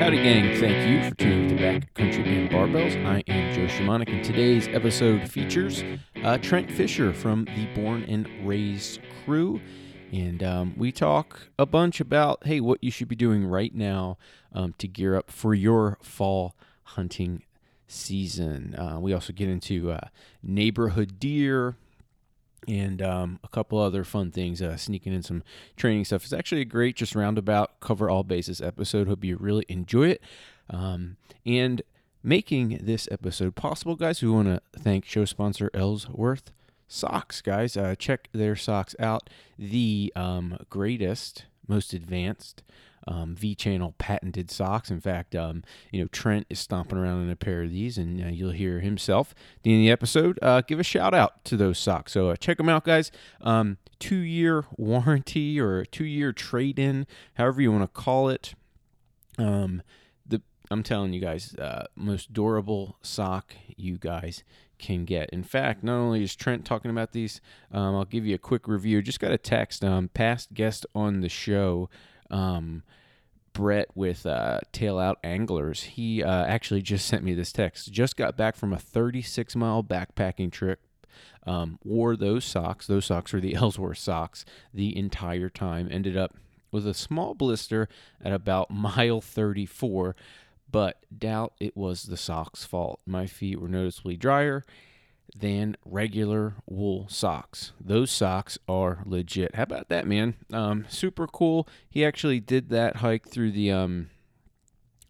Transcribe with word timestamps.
Howdy, 0.00 0.16
gang. 0.16 0.58
Thank 0.58 0.88
you 0.88 1.10
for 1.10 1.14
tuning 1.16 1.54
to 1.54 1.62
Backcountry 1.62 2.26
and 2.26 2.48
Barbells. 2.48 2.96
I 3.04 3.22
am 3.28 3.54
Joe 3.54 3.66
Shamanic, 3.66 4.08
and 4.08 4.24
today's 4.24 4.66
episode 4.68 5.28
features 5.28 5.84
uh, 6.24 6.38
Trent 6.38 6.72
Fisher 6.72 7.12
from 7.12 7.44
the 7.44 7.66
Born 7.74 8.04
and 8.04 8.26
Raised 8.48 9.00
crew. 9.22 9.60
And 10.10 10.42
um, 10.42 10.72
we 10.78 10.90
talk 10.90 11.48
a 11.58 11.66
bunch 11.66 12.00
about, 12.00 12.46
hey, 12.46 12.60
what 12.60 12.82
you 12.82 12.90
should 12.90 13.08
be 13.08 13.14
doing 13.14 13.44
right 13.44 13.74
now 13.74 14.16
um, 14.54 14.74
to 14.78 14.88
gear 14.88 15.16
up 15.16 15.30
for 15.30 15.52
your 15.52 15.98
fall 16.00 16.56
hunting 16.84 17.42
season. 17.86 18.74
Uh, 18.76 18.98
we 19.00 19.12
also 19.12 19.34
get 19.34 19.50
into 19.50 19.92
uh, 19.92 20.08
neighborhood 20.42 21.20
deer, 21.20 21.76
and 22.70 23.02
um, 23.02 23.40
a 23.42 23.48
couple 23.48 23.78
other 23.78 24.04
fun 24.04 24.30
things, 24.30 24.62
uh, 24.62 24.76
sneaking 24.76 25.12
in 25.12 25.22
some 25.22 25.42
training 25.76 26.04
stuff. 26.04 26.22
It's 26.22 26.32
actually 26.32 26.60
a 26.60 26.66
great, 26.66 26.96
just 26.96 27.16
roundabout, 27.16 27.80
cover 27.80 28.08
all 28.08 28.22
bases 28.22 28.60
episode. 28.60 29.08
Hope 29.08 29.24
you 29.24 29.36
really 29.36 29.66
enjoy 29.68 30.10
it. 30.10 30.22
Um, 30.70 31.16
and 31.44 31.82
making 32.22 32.80
this 32.82 33.08
episode 33.10 33.56
possible, 33.56 33.96
guys, 33.96 34.22
we 34.22 34.30
want 34.30 34.46
to 34.46 34.62
thank 34.78 35.04
show 35.04 35.24
sponsor 35.24 35.68
Ellsworth 35.74 36.52
Socks, 36.86 37.42
guys. 37.42 37.76
Uh, 37.76 37.96
check 37.96 38.28
their 38.32 38.54
socks 38.54 38.94
out. 39.00 39.28
The 39.58 40.12
um, 40.14 40.58
greatest, 40.70 41.46
most 41.66 41.92
advanced 41.92 42.62
um, 43.06 43.34
V 43.34 43.54
channel 43.54 43.94
patented 43.98 44.50
socks. 44.50 44.90
In 44.90 45.00
fact, 45.00 45.34
um, 45.34 45.62
you 45.90 46.00
know 46.00 46.08
Trent 46.08 46.46
is 46.50 46.58
stomping 46.58 46.98
around 46.98 47.22
in 47.22 47.30
a 47.30 47.36
pair 47.36 47.62
of 47.62 47.70
these, 47.70 47.98
and 47.98 48.22
uh, 48.22 48.28
you'll 48.28 48.50
hear 48.50 48.80
himself 48.80 49.34
at 49.56 49.62
the 49.62 49.72
end 49.72 49.80
of 49.80 49.84
the 49.84 49.90
episode. 49.90 50.38
Uh, 50.42 50.60
give 50.62 50.80
a 50.80 50.84
shout 50.84 51.14
out 51.14 51.44
to 51.46 51.56
those 51.56 51.78
socks. 51.78 52.12
So 52.12 52.30
uh, 52.30 52.36
check 52.36 52.58
them 52.58 52.68
out, 52.68 52.84
guys. 52.84 53.10
Um, 53.40 53.78
two 53.98 54.16
year 54.16 54.64
warranty 54.76 55.60
or 55.60 55.84
two 55.84 56.04
year 56.04 56.32
trade 56.32 56.78
in, 56.78 57.06
however 57.34 57.62
you 57.62 57.72
want 57.72 57.84
to 57.84 58.00
call 58.00 58.28
it. 58.28 58.54
Um, 59.38 59.82
the 60.26 60.42
I'm 60.70 60.82
telling 60.82 61.12
you 61.12 61.20
guys, 61.20 61.54
uh, 61.54 61.86
most 61.96 62.32
durable 62.32 62.96
sock 63.02 63.54
you 63.76 63.96
guys 63.96 64.44
can 64.80 65.04
get. 65.04 65.30
In 65.30 65.44
fact, 65.44 65.84
not 65.84 65.96
only 65.96 66.22
is 66.22 66.34
Trent 66.34 66.64
talking 66.64 66.90
about 66.90 67.12
these, 67.12 67.40
um, 67.70 67.94
I'll 67.94 68.04
give 68.04 68.26
you 68.26 68.34
a 68.34 68.38
quick 68.38 68.66
review. 68.66 69.02
Just 69.02 69.20
got 69.20 69.30
a 69.30 69.38
text, 69.38 69.84
um, 69.84 70.08
past 70.08 70.54
guest 70.54 70.86
on 70.94 71.20
the 71.20 71.28
show, 71.28 71.88
um, 72.30 72.82
Brett 73.52 73.88
with 73.94 74.26
uh, 74.26 74.60
Tail 74.72 74.98
Out 74.98 75.18
Anglers. 75.24 75.82
He 75.82 76.22
uh, 76.22 76.44
actually 76.44 76.82
just 76.82 77.06
sent 77.08 77.24
me 77.24 77.34
this 77.34 77.52
text. 77.52 77.92
Just 77.92 78.16
got 78.16 78.36
back 78.36 78.56
from 78.56 78.72
a 78.72 78.78
36 78.78 79.56
mile 79.56 79.82
backpacking 79.82 80.50
trip. 80.50 80.80
Um, 81.46 81.78
wore 81.84 82.16
those 82.16 82.44
socks. 82.44 82.86
Those 82.86 83.06
socks 83.06 83.32
were 83.32 83.40
the 83.40 83.54
Ellsworth 83.56 83.98
socks 83.98 84.44
the 84.72 84.96
entire 84.96 85.48
time. 85.48 85.88
Ended 85.90 86.16
up 86.16 86.36
with 86.70 86.86
a 86.86 86.94
small 86.94 87.34
blister 87.34 87.88
at 88.22 88.32
about 88.32 88.70
mile 88.70 89.20
34 89.20 90.14
but 90.72 90.98
doubt 91.16 91.52
it 91.58 91.76
was 91.76 92.04
the 92.04 92.16
socks' 92.16 92.64
fault. 92.64 93.00
My 93.06 93.26
feet 93.26 93.60
were 93.60 93.68
noticeably 93.68 94.16
drier 94.16 94.64
than 95.34 95.76
regular 95.84 96.54
wool 96.66 97.06
socks. 97.08 97.72
Those 97.80 98.10
socks 98.10 98.58
are 98.68 99.02
legit. 99.04 99.54
How 99.54 99.64
about 99.64 99.88
that, 99.88 100.06
man? 100.06 100.34
Um, 100.52 100.86
super 100.88 101.26
cool. 101.26 101.68
He 101.88 102.04
actually 102.04 102.40
did 102.40 102.70
that 102.70 102.96
hike 102.96 103.28
through 103.28 103.52
the 103.52 103.70
um, 103.70 104.10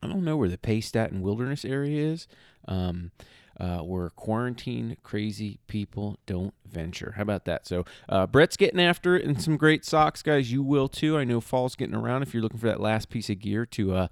I 0.02 0.08
don't 0.08 0.24
know 0.24 0.36
where 0.36 0.48
the 0.48 0.58
Pasayten 0.58 1.20
Wilderness 1.20 1.64
area 1.64 2.12
is. 2.12 2.26
Um, 2.66 3.10
uh, 3.58 3.80
where 3.80 4.08
quarantine 4.10 4.96
crazy 5.02 5.58
people 5.66 6.18
don't 6.24 6.54
venture. 6.66 7.12
How 7.16 7.22
about 7.22 7.44
that? 7.44 7.66
So, 7.66 7.84
uh, 8.08 8.26
Brett's 8.26 8.56
getting 8.56 8.80
after 8.80 9.16
it 9.16 9.24
in 9.24 9.38
some 9.38 9.58
great 9.58 9.84
socks, 9.84 10.22
guys. 10.22 10.50
You 10.50 10.62
will 10.62 10.88
too. 10.88 11.18
I 11.18 11.24
know 11.24 11.42
fall's 11.42 11.76
getting 11.76 11.94
around. 11.94 12.22
If 12.22 12.32
you're 12.32 12.42
looking 12.42 12.58
for 12.58 12.68
that 12.68 12.80
last 12.80 13.10
piece 13.10 13.28
of 13.28 13.38
gear 13.38 13.66
to 13.66 13.94
uh, 13.94 14.08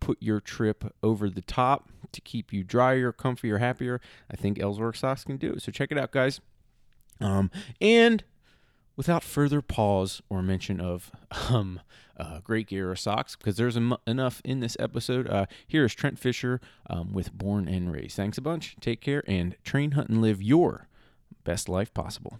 put 0.00 0.18
your 0.20 0.40
trip 0.40 0.94
over 1.02 1.28
the 1.28 1.42
top 1.42 1.90
to 2.12 2.20
keep 2.20 2.52
you 2.52 2.64
drier, 2.64 3.12
comfier, 3.12 3.58
happier, 3.58 4.00
I 4.30 4.36
think 4.36 4.60
Ellsworth 4.60 4.96
socks 4.96 5.24
can 5.24 5.36
do 5.36 5.52
it. 5.52 5.62
So 5.62 5.72
check 5.72 5.92
it 5.92 5.98
out, 5.98 6.10
guys. 6.10 6.40
Um, 7.20 7.50
and 7.80 8.24
without 8.96 9.22
further 9.22 9.60
pause 9.62 10.22
or 10.28 10.42
mention 10.42 10.80
of 10.80 11.10
um, 11.50 11.80
uh, 12.16 12.40
great 12.40 12.68
gear 12.68 12.90
or 12.90 12.96
socks, 12.96 13.36
because 13.36 13.56
there's 13.56 13.76
em- 13.76 13.96
enough 14.06 14.40
in 14.44 14.60
this 14.60 14.76
episode, 14.80 15.28
uh, 15.28 15.46
here 15.66 15.84
is 15.84 15.94
Trent 15.94 16.18
Fisher 16.18 16.60
um, 16.88 17.12
with 17.12 17.32
Born 17.32 17.68
and 17.68 17.92
Raised. 17.92 18.16
Thanks 18.16 18.38
a 18.38 18.42
bunch. 18.42 18.76
Take 18.80 19.00
care 19.00 19.22
and 19.26 19.56
train, 19.64 19.92
hunt, 19.92 20.08
and 20.08 20.22
live 20.22 20.42
your 20.42 20.88
best 21.44 21.68
life 21.68 21.92
possible. 21.94 22.38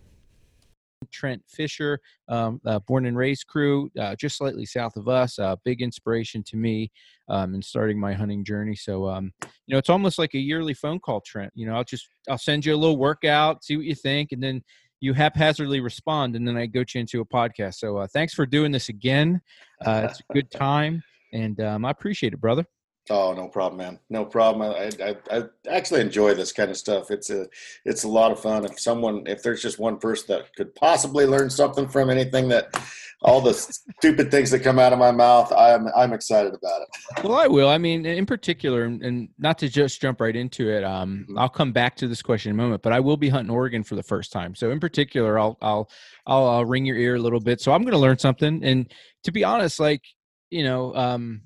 Trent 1.11 1.43
Fisher, 1.47 2.01
um, 2.29 2.61
uh, 2.67 2.79
born 2.81 3.07
and 3.07 3.17
raised 3.17 3.47
crew, 3.47 3.91
uh, 3.99 4.15
just 4.17 4.37
slightly 4.37 4.67
south 4.67 4.97
of 4.97 5.09
us. 5.09 5.39
Uh, 5.39 5.57
big 5.65 5.83
inspiration 5.83 6.43
to 6.45 6.57
me 6.57 6.91
um, 7.29 7.55
in 7.55 7.63
starting 7.63 7.99
my 7.99 8.13
hunting 8.13 8.45
journey. 8.45 8.75
So, 8.75 9.09
um, 9.09 9.33
you 9.43 9.73
know, 9.73 9.79
it's 9.79 9.91
almost 9.91 10.19
like 10.19 10.35
a 10.35 10.39
yearly 10.39 10.75
phone 10.75 10.99
call, 11.01 11.21
Trent. 11.21 11.53
You 11.55 11.67
know, 11.67 11.75
I'll 11.75 11.85
just 11.85 12.09
I'll 12.29 12.39
send 12.39 12.65
you 12.65 12.75
a 12.75 12.77
little 12.77 12.97
workout, 12.97 13.65
see 13.65 13.77
what 13.77 13.87
you 13.87 13.95
think, 13.95 14.33
and 14.33 14.43
then 14.43 14.63
you 15.01 15.13
haphazardly 15.13 15.81
respond, 15.81 16.35
and 16.35 16.47
then 16.47 16.57
I 16.57 16.67
go 16.67 16.85
you 16.95 17.01
into 17.01 17.21
a 17.21 17.25
podcast. 17.25 17.75
So, 17.75 17.99
uh, 17.99 18.07
thanks 18.13 18.35
for 18.35 18.47
doing 18.47 18.73
this 18.73 18.89
again. 18.89 19.41
Uh, 19.85 20.09
it's 20.11 20.21
a 20.21 20.33
good 20.33 20.51
time, 20.51 21.03
and 21.33 21.61
um, 21.61 21.85
I 21.85 21.91
appreciate 21.91 22.33
it, 22.33 22.41
brother. 22.41 22.65
Oh, 23.11 23.33
no 23.33 23.49
problem, 23.49 23.79
man. 23.79 23.99
No 24.11 24.25
problem. 24.25 24.71
I, 24.71 24.91
I, 25.03 25.17
I 25.31 25.45
actually 25.71 26.01
enjoy 26.01 26.35
this 26.35 26.53
kind 26.53 26.71
of 26.71 26.77
stuff. 26.77 27.11
It's 27.11 27.31
a, 27.31 27.47
it's 27.85 28.05
a 28.05 28.09
lot 28.09 28.33
of 28.33 28.41
fun. 28.41 28.65
If 28.65 28.79
someone, 28.79 29.27
if 29.27 29.43
there's 29.43 29.63
just 29.63 29.79
one 29.79 29.99
person 29.99 30.27
that 30.29 30.55
could 30.57 30.75
possibly 30.75 31.27
learn 31.27 31.51
something 31.51 31.89
from 31.89 32.11
anything 32.11 32.49
that, 32.49 32.75
all 33.23 33.41
the 33.41 33.53
stupid 33.53 34.31
things 34.31 34.49
that 34.53 34.61
come 34.61 34.79
out 34.79 34.93
of 34.93 34.99
my 35.01 35.11
mouth, 35.11 35.53
I'm, 35.53 35.89
I'm 35.97 36.13
excited 36.13 36.55
about 36.55 36.83
it. 36.83 37.25
Well, 37.25 37.37
I 37.37 37.49
will. 37.49 37.69
I 37.69 37.77
mean, 37.77 38.07
in 38.07 38.27
particular, 38.27 38.85
and 38.85 39.29
not 39.39 39.59
to 39.59 39.69
just 39.69 40.01
jump 40.01 40.21
right 40.21 40.37
into 40.37 40.71
it. 40.71 40.85
Um, 40.85 41.25
mm-hmm. 41.25 41.37
I'll 41.39 41.49
come 41.49 41.73
back 41.73 41.97
to 41.97 42.07
this 42.07 42.23
question 42.23 42.51
in 42.51 42.57
a 42.57 42.63
moment, 42.63 42.83
but 42.83 42.93
I 42.93 43.01
will 43.01 43.17
be 43.17 43.29
hunting 43.29 43.53
Oregon 43.53 43.83
for 43.83 43.97
the 43.97 44.05
first 44.05 44.31
time. 44.31 44.55
So, 44.55 44.71
in 44.71 44.79
particular, 44.79 45.37
I'll, 45.37 45.59
I'll, 45.61 45.91
I'll, 46.27 46.47
I'll 46.47 46.65
ring 46.65 46.87
your 46.87 46.97
ear 46.97 47.17
a 47.17 47.19
little 47.19 47.41
bit. 47.41 47.61
So, 47.61 47.73
I'm 47.73 47.83
going 47.83 47.93
to 47.93 47.99
learn 47.99 48.19
something. 48.19 48.63
And 48.63 48.89
to 49.25 49.33
be 49.33 49.43
honest, 49.43 49.81
like, 49.81 50.03
you 50.51 50.63
know, 50.63 50.95
um, 50.95 51.43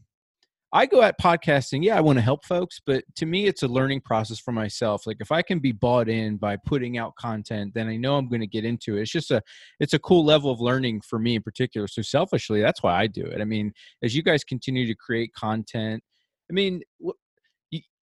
I 0.74 0.86
go 0.86 1.02
at 1.02 1.20
podcasting, 1.20 1.84
yeah, 1.84 1.98
I 1.98 2.00
want 2.00 2.16
to 2.16 2.22
help 2.22 2.46
folks, 2.46 2.80
but 2.84 3.04
to 3.16 3.26
me, 3.26 3.46
it's 3.46 3.62
a 3.62 3.68
learning 3.68 4.00
process 4.00 4.38
for 4.38 4.52
myself. 4.52 5.06
Like 5.06 5.18
if 5.20 5.30
I 5.30 5.42
can 5.42 5.58
be 5.58 5.72
bought 5.72 6.08
in 6.08 6.38
by 6.38 6.56
putting 6.56 6.96
out 6.96 7.14
content, 7.16 7.74
then 7.74 7.88
I 7.88 7.96
know 7.96 8.16
I'm 8.16 8.28
going 8.28 8.40
to 8.40 8.46
get 8.46 8.64
into 8.64 8.96
it. 8.96 9.02
It's 9.02 9.10
just 9.10 9.30
a, 9.30 9.42
it's 9.80 9.92
a 9.92 9.98
cool 9.98 10.24
level 10.24 10.50
of 10.50 10.60
learning 10.60 11.02
for 11.02 11.18
me 11.18 11.36
in 11.36 11.42
particular. 11.42 11.86
So 11.88 12.00
selfishly, 12.00 12.62
that's 12.62 12.82
why 12.82 12.98
I 12.98 13.06
do 13.06 13.22
it. 13.22 13.42
I 13.42 13.44
mean, 13.44 13.72
as 14.02 14.16
you 14.16 14.22
guys 14.22 14.44
continue 14.44 14.86
to 14.86 14.94
create 14.94 15.34
content, 15.34 16.02
I 16.50 16.54
mean, 16.54 16.80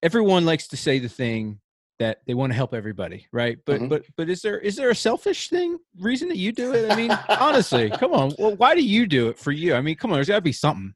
everyone 0.01 0.45
likes 0.45 0.67
to 0.69 0.77
say 0.77 0.99
the 0.99 1.09
thing 1.09 1.59
that 1.99 2.19
they 2.25 2.33
want 2.33 2.51
to 2.51 2.55
help 2.55 2.73
everybody, 2.73 3.27
right? 3.33 3.59
But 3.65 3.75
mm-hmm. 3.75 3.87
but 3.89 4.03
but 4.17 4.29
is 4.29 4.41
there 4.41 4.57
is 4.57 4.75
there 4.75 4.89
a 4.89 4.95
selfish 4.95 5.49
thing 5.49 5.77
reason 5.99 6.29
that 6.29 6.37
you 6.37 6.51
do 6.51 6.73
it? 6.73 6.91
I 6.91 6.95
mean, 6.95 7.11
honestly, 7.29 7.89
come 7.91 8.13
on. 8.13 8.31
Well, 8.39 8.55
why 8.55 8.75
do 8.75 8.81
you 8.81 9.05
do 9.05 9.29
it 9.29 9.37
for 9.37 9.51
you? 9.51 9.75
I 9.75 9.81
mean, 9.81 9.95
come 9.95 10.11
on, 10.11 10.15
there's 10.15 10.29
got 10.29 10.35
to 10.35 10.41
be 10.41 10.51
something. 10.51 10.93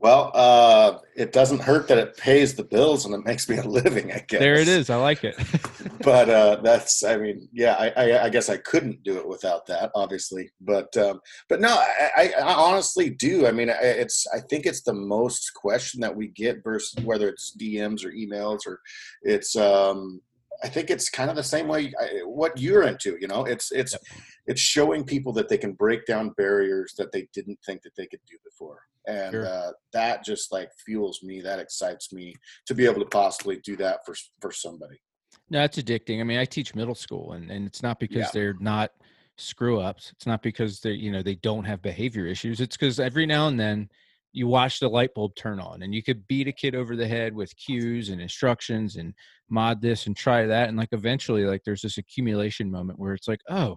Well, 0.00 0.30
uh, 0.32 0.98
it 1.14 1.30
doesn't 1.30 1.60
hurt 1.60 1.88
that 1.88 1.98
it 1.98 2.16
pays 2.16 2.54
the 2.54 2.64
bills 2.64 3.04
and 3.04 3.14
it 3.14 3.22
makes 3.22 3.50
me 3.50 3.58
a 3.58 3.62
living. 3.62 4.10
I 4.10 4.24
guess 4.26 4.40
there 4.40 4.54
it 4.54 4.66
is. 4.66 4.88
I 4.88 4.96
like 4.96 5.24
it. 5.24 5.36
but 6.02 6.30
uh, 6.30 6.56
that's, 6.64 7.04
I 7.04 7.18
mean, 7.18 7.46
yeah, 7.52 7.74
I, 7.78 7.88
I, 7.90 8.24
I, 8.24 8.28
guess 8.30 8.48
I 8.48 8.56
couldn't 8.56 9.02
do 9.02 9.18
it 9.18 9.28
without 9.28 9.66
that, 9.66 9.90
obviously. 9.94 10.50
But 10.62 10.96
um, 10.96 11.20
but 11.50 11.60
no, 11.60 11.68
I, 11.68 12.32
I, 12.38 12.54
honestly 12.54 13.10
do. 13.10 13.46
I 13.46 13.52
mean, 13.52 13.70
it's 13.70 14.26
I 14.34 14.40
think 14.40 14.64
it's 14.64 14.82
the 14.82 14.94
most 14.94 15.52
question 15.54 16.00
that 16.00 16.16
we 16.16 16.28
get 16.28 16.64
versus 16.64 17.04
whether 17.04 17.28
it's 17.28 17.54
DMs 17.60 18.02
or 18.02 18.12
emails 18.12 18.60
or 18.66 18.80
it's 19.22 19.54
um, 19.54 20.22
I 20.62 20.68
think 20.68 20.90
it's 20.90 21.08
kind 21.08 21.30
of 21.30 21.36
the 21.36 21.42
same 21.42 21.68
way 21.68 21.92
I, 22.00 22.20
what 22.24 22.58
you're 22.60 22.82
into. 22.82 23.16
You 23.20 23.28
know, 23.28 23.44
it's 23.44 23.72
it's 23.72 23.92
yep. 23.92 24.02
it's 24.46 24.60
showing 24.60 25.04
people 25.04 25.32
that 25.34 25.48
they 25.48 25.58
can 25.58 25.72
break 25.72 26.06
down 26.06 26.30
barriers 26.36 26.94
that 26.98 27.12
they 27.12 27.28
didn't 27.32 27.58
think 27.64 27.82
that 27.82 27.94
they 27.96 28.06
could 28.06 28.20
do 28.28 28.36
before, 28.44 28.80
and 29.06 29.32
sure. 29.32 29.46
uh, 29.46 29.70
that 29.92 30.24
just 30.24 30.52
like 30.52 30.70
fuels 30.84 31.22
me. 31.22 31.40
That 31.40 31.58
excites 31.58 32.12
me 32.12 32.34
to 32.66 32.74
be 32.74 32.84
able 32.84 33.00
to 33.00 33.06
possibly 33.06 33.58
do 33.64 33.76
that 33.76 34.00
for 34.04 34.14
for 34.40 34.52
somebody. 34.52 35.00
No, 35.48 35.62
it's 35.64 35.78
addicting. 35.78 36.20
I 36.20 36.24
mean, 36.24 36.38
I 36.38 36.44
teach 36.44 36.74
middle 36.74 36.94
school, 36.94 37.32
and 37.32 37.50
and 37.50 37.66
it's 37.66 37.82
not 37.82 37.98
because 37.98 38.18
yeah. 38.18 38.30
they're 38.32 38.56
not 38.60 38.92
screw 39.36 39.80
ups. 39.80 40.12
It's 40.14 40.26
not 40.26 40.42
because 40.42 40.80
they 40.80 40.92
you 40.92 41.10
know 41.10 41.22
they 41.22 41.36
don't 41.36 41.64
have 41.64 41.80
behavior 41.82 42.26
issues. 42.26 42.60
It's 42.60 42.76
because 42.76 43.00
every 43.00 43.26
now 43.26 43.48
and 43.48 43.58
then 43.58 43.88
you 44.32 44.46
watch 44.46 44.80
the 44.80 44.88
light 44.88 45.12
bulb 45.14 45.34
turn 45.34 45.58
on 45.60 45.82
and 45.82 45.94
you 45.94 46.02
could 46.02 46.26
beat 46.26 46.48
a 46.48 46.52
kid 46.52 46.74
over 46.74 46.96
the 46.96 47.06
head 47.06 47.34
with 47.34 47.56
cues 47.56 48.08
and 48.08 48.20
instructions 48.20 48.96
and 48.96 49.14
mod 49.48 49.82
this 49.82 50.06
and 50.06 50.16
try 50.16 50.46
that 50.46 50.68
and 50.68 50.78
like 50.78 50.90
eventually 50.92 51.44
like 51.44 51.62
there's 51.64 51.82
this 51.82 51.98
accumulation 51.98 52.70
moment 52.70 52.98
where 52.98 53.14
it's 53.14 53.28
like 53.28 53.40
oh 53.48 53.76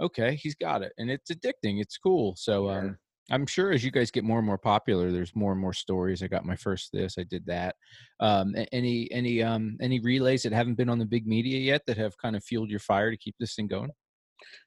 okay 0.00 0.34
he's 0.34 0.54
got 0.56 0.82
it 0.82 0.92
and 0.98 1.10
it's 1.10 1.30
addicting 1.30 1.80
it's 1.80 1.98
cool 1.98 2.34
so 2.36 2.68
um 2.68 2.98
i'm 3.30 3.46
sure 3.46 3.72
as 3.72 3.84
you 3.84 3.90
guys 3.90 4.10
get 4.10 4.24
more 4.24 4.38
and 4.38 4.46
more 4.46 4.58
popular 4.58 5.10
there's 5.10 5.34
more 5.34 5.52
and 5.52 5.60
more 5.60 5.72
stories 5.72 6.22
i 6.22 6.26
got 6.26 6.44
my 6.44 6.56
first 6.56 6.90
this 6.92 7.16
i 7.18 7.22
did 7.24 7.44
that 7.46 7.74
um 8.20 8.54
any 8.72 9.10
any 9.12 9.42
um 9.42 9.76
any 9.80 10.00
relays 10.00 10.42
that 10.42 10.52
haven't 10.52 10.74
been 10.74 10.90
on 10.90 10.98
the 10.98 11.06
big 11.06 11.26
media 11.26 11.58
yet 11.58 11.82
that 11.86 11.96
have 11.96 12.16
kind 12.18 12.36
of 12.36 12.44
fueled 12.44 12.70
your 12.70 12.80
fire 12.80 13.10
to 13.10 13.16
keep 13.16 13.34
this 13.38 13.54
thing 13.54 13.66
going? 13.66 13.90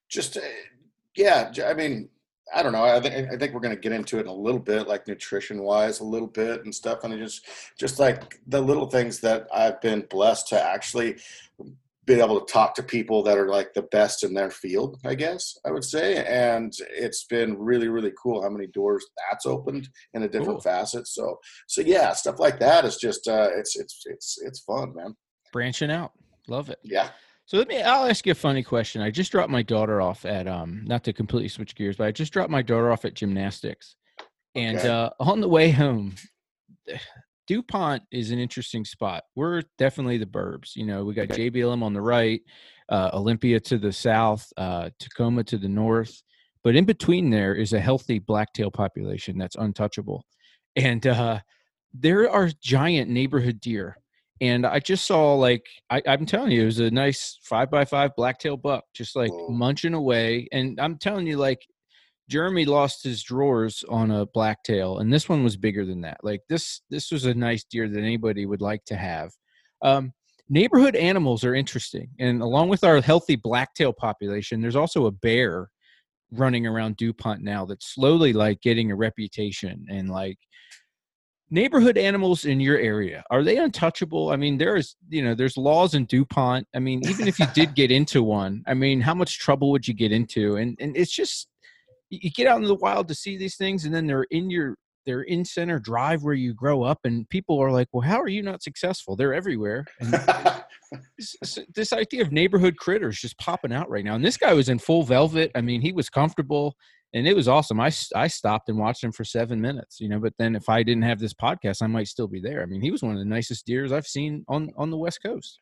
Just 0.10 0.38
uh, 0.38 0.42
yeah 1.16 1.52
i 1.66 1.74
mean 1.74 2.10
I 2.54 2.64
don't 2.64 2.72
know. 2.72 2.84
I 2.84 3.00
think 3.00 3.32
I 3.32 3.38
think 3.38 3.54
we're 3.54 3.60
going 3.60 3.76
to 3.76 3.82
get 3.82 3.92
into 3.92 4.18
it 4.18 4.22
in 4.22 4.28
a 4.28 4.34
little 4.34 4.60
bit, 4.60 4.88
like 4.88 5.08
nutrition 5.08 5.62
wise, 5.62 6.00
a 6.00 6.06
little 6.06 6.28
bit 6.28 6.64
and 6.64 6.74
stuff, 6.74 7.04
and 7.04 7.18
just 7.18 7.46
just 7.78 8.00
like 8.00 8.40
the 8.48 8.62
little 8.62 8.90
things 8.90 9.20
that 9.22 9.48
I've 9.54 9.82
been 9.82 10.06
blessed 10.10 10.48
to 10.50 10.62
actually 10.62 11.18
be 12.06 12.20
able 12.20 12.42
to 12.44 12.52
talk 12.52 12.74
to 12.74 12.82
people 12.82 13.22
that 13.22 13.38
are 13.38 13.50
like 13.50 13.74
the 13.74 13.84
best 13.84 14.24
in 14.24 14.34
their 14.34 14.50
field. 14.50 15.00
I 15.06 15.14
guess 15.16 15.58
I 15.66 15.72
would 15.72 15.84
say, 15.84 16.26
and 16.26 16.74
it's 16.90 17.26
been 17.26 17.58
really 17.58 17.88
really 17.88 18.14
cool 18.22 18.42
how 18.42 18.50
many 18.50 18.68
doors 18.68 19.06
that's 19.30 19.46
opened 19.46 19.90
in 20.14 20.24
a 20.24 20.28
different 20.28 20.62
cool. 20.62 20.62
facet. 20.62 21.08
So 21.08 21.40
so 21.68 21.82
yeah, 21.82 22.14
stuff 22.14 22.40
like 22.40 22.60
that 22.60 22.84
is 22.86 22.98
just 22.98 23.28
uh, 23.28 23.50
it's 23.56 23.78
it's 23.78 24.04
it's 24.06 24.40
it's 24.42 24.60
fun, 24.62 24.96
man. 24.96 25.16
Branching 25.54 25.92
out, 25.92 26.14
love 26.48 26.70
it. 26.70 26.80
Yeah. 26.84 27.10
So 27.50 27.58
let 27.58 27.68
me 27.68 27.82
I'll 27.82 28.08
ask 28.08 28.28
you 28.28 28.32
a 28.34 28.36
funny 28.36 28.62
question. 28.62 29.02
I 29.02 29.10
just 29.10 29.32
dropped 29.32 29.50
my 29.50 29.64
daughter 29.64 30.02
off 30.02 30.24
at 30.24 30.48
um 30.48 30.84
not 30.86 31.04
to 31.06 31.14
completely 31.14 31.50
switch 31.50 31.74
gears, 31.74 31.98
but 31.98 32.06
I 32.06 32.12
just 32.12 32.32
dropped 32.32 32.52
my 32.52 32.62
daughter 32.62 32.92
off 32.92 33.06
at 33.06 33.16
gymnastics. 33.16 33.96
And 34.54 34.78
okay. 34.78 34.88
uh 34.88 35.10
on 35.20 35.42
the 35.42 35.50
way 35.50 35.72
home 35.72 36.14
DuPont 37.48 38.04
is 38.12 38.30
an 38.30 38.38
interesting 38.38 38.86
spot. 38.86 39.24
We're 39.36 39.64
definitely 39.80 40.20
the 40.20 40.28
burbs. 40.28 40.76
You 40.76 40.86
know, 40.86 41.04
we 41.04 41.16
got 41.16 41.30
JBLM 41.30 41.82
on 41.82 41.94
the 41.94 42.02
right, 42.02 42.40
uh, 42.90 43.10
Olympia 43.14 43.60
to 43.62 43.80
the 43.80 43.92
south, 43.92 44.48
uh, 44.56 44.92
Tacoma 45.00 45.44
to 45.46 45.58
the 45.58 45.68
north. 45.68 46.22
But 46.64 46.76
in 46.76 46.86
between 46.86 47.32
there 47.32 47.56
is 47.56 47.74
a 47.74 47.80
healthy 47.80 48.20
blacktail 48.20 48.70
population 48.70 49.40
that's 49.40 49.56
untouchable. 49.56 50.24
And 50.76 51.08
uh, 51.08 51.40
there 51.96 52.30
are 52.30 52.52
giant 52.62 53.10
neighborhood 53.10 53.60
deer 53.60 53.98
and 54.42 54.66
I 54.66 54.80
just 54.80 55.06
saw 55.06 55.36
like 55.36 55.66
I, 55.90 56.02
am 56.06 56.26
telling 56.26 56.52
you, 56.52 56.64
it 56.64 56.66
was 56.66 56.80
a 56.80 56.92
nice 56.92 57.40
five 57.44 57.70
by 57.70 57.86
five 57.86 58.16
blacktail 58.16 58.58
buck, 58.58 58.86
just 58.94 59.16
like 59.16 59.32
Whoa. 59.32 59.50
munching 59.50 59.94
away. 59.94 60.48
And 60.52 60.80
I'm 60.80 60.98
telling 60.98 61.28
you, 61.28 61.38
like 61.38 61.66
Jeremy 62.30 62.66
lost 62.66 63.04
his 63.04 63.24
drawers 63.24 63.84
on 63.90 64.12
a 64.12 64.26
blacktail, 64.28 65.00
and 65.00 65.12
this 65.12 65.28
one 65.28 65.44
was 65.44 65.58
bigger 65.58 65.86
than 65.86 66.02
that. 66.02 66.20
Like 66.24 66.42
this, 66.48 66.82
this 66.90 67.12
was 67.12 67.26
a 67.26 67.34
nice 67.34 67.64
deer 67.64 67.90
that 67.90 68.00
anybody 68.00 68.46
would 68.46 68.62
like 68.62 68.86
to 68.86 68.96
have. 68.96 69.32
Um, 69.82 70.14
neighborhood 70.48 70.96
animals 70.96 71.44
are 71.44 71.56
interesting, 71.56 72.10
and 72.20 72.42
along 72.42 72.70
with 72.70 72.84
our 72.84 73.02
healthy 73.02 73.36
blacktail 73.36 73.92
population, 73.92 74.62
there's 74.62 74.76
also 74.76 75.08
a 75.08 75.12
bear 75.12 75.70
running 76.32 76.68
around 76.68 76.98
DuPont 76.98 77.42
now 77.42 77.66
that's 77.66 77.94
slowly 77.94 78.34
like 78.34 78.62
getting 78.62 78.92
a 78.92 78.96
reputation 78.96 79.86
and 79.90 80.10
like 80.10 80.38
neighborhood 81.52 81.98
animals 81.98 82.46
in 82.46 82.60
your 82.60 82.78
area 82.78 83.24
are 83.30 83.44
they 83.44 83.58
untouchable? 83.58 84.32
I 84.32 84.36
mean 84.36 84.58
there's 84.58 84.96
you 85.10 85.24
know 85.24 85.36
there's 85.36 85.58
laws 85.58 85.94
in 85.94 86.06
dupont. 86.06 86.68
I 86.76 86.80
mean 86.80 87.02
even 87.08 87.28
if 87.28 87.40
you 87.40 87.48
did 87.54 87.76
get 87.76 87.92
into 87.92 88.24
one 88.40 88.64
i 88.68 88.74
mean 88.74 89.02
how 89.02 89.14
much 89.14 89.40
trouble 89.40 89.72
would 89.72 89.88
you 89.88 89.94
get 89.94 90.12
into? 90.12 90.58
And 90.58 90.78
and 90.80 90.96
it's 90.96 91.12
just 91.12 91.48
you 92.10 92.32
get 92.32 92.48
out 92.48 92.58
in 92.58 92.68
the 92.68 92.76
wild 92.76 93.08
to 93.08 93.16
see 93.16 93.38
these 93.38 93.56
things 93.56 93.86
and 93.86 93.94
then 93.94 94.08
they're 94.08 94.28
in 94.32 94.50
your 94.50 94.76
they're 95.06 95.22
in 95.22 95.46
center 95.46 95.80
drive 95.80 96.24
where 96.24 96.34
you 96.34 96.54
grow 96.54 96.84
up 96.84 97.00
and 97.04 97.28
people 97.30 97.60
are 97.60 97.72
like 97.72 97.88
well 97.92 98.02
how 98.02 98.20
are 98.20 98.28
you 98.28 98.44
not 98.44 98.64
successful? 98.64 99.16
They're 99.16 99.34
everywhere 99.34 99.86
this, 101.18 101.60
this 101.74 101.94
idea 101.94 102.22
of 102.22 102.32
neighborhood 102.32 102.78
critters 102.78 103.20
just 103.20 103.38
popping 103.38 103.74
out 103.74 103.90
right 103.90 104.06
now. 104.06 104.16
And 104.16 104.26
this 104.26 104.38
guy 104.38 104.54
was 104.54 104.70
in 104.70 104.80
full 104.80 105.04
velvet. 105.04 105.52
I 105.56 105.62
mean 105.62 105.82
he 105.82 105.92
was 105.92 106.10
comfortable 106.10 106.76
and 107.14 107.28
it 107.28 107.36
was 107.36 107.48
awesome. 107.48 107.80
I, 107.80 107.92
I 108.16 108.28
stopped 108.28 108.70
and 108.70 108.78
watched 108.78 109.04
him 109.04 109.12
for 109.12 109.24
seven 109.24 109.60
minutes, 109.60 110.00
you 110.00 110.10
know. 110.10 110.20
But 110.20 110.34
then 110.38 110.56
if 110.56 110.70
I 110.70 110.84
didn't 110.84 111.04
have 111.04 111.20
this 111.20 111.34
podcast, 111.34 111.82
I 111.82 111.88
might 111.88 112.08
still 112.08 112.28
be 112.28 112.40
there. 112.40 112.62
I 112.62 112.66
mean, 112.66 112.82
he 112.82 112.92
was 112.92 113.02
one 113.02 113.14
of 113.14 113.20
the 113.20 113.26
nicest 113.26 113.66
deers 113.66 113.92
I've 113.92 114.08
seen 114.08 114.46
on 114.48 114.72
on 114.78 114.90
the 114.90 114.98
West 114.98 115.24
Coast. 115.24 115.60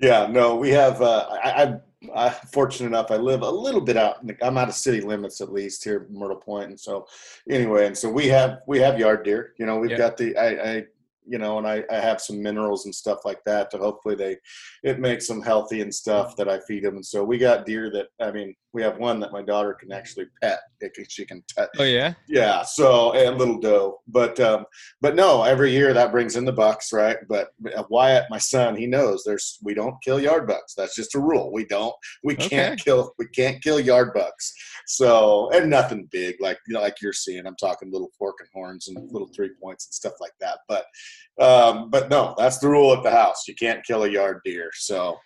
Yeah, 0.00 0.26
no, 0.30 0.56
we 0.56 0.70
have. 0.70 1.02
Uh, 1.02 1.28
I, 1.44 1.62
I'm, 1.62 1.80
I'm 2.14 2.32
fortunate 2.52 2.86
enough. 2.86 3.10
I 3.10 3.16
live 3.16 3.42
a 3.42 3.50
little 3.50 3.82
bit 3.82 3.98
out. 3.98 4.24
I'm 4.40 4.56
out 4.56 4.68
of 4.68 4.74
city 4.74 5.02
limits 5.02 5.42
at 5.42 5.52
least 5.52 5.84
here, 5.84 6.06
Myrtle 6.10 6.36
Point. 6.36 6.46
Point, 6.50 6.70
and 6.70 6.80
so 6.80 7.06
anyway, 7.48 7.86
and 7.86 7.96
so 7.96 8.10
we 8.10 8.26
have 8.28 8.60
we 8.66 8.78
have 8.80 8.98
yard 8.98 9.24
deer. 9.24 9.52
You 9.58 9.66
know, 9.66 9.78
we've 9.78 9.96
got 9.96 10.16
the. 10.16 10.36
I, 10.36 10.72
I 10.72 10.84
you 11.30 11.38
know, 11.38 11.58
and 11.58 11.66
I, 11.66 11.84
I 11.92 12.00
have 12.00 12.20
some 12.20 12.42
minerals 12.42 12.86
and 12.86 12.94
stuff 12.94 13.20
like 13.24 13.38
that 13.46 13.70
to 13.70 13.78
hopefully 13.78 14.16
they, 14.16 14.36
it 14.82 14.98
makes 14.98 15.28
them 15.28 15.40
healthy 15.40 15.80
and 15.80 15.94
stuff 15.94 16.34
that 16.36 16.48
I 16.48 16.58
feed 16.66 16.82
them. 16.82 16.96
And 16.96 17.06
so 17.06 17.22
we 17.22 17.38
got 17.38 17.64
deer 17.64 17.88
that, 17.92 18.08
I 18.20 18.32
mean, 18.32 18.56
we 18.72 18.82
have 18.82 18.98
one 18.98 19.18
that 19.20 19.32
my 19.32 19.42
daughter 19.42 19.74
can 19.74 19.92
actually 19.92 20.26
pet. 20.40 20.60
It 20.80 20.94
can, 20.94 21.04
she 21.08 21.24
can 21.26 21.42
touch. 21.54 21.68
Oh 21.78 21.84
yeah. 21.84 22.14
Yeah. 22.28 22.62
So 22.62 23.12
and 23.12 23.36
little 23.36 23.58
doe, 23.58 24.00
but 24.06 24.38
um, 24.40 24.64
but 25.00 25.14
no, 25.14 25.42
every 25.42 25.72
year 25.72 25.92
that 25.92 26.12
brings 26.12 26.36
in 26.36 26.44
the 26.44 26.52
bucks, 26.52 26.92
right? 26.92 27.16
But 27.28 27.48
uh, 27.76 27.82
Wyatt, 27.90 28.26
my 28.30 28.38
son, 28.38 28.76
he 28.76 28.86
knows 28.86 29.24
there's 29.24 29.58
we 29.62 29.74
don't 29.74 29.96
kill 30.02 30.20
yard 30.20 30.46
bucks. 30.46 30.74
That's 30.74 30.94
just 30.94 31.14
a 31.14 31.20
rule. 31.20 31.52
We 31.52 31.64
don't. 31.64 31.94
We 32.22 32.36
can't 32.36 32.74
okay. 32.74 32.82
kill. 32.84 33.12
We 33.18 33.26
can't 33.28 33.62
kill 33.62 33.80
yard 33.80 34.12
bucks. 34.14 34.52
So 34.86 35.50
and 35.50 35.68
nothing 35.68 36.08
big 36.10 36.36
like 36.40 36.58
you 36.66 36.74
know 36.74 36.80
like 36.80 37.02
you're 37.02 37.12
seeing. 37.12 37.46
I'm 37.46 37.56
talking 37.56 37.92
little 37.92 38.10
fork 38.16 38.36
and 38.40 38.48
horns 38.54 38.88
and 38.88 39.10
little 39.12 39.28
three 39.34 39.50
points 39.60 39.86
and 39.86 39.94
stuff 39.94 40.14
like 40.20 40.34
that. 40.40 40.60
But 40.68 40.84
um, 41.40 41.90
but 41.90 42.10
no, 42.10 42.34
that's 42.36 42.58
the 42.58 42.68
rule 42.68 42.92
at 42.92 43.02
the 43.02 43.10
house. 43.10 43.48
You 43.48 43.54
can't 43.54 43.84
kill 43.84 44.04
a 44.04 44.08
yard 44.08 44.40
deer. 44.44 44.70
So 44.74 45.18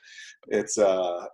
it's 0.49 0.79
uh 0.79 1.25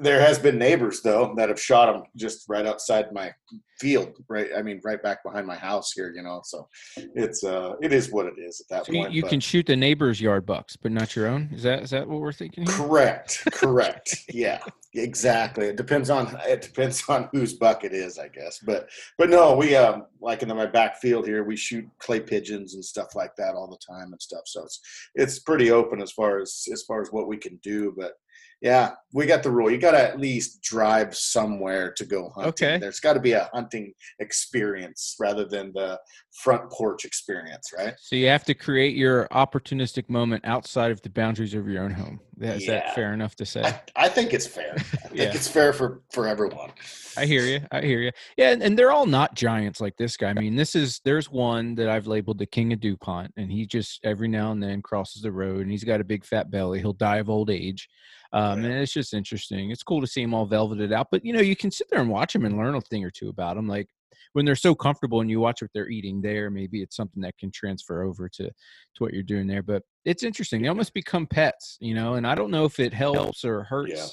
there 0.00 0.20
has 0.20 0.38
been 0.38 0.58
neighbors 0.58 1.00
though 1.02 1.34
that 1.36 1.48
have 1.48 1.60
shot 1.60 1.92
them 1.92 2.04
just 2.16 2.48
right 2.48 2.66
outside 2.66 3.12
my 3.12 3.32
field 3.78 4.14
right 4.28 4.48
i 4.56 4.62
mean 4.62 4.80
right 4.84 5.02
back 5.02 5.22
behind 5.24 5.46
my 5.46 5.56
house 5.56 5.92
here 5.92 6.12
you 6.14 6.22
know 6.22 6.42
so 6.44 6.68
it's 7.14 7.42
uh 7.44 7.74
it 7.80 7.92
is 7.92 8.12
what 8.12 8.26
it 8.26 8.34
is 8.36 8.60
at 8.60 8.68
that 8.68 8.86
so 8.86 8.92
point 8.92 9.10
you, 9.10 9.22
can 9.22 9.40
shoot 9.40 9.64
the 9.66 9.76
neighbor's 9.76 10.20
yard 10.20 10.44
bucks 10.44 10.76
but 10.76 10.92
not 10.92 11.16
your 11.16 11.26
own 11.26 11.48
is 11.52 11.62
that 11.62 11.82
is 11.82 11.90
that 11.90 12.06
what 12.06 12.20
we're 12.20 12.32
thinking 12.32 12.66
here? 12.66 12.76
correct 12.76 13.42
correct 13.52 14.16
yeah 14.28 14.60
exactly 14.94 15.66
it 15.66 15.76
depends 15.76 16.10
on 16.10 16.36
it 16.46 16.60
depends 16.60 17.02
on 17.08 17.28
whose 17.32 17.54
buck 17.54 17.84
it 17.84 17.94
is 17.94 18.18
i 18.18 18.28
guess 18.28 18.58
but 18.58 18.88
but 19.16 19.30
no 19.30 19.56
we 19.56 19.74
um 19.74 20.04
like 20.20 20.42
in 20.42 20.48
my 20.48 20.66
back 20.66 21.00
field 21.00 21.26
here 21.26 21.42
we 21.42 21.56
shoot 21.56 21.86
clay 21.98 22.20
pigeons 22.20 22.74
and 22.74 22.84
stuff 22.84 23.14
like 23.14 23.34
that 23.36 23.54
all 23.54 23.68
the 23.68 23.78
time 23.94 24.12
and 24.12 24.20
stuff 24.20 24.42
so 24.44 24.62
it's 24.62 24.80
it's 25.14 25.38
pretty 25.38 25.70
open 25.70 26.02
as 26.02 26.12
far 26.12 26.38
as 26.38 26.66
as 26.70 26.82
far 26.82 27.00
as 27.00 27.08
what 27.12 27.28
we 27.28 27.36
can 27.36 27.58
do 27.62 27.94
but 27.96 28.12
yeah, 28.60 28.90
we 29.12 29.24
got 29.24 29.42
the 29.42 29.50
rule. 29.50 29.70
You 29.70 29.78
got 29.78 29.92
to 29.92 30.02
at 30.02 30.20
least 30.20 30.60
drive 30.62 31.16
somewhere 31.16 31.92
to 31.92 32.04
go 32.04 32.30
hunting. 32.34 32.48
Okay. 32.50 32.78
There's 32.78 33.00
got 33.00 33.14
to 33.14 33.20
be 33.20 33.32
a 33.32 33.48
hunting 33.54 33.94
experience 34.18 35.16
rather 35.18 35.46
than 35.46 35.72
the 35.72 35.98
front 36.42 36.70
porch 36.70 37.06
experience, 37.06 37.72
right? 37.76 37.94
So 37.98 38.16
you 38.16 38.28
have 38.28 38.44
to 38.44 38.54
create 38.54 38.94
your 38.94 39.28
opportunistic 39.28 40.10
moment 40.10 40.44
outside 40.44 40.90
of 40.90 41.00
the 41.00 41.08
boundaries 41.08 41.54
of 41.54 41.66
your 41.68 41.82
own 41.82 41.90
home. 41.90 42.20
Is 42.38 42.66
yeah. 42.66 42.74
that 42.74 42.94
fair 42.94 43.14
enough 43.14 43.34
to 43.36 43.46
say? 43.46 43.62
I, 43.62 43.80
I 43.96 44.08
think 44.08 44.34
it's 44.34 44.46
fair. 44.46 44.74
I 44.76 44.80
think 44.80 45.14
yeah. 45.14 45.34
it's 45.34 45.48
fair 45.48 45.72
for 45.72 46.02
for 46.12 46.26
everyone. 46.26 46.70
I 47.16 47.26
hear 47.26 47.42
you. 47.42 47.60
I 47.72 47.80
hear 47.80 48.00
you. 48.00 48.12
Yeah, 48.36 48.50
and, 48.52 48.62
and 48.62 48.78
they're 48.78 48.92
all 48.92 49.06
not 49.06 49.34
giants 49.34 49.80
like 49.80 49.96
this 49.96 50.16
guy. 50.16 50.30
I 50.30 50.34
mean, 50.34 50.54
this 50.54 50.74
is 50.74 51.00
there's 51.04 51.30
one 51.30 51.74
that 51.74 51.88
I've 51.88 52.06
labeled 52.06 52.38
the 52.38 52.46
king 52.46 52.72
of 52.72 52.80
Dupont, 52.80 53.32
and 53.36 53.50
he 53.50 53.66
just 53.66 54.00
every 54.04 54.28
now 54.28 54.52
and 54.52 54.62
then 54.62 54.80
crosses 54.82 55.22
the 55.22 55.32
road, 55.32 55.62
and 55.62 55.70
he's 55.70 55.84
got 55.84 56.00
a 56.00 56.04
big 56.04 56.24
fat 56.24 56.50
belly. 56.50 56.78
He'll 56.78 56.92
die 56.92 57.18
of 57.18 57.28
old 57.28 57.50
age. 57.50 57.88
Um, 58.32 58.64
and 58.64 58.74
it's 58.74 58.92
just 58.92 59.14
interesting. 59.14 59.70
It's 59.70 59.82
cool 59.82 60.00
to 60.00 60.06
see 60.06 60.22
them 60.22 60.34
all 60.34 60.46
velveted 60.46 60.92
out, 60.92 61.08
but 61.10 61.24
you 61.24 61.32
know, 61.32 61.40
you 61.40 61.56
can 61.56 61.70
sit 61.70 61.88
there 61.90 62.00
and 62.00 62.08
watch 62.08 62.32
them 62.32 62.44
and 62.44 62.56
learn 62.56 62.74
a 62.74 62.80
thing 62.80 63.04
or 63.04 63.10
two 63.10 63.28
about 63.28 63.56
them. 63.56 63.66
Like 63.66 63.88
when 64.32 64.44
they're 64.44 64.54
so 64.54 64.74
comfortable 64.74 65.20
and 65.20 65.30
you 65.30 65.40
watch 65.40 65.62
what 65.62 65.70
they're 65.74 65.88
eating 65.88 66.20
there, 66.20 66.50
maybe 66.50 66.82
it's 66.82 66.96
something 66.96 67.22
that 67.22 67.38
can 67.38 67.50
transfer 67.50 68.02
over 68.02 68.28
to 68.28 68.44
to 68.44 68.52
what 68.98 69.12
you're 69.12 69.22
doing 69.22 69.46
there. 69.46 69.62
But 69.62 69.82
it's 70.04 70.22
interesting. 70.22 70.62
They 70.62 70.68
almost 70.68 70.94
become 70.94 71.26
pets, 71.26 71.76
you 71.80 71.94
know. 71.94 72.14
And 72.14 72.26
I 72.26 72.34
don't 72.34 72.50
know 72.50 72.64
if 72.64 72.78
it 72.78 72.94
helps 72.94 73.44
or 73.44 73.64
hurts 73.64 73.92
yeah. 73.94 74.06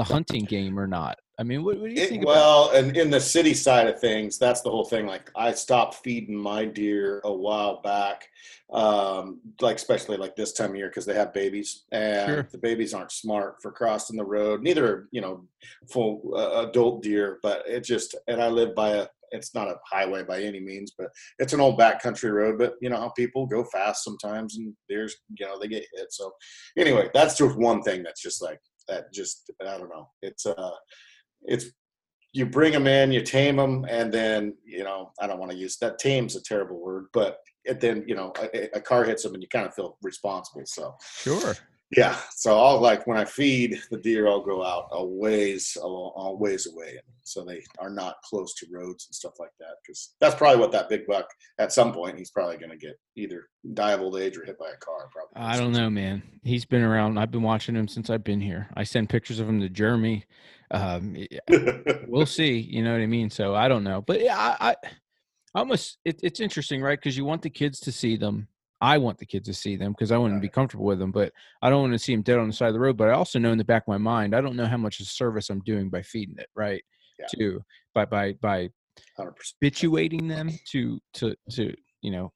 The 0.00 0.04
hunting 0.04 0.46
game 0.46 0.80
or 0.80 0.86
not. 0.86 1.18
I 1.38 1.42
mean, 1.42 1.62
what, 1.62 1.78
what 1.78 1.90
do 1.90 2.00
you 2.00 2.06
think? 2.06 2.26
well, 2.26 2.70
and 2.70 2.96
in 2.96 3.10
the 3.10 3.20
city 3.20 3.52
side 3.52 3.86
of 3.86 4.00
things, 4.00 4.38
that's 4.38 4.62
the 4.62 4.70
whole 4.70 4.86
thing. 4.86 5.06
Like, 5.06 5.30
I 5.36 5.52
stopped 5.52 5.96
feeding 5.96 6.36
my 6.36 6.64
deer 6.64 7.20
a 7.24 7.32
while 7.32 7.82
back, 7.82 8.26
um, 8.72 9.40
like 9.60 9.76
especially 9.76 10.16
like 10.16 10.36
this 10.36 10.54
time 10.54 10.70
of 10.70 10.76
year 10.76 10.88
because 10.88 11.04
they 11.04 11.14
have 11.14 11.34
babies, 11.34 11.84
and 11.92 12.28
sure. 12.28 12.48
the 12.50 12.58
babies 12.58 12.94
aren't 12.94 13.12
smart 13.12 13.56
for 13.60 13.72
crossing 13.72 14.16
the 14.16 14.24
road. 14.24 14.62
Neither, 14.62 15.08
you 15.12 15.20
know, 15.20 15.44
full 15.90 16.32
uh, 16.34 16.66
adult 16.66 17.02
deer, 17.02 17.38
but 17.42 17.62
it 17.66 17.84
just. 17.84 18.16
And 18.26 18.42
I 18.42 18.48
live 18.48 18.74
by 18.74 18.90
a. 18.90 19.06
It's 19.32 19.54
not 19.54 19.68
a 19.68 19.76
highway 19.88 20.24
by 20.24 20.42
any 20.42 20.60
means, 20.60 20.92
but 20.98 21.08
it's 21.38 21.52
an 21.52 21.60
old 21.60 21.78
backcountry 21.78 22.32
road. 22.32 22.58
But 22.58 22.74
you 22.80 22.88
know 22.88 22.96
how 22.96 23.10
people 23.10 23.46
go 23.46 23.64
fast 23.64 24.02
sometimes, 24.02 24.56
and 24.56 24.74
there's 24.88 25.16
you 25.38 25.46
know, 25.46 25.58
they 25.58 25.68
get 25.68 25.84
hit. 25.94 26.12
So, 26.12 26.32
anyway, 26.76 27.10
that's 27.14 27.36
just 27.36 27.56
one 27.56 27.82
thing 27.82 28.02
that's 28.02 28.22
just 28.22 28.42
like 28.42 28.60
that. 28.88 29.12
Just 29.12 29.50
I 29.60 29.78
don't 29.78 29.90
know. 29.90 30.08
It's 30.22 30.46
uh 30.46 30.70
it's 31.42 31.66
you 32.32 32.46
bring 32.46 32.72
them 32.72 32.86
in, 32.86 33.10
you 33.10 33.22
tame 33.22 33.56
them, 33.56 33.84
and 33.88 34.12
then 34.12 34.54
you 34.64 34.84
know 34.84 35.10
I 35.20 35.26
don't 35.26 35.38
want 35.38 35.50
to 35.52 35.58
use 35.58 35.76
that. 35.78 35.98
Tame's 35.98 36.36
a 36.36 36.42
terrible 36.42 36.80
word, 36.80 37.06
but 37.12 37.38
then 37.80 38.04
you 38.06 38.14
know 38.14 38.32
a, 38.40 38.76
a, 38.76 38.80
car 38.80 39.04
hits 39.04 39.22
them 39.22 39.34
and 39.34 39.42
you 39.42 39.48
kind 39.48 39.66
of 39.66 39.74
feel 39.74 39.96
responsible. 40.02 40.62
So 40.64 40.94
sure. 41.18 41.54
Yeah, 41.96 42.16
so 42.36 42.56
I'll 42.56 42.80
like 42.80 43.06
when 43.08 43.18
I 43.18 43.24
feed 43.24 43.80
the 43.90 43.96
deer, 43.96 44.28
I'll 44.28 44.44
go 44.44 44.64
out 44.64 44.88
a 44.92 45.04
ways, 45.04 45.76
a, 45.82 45.86
a 45.86 46.36
ways 46.36 46.68
away, 46.72 47.00
so 47.24 47.44
they 47.44 47.64
are 47.80 47.90
not 47.90 48.22
close 48.22 48.54
to 48.54 48.66
roads 48.70 49.06
and 49.08 49.14
stuff 49.14 49.32
like 49.40 49.50
that. 49.58 49.74
Because 49.82 50.14
that's 50.20 50.36
probably 50.36 50.60
what 50.60 50.70
that 50.70 50.88
big 50.88 51.04
buck 51.08 51.28
at 51.58 51.72
some 51.72 51.92
point 51.92 52.16
he's 52.16 52.30
probably 52.30 52.58
going 52.58 52.70
to 52.70 52.76
get 52.76 52.96
either 53.16 53.48
die 53.74 53.90
of 53.90 54.02
old 54.02 54.16
age 54.18 54.36
or 54.36 54.44
hit 54.44 54.56
by 54.56 54.68
a 54.68 54.76
car. 54.76 55.08
Probably. 55.10 55.34
I 55.34 55.58
don't 55.58 55.72
know, 55.72 55.90
man. 55.90 56.22
He's 56.44 56.64
been 56.64 56.82
around. 56.82 57.18
I've 57.18 57.32
been 57.32 57.42
watching 57.42 57.74
him 57.74 57.88
since 57.88 58.08
I've 58.08 58.24
been 58.24 58.40
here. 58.40 58.68
I 58.76 58.84
send 58.84 59.08
pictures 59.08 59.40
of 59.40 59.48
him 59.48 59.60
to 59.60 59.68
Jeremy. 59.68 60.26
Um, 60.70 61.16
we'll 62.06 62.24
see. 62.24 62.56
You 62.56 62.84
know 62.84 62.92
what 62.92 63.00
I 63.00 63.06
mean? 63.06 63.30
So 63.30 63.56
I 63.56 63.66
don't 63.66 63.82
know, 63.82 64.00
but 64.00 64.20
yeah, 64.20 64.38
I, 64.38 64.70
I 64.70 64.76
almost 65.56 65.98
it, 66.04 66.20
it's 66.22 66.38
interesting, 66.38 66.82
right? 66.82 66.98
Because 66.98 67.16
you 67.16 67.24
want 67.24 67.42
the 67.42 67.50
kids 67.50 67.80
to 67.80 67.90
see 67.90 68.16
them 68.16 68.46
I 68.80 68.98
want 68.98 69.18
the 69.18 69.26
kids 69.26 69.46
to 69.46 69.54
see 69.54 69.76
them 69.76 69.92
because 69.92 70.10
I 70.10 70.16
want 70.16 70.34
to 70.34 70.40
be 70.40 70.48
comfortable 70.48 70.86
with 70.86 70.98
them, 70.98 71.12
but 71.12 71.32
I 71.60 71.68
don't 71.68 71.82
want 71.82 71.92
to 71.92 71.98
see 71.98 72.14
them 72.14 72.22
dead 72.22 72.38
on 72.38 72.46
the 72.46 72.52
side 72.52 72.68
of 72.68 72.74
the 72.74 72.80
road. 72.80 72.96
But 72.96 73.10
I 73.10 73.12
also 73.12 73.38
know 73.38 73.52
in 73.52 73.58
the 73.58 73.64
back 73.64 73.82
of 73.82 73.88
my 73.88 73.98
mind, 73.98 74.34
I 74.34 74.40
don't 74.40 74.56
know 74.56 74.66
how 74.66 74.78
much 74.78 75.00
of 75.00 75.06
service 75.06 75.50
I'm 75.50 75.60
doing 75.60 75.90
by 75.90 76.02
feeding 76.02 76.36
it, 76.38 76.48
right? 76.54 76.82
Yeah. 77.18 77.26
To 77.36 77.64
by 77.94 78.06
by 78.06 78.32
by 78.40 78.70
100%. 79.18 79.32
habituating 79.60 80.28
them 80.28 80.50
to 80.72 80.98
to 81.14 81.34
to 81.50 81.74
you 82.00 82.10
know. 82.10 82.32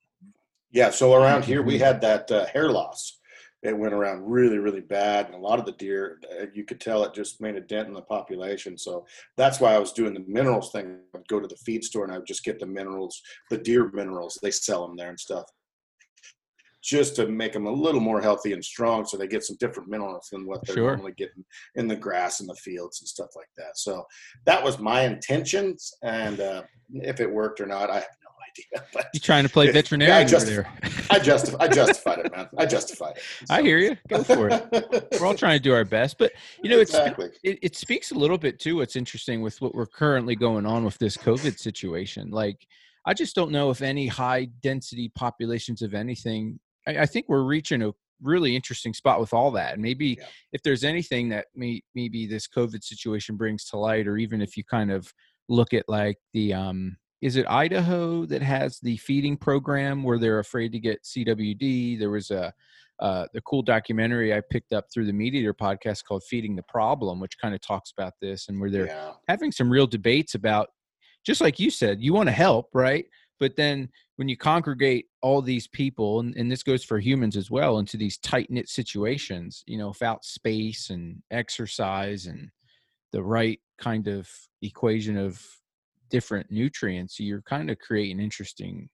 Yeah. 0.70 0.90
So 0.90 1.14
around 1.14 1.44
here 1.44 1.62
we 1.62 1.78
had 1.78 2.00
that 2.02 2.30
uh, 2.30 2.46
hair 2.46 2.70
loss. 2.70 3.20
It 3.62 3.78
went 3.78 3.94
around 3.94 4.30
really, 4.30 4.58
really 4.58 4.82
bad, 4.82 5.24
and 5.24 5.34
a 5.34 5.38
lot 5.38 5.58
of 5.58 5.64
the 5.64 5.72
deer, 5.72 6.20
uh, 6.38 6.44
you 6.52 6.64
could 6.64 6.82
tell 6.82 7.02
it 7.02 7.14
just 7.14 7.40
made 7.40 7.56
a 7.56 7.62
dent 7.62 7.88
in 7.88 7.94
the 7.94 8.02
population. 8.02 8.76
So 8.76 9.06
that's 9.38 9.58
why 9.58 9.72
I 9.72 9.78
was 9.78 9.92
doing 9.92 10.12
the 10.12 10.22
minerals 10.28 10.70
thing. 10.70 10.98
I'd 11.16 11.26
go 11.28 11.40
to 11.40 11.48
the 11.48 11.56
feed 11.64 11.82
store 11.82 12.04
and 12.04 12.12
I 12.12 12.18
would 12.18 12.26
just 12.26 12.44
get 12.44 12.60
the 12.60 12.66
minerals, 12.66 13.22
the 13.48 13.56
deer 13.56 13.90
minerals. 13.94 14.38
They 14.42 14.50
sell 14.50 14.86
them 14.86 14.98
there 14.98 15.08
and 15.08 15.18
stuff 15.18 15.46
just 16.84 17.16
to 17.16 17.26
make 17.26 17.54
them 17.54 17.66
a 17.66 17.72
little 17.72 18.00
more 18.00 18.20
healthy 18.20 18.52
and 18.52 18.62
strong 18.62 19.06
so 19.06 19.16
they 19.16 19.26
get 19.26 19.42
some 19.42 19.56
different 19.58 19.88
minerals 19.88 20.28
than 20.30 20.46
what 20.46 20.64
they're 20.66 20.76
sure. 20.76 20.90
normally 20.90 21.14
getting 21.16 21.42
in 21.76 21.88
the 21.88 21.96
grass 21.96 22.40
and 22.40 22.48
the 22.48 22.54
fields 22.56 23.00
and 23.00 23.08
stuff 23.08 23.30
like 23.34 23.48
that. 23.56 23.78
So 23.78 24.04
that 24.44 24.62
was 24.62 24.78
my 24.78 25.02
intentions. 25.02 25.94
And 26.02 26.40
uh, 26.40 26.62
if 26.92 27.20
it 27.20 27.30
worked 27.30 27.60
or 27.62 27.66
not, 27.66 27.88
I 27.88 27.94
have 27.94 28.04
no 28.22 28.30
idea. 28.46 28.86
But 28.92 29.06
you 29.14 29.20
trying 29.20 29.44
to 29.44 29.48
play 29.48 29.70
veterinarian 29.70 30.14
yeah, 30.14 30.20
I, 30.20 30.24
just, 30.24 30.46
I, 31.10 31.18
justif- 31.18 31.56
I 31.58 31.68
justified 31.68 32.18
it, 32.18 32.36
man. 32.36 32.48
I 32.58 32.66
justified 32.66 33.16
it. 33.16 33.22
So. 33.46 33.54
I 33.54 33.62
hear 33.62 33.78
you. 33.78 33.96
Go 34.08 34.22
for 34.22 34.50
it. 34.50 35.08
We're 35.18 35.26
all 35.26 35.34
trying 35.34 35.58
to 35.58 35.62
do 35.62 35.72
our 35.72 35.86
best, 35.86 36.18
but 36.18 36.32
you 36.62 36.68
know, 36.68 36.80
exactly. 36.80 37.30
it, 37.42 37.58
it 37.62 37.76
speaks 37.76 38.10
a 38.10 38.14
little 38.14 38.38
bit 38.38 38.60
too. 38.60 38.76
What's 38.76 38.94
interesting 38.94 39.40
with 39.40 39.58
what 39.62 39.74
we're 39.74 39.86
currently 39.86 40.36
going 40.36 40.66
on 40.66 40.84
with 40.84 40.98
this 40.98 41.16
COVID 41.16 41.58
situation, 41.58 42.30
like. 42.30 42.66
I 43.06 43.12
just 43.12 43.34
don't 43.34 43.52
know 43.52 43.68
if 43.68 43.82
any 43.82 44.06
high 44.06 44.46
density 44.62 45.12
populations 45.14 45.82
of 45.82 45.92
anything 45.92 46.58
I, 46.86 46.98
I 46.98 47.06
think 47.06 47.26
we're 47.28 47.44
reaching 47.44 47.82
a 47.82 47.92
really 48.22 48.56
interesting 48.56 48.94
spot 48.94 49.20
with 49.20 49.32
all 49.32 49.50
that. 49.52 49.74
And 49.74 49.82
maybe 49.82 50.16
yeah. 50.18 50.26
if 50.52 50.62
there's 50.62 50.84
anything 50.84 51.28
that 51.30 51.46
may, 51.54 51.82
maybe 51.94 52.26
this 52.26 52.46
COVID 52.48 52.82
situation 52.82 53.36
brings 53.36 53.64
to 53.66 53.76
light, 53.76 54.06
or 54.06 54.16
even 54.16 54.40
if 54.40 54.56
you 54.56 54.64
kind 54.64 54.90
of 54.90 55.12
look 55.48 55.74
at 55.74 55.84
like 55.88 56.18
the, 56.32 56.54
um, 56.54 56.96
is 57.20 57.36
it 57.36 57.46
Idaho 57.48 58.26
that 58.26 58.42
has 58.42 58.78
the 58.80 58.96
feeding 58.98 59.36
program 59.36 60.02
where 60.02 60.18
they're 60.18 60.40
afraid 60.40 60.72
to 60.72 60.78
get 60.78 61.04
CWD? 61.04 61.98
There 61.98 62.10
was 62.10 62.30
a, 62.30 62.52
uh, 63.00 63.26
the 63.32 63.40
cool 63.42 63.62
documentary 63.62 64.34
I 64.34 64.40
picked 64.50 64.72
up 64.72 64.86
through 64.92 65.06
the 65.06 65.12
MeatEater 65.12 65.52
podcast 65.52 66.04
called 66.04 66.22
Feeding 66.28 66.54
the 66.54 66.62
Problem, 66.68 67.20
which 67.20 67.38
kind 67.38 67.54
of 67.54 67.60
talks 67.60 67.92
about 67.96 68.12
this 68.20 68.48
and 68.48 68.60
where 68.60 68.70
they're 68.70 68.86
yeah. 68.86 69.12
having 69.26 69.50
some 69.50 69.70
real 69.70 69.86
debates 69.86 70.34
about, 70.34 70.68
just 71.26 71.40
like 71.40 71.58
you 71.58 71.70
said, 71.70 72.02
you 72.02 72.12
want 72.12 72.28
to 72.28 72.32
help, 72.32 72.68
right? 72.72 73.06
But 73.40 73.56
then 73.56 73.88
when 74.16 74.28
you 74.28 74.36
congregate 74.36 75.06
all 75.20 75.42
these 75.42 75.66
people, 75.66 76.20
and, 76.20 76.34
and 76.36 76.50
this 76.50 76.62
goes 76.62 76.84
for 76.84 76.98
humans 76.98 77.36
as 77.36 77.50
well, 77.50 77.78
into 77.78 77.96
these 77.96 78.18
tight 78.18 78.50
knit 78.50 78.68
situations, 78.68 79.64
you 79.66 79.78
know, 79.78 79.88
without 79.88 80.24
space 80.24 80.90
and 80.90 81.22
exercise 81.30 82.26
and 82.26 82.50
the 83.12 83.22
right 83.22 83.60
kind 83.78 84.06
of 84.08 84.30
equation 84.62 85.16
of 85.16 85.44
different 86.10 86.50
nutrients, 86.50 87.18
you're 87.18 87.42
kind 87.42 87.70
of 87.70 87.78
creating 87.78 88.20
interesting, 88.20 88.88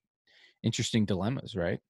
interesting 0.63 1.05
dilemmas, 1.05 1.55
right? 1.55 1.81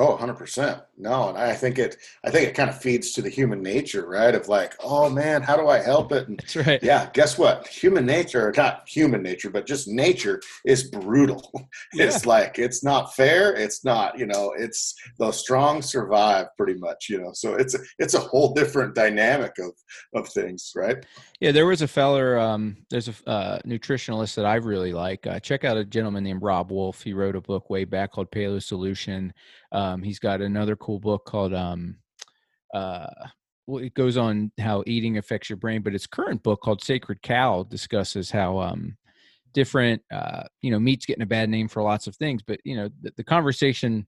Oh, 0.00 0.16
100%. 0.16 0.82
No, 0.96 1.28
and 1.28 1.36
I 1.36 1.52
think 1.52 1.78
it 1.78 1.98
I 2.24 2.30
think 2.30 2.48
it 2.48 2.54
kind 2.54 2.70
of 2.70 2.80
feeds 2.80 3.12
to 3.12 3.20
the 3.20 3.28
human 3.28 3.62
nature, 3.62 4.06
right? 4.08 4.34
Of 4.34 4.48
like, 4.48 4.74
oh 4.82 5.10
man, 5.10 5.42
how 5.42 5.58
do 5.58 5.68
I 5.68 5.78
help 5.78 6.10
it? 6.12 6.26
And 6.26 6.38
That's 6.38 6.56
right. 6.56 6.82
Yeah, 6.82 7.10
guess 7.12 7.36
what? 7.36 7.66
Human 7.66 8.06
nature, 8.06 8.48
or 8.48 8.52
not 8.56 8.88
human 8.88 9.22
nature, 9.22 9.50
but 9.50 9.66
just 9.66 9.88
nature 9.88 10.40
is 10.64 10.84
brutal. 10.84 11.52
Yeah. 11.92 12.04
It's 12.06 12.24
like 12.24 12.58
it's 12.58 12.84
not 12.84 13.14
fair, 13.14 13.54
it's 13.54 13.84
not, 13.84 14.16
you 14.18 14.26
know, 14.26 14.54
it's 14.56 14.94
the 15.18 15.32
strong 15.32 15.82
survive 15.82 16.46
pretty 16.56 16.74
much, 16.74 17.08
you 17.08 17.20
know. 17.20 17.32
So 17.32 17.54
it's 17.54 17.74
a, 17.74 17.78
it's 17.98 18.14
a 18.14 18.20
whole 18.20 18.54
different 18.54 18.94
dynamic 18.94 19.58
of 19.58 19.72
of 20.14 20.28
things, 20.28 20.72
right? 20.76 21.04
Yeah, 21.40 21.52
there 21.52 21.66
was 21.66 21.82
a 21.82 21.88
feller 21.88 22.38
um 22.38 22.76
there's 22.90 23.08
a 23.08 23.28
uh, 23.28 23.58
nutritionalist 23.66 24.34
that 24.36 24.46
I 24.46 24.56
really 24.56 24.92
like. 24.92 25.26
Uh, 25.26 25.40
check 25.40 25.64
out 25.64 25.76
a 25.76 25.84
gentleman 25.84 26.22
named 26.22 26.42
Robb 26.42 26.70
Wolf. 26.70 27.02
He 27.02 27.12
wrote 27.12 27.34
a 27.34 27.40
book 27.40 27.70
way 27.70 27.84
back 27.84 28.12
called 28.12 28.30
Paleo 28.30 28.62
Solution 28.62 29.32
um, 29.72 30.02
he's 30.02 30.18
got 30.18 30.40
another 30.40 30.76
cool 30.76 30.98
book 30.98 31.24
called 31.24 31.54
um, 31.54 31.96
uh, 32.74 33.06
well, 33.66 33.84
it 33.84 33.94
goes 33.94 34.16
on 34.16 34.50
how 34.58 34.82
eating 34.86 35.18
affects 35.18 35.48
your 35.48 35.56
brain, 35.56 35.82
but 35.82 35.92
his 35.92 36.06
current 36.06 36.42
book 36.42 36.60
called 36.60 36.82
Sacred 36.82 37.22
Cow 37.22 37.64
discusses 37.68 38.30
how 38.30 38.58
um, 38.58 38.96
different 39.52 40.02
uh, 40.12 40.44
you 40.60 40.70
know 40.70 40.78
meat's 40.80 41.06
getting 41.06 41.22
a 41.22 41.26
bad 41.26 41.48
name 41.48 41.68
for 41.68 41.82
lots 41.82 42.06
of 42.06 42.16
things, 42.16 42.42
but 42.42 42.60
you 42.64 42.76
know 42.76 42.88
the, 43.02 43.12
the 43.16 43.24
conversation 43.24 44.06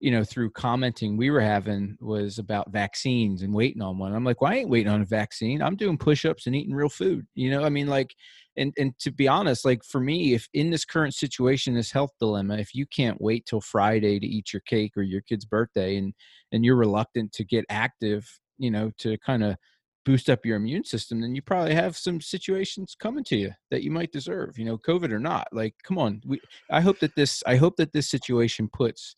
you 0.00 0.12
know, 0.12 0.22
through 0.22 0.50
commenting 0.50 1.16
we 1.16 1.30
were 1.30 1.40
having 1.40 1.96
was 2.00 2.38
about 2.38 2.70
vaccines 2.70 3.42
and 3.42 3.52
waiting 3.52 3.82
on 3.82 3.98
one. 3.98 4.14
I'm 4.14 4.24
like, 4.24 4.40
well, 4.40 4.52
I 4.52 4.56
ain't 4.56 4.70
waiting 4.70 4.92
on 4.92 5.02
a 5.02 5.06
vaccine. 5.06 5.60
I'm 5.60 5.74
doing 5.74 5.98
push-ups 5.98 6.46
and 6.46 6.54
eating 6.54 6.74
real 6.74 6.88
food. 6.88 7.26
You 7.34 7.50
know, 7.50 7.64
I 7.64 7.68
mean, 7.68 7.88
like, 7.88 8.14
and 8.56 8.72
and 8.78 8.96
to 9.00 9.10
be 9.10 9.26
honest, 9.26 9.64
like 9.64 9.82
for 9.84 10.00
me, 10.00 10.34
if 10.34 10.48
in 10.54 10.70
this 10.70 10.84
current 10.84 11.14
situation, 11.14 11.74
this 11.74 11.90
health 11.90 12.10
dilemma, 12.20 12.58
if 12.58 12.74
you 12.74 12.86
can't 12.86 13.20
wait 13.20 13.46
till 13.46 13.60
Friday 13.60 14.20
to 14.20 14.26
eat 14.26 14.52
your 14.52 14.62
cake 14.66 14.92
or 14.96 15.02
your 15.02 15.20
kid's 15.22 15.44
birthday, 15.44 15.96
and 15.96 16.14
and 16.52 16.64
you're 16.64 16.76
reluctant 16.76 17.32
to 17.32 17.44
get 17.44 17.64
active, 17.68 18.28
you 18.56 18.70
know, 18.70 18.92
to 18.98 19.18
kind 19.18 19.42
of 19.42 19.56
boost 20.04 20.30
up 20.30 20.46
your 20.46 20.56
immune 20.56 20.84
system, 20.84 21.20
then 21.20 21.34
you 21.34 21.42
probably 21.42 21.74
have 21.74 21.96
some 21.96 22.20
situations 22.20 22.96
coming 22.98 23.22
to 23.22 23.36
you 23.36 23.50
that 23.70 23.82
you 23.82 23.90
might 23.90 24.12
deserve. 24.12 24.58
You 24.58 24.64
know, 24.64 24.78
COVID 24.78 25.10
or 25.10 25.18
not. 25.20 25.48
Like, 25.52 25.74
come 25.82 25.98
on. 25.98 26.20
We. 26.24 26.40
I 26.70 26.80
hope 26.80 27.00
that 27.00 27.16
this. 27.16 27.42
I 27.46 27.56
hope 27.56 27.76
that 27.76 27.92
this 27.92 28.08
situation 28.08 28.68
puts 28.72 29.16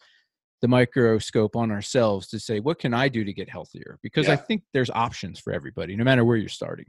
the 0.62 0.68
microscope 0.68 1.56
on 1.56 1.70
ourselves 1.70 2.28
to 2.28 2.38
say 2.38 2.60
what 2.60 2.78
can 2.78 2.94
i 2.94 3.08
do 3.08 3.24
to 3.24 3.32
get 3.32 3.48
healthier? 3.48 3.98
because 4.02 4.26
yeah. 4.26 4.34
i 4.34 4.36
think 4.36 4.62
there's 4.72 4.90
options 4.90 5.38
for 5.38 5.52
everybody 5.52 5.96
no 5.96 6.04
matter 6.04 6.24
where 6.24 6.36
you're 6.36 6.48
starting. 6.48 6.86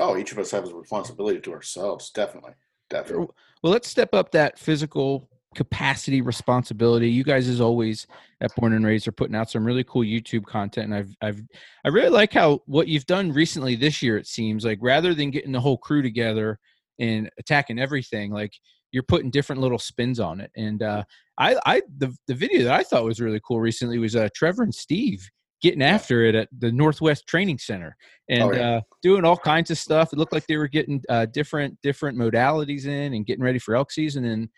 Oh 0.00 0.16
each 0.16 0.32
of 0.32 0.38
us 0.38 0.50
has 0.50 0.68
a 0.70 0.74
responsibility 0.74 1.40
to 1.40 1.52
ourselves 1.52 2.10
definitely 2.10 2.52
definitely. 2.90 3.28
well 3.62 3.72
let's 3.72 3.88
step 3.88 4.14
up 4.14 4.32
that 4.32 4.58
physical 4.58 5.28
capacity 5.54 6.20
responsibility. 6.20 7.08
You 7.08 7.24
guys 7.24 7.48
as 7.48 7.60
always 7.60 8.06
at 8.40 8.54
born 8.56 8.72
and 8.72 8.84
raised 8.84 9.08
are 9.08 9.12
putting 9.12 9.36
out 9.36 9.50
some 9.50 9.64
really 9.64 9.84
cool 9.84 10.02
youtube 10.02 10.44
content 10.44 10.86
and 10.86 10.94
i've 10.94 11.14
i've 11.22 11.40
i 11.84 11.88
really 11.88 12.10
like 12.10 12.32
how 12.32 12.60
what 12.66 12.88
you've 12.88 13.06
done 13.06 13.32
recently 13.32 13.74
this 13.76 14.02
year 14.02 14.18
it 14.18 14.26
seems 14.26 14.64
like 14.64 14.78
rather 14.82 15.14
than 15.14 15.30
getting 15.30 15.52
the 15.52 15.60
whole 15.60 15.78
crew 15.78 16.02
together 16.02 16.58
and 16.98 17.30
attacking 17.38 17.78
everything 17.78 18.30
like 18.30 18.52
you're 18.94 19.02
putting 19.02 19.28
different 19.28 19.60
little 19.60 19.78
spins 19.78 20.20
on 20.20 20.40
it. 20.40 20.52
And 20.56 20.80
uh, 20.80 21.02
I, 21.36 21.56
I, 21.66 21.82
the 21.98 22.16
the 22.28 22.34
video 22.34 22.62
that 22.62 22.72
I 22.72 22.84
thought 22.84 23.04
was 23.04 23.20
really 23.20 23.40
cool 23.44 23.60
recently 23.60 23.98
was 23.98 24.14
uh, 24.14 24.28
Trevor 24.36 24.62
and 24.62 24.74
Steve 24.74 25.28
getting 25.60 25.82
after 25.82 26.24
it 26.24 26.36
at 26.36 26.48
the 26.56 26.70
Northwest 26.70 27.26
Training 27.26 27.58
Center 27.58 27.96
and 28.28 28.42
oh, 28.42 28.52
yeah. 28.52 28.70
uh, 28.70 28.80
doing 29.02 29.24
all 29.24 29.36
kinds 29.36 29.72
of 29.72 29.78
stuff. 29.78 30.12
It 30.12 30.18
looked 30.18 30.32
like 30.32 30.46
they 30.46 30.58
were 30.58 30.68
getting 30.68 31.02
uh, 31.08 31.26
different 31.26 31.76
different 31.82 32.16
modalities 32.16 32.86
in 32.86 33.14
and 33.14 33.26
getting 33.26 33.42
ready 33.42 33.58
for 33.58 33.74
elk 33.74 33.90
season. 33.90 34.26
And 34.26 34.48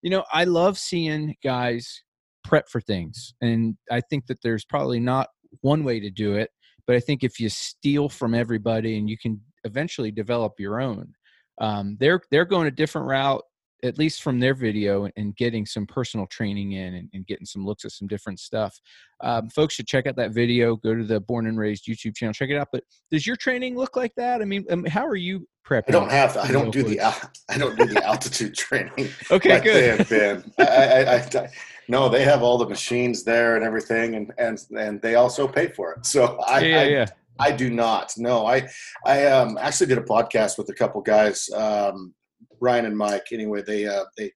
you 0.00 0.08
know, 0.08 0.24
I 0.32 0.44
love 0.44 0.78
seeing 0.78 1.36
guys 1.44 2.02
prep 2.44 2.70
for 2.70 2.80
things, 2.80 3.34
and 3.42 3.76
I 3.90 4.00
think 4.00 4.26
that 4.28 4.40
there's 4.42 4.64
probably 4.64 5.00
not 5.00 5.28
one 5.60 5.84
way 5.84 6.00
to 6.00 6.10
do 6.10 6.34
it, 6.36 6.48
but 6.86 6.96
I 6.96 7.00
think 7.00 7.22
if 7.22 7.38
you 7.38 7.50
steal 7.50 8.08
from 8.08 8.34
everybody 8.34 8.96
and 8.96 9.10
you 9.10 9.18
can 9.18 9.38
eventually 9.64 10.10
develop 10.10 10.54
your 10.58 10.80
own. 10.80 11.12
Um, 11.60 11.98
they're 12.00 12.22
they're 12.30 12.46
going 12.46 12.66
a 12.66 12.70
different 12.70 13.06
route 13.06 13.42
at 13.82 13.98
least 13.98 14.22
from 14.22 14.38
their 14.38 14.54
video 14.54 15.08
and 15.16 15.36
getting 15.36 15.66
some 15.66 15.86
personal 15.86 16.26
training 16.26 16.72
in 16.72 16.94
and, 16.94 17.08
and 17.12 17.26
getting 17.26 17.46
some 17.46 17.64
looks 17.64 17.84
at 17.84 17.92
some 17.92 18.06
different 18.06 18.38
stuff. 18.38 18.78
Um, 19.20 19.48
folks 19.48 19.74
should 19.74 19.86
check 19.86 20.06
out 20.06 20.16
that 20.16 20.32
video. 20.32 20.76
Go 20.76 20.94
to 20.94 21.04
the 21.04 21.20
Born 21.20 21.46
and 21.46 21.58
Raised 21.58 21.86
YouTube 21.86 22.16
channel, 22.16 22.32
check 22.32 22.50
it 22.50 22.56
out. 22.56 22.68
But 22.72 22.84
does 23.10 23.26
your 23.26 23.36
training 23.36 23.76
look 23.76 23.96
like 23.96 24.14
that? 24.16 24.40
I 24.40 24.44
mean, 24.44 24.64
um, 24.70 24.84
how 24.84 25.06
are 25.06 25.16
you 25.16 25.46
prepping? 25.66 25.88
I 25.88 25.92
don't 25.92 26.10
have. 26.10 26.36
I 26.36 26.50
don't 26.50 26.70
do 26.70 26.82
the. 26.82 27.00
I 27.00 27.58
don't 27.58 27.76
do 27.76 27.86
the 27.86 28.04
altitude 28.04 28.54
training. 28.56 29.08
okay, 29.30 29.54
like 29.54 29.64
good. 29.64 30.06
They 30.06 30.18
been. 30.18 30.52
I, 30.58 30.64
I, 30.64 31.16
I, 31.16 31.48
no, 31.88 32.08
they 32.08 32.24
have 32.24 32.42
all 32.42 32.58
the 32.58 32.68
machines 32.68 33.24
there 33.24 33.56
and 33.56 33.64
everything, 33.64 34.14
and 34.14 34.32
and 34.38 34.58
and 34.78 35.00
they 35.02 35.16
also 35.16 35.48
pay 35.48 35.68
for 35.68 35.92
it. 35.92 36.06
So 36.06 36.38
I, 36.46 36.60
yeah, 36.60 36.82
yeah. 36.84 37.06
I 37.38 37.52
do 37.52 37.70
not. 37.70 38.12
No, 38.16 38.46
I 38.46 38.68
I 39.04 39.26
um, 39.26 39.58
actually 39.60 39.88
did 39.88 39.98
a 39.98 40.02
podcast 40.02 40.58
with 40.58 40.68
a 40.68 40.74
couple 40.74 41.00
guys 41.00 41.50
um, 41.50 42.14
Ryan 42.62 42.86
and 42.86 42.96
Mike. 42.96 43.26
Anyway, 43.32 43.62
they 43.66 43.86
uh, 43.86 44.04
they 44.16 44.30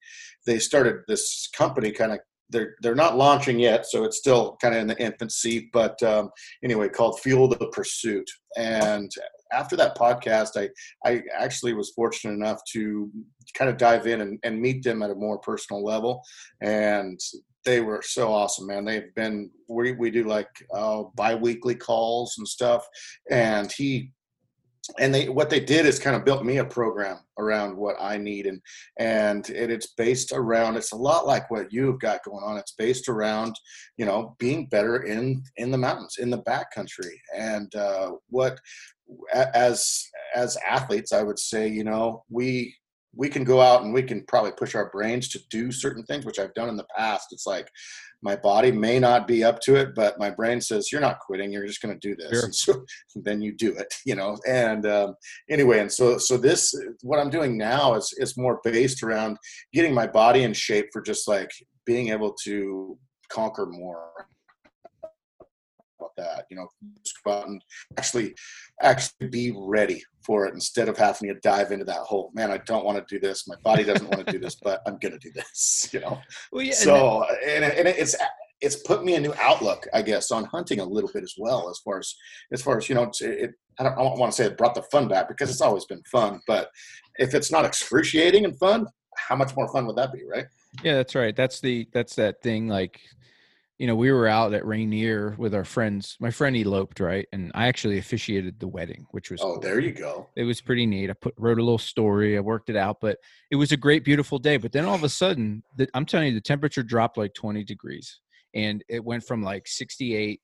they 0.47 0.59
started 0.59 0.97
this 1.09 1.49
company 1.56 1.92
kind 1.92 2.12
of 2.12 2.18
they're 2.50 2.75
they're 2.83 2.95
not 2.95 3.16
launching 3.16 3.59
yet, 3.59 3.87
so 3.87 4.04
it's 4.04 4.18
still 4.18 4.56
kind 4.61 4.75
of 4.75 4.80
in 4.80 4.87
the 4.87 5.00
infancy. 5.02 5.71
But 5.73 6.00
um, 6.02 6.30
anyway, 6.62 6.88
called 6.88 7.21
Fuel 7.21 7.49
the 7.49 7.68
Pursuit. 7.73 8.28
And 8.56 9.11
after 9.52 9.76
that 9.76 9.97
podcast, 9.97 10.50
I 10.56 10.68
I 11.09 11.23
actually 11.37 11.73
was 11.73 11.92
fortunate 11.95 12.35
enough 12.35 12.61
to 12.73 13.11
kind 13.54 13.71
of 13.71 13.78
dive 13.78 14.06
in 14.06 14.21
and, 14.21 14.38
and 14.42 14.61
meet 14.61 14.83
them 14.83 15.02
at 15.02 15.11
a 15.11 15.14
more 15.14 15.38
personal 15.38 15.85
level, 15.85 16.23
and 16.61 17.18
they 17.64 17.80
were 17.80 18.02
so 18.02 18.33
awesome, 18.33 18.66
man. 18.66 18.85
They've 18.85 19.14
been 19.14 19.50
we 19.68 19.92
we 19.92 20.11
do 20.11 20.25
like 20.25 20.50
uh, 20.75 21.04
biweekly 21.14 21.76
calls 21.76 22.35
and 22.38 22.47
stuff, 22.47 22.87
and 23.30 23.71
he 23.73 24.12
and 24.99 25.14
they 25.14 25.28
what 25.28 25.50
they 25.50 25.61
did 25.61 25.87
is 25.87 25.99
kind 25.99 26.16
of 26.16 26.25
built 26.25 26.45
me 26.45 26.59
a 26.59 26.64
program 26.64 27.19
around 27.38 27.76
what 27.76 27.97
I 28.00 28.16
need 28.16 28.47
and 28.47 28.61
and 28.99 29.49
it, 29.50 29.71
it's 29.71 29.88
based 29.88 30.33
around 30.33 30.76
it's 30.76 30.93
a 30.93 30.97
lot 30.97 31.26
like 31.26 31.50
what 31.50 31.73
you've 31.73 32.00
got 32.00 32.25
going 32.25 32.43
on 32.45 32.57
it's 32.57 32.73
based 32.73 33.09
around 33.09 33.59
you 33.97 34.07
know 34.07 34.37
being 34.38 34.66
better 34.66 35.02
in 35.02 35.43
in 35.57 35.71
the 35.71 35.78
mountains 35.78 36.16
in 36.19 36.31
the 36.31 36.43
backcountry 36.43 37.16
and 37.37 37.75
uh, 37.75 38.12
what 38.28 38.59
as 39.55 40.05
as 40.35 40.57
athletes 40.66 41.12
I 41.12 41.23
would 41.23 41.38
say 41.38 41.69
you 41.69 41.85
know 41.85 42.25
we 42.31 42.75
we 43.17 43.29
can 43.29 43.45
go 43.45 43.61
out 43.61 43.83
and 43.83 43.93
we 43.93 44.03
can 44.03 44.25
probably 44.27 44.53
push 44.53 44.75
our 44.75 44.91
brains 44.91 45.29
to 45.29 45.41
do 45.51 45.73
certain 45.73 46.05
things 46.05 46.25
which 46.25 46.39
I've 46.39 46.55
done 46.55 46.69
in 46.69 46.77
the 46.77 46.87
past. 46.97 47.29
It's 47.33 47.47
like 47.47 47.69
my 48.23 48.37
body 48.37 48.71
may 48.73 48.99
not 48.99 49.29
be 49.29 49.45
up 49.45 49.61
to 49.61 49.77
it 49.77 49.95
but 49.95 50.19
my 50.19 50.31
brain 50.31 50.61
says 50.61 50.91
you're 50.91 51.01
not 51.01 51.21
quitting 51.21 51.53
you're 51.53 51.67
just 51.67 51.83
going 51.83 51.99
to 51.99 52.09
do 52.09 52.17
this. 52.17 52.31
Sure. 52.31 52.45
and 52.45 52.55
so 52.55 52.85
then 53.23 53.41
you 53.41 53.53
do 53.53 53.75
it 53.77 53.93
you 54.05 54.15
know? 54.15 54.37
And 54.49 54.87
um, 54.87 55.15
anyway 55.51 55.81
and 55.81 55.93
so 55.93 56.19
so 56.19 56.37
this 56.37 56.75
what 57.03 57.19
i'm 57.19 57.31
doing 57.31 57.57
now 57.59 57.95
is 57.95 58.13
is 58.19 58.37
more 58.37 58.61
based 58.65 59.03
around 59.03 59.37
getting 59.73 59.95
my 59.95 60.07
body 60.07 60.43
in 60.45 60.53
shape 60.53 60.89
for 60.93 61.03
just 61.03 61.29
like 61.29 61.51
being 61.85 62.09
able 62.09 62.35
to 62.45 62.99
conquer 63.31 63.67
more 63.67 64.11
that 66.17 66.47
you 66.51 66.57
know 66.57 66.69
just 67.03 67.23
go 67.25 67.33
out 67.33 67.49
and 67.49 67.63
actually 67.99 68.35
actually 68.83 69.29
be 69.29 69.53
ready 69.57 70.03
for 70.25 70.47
it 70.47 70.55
instead 70.55 70.89
of 70.89 70.97
having 70.97 71.29
to 71.29 71.41
dive 71.41 71.73
into 71.73 71.85
that 71.85 71.99
hole. 71.99 72.31
Man, 72.35 72.51
I 72.51 72.59
don't 72.59 72.85
want 72.85 72.99
to 72.99 73.15
do 73.15 73.21
this. 73.21 73.47
My 73.47 73.55
body 73.63 73.85
doesn't 73.85 74.09
want 74.09 74.27
to 74.27 74.33
do 74.33 74.39
this, 74.39 74.55
but 74.63 74.81
I'm 74.87 74.99
going 74.99 75.13
to 75.13 75.19
do 75.19 75.33
this. 75.33 75.89
You 75.93 76.01
know. 76.01 76.21
Well, 76.53 76.63
yeah, 76.63 76.75
so 76.75 77.25
and, 77.47 77.65
and 77.65 77.89
it's 77.89 78.17
it's 78.61 78.77
put 78.83 79.05
me 79.05 79.15
a 79.15 79.21
new 79.21 79.35
outlook, 79.41 79.87
I 79.95 80.03
guess, 80.03 80.31
on 80.31 80.45
hunting 80.45 80.81
a 80.81 80.85
little 80.85 81.11
bit 81.13 81.23
as 81.23 81.35
well. 81.39 81.69
As 81.71 81.79
far 81.79 81.99
as 81.99 82.15
as 82.53 82.63
far 82.63 82.79
as 82.79 82.89
you 82.89 82.95
know, 82.95 83.05
it, 83.05 83.21
it 83.21 83.51
I 83.79 83.85
don't, 83.85 83.93
I 83.93 84.03
don't 84.03 84.19
want 84.19 84.33
to 84.33 84.37
say 84.37 84.47
it 84.47 84.59
brought 84.59 84.75
the 84.75 84.83
fun 84.83 85.09
back 85.09 85.29
because 85.29 85.51
it's 85.51 85.61
always 85.61 85.85
been 85.85 86.03
fun, 86.11 86.41
but 86.47 86.71
if 87.19 87.35
it's 87.35 87.53
not 87.53 87.65
excruciating 87.65 88.45
and 88.45 88.59
fun, 88.59 88.87
how 89.17 89.37
much 89.37 89.55
more 89.57 89.69
fun 89.69 89.87
would 89.87 89.97
that 89.97 90.13
be, 90.13 90.23
right? 90.25 90.47
Yeah, 90.83 90.95
that's 90.95 91.15
right. 91.15 91.35
That's 91.35 91.61
the 91.61 91.89
that's 91.93 92.15
that 92.17 92.43
thing 92.43 92.69
like 92.69 93.01
you 93.78 93.87
know, 93.87 93.95
we 93.95 94.11
were 94.11 94.26
out 94.26 94.54
at 94.54 94.64
Rainier 94.64 95.35
with 95.38 95.54
our 95.54 95.64
friends. 95.64 96.16
My 96.18 96.30
friend 96.30 96.56
eloped, 96.56 96.99
right? 97.00 97.26
And 97.33 97.52
I 97.54 97.66
actually 97.68 97.99
officiated 97.99 98.59
the 98.59 98.68
wedding, 98.68 99.06
which 99.11 99.30
was 99.30 99.40
Oh, 99.42 99.52
cool. 99.54 99.61
there 99.61 99.80
you 99.80 99.92
go. 99.92 100.30
It 100.35 100.45
was 100.45 100.61
pretty 100.62 100.87
neat. 100.87 101.11
I 101.11 101.12
put 101.12 101.35
wrote 101.37 101.59
a 101.59 101.62
little 101.62 101.76
story, 101.78 102.37
I 102.37 102.40
worked 102.40 102.71
it 102.71 102.76
out, 102.76 102.99
but 103.02 103.18
it 103.50 103.56
was 103.56 103.73
a 103.73 103.76
great, 103.76 104.02
beautiful 104.04 104.38
day. 104.38 104.56
But 104.56 104.73
then 104.73 104.87
all 104.87 104.95
of 104.95 105.04
a 105.04 105.09
sudden, 105.09 105.62
the, 105.76 105.88
I'm 105.95 106.06
telling 106.06 106.28
you, 106.28 106.35
the 106.35 106.40
temperature 106.40 106.83
dropped 106.83 107.18
like 107.18 107.35
20 107.35 107.64
degrees. 107.64 108.21
And 108.54 108.83
it 108.88 109.04
went 109.04 109.25
from 109.25 109.42
like 109.42 109.66
68 109.68 110.40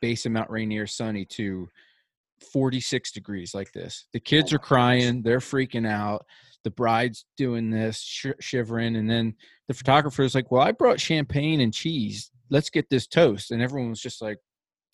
base 0.00 0.24
of 0.24 0.32
Mount 0.32 0.48
Rainier 0.50 0.86
sunny 0.86 1.26
to 1.26 1.68
46 2.42 3.12
degrees 3.12 3.54
like 3.54 3.72
this. 3.72 4.06
The 4.12 4.20
oh 4.20 4.24
kids 4.24 4.52
oh 4.52 4.56
are 4.56 4.60
crying, 4.60 5.22
they're 5.22 5.38
freaking 5.38 5.86
out. 5.86 6.24
The 6.64 6.70
bride's 6.70 7.24
doing 7.36 7.70
this, 7.70 8.00
sh- 8.00 8.38
shivering, 8.40 8.94
and 8.96 9.10
then 9.10 9.34
the 9.66 9.74
photographer 9.74 10.22
is 10.22 10.34
like, 10.34 10.52
"Well, 10.52 10.62
I 10.62 10.70
brought 10.70 11.00
champagne 11.00 11.60
and 11.60 11.74
cheese 11.74 12.30
let's 12.52 12.70
get 12.70 12.88
this 12.90 13.08
toast. 13.08 13.50
And 13.50 13.60
everyone 13.60 13.90
was 13.90 14.00
just 14.00 14.22
like, 14.22 14.38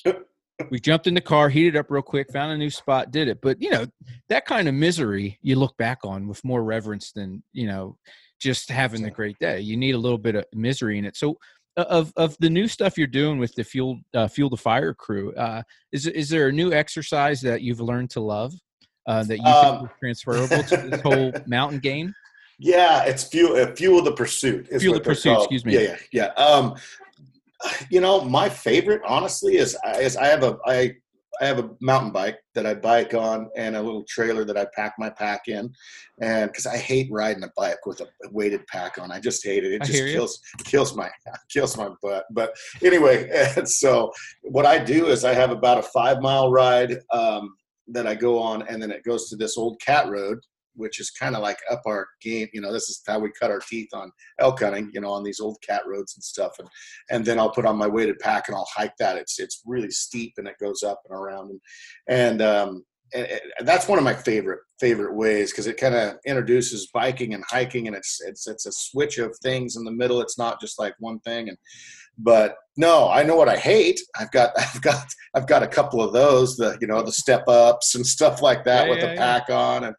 we 0.70 0.78
jumped 0.80 1.06
in 1.06 1.14
the 1.14 1.20
car, 1.20 1.50
heated 1.50 1.76
up 1.76 1.90
real 1.90 2.02
quick, 2.02 2.32
found 2.32 2.52
a 2.52 2.56
new 2.56 2.70
spot, 2.70 3.10
did 3.10 3.28
it. 3.28 3.40
But 3.42 3.60
you 3.60 3.70
know, 3.70 3.86
that 4.30 4.46
kind 4.46 4.68
of 4.68 4.74
misery 4.74 5.38
you 5.42 5.56
look 5.56 5.76
back 5.76 5.98
on 6.04 6.28
with 6.28 6.42
more 6.44 6.62
reverence 6.62 7.12
than 7.12 7.42
you 7.52 7.66
know 7.66 7.98
just 8.40 8.70
having 8.70 9.02
the 9.02 9.10
great 9.10 9.36
day. 9.40 9.60
You 9.60 9.76
need 9.76 9.96
a 9.96 9.98
little 9.98 10.18
bit 10.18 10.36
of 10.36 10.44
misery 10.54 10.96
in 10.96 11.04
it. 11.04 11.16
So 11.16 11.36
of 11.82 12.12
of 12.16 12.36
the 12.38 12.50
new 12.50 12.68
stuff 12.68 12.98
you're 12.98 13.06
doing 13.06 13.38
with 13.38 13.54
the 13.54 13.64
fuel 13.64 14.00
uh, 14.14 14.28
fuel 14.28 14.50
the 14.50 14.56
fire 14.56 14.94
crew, 14.94 15.34
uh, 15.34 15.62
is 15.92 16.06
is 16.06 16.28
there 16.28 16.48
a 16.48 16.52
new 16.52 16.72
exercise 16.72 17.40
that 17.42 17.62
you've 17.62 17.80
learned 17.80 18.10
to 18.10 18.20
love 18.20 18.54
uh, 19.06 19.22
that 19.24 19.38
you 19.38 19.44
um, 19.44 19.78
think 19.78 19.90
is 19.90 19.96
transferable 20.00 20.62
to 20.64 20.76
this 20.88 21.00
whole 21.00 21.32
mountain 21.46 21.78
game? 21.78 22.14
Yeah, 22.58 23.04
it's 23.04 23.24
fuel 23.24 23.56
uh, 23.56 23.74
fuel 23.74 24.02
the 24.02 24.12
pursuit. 24.12 24.68
Fuel 24.80 24.94
the 24.94 25.00
pursuit. 25.00 25.38
Excuse 25.38 25.64
me. 25.64 25.74
Yeah, 25.74 25.96
yeah, 26.12 26.32
yeah. 26.36 26.44
Um, 26.44 26.74
you 27.90 28.00
know, 28.00 28.22
my 28.22 28.48
favorite, 28.48 29.02
honestly, 29.06 29.56
is 29.56 29.76
is 29.98 30.16
I 30.16 30.26
have 30.26 30.42
a 30.42 30.58
I 30.66 30.96
I 31.40 31.46
have 31.46 31.58
a 31.58 31.70
mountain 31.80 32.12
bike 32.12 32.38
that 32.54 32.66
I 32.66 32.74
bike 32.74 33.14
on 33.14 33.50
and 33.56 33.76
a 33.76 33.82
little 33.82 34.04
trailer 34.08 34.44
that 34.44 34.56
I 34.56 34.66
pack 34.74 34.94
my 34.98 35.10
pack 35.10 35.48
in, 35.48 35.72
and 36.20 36.50
because 36.50 36.66
I 36.66 36.76
hate 36.76 37.10
riding 37.10 37.44
a 37.44 37.52
bike 37.56 37.86
with 37.86 38.00
a 38.00 38.06
weighted 38.30 38.66
pack 38.66 38.98
on, 38.98 39.10
I 39.10 39.20
just 39.20 39.44
hate 39.44 39.64
it. 39.64 39.72
It 39.72 39.82
just 39.82 40.04
kills 40.04 40.40
kills 40.64 40.96
my 40.96 41.10
kills 41.48 41.76
my 41.76 41.90
butt. 42.02 42.24
But 42.30 42.54
anyway, 42.82 43.30
so 43.64 44.12
what 44.42 44.66
I 44.66 44.78
do 44.78 45.06
is 45.06 45.24
I 45.24 45.34
have 45.34 45.50
about 45.50 45.78
a 45.78 45.82
five 45.82 46.20
mile 46.20 46.50
ride 46.50 46.98
um, 47.12 47.56
that 47.88 48.06
I 48.06 48.14
go 48.14 48.38
on, 48.38 48.62
and 48.68 48.82
then 48.82 48.90
it 48.90 49.04
goes 49.04 49.28
to 49.30 49.36
this 49.36 49.56
old 49.56 49.80
cat 49.80 50.08
road 50.08 50.38
which 50.78 51.00
is 51.00 51.10
kind 51.10 51.36
of 51.36 51.42
like 51.42 51.58
up 51.70 51.82
our 51.86 52.08
game. 52.22 52.48
You 52.52 52.60
know, 52.60 52.72
this 52.72 52.88
is 52.88 53.02
how 53.06 53.18
we 53.18 53.30
cut 53.38 53.50
our 53.50 53.60
teeth 53.60 53.90
on 53.92 54.10
elk 54.38 54.60
hunting. 54.60 54.90
You 54.92 55.00
know, 55.00 55.10
on 55.10 55.24
these 55.24 55.40
old 55.40 55.58
cat 55.66 55.82
roads 55.86 56.14
and 56.16 56.24
stuff. 56.24 56.52
And 56.58 56.68
and 57.10 57.24
then 57.24 57.38
I'll 57.38 57.52
put 57.52 57.66
on 57.66 57.76
my 57.76 57.86
weighted 57.86 58.18
pack 58.18 58.48
and 58.48 58.56
I'll 58.56 58.68
hike 58.74 58.96
that. 58.98 59.16
It's 59.16 59.38
it's 59.38 59.62
really 59.66 59.90
steep 59.90 60.34
and 60.38 60.48
it 60.48 60.56
goes 60.60 60.82
up 60.82 61.02
and 61.08 61.18
around 61.18 61.50
and 61.50 61.60
and 62.08 62.42
um, 62.42 62.84
and, 63.14 63.26
and 63.58 63.68
that's 63.68 63.88
one 63.88 63.98
of 63.98 64.04
my 64.04 64.14
favorite 64.14 64.60
favorite 64.80 65.14
ways 65.14 65.50
because 65.50 65.66
it 65.66 65.76
kind 65.76 65.94
of 65.94 66.16
introduces 66.26 66.88
biking 66.92 67.34
and 67.34 67.44
hiking 67.48 67.86
and 67.86 67.96
it's 67.96 68.20
it's 68.24 68.46
it's 68.46 68.66
a 68.66 68.72
switch 68.72 69.18
of 69.18 69.36
things 69.42 69.76
in 69.76 69.84
the 69.84 69.90
middle 69.90 70.20
it's 70.20 70.38
not 70.38 70.60
just 70.60 70.78
like 70.78 70.94
one 71.00 71.18
thing 71.20 71.48
and 71.48 71.58
but 72.18 72.56
no 72.76 73.08
i 73.10 73.22
know 73.22 73.36
what 73.36 73.48
i 73.48 73.56
hate 73.56 74.00
i've 74.18 74.30
got 74.30 74.50
i've 74.58 74.82
got 74.82 75.06
i've 75.34 75.46
got 75.46 75.62
a 75.62 75.68
couple 75.68 76.02
of 76.02 76.12
those 76.12 76.56
the 76.56 76.76
you 76.80 76.86
know 76.86 77.02
the 77.02 77.12
step 77.12 77.46
ups 77.48 77.94
and 77.94 78.06
stuff 78.06 78.42
like 78.42 78.64
that 78.64 78.84
yeah, 78.84 78.90
with 78.90 78.98
yeah, 79.02 79.10
the 79.10 79.16
pack 79.16 79.44
yeah. 79.48 79.56
on 79.56 79.84
and 79.84 79.94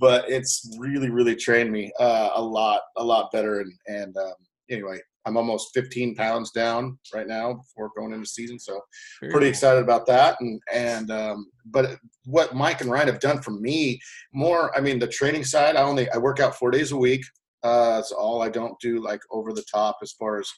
but 0.00 0.28
it's 0.28 0.68
really 0.78 1.10
really 1.10 1.36
trained 1.36 1.70
me 1.70 1.92
uh, 1.98 2.30
a 2.34 2.42
lot 2.42 2.82
a 2.96 3.04
lot 3.04 3.30
better 3.32 3.60
and 3.60 3.72
and 3.86 4.16
um, 4.16 4.34
anyway 4.70 4.98
i'm 5.26 5.36
almost 5.36 5.70
15 5.74 6.14
pounds 6.14 6.50
down 6.50 6.98
right 7.14 7.26
now 7.26 7.54
before 7.54 7.90
going 7.96 8.12
into 8.12 8.26
season 8.26 8.58
so 8.58 8.80
Very 9.20 9.32
pretty 9.32 9.46
cool. 9.46 9.50
excited 9.50 9.82
about 9.82 10.06
that 10.06 10.40
and 10.40 10.60
and 10.72 11.10
um, 11.10 11.46
but 11.66 11.98
what 12.24 12.54
mike 12.54 12.80
and 12.80 12.90
ryan 12.90 13.08
have 13.08 13.20
done 13.20 13.40
for 13.42 13.52
me 13.52 14.00
more 14.32 14.76
i 14.76 14.80
mean 14.80 14.98
the 14.98 15.08
training 15.08 15.44
side 15.44 15.76
i 15.76 15.82
only 15.82 16.08
i 16.10 16.18
work 16.18 16.40
out 16.40 16.56
four 16.56 16.70
days 16.70 16.92
a 16.92 16.96
week 16.96 17.24
uh, 17.64 17.96
that's 17.96 18.12
all. 18.12 18.42
I 18.42 18.50
don't 18.50 18.78
do 18.78 19.02
like 19.02 19.20
over 19.30 19.52
the 19.52 19.64
top 19.72 19.96
as 20.02 20.12
far 20.12 20.38
as 20.38 20.50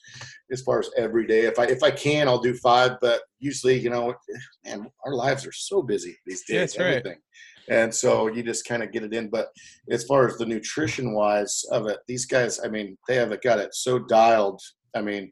as 0.50 0.62
far 0.62 0.80
as 0.80 0.90
every 0.96 1.26
day. 1.26 1.42
If 1.42 1.58
I 1.58 1.64
if 1.64 1.82
I 1.82 1.92
can, 1.92 2.26
I'll 2.26 2.40
do 2.40 2.54
five. 2.54 2.98
But 3.00 3.22
usually, 3.38 3.78
you 3.78 3.90
know, 3.90 4.12
man, 4.64 4.86
our 5.06 5.14
lives 5.14 5.46
are 5.46 5.52
so 5.52 5.82
busy 5.82 6.16
these 6.26 6.42
days. 6.42 6.54
Yeah, 6.54 6.60
that's 6.60 6.78
everything. 6.78 7.12
Right. 7.12 7.20
And 7.68 7.94
so 7.94 8.28
you 8.28 8.42
just 8.42 8.66
kind 8.66 8.82
of 8.82 8.92
get 8.92 9.04
it 9.04 9.14
in. 9.14 9.28
But 9.28 9.48
as 9.90 10.04
far 10.04 10.26
as 10.26 10.36
the 10.36 10.46
nutrition 10.46 11.14
wise 11.14 11.64
of 11.70 11.86
it, 11.86 11.98
these 12.06 12.26
guys, 12.26 12.60
I 12.64 12.68
mean, 12.68 12.96
they 13.08 13.16
have 13.16 13.40
got 13.40 13.58
it 13.58 13.74
so 13.74 13.98
dialed. 13.98 14.60
I 14.94 15.00
mean, 15.00 15.30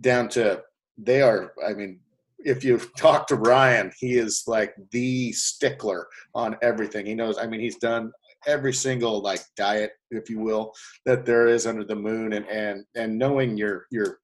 down 0.00 0.28
to 0.30 0.62
they 0.98 1.20
are. 1.20 1.52
I 1.66 1.72
mean, 1.74 1.98
if 2.38 2.64
you 2.64 2.78
talk 2.96 3.26
to 3.26 3.36
Ryan, 3.36 3.90
he 3.98 4.14
is 4.14 4.44
like 4.46 4.72
the 4.92 5.32
stickler 5.32 6.06
on 6.34 6.56
everything. 6.62 7.06
He 7.06 7.14
knows. 7.14 7.38
I 7.38 7.46
mean, 7.46 7.60
he's 7.60 7.78
done 7.78 8.12
every 8.46 8.72
single 8.72 9.20
like 9.20 9.40
diet, 9.56 9.92
if 10.10 10.28
you 10.30 10.40
will, 10.40 10.72
that 11.06 11.24
there 11.24 11.48
is 11.48 11.66
under 11.66 11.84
the 11.84 11.96
moon, 11.96 12.32
and 12.34 12.46
and 12.48 12.84
and 12.94 13.18
knowing 13.18 13.56
your 13.56 13.86
your 13.90 14.18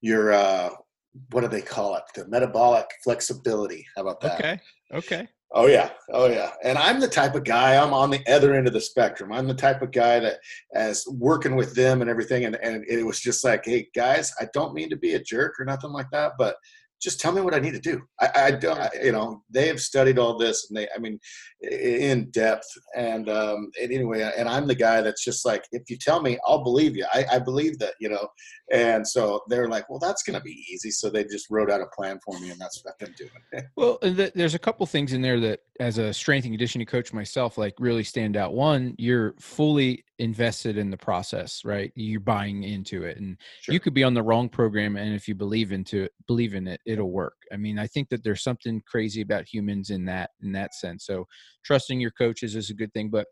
your 0.00 0.32
uh, 0.32 0.70
what 1.30 1.42
do 1.42 1.48
they 1.48 1.62
call 1.62 1.96
it? 1.96 2.04
The 2.14 2.26
metabolic 2.28 2.86
flexibility. 3.02 3.86
How 3.96 4.02
about 4.02 4.20
that? 4.20 4.40
Okay. 4.40 4.60
Okay. 4.92 5.28
Oh 5.56 5.66
yeah, 5.66 5.90
oh 6.12 6.26
yeah. 6.26 6.50
And 6.64 6.76
I'm 6.76 6.98
the 6.98 7.06
type 7.06 7.36
of 7.36 7.44
guy. 7.44 7.76
I'm 7.76 7.94
on 7.94 8.10
the 8.10 8.20
other 8.26 8.54
end 8.54 8.66
of 8.66 8.72
the 8.72 8.80
spectrum. 8.80 9.32
I'm 9.32 9.46
the 9.46 9.54
type 9.54 9.82
of 9.82 9.92
guy 9.92 10.18
that, 10.18 10.38
as 10.74 11.04
working 11.08 11.54
with 11.54 11.76
them 11.76 12.00
and 12.00 12.10
everything, 12.10 12.44
and 12.44 12.56
and 12.56 12.84
it 12.88 13.06
was 13.06 13.20
just 13.20 13.44
like, 13.44 13.64
hey 13.64 13.88
guys, 13.94 14.32
I 14.40 14.48
don't 14.52 14.74
mean 14.74 14.90
to 14.90 14.96
be 14.96 15.14
a 15.14 15.22
jerk 15.22 15.54
or 15.60 15.64
nothing 15.64 15.90
like 15.90 16.10
that, 16.10 16.32
but 16.38 16.56
just 17.04 17.20
tell 17.20 17.32
me 17.32 17.42
what 17.42 17.54
I 17.54 17.58
need 17.58 17.74
to 17.74 17.80
do. 17.80 18.00
I, 18.18 18.30
I 18.34 18.50
don't, 18.52 18.80
I, 18.80 18.88
you 19.02 19.12
know, 19.12 19.42
they 19.50 19.68
have 19.68 19.78
studied 19.78 20.18
all 20.18 20.38
this 20.38 20.68
and 20.68 20.78
they, 20.78 20.88
I 20.96 20.98
mean, 20.98 21.20
in 21.60 22.30
depth. 22.30 22.66
And, 22.96 23.28
um, 23.28 23.70
and 23.80 23.92
anyway, 23.92 24.32
and 24.36 24.48
I'm 24.48 24.66
the 24.66 24.74
guy 24.74 25.02
that's 25.02 25.22
just 25.22 25.44
like, 25.44 25.64
if 25.70 25.82
you 25.90 25.98
tell 25.98 26.22
me, 26.22 26.38
I'll 26.46 26.64
believe 26.64 26.96
you. 26.96 27.04
I, 27.12 27.26
I 27.32 27.38
believe 27.38 27.78
that, 27.80 27.92
you 28.00 28.08
know. 28.08 28.26
And 28.72 29.06
so 29.06 29.42
they're 29.48 29.68
like, 29.68 29.88
well, 29.90 29.98
that's 29.98 30.22
going 30.22 30.38
to 30.38 30.42
be 30.42 30.64
easy. 30.72 30.90
So 30.90 31.10
they 31.10 31.24
just 31.24 31.46
wrote 31.50 31.70
out 31.70 31.82
a 31.82 31.86
plan 31.94 32.18
for 32.24 32.38
me, 32.40 32.50
and 32.50 32.58
that's 32.58 32.82
what 32.82 32.94
I've 32.94 32.98
been 32.98 33.14
doing. 33.16 33.66
well, 33.76 33.98
there's 34.00 34.54
a 34.54 34.58
couple 34.58 34.86
things 34.86 35.12
in 35.12 35.20
there 35.20 35.38
that, 35.40 35.60
as 35.80 35.98
a 35.98 36.14
strength 36.14 36.44
and 36.44 36.52
conditioning 36.52 36.86
coach 36.86 37.12
myself, 37.12 37.58
like 37.58 37.74
really 37.78 38.04
stand 38.04 38.36
out. 38.36 38.54
One, 38.54 38.94
you're 38.96 39.34
fully 39.40 40.04
invested 40.18 40.78
in 40.78 40.90
the 40.90 40.96
process, 40.96 41.64
right? 41.64 41.92
You're 41.96 42.20
buying 42.20 42.62
into 42.62 43.02
it, 43.04 43.18
and 43.18 43.36
sure. 43.60 43.72
you 43.72 43.80
could 43.80 43.92
be 43.92 44.04
on 44.04 44.14
the 44.14 44.22
wrong 44.22 44.48
program, 44.48 44.96
and 44.96 45.14
if 45.14 45.28
you 45.28 45.34
believe 45.34 45.72
into 45.72 46.04
it, 46.04 46.12
believe 46.26 46.54
in 46.54 46.68
it, 46.68 46.80
it'll 46.94 47.10
work. 47.12 47.36
I 47.52 47.56
mean, 47.56 47.78
I 47.78 47.86
think 47.86 48.08
that 48.08 48.24
there's 48.24 48.42
something 48.42 48.80
crazy 48.86 49.20
about 49.20 49.46
humans 49.46 49.90
in 49.90 50.06
that 50.06 50.30
in 50.42 50.52
that 50.52 50.74
sense. 50.74 51.04
So 51.06 51.26
trusting 51.64 52.00
your 52.00 52.12
coaches 52.12 52.56
is 52.56 52.70
a 52.70 52.74
good 52.74 52.92
thing, 52.94 53.10
but 53.10 53.26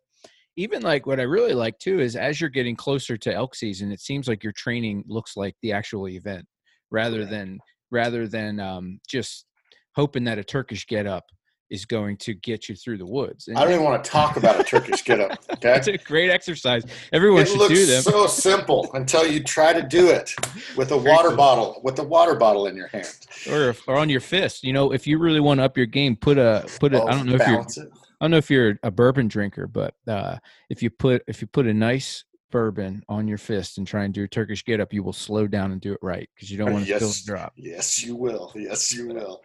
even 0.56 0.82
like 0.82 1.06
what 1.06 1.18
I 1.18 1.22
really 1.22 1.54
like 1.54 1.78
too 1.78 2.00
is 2.00 2.14
as 2.14 2.40
you're 2.40 2.50
getting 2.50 2.76
closer 2.76 3.16
to 3.16 3.34
elk 3.34 3.54
season, 3.54 3.90
it 3.90 4.00
seems 4.00 4.28
like 4.28 4.44
your 4.44 4.52
training 4.52 5.04
looks 5.06 5.36
like 5.36 5.54
the 5.62 5.72
actual 5.72 6.08
event 6.08 6.44
rather 6.90 7.20
right. 7.20 7.30
than 7.30 7.58
rather 7.90 8.28
than 8.28 8.60
um, 8.60 9.00
just 9.08 9.46
hoping 9.94 10.24
that 10.24 10.38
a 10.38 10.44
Turkish 10.44 10.86
get 10.86 11.06
up 11.06 11.24
is 11.72 11.86
going 11.86 12.18
to 12.18 12.34
get 12.34 12.68
you 12.68 12.76
through 12.76 12.98
the 12.98 13.06
woods. 13.06 13.48
And 13.48 13.56
I 13.56 13.62
don't 13.62 13.72
even 13.72 13.84
want 13.84 14.04
to 14.04 14.10
talk 14.10 14.36
about 14.36 14.60
a 14.60 14.62
Turkish 14.62 15.02
get 15.02 15.20
up. 15.20 15.38
Okay, 15.52 15.76
it's 15.76 15.86
a 15.86 15.96
great 15.96 16.28
exercise. 16.28 16.84
Everyone 17.12 17.42
it 17.42 17.48
should 17.48 17.58
looks 17.58 17.74
do 17.74 17.86
them. 17.86 18.02
So 18.02 18.26
simple 18.26 18.90
until 18.94 19.24
you 19.24 19.40
try 19.40 19.72
to 19.72 19.80
do 19.80 20.08
it 20.08 20.34
with 20.76 20.90
a 20.90 20.96
water 20.96 21.30
bottle, 21.36 21.80
with 21.84 21.98
a 22.00 22.02
water 22.02 22.34
bottle 22.34 22.66
in 22.66 22.76
your 22.76 22.88
hand, 22.88 23.16
or 23.48 23.76
or 23.86 23.96
on 23.96 24.08
your 24.08 24.20
fist. 24.20 24.64
You 24.64 24.72
know, 24.72 24.92
if 24.92 25.06
you 25.06 25.18
really 25.18 25.38
want 25.38 25.60
to 25.60 25.64
up 25.64 25.76
your 25.76 25.86
game, 25.86 26.16
put 26.16 26.36
a 26.36 26.66
put 26.80 26.94
a. 26.94 27.02
Oh, 27.02 27.06
I 27.06 27.12
don't 27.12 27.26
know 27.26 27.36
if 27.36 27.46
you're. 27.46 27.60
It. 27.60 27.92
I 28.20 28.24
don't 28.24 28.30
know 28.32 28.38
if 28.38 28.50
you're 28.50 28.78
a 28.82 28.90
bourbon 28.90 29.28
drinker, 29.28 29.68
but 29.68 29.94
uh, 30.08 30.38
if 30.68 30.82
you 30.82 30.90
put 30.90 31.22
if 31.28 31.40
you 31.40 31.46
put 31.46 31.66
a 31.66 31.74
nice 31.74 32.24
bourbon 32.52 33.02
on 33.08 33.26
your 33.26 33.38
fist 33.38 33.78
and 33.78 33.86
try 33.86 34.04
and 34.04 34.14
do 34.14 34.22
a 34.22 34.28
Turkish 34.28 34.64
get 34.64 34.78
up, 34.78 34.92
you 34.92 35.02
will 35.02 35.12
slow 35.12 35.48
down 35.48 35.72
and 35.72 35.80
do 35.80 35.92
it 35.92 35.98
right 36.02 36.30
because 36.34 36.52
you 36.52 36.58
don't 36.58 36.72
want 36.72 36.84
to 36.84 36.90
yes, 36.90 37.00
spill 37.00 37.34
drop. 37.34 37.52
Yes, 37.56 38.04
you 38.04 38.14
will. 38.14 38.52
Yes, 38.54 38.94
you 38.94 39.08
will. 39.08 39.42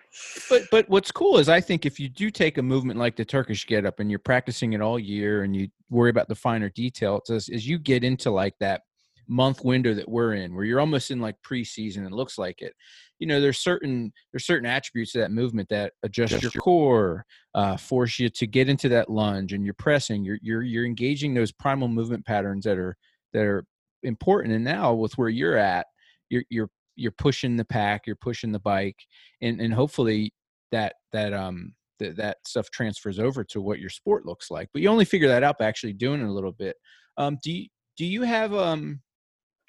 But 0.47 0.63
but 0.69 0.87
what's 0.87 1.11
cool 1.11 1.39
is 1.39 1.49
I 1.49 1.59
think 1.59 1.87
if 1.87 1.99
you 1.99 2.09
do 2.09 2.29
take 2.29 2.59
a 2.59 2.61
movement 2.61 2.99
like 2.99 3.15
the 3.15 3.25
Turkish 3.25 3.65
get 3.65 3.85
up 3.85 3.99
and 3.99 4.11
you're 4.11 4.19
practicing 4.19 4.73
it 4.73 4.81
all 4.81 4.99
year 4.99 5.41
and 5.41 5.55
you 5.55 5.69
worry 5.89 6.11
about 6.11 6.27
the 6.27 6.35
finer 6.35 6.69
details 6.69 7.31
as, 7.31 7.49
as 7.49 7.67
you 7.67 7.79
get 7.79 8.03
into 8.03 8.29
like 8.29 8.53
that 8.59 8.83
month 9.27 9.63
window 9.63 9.93
that 9.93 10.07
we're 10.07 10.33
in 10.33 10.55
where 10.55 10.63
you're 10.63 10.79
almost 10.79 11.11
in 11.11 11.19
like 11.19 11.35
preseason 11.45 12.05
it 12.05 12.11
looks 12.11 12.37
like 12.37 12.61
it. 12.61 12.73
You 13.19 13.27
know 13.27 13.41
there's 13.41 13.59
certain 13.59 14.11
there's 14.31 14.45
certain 14.45 14.67
attributes 14.67 15.11
to 15.13 15.19
that 15.19 15.31
movement 15.31 15.69
that 15.69 15.93
adjust 16.03 16.41
your 16.41 16.51
core 16.51 17.25
uh, 17.55 17.77
force 17.77 18.19
you 18.19 18.29
to 18.29 18.47
get 18.47 18.69
into 18.69 18.89
that 18.89 19.09
lunge 19.09 19.53
and 19.53 19.65
you're 19.65 19.73
pressing. 19.73 20.23
You're, 20.23 20.39
you're 20.41 20.63
you're 20.63 20.85
engaging 20.85 21.33
those 21.33 21.51
primal 21.51 21.87
movement 21.87 22.25
patterns 22.25 22.63
that 22.65 22.77
are 22.77 22.95
that 23.33 23.43
are 23.43 23.65
important. 24.03 24.53
And 24.53 24.63
now 24.63 24.93
with 24.93 25.17
where 25.17 25.29
you're 25.29 25.57
at 25.57 25.87
you're 26.29 26.43
you're 26.49 26.69
you're 26.95 27.11
pushing 27.11 27.55
the 27.55 27.65
pack 27.65 28.07
you're 28.07 28.15
pushing 28.15 28.51
the 28.51 28.59
bike 28.59 28.99
and 29.41 29.61
and 29.61 29.73
hopefully 29.73 30.33
that 30.71 30.93
that 31.11 31.33
um 31.33 31.73
that 31.99 32.15
that 32.17 32.37
stuff 32.45 32.69
transfers 32.71 33.19
over 33.19 33.43
to 33.43 33.61
what 33.61 33.79
your 33.79 33.89
sport 33.89 34.25
looks 34.25 34.51
like. 34.51 34.69
But 34.73 34.81
you 34.81 34.89
only 34.89 35.05
figure 35.05 35.27
that 35.27 35.43
out 35.43 35.57
by 35.57 35.65
actually 35.65 35.93
doing 35.93 36.21
it 36.21 36.27
a 36.27 36.31
little 36.31 36.51
bit. 36.51 36.75
Um 37.17 37.37
do 37.43 37.51
you 37.51 37.67
do 37.97 38.05
you 38.05 38.21
have 38.23 38.53
um 38.53 39.01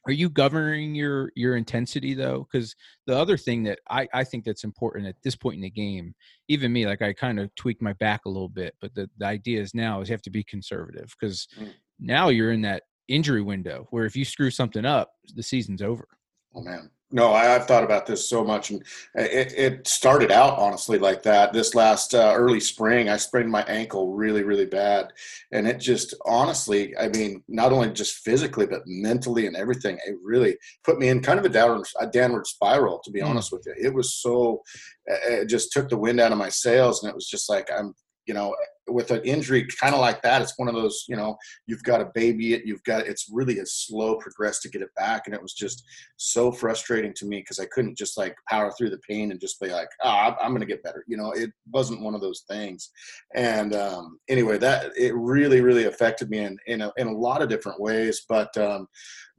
are 0.09 0.12
you 0.12 0.31
governing 0.31 0.94
your 0.94 1.31
your 1.37 1.57
intensity 1.57 2.14
though? 2.14 2.49
Because 2.51 2.75
the 3.07 3.16
other 3.16 3.37
thing 3.37 3.62
that 3.64 3.79
I, 3.90 4.09
I 4.12 4.25
think 4.25 4.44
that's 4.44 4.64
important 4.64 5.07
at 5.07 5.16
this 5.23 5.37
point 5.37 5.57
in 5.57 5.62
the 5.62 5.71
game 5.71 6.14
even 6.49 6.73
me 6.73 6.87
like 6.87 7.03
i 7.03 7.12
kind 7.12 7.38
of 7.38 7.55
tweak 7.55 7.81
my 7.83 7.92
back 7.94 8.25
a 8.25 8.29
little 8.29 8.49
bit 8.49 8.75
but 8.81 8.94
the, 8.94 9.09
the 9.18 9.27
idea 9.27 9.61
is 9.61 9.75
now 9.75 10.01
is 10.01 10.09
you 10.09 10.14
have 10.14 10.23
to 10.23 10.31
be 10.31 10.42
conservative 10.42 11.14
because 11.18 11.47
mm. 11.61 11.71
now 12.01 12.29
you're 12.29 12.53
in 12.53 12.62
that 12.62 12.85
injury 13.09 13.42
window 13.42 13.87
where 13.90 14.07
if 14.07 14.16
you 14.16 14.25
screw 14.25 14.51
something 14.51 14.85
up 14.85 15.12
the 15.35 15.42
season's 15.42 15.83
over. 15.83 16.09
Oh 16.55 16.62
man 16.62 16.90
no, 17.11 17.33
I, 17.33 17.44
have 17.44 17.66
thought 17.66 17.85
about 17.85 18.05
this 18.05 18.29
so 18.29 18.44
much, 18.44 18.71
and 18.71 18.83
it, 19.14 19.53
it 19.57 19.88
started 19.88 20.31
out 20.31 20.59
honestly 20.59 20.99
like 20.99 21.23
that. 21.23 21.53
This 21.53 21.75
last 21.75 22.14
uh, 22.14 22.35
early 22.37 22.61
spring, 22.61 23.09
I 23.09 23.16
sprained 23.16 23.51
my 23.51 23.62
ankle 23.62 24.12
really, 24.12 24.42
really 24.42 24.66
bad, 24.66 25.12
and 25.53 25.66
it 25.66 25.79
just 25.79 26.14
honestly, 26.27 26.97
I 26.99 27.09
mean, 27.09 27.42
not 27.49 27.73
only 27.73 27.90
just 27.90 28.18
physically 28.18 28.66
but 28.66 28.83
mentally 28.87 29.47
and 29.47 29.57
everything, 29.57 29.99
it 30.07 30.16
really 30.23 30.59
put 30.85 30.99
me 30.99 31.09
in 31.09 31.23
kind 31.23 31.38
of 31.38 31.47
a 31.47 31.49
downward, 31.49 31.87
a 31.99 32.07
downward 32.07 32.47
spiral. 32.47 33.01
To 33.05 33.11
be 33.11 33.21
mm. 33.21 33.27
honest 33.27 33.53
with 33.53 33.64
you, 33.66 33.75
it 33.79 33.94
was 33.94 34.14
so, 34.14 34.62
it 35.07 35.49
just 35.49 35.73
took 35.73 35.88
the 35.88 35.97
wind 35.97 36.21
out 36.21 36.33
of 36.33 36.38
my 36.38 36.51
sails, 36.51 37.03
and 37.03 37.11
it 37.11 37.14
was 37.14 37.29
just 37.29 37.49
like 37.49 37.71
I'm 37.77 37.94
you 38.29 38.35
know, 38.35 38.55
with 38.88 39.11
an 39.11 39.22
injury 39.22 39.66
kind 39.81 39.94
of 39.94 40.01
like 40.01 40.22
that, 40.22 40.42
it's 40.42 40.59
one 40.59 40.68
of 40.68 40.74
those, 40.74 41.05
you 41.09 41.16
know, 41.16 41.37
you've 41.66 41.83
got 41.83 41.98
to 41.98 42.11
baby 42.14 42.55
it. 42.55 42.62
You've 42.64 42.83
got, 42.85 43.07
it's 43.07 43.29
really 43.31 43.59
a 43.59 43.66
slow 43.66 44.16
progress 44.16 44.61
to 44.61 44.68
get 44.68 44.83
it 44.83 44.94
back. 44.96 45.22
And 45.27 45.35
it 45.35 45.42
was 45.42 45.53
just 45.53 45.85
so 46.16 46.51
frustrating 46.51 47.12
to 47.14 47.27
me 47.27 47.38
because 47.38 47.59
I 47.59 47.66
couldn't 47.66 47.98
just 47.98 48.16
like 48.16 48.37
power 48.48 48.70
through 48.72 48.90
the 48.90 49.01
pain 49.09 49.31
and 49.31 49.40
just 49.40 49.61
be 49.61 49.68
like, 49.68 49.88
ah, 50.03 50.37
oh, 50.38 50.44
I'm 50.44 50.51
going 50.51 50.61
to 50.61 50.66
get 50.66 50.83
better. 50.83 51.05
You 51.07 51.16
know, 51.16 51.33
it 51.33 51.51
wasn't 51.70 52.03
one 52.03 52.14
of 52.14 52.20
those 52.20 52.44
things. 52.48 52.90
And 53.35 53.74
um, 53.74 54.18
anyway, 54.29 54.59
that, 54.59 54.92
it 54.96 55.14
really, 55.14 55.61
really 55.61 55.85
affected 55.85 56.31
me 56.31 56.38
in, 56.38 56.57
in 56.66 56.81
a, 56.83 56.92
in 56.96 57.07
a 57.07 57.12
lot 57.12 57.42
of 57.42 57.48
different 57.48 57.81
ways. 57.81 58.24
But, 58.29 58.57
um, 58.57 58.88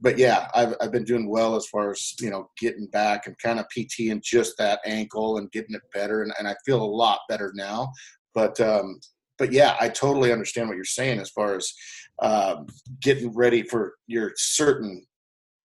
but 0.00 0.16
yeah, 0.16 0.48
I've, 0.54 0.74
I've 0.80 0.92
been 0.92 1.04
doing 1.04 1.28
well 1.28 1.56
as 1.56 1.66
far 1.66 1.90
as, 1.90 2.14
you 2.20 2.30
know, 2.30 2.48
getting 2.58 2.86
back 2.86 3.26
and 3.26 3.36
kind 3.38 3.60
of 3.60 3.66
PT 3.68 4.10
and 4.10 4.22
just 4.22 4.56
that 4.58 4.80
ankle 4.86 5.38
and 5.38 5.50
getting 5.52 5.74
it 5.74 5.82
better. 5.92 6.22
And, 6.22 6.32
and 6.38 6.48
I 6.48 6.54
feel 6.64 6.82
a 6.82 6.84
lot 6.84 7.20
better 7.28 7.52
now 7.54 7.92
but 8.34 8.60
um, 8.60 9.00
but 9.40 9.52
yeah, 9.52 9.74
I 9.80 9.88
totally 9.88 10.32
understand 10.32 10.68
what 10.68 10.76
you're 10.76 10.84
saying 10.84 11.18
as 11.18 11.30
far 11.30 11.56
as 11.56 11.72
um, 12.20 12.66
getting 13.00 13.34
ready 13.34 13.62
for 13.64 13.94
your 14.06 14.32
certain. 14.36 15.04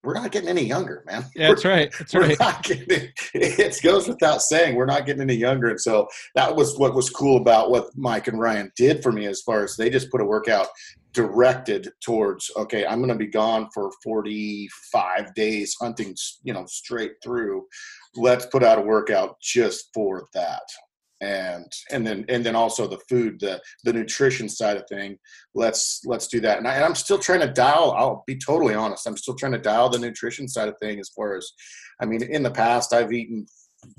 We're 0.02 0.14
not 0.14 0.32
getting 0.32 0.50
any 0.50 0.64
younger, 0.64 1.04
man. 1.08 1.26
Yeah, 1.36 1.50
that's 1.50 1.66
right. 1.66 1.92
That's 1.98 2.16
right. 2.16 2.38
Getting, 2.64 3.10
it 3.34 3.82
goes 3.84 4.08
without 4.08 4.42
saying 4.42 4.76
we're 4.76 4.86
not 4.86 5.06
getting 5.06 5.24
any 5.24 5.36
younger, 5.36 5.70
and 5.70 5.82
so 5.82 6.08
that 6.36 6.56
was 6.56 6.78
what 6.78 6.96
was 6.96 7.10
cool 7.10 7.38
about 7.38 7.70
what 7.70 7.88
Mike 7.96 8.28
and 8.28 8.40
Ryan 8.40 8.72
did 8.78 9.04
for 9.04 9.12
me. 9.12 9.26
As 9.26 9.42
far 9.42 9.64
as 9.64 9.76
they 9.76 9.90
just 9.90 10.10
put 10.10 10.22
a 10.22 10.26
workout 10.26 10.68
directed 11.16 11.90
towards 12.04 12.52
okay 12.58 12.86
i'm 12.86 12.98
going 12.98 13.08
to 13.08 13.16
be 13.16 13.26
gone 13.26 13.70
for 13.74 13.90
45 14.04 15.34
days 15.34 15.74
hunting 15.80 16.14
you 16.44 16.52
know 16.54 16.66
straight 16.68 17.14
through 17.24 17.66
let's 18.18 18.46
put 18.48 18.64
out 18.64 18.80
a 18.80 18.82
workout 18.82 19.40
just 19.40 19.92
for 19.94 20.28
that 20.34 20.62
and 21.21 21.71
and 21.91 22.06
then 22.06 22.25
and 22.30 22.45
then 22.45 22.56
also 22.56 22.88
the 22.88 22.99
food 23.10 23.39
the 23.39 23.62
the 23.84 23.93
nutrition 23.93 24.49
side 24.49 24.78
of 24.78 24.84
thing. 24.88 25.17
Let's 25.54 26.01
let's 26.06 26.28
do 26.28 26.39
that. 26.41 26.58
And, 26.58 26.67
I, 26.67 26.75
am 26.75 26.95
still 26.95 27.19
trying 27.19 27.41
to 27.41 27.47
dial 27.47 27.93
i'll 27.97 28.23
be 28.28 28.38
totally 28.38 28.75
honest 28.75 29.08
i'm 29.08 29.17
still 29.17 29.36
trying 29.36 29.54
to 29.54 29.58
dial 29.58 29.89
the 29.89 29.99
nutrition 29.99 30.47
side 30.47 30.67
of 30.67 30.75
thing 30.80 30.99
as 30.99 31.10
far 31.10 31.36
as 31.36 31.51
i 32.01 32.06
mean 32.06 32.21
in 32.23 32.43
the 32.43 32.51
past 32.51 32.93
i've 32.93 33.12
eaten 33.12 33.45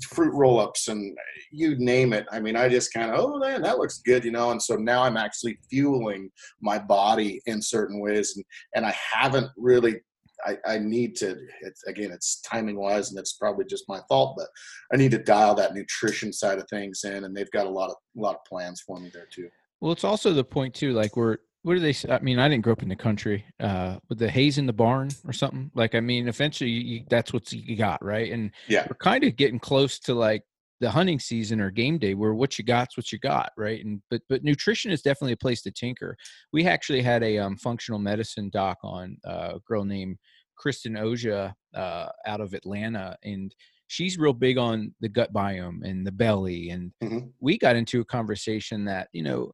fruit 0.09 0.33
roll-ups 0.33 0.89
and 0.89 1.17
you 1.49 1.77
name 1.77 2.11
it. 2.11 2.25
I 2.31 2.39
mean 2.39 2.55
i 2.55 2.67
just 2.67 2.93
kind 2.93 3.09
of 3.11 3.19
oh 3.19 3.39
man 3.39 3.61
that 3.61 3.77
looks 3.77 3.99
good 3.99 4.25
you 4.25 4.31
know? 4.31 4.51
And 4.51 4.61
so 4.61 4.75
now 4.75 5.03
i'm 5.03 5.17
actually 5.17 5.57
fueling 5.69 6.29
my 6.61 6.77
body 6.77 7.41
in 7.45 7.61
certain 7.61 7.99
ways 7.99 8.35
and 8.35 8.45
and 8.75 8.85
i 8.85 8.95
haven't 9.11 9.49
really 9.57 10.01
I, 10.45 10.57
I 10.65 10.77
need 10.77 11.15
to 11.17 11.37
it's 11.61 11.83
again 11.83 12.11
it's 12.11 12.41
timing 12.41 12.77
wise 12.77 13.09
and 13.09 13.19
it's 13.19 13.33
probably 13.33 13.65
just 13.65 13.85
my 13.87 13.99
fault 14.07 14.35
but 14.37 14.47
i 14.93 14.97
need 14.97 15.11
to 15.11 15.17
dial 15.17 15.55
that 15.55 15.73
nutrition 15.73 16.31
side 16.31 16.59
of 16.59 16.67
things 16.69 17.03
in 17.03 17.23
and 17.23 17.35
they've 17.35 17.51
got 17.51 17.65
a 17.65 17.69
lot 17.69 17.89
of 17.89 17.95
a 18.17 18.21
lot 18.21 18.35
of 18.35 18.45
plans 18.45 18.81
for 18.81 18.99
me 18.99 19.09
there 19.13 19.27
too 19.31 19.49
well 19.81 19.91
it's 19.91 20.03
also 20.03 20.33
the 20.33 20.43
point 20.43 20.73
too 20.73 20.93
like 20.93 21.15
we're 21.15 21.37
what 21.67 21.73
do 21.73 21.81
they 21.81 21.91
say? 21.91 22.09
I 22.09 22.19
mean, 22.19 22.39
I 22.39 22.47
didn't 22.47 22.63
grow 22.63 22.71
up 22.71 22.81
in 22.81 22.87
the 22.87 22.95
country, 22.95 23.43
uh, 23.59 23.97
with 24.07 24.19
the 24.19 24.29
haze 24.29 24.57
in 24.57 24.67
the 24.67 24.71
barn 24.71 25.09
or 25.25 25.33
something. 25.33 25.69
Like, 25.75 25.95
I 25.95 25.99
mean, 25.99 26.29
eventually 26.29 26.69
you, 26.69 27.03
that's 27.09 27.33
what 27.33 27.51
you 27.51 27.75
got, 27.75 28.01
right? 28.01 28.31
And 28.31 28.51
yeah, 28.69 28.87
we're 28.89 28.95
kind 28.95 29.25
of 29.25 29.35
getting 29.35 29.59
close 29.59 29.99
to 29.99 30.13
like 30.13 30.43
the 30.79 30.89
hunting 30.89 31.19
season 31.19 31.59
or 31.59 31.71
game 31.71 31.97
day 31.97 32.13
where 32.13 32.33
what 32.33 32.57
you 32.57 32.63
got's 32.63 32.97
what 32.97 33.11
you 33.11 33.19
got 33.19 33.51
right 33.57 33.83
and 33.83 34.01
but 34.09 34.21
but 34.29 34.43
nutrition 34.43 34.91
is 34.91 35.01
definitely 35.01 35.33
a 35.33 35.37
place 35.37 35.61
to 35.61 35.71
tinker 35.71 36.15
we 36.53 36.65
actually 36.65 37.01
had 37.01 37.23
a 37.23 37.37
um, 37.37 37.57
functional 37.57 37.99
medicine 37.99 38.49
doc 38.49 38.77
on 38.83 39.17
uh, 39.27 39.53
a 39.55 39.59
girl 39.67 39.83
named 39.83 40.17
kristen 40.57 40.93
oja 40.93 41.53
uh, 41.75 42.07
out 42.25 42.41
of 42.41 42.53
atlanta 42.53 43.15
and 43.23 43.55
she's 43.87 44.17
real 44.17 44.33
big 44.33 44.57
on 44.57 44.93
the 45.01 45.09
gut 45.09 45.33
biome 45.33 45.83
and 45.83 46.05
the 46.05 46.11
belly 46.11 46.69
and 46.69 46.91
mm-hmm. 47.03 47.27
we 47.39 47.57
got 47.57 47.75
into 47.75 48.01
a 48.01 48.05
conversation 48.05 48.85
that 48.85 49.07
you 49.13 49.23
know 49.23 49.51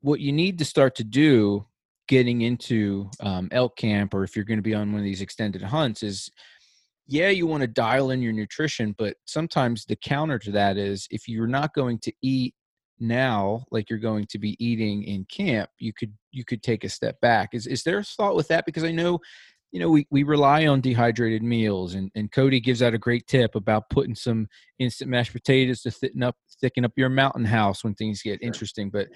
what 0.00 0.20
you 0.20 0.32
need 0.32 0.58
to 0.58 0.64
start 0.64 0.94
to 0.94 1.04
do 1.04 1.64
getting 2.08 2.42
into 2.42 3.08
um, 3.20 3.48
elk 3.52 3.76
camp 3.76 4.12
or 4.12 4.24
if 4.24 4.36
you're 4.36 4.44
going 4.44 4.58
to 4.58 4.62
be 4.62 4.74
on 4.74 4.92
one 4.92 4.98
of 4.98 5.04
these 5.04 5.22
extended 5.22 5.62
hunts 5.62 6.02
is 6.02 6.30
yeah, 7.06 7.28
you 7.28 7.46
want 7.46 7.62
to 7.62 7.66
dial 7.66 8.10
in 8.10 8.22
your 8.22 8.32
nutrition, 8.32 8.94
but 8.96 9.16
sometimes 9.24 9.84
the 9.84 9.96
counter 9.96 10.38
to 10.38 10.50
that 10.52 10.76
is 10.76 11.06
if 11.10 11.28
you're 11.28 11.46
not 11.46 11.74
going 11.74 11.98
to 12.00 12.12
eat 12.22 12.54
now 13.00 13.64
like 13.70 13.90
you're 13.90 13.98
going 13.98 14.26
to 14.26 14.38
be 14.38 14.56
eating 14.64 15.02
in 15.04 15.24
camp, 15.24 15.68
you 15.78 15.92
could 15.92 16.12
you 16.30 16.44
could 16.44 16.62
take 16.62 16.84
a 16.84 16.88
step 16.88 17.20
back. 17.20 17.50
Is 17.52 17.66
is 17.66 17.82
there 17.82 17.98
a 17.98 18.04
thought 18.04 18.36
with 18.36 18.48
that? 18.48 18.64
Because 18.64 18.84
I 18.84 18.92
know 18.92 19.20
you 19.72 19.80
know, 19.80 19.88
we, 19.88 20.06
we 20.10 20.22
rely 20.22 20.66
on 20.66 20.82
dehydrated 20.82 21.42
meals 21.42 21.94
and, 21.94 22.10
and 22.14 22.30
Cody 22.30 22.60
gives 22.60 22.82
out 22.82 22.92
a 22.94 22.98
great 22.98 23.26
tip 23.26 23.54
about 23.54 23.88
putting 23.88 24.14
some 24.14 24.46
instant 24.78 25.10
mashed 25.10 25.32
potatoes 25.32 25.80
to 25.80 25.90
thicken 25.90 26.22
up, 26.22 26.36
thicken 26.60 26.84
up 26.84 26.92
your 26.94 27.08
mountain 27.08 27.46
house 27.46 27.82
when 27.82 27.94
things 27.94 28.20
get 28.20 28.40
sure. 28.40 28.46
interesting. 28.46 28.90
But, 28.90 29.08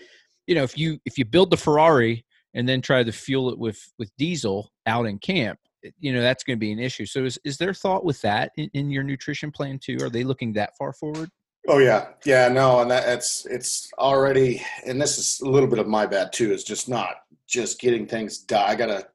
you 0.46 0.54
know, 0.54 0.62
if 0.62 0.76
you, 0.78 0.98
if 1.04 1.18
you 1.18 1.26
build 1.26 1.50
the 1.50 1.58
Ferrari 1.58 2.24
and 2.54 2.66
then 2.66 2.80
try 2.80 3.02
to 3.02 3.12
fuel 3.12 3.50
it 3.50 3.58
with, 3.58 3.78
with 3.98 4.10
diesel 4.16 4.72
out 4.86 5.04
in 5.04 5.18
camp, 5.18 5.58
you 5.98 6.12
know, 6.12 6.20
that's 6.20 6.44
going 6.44 6.56
to 6.56 6.60
be 6.60 6.72
an 6.72 6.78
issue. 6.78 7.06
So 7.06 7.24
is, 7.24 7.38
is 7.44 7.56
there 7.58 7.74
thought 7.74 8.04
with 8.04 8.20
that 8.22 8.52
in, 8.56 8.70
in 8.74 8.90
your 8.90 9.02
nutrition 9.02 9.50
plan 9.50 9.78
too? 9.78 9.98
Are 10.02 10.10
they 10.10 10.24
looking 10.24 10.52
that 10.54 10.76
far 10.76 10.92
forward? 10.92 11.30
Oh 11.68 11.78
yeah, 11.78 12.10
yeah, 12.24 12.48
no, 12.48 12.80
and 12.80 12.90
that, 12.92 13.08
it's 13.08 13.44
it's 13.46 13.90
already, 13.98 14.62
and 14.86 15.02
this 15.02 15.18
is 15.18 15.40
a 15.40 15.48
little 15.48 15.68
bit 15.68 15.80
of 15.80 15.88
my 15.88 16.06
bad 16.06 16.32
too. 16.32 16.52
Is 16.52 16.62
just 16.62 16.88
not 16.88 17.16
just 17.48 17.80
getting 17.80 18.06
things 18.06 18.38
done. 18.38 18.68
I 18.68 18.76
gotta, 18.76 19.08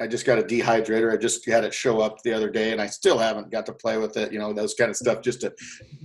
I 0.00 0.06
just 0.06 0.24
got 0.24 0.38
a 0.38 0.42
dehydrator. 0.42 1.12
I 1.12 1.18
just 1.18 1.44
had 1.46 1.64
it 1.64 1.74
show 1.74 2.00
up 2.00 2.22
the 2.22 2.32
other 2.32 2.48
day, 2.48 2.72
and 2.72 2.80
I 2.80 2.86
still 2.86 3.18
haven't 3.18 3.50
got 3.50 3.66
to 3.66 3.74
play 3.74 3.98
with 3.98 4.16
it. 4.16 4.32
You 4.32 4.38
know, 4.38 4.54
those 4.54 4.72
kind 4.72 4.90
of 4.90 4.96
stuff, 4.96 5.20
just 5.20 5.42
to 5.42 5.52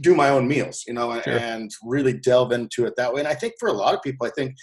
do 0.02 0.14
my 0.14 0.28
own 0.28 0.46
meals. 0.46 0.84
You 0.86 0.94
know, 0.94 1.22
sure. 1.22 1.40
and 1.40 1.72
really 1.84 2.14
delve 2.14 2.52
into 2.52 2.86
it 2.86 2.96
that 2.98 3.14
way. 3.14 3.22
And 3.22 3.28
I 3.28 3.34
think 3.34 3.54
for 3.58 3.70
a 3.70 3.74
lot 3.74 3.94
of 3.94 4.02
people, 4.02 4.28
I 4.28 4.32
think 4.32 4.56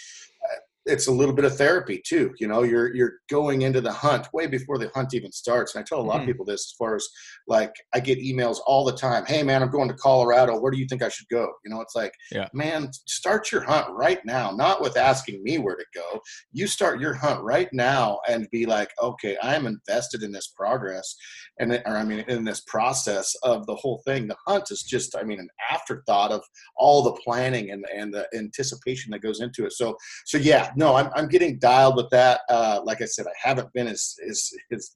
it's 0.90 1.06
a 1.06 1.12
little 1.12 1.34
bit 1.34 1.44
of 1.44 1.56
therapy 1.56 2.02
too. 2.06 2.32
You 2.38 2.48
know, 2.48 2.62
you're 2.62 2.94
you're 2.94 3.14
going 3.30 3.62
into 3.62 3.80
the 3.80 3.92
hunt 3.92 4.26
way 4.32 4.46
before 4.46 4.78
the 4.78 4.90
hunt 4.94 5.14
even 5.14 5.32
starts. 5.32 5.74
And 5.74 5.82
I 5.82 5.84
tell 5.84 6.00
a 6.00 6.02
lot 6.02 6.14
mm-hmm. 6.14 6.22
of 6.22 6.26
people 6.26 6.44
this 6.44 6.72
as 6.72 6.74
far 6.78 6.96
as 6.96 7.08
like 7.46 7.72
I 7.94 8.00
get 8.00 8.18
emails 8.18 8.58
all 8.66 8.84
the 8.84 8.96
time. 8.96 9.24
Hey 9.26 9.42
man, 9.42 9.62
I'm 9.62 9.70
going 9.70 9.88
to 9.88 9.94
Colorado. 9.94 10.58
Where 10.58 10.72
do 10.72 10.78
you 10.78 10.86
think 10.86 11.02
I 11.02 11.08
should 11.08 11.28
go? 11.28 11.48
You 11.64 11.70
know, 11.70 11.80
it's 11.80 11.94
like, 11.94 12.12
yeah. 12.32 12.48
man, 12.52 12.90
start 13.06 13.52
your 13.52 13.62
hunt 13.62 13.86
right 13.90 14.20
now. 14.24 14.50
Not 14.50 14.80
with 14.80 14.96
asking 14.96 15.42
me 15.42 15.58
where 15.58 15.76
to 15.76 15.86
go. 15.94 16.20
You 16.52 16.66
start 16.66 17.00
your 17.00 17.14
hunt 17.14 17.42
right 17.42 17.68
now 17.72 18.20
and 18.28 18.48
be 18.50 18.66
like, 18.66 18.90
okay, 19.02 19.36
I'm 19.42 19.66
invested 19.66 20.22
in 20.22 20.32
this 20.32 20.48
progress, 20.56 21.14
and 21.58 21.72
or 21.72 21.96
I 21.96 22.04
mean, 22.04 22.20
in 22.28 22.44
this 22.44 22.62
process 22.66 23.34
of 23.42 23.66
the 23.66 23.74
whole 23.76 24.02
thing. 24.06 24.28
The 24.28 24.36
hunt 24.46 24.70
is 24.70 24.82
just, 24.82 25.16
I 25.16 25.22
mean, 25.22 25.40
an 25.40 25.48
afterthought 25.70 26.32
of 26.32 26.42
all 26.76 27.02
the 27.02 27.12
planning 27.24 27.70
and 27.70 27.84
and 27.94 28.12
the 28.12 28.26
anticipation 28.36 29.10
that 29.12 29.22
goes 29.22 29.40
into 29.40 29.64
it. 29.66 29.72
So 29.72 29.96
so 30.26 30.38
yeah 30.38 30.70
no, 30.80 30.96
I'm, 30.96 31.10
I'm 31.14 31.28
getting 31.28 31.58
dialed 31.58 31.96
with 31.96 32.08
that. 32.08 32.40
Uh, 32.48 32.80
like 32.82 33.02
I 33.02 33.04
said, 33.04 33.26
I 33.26 33.48
haven't 33.48 33.70
been 33.74 33.86
as, 33.86 34.16
as, 34.26 34.50
as 34.72 34.92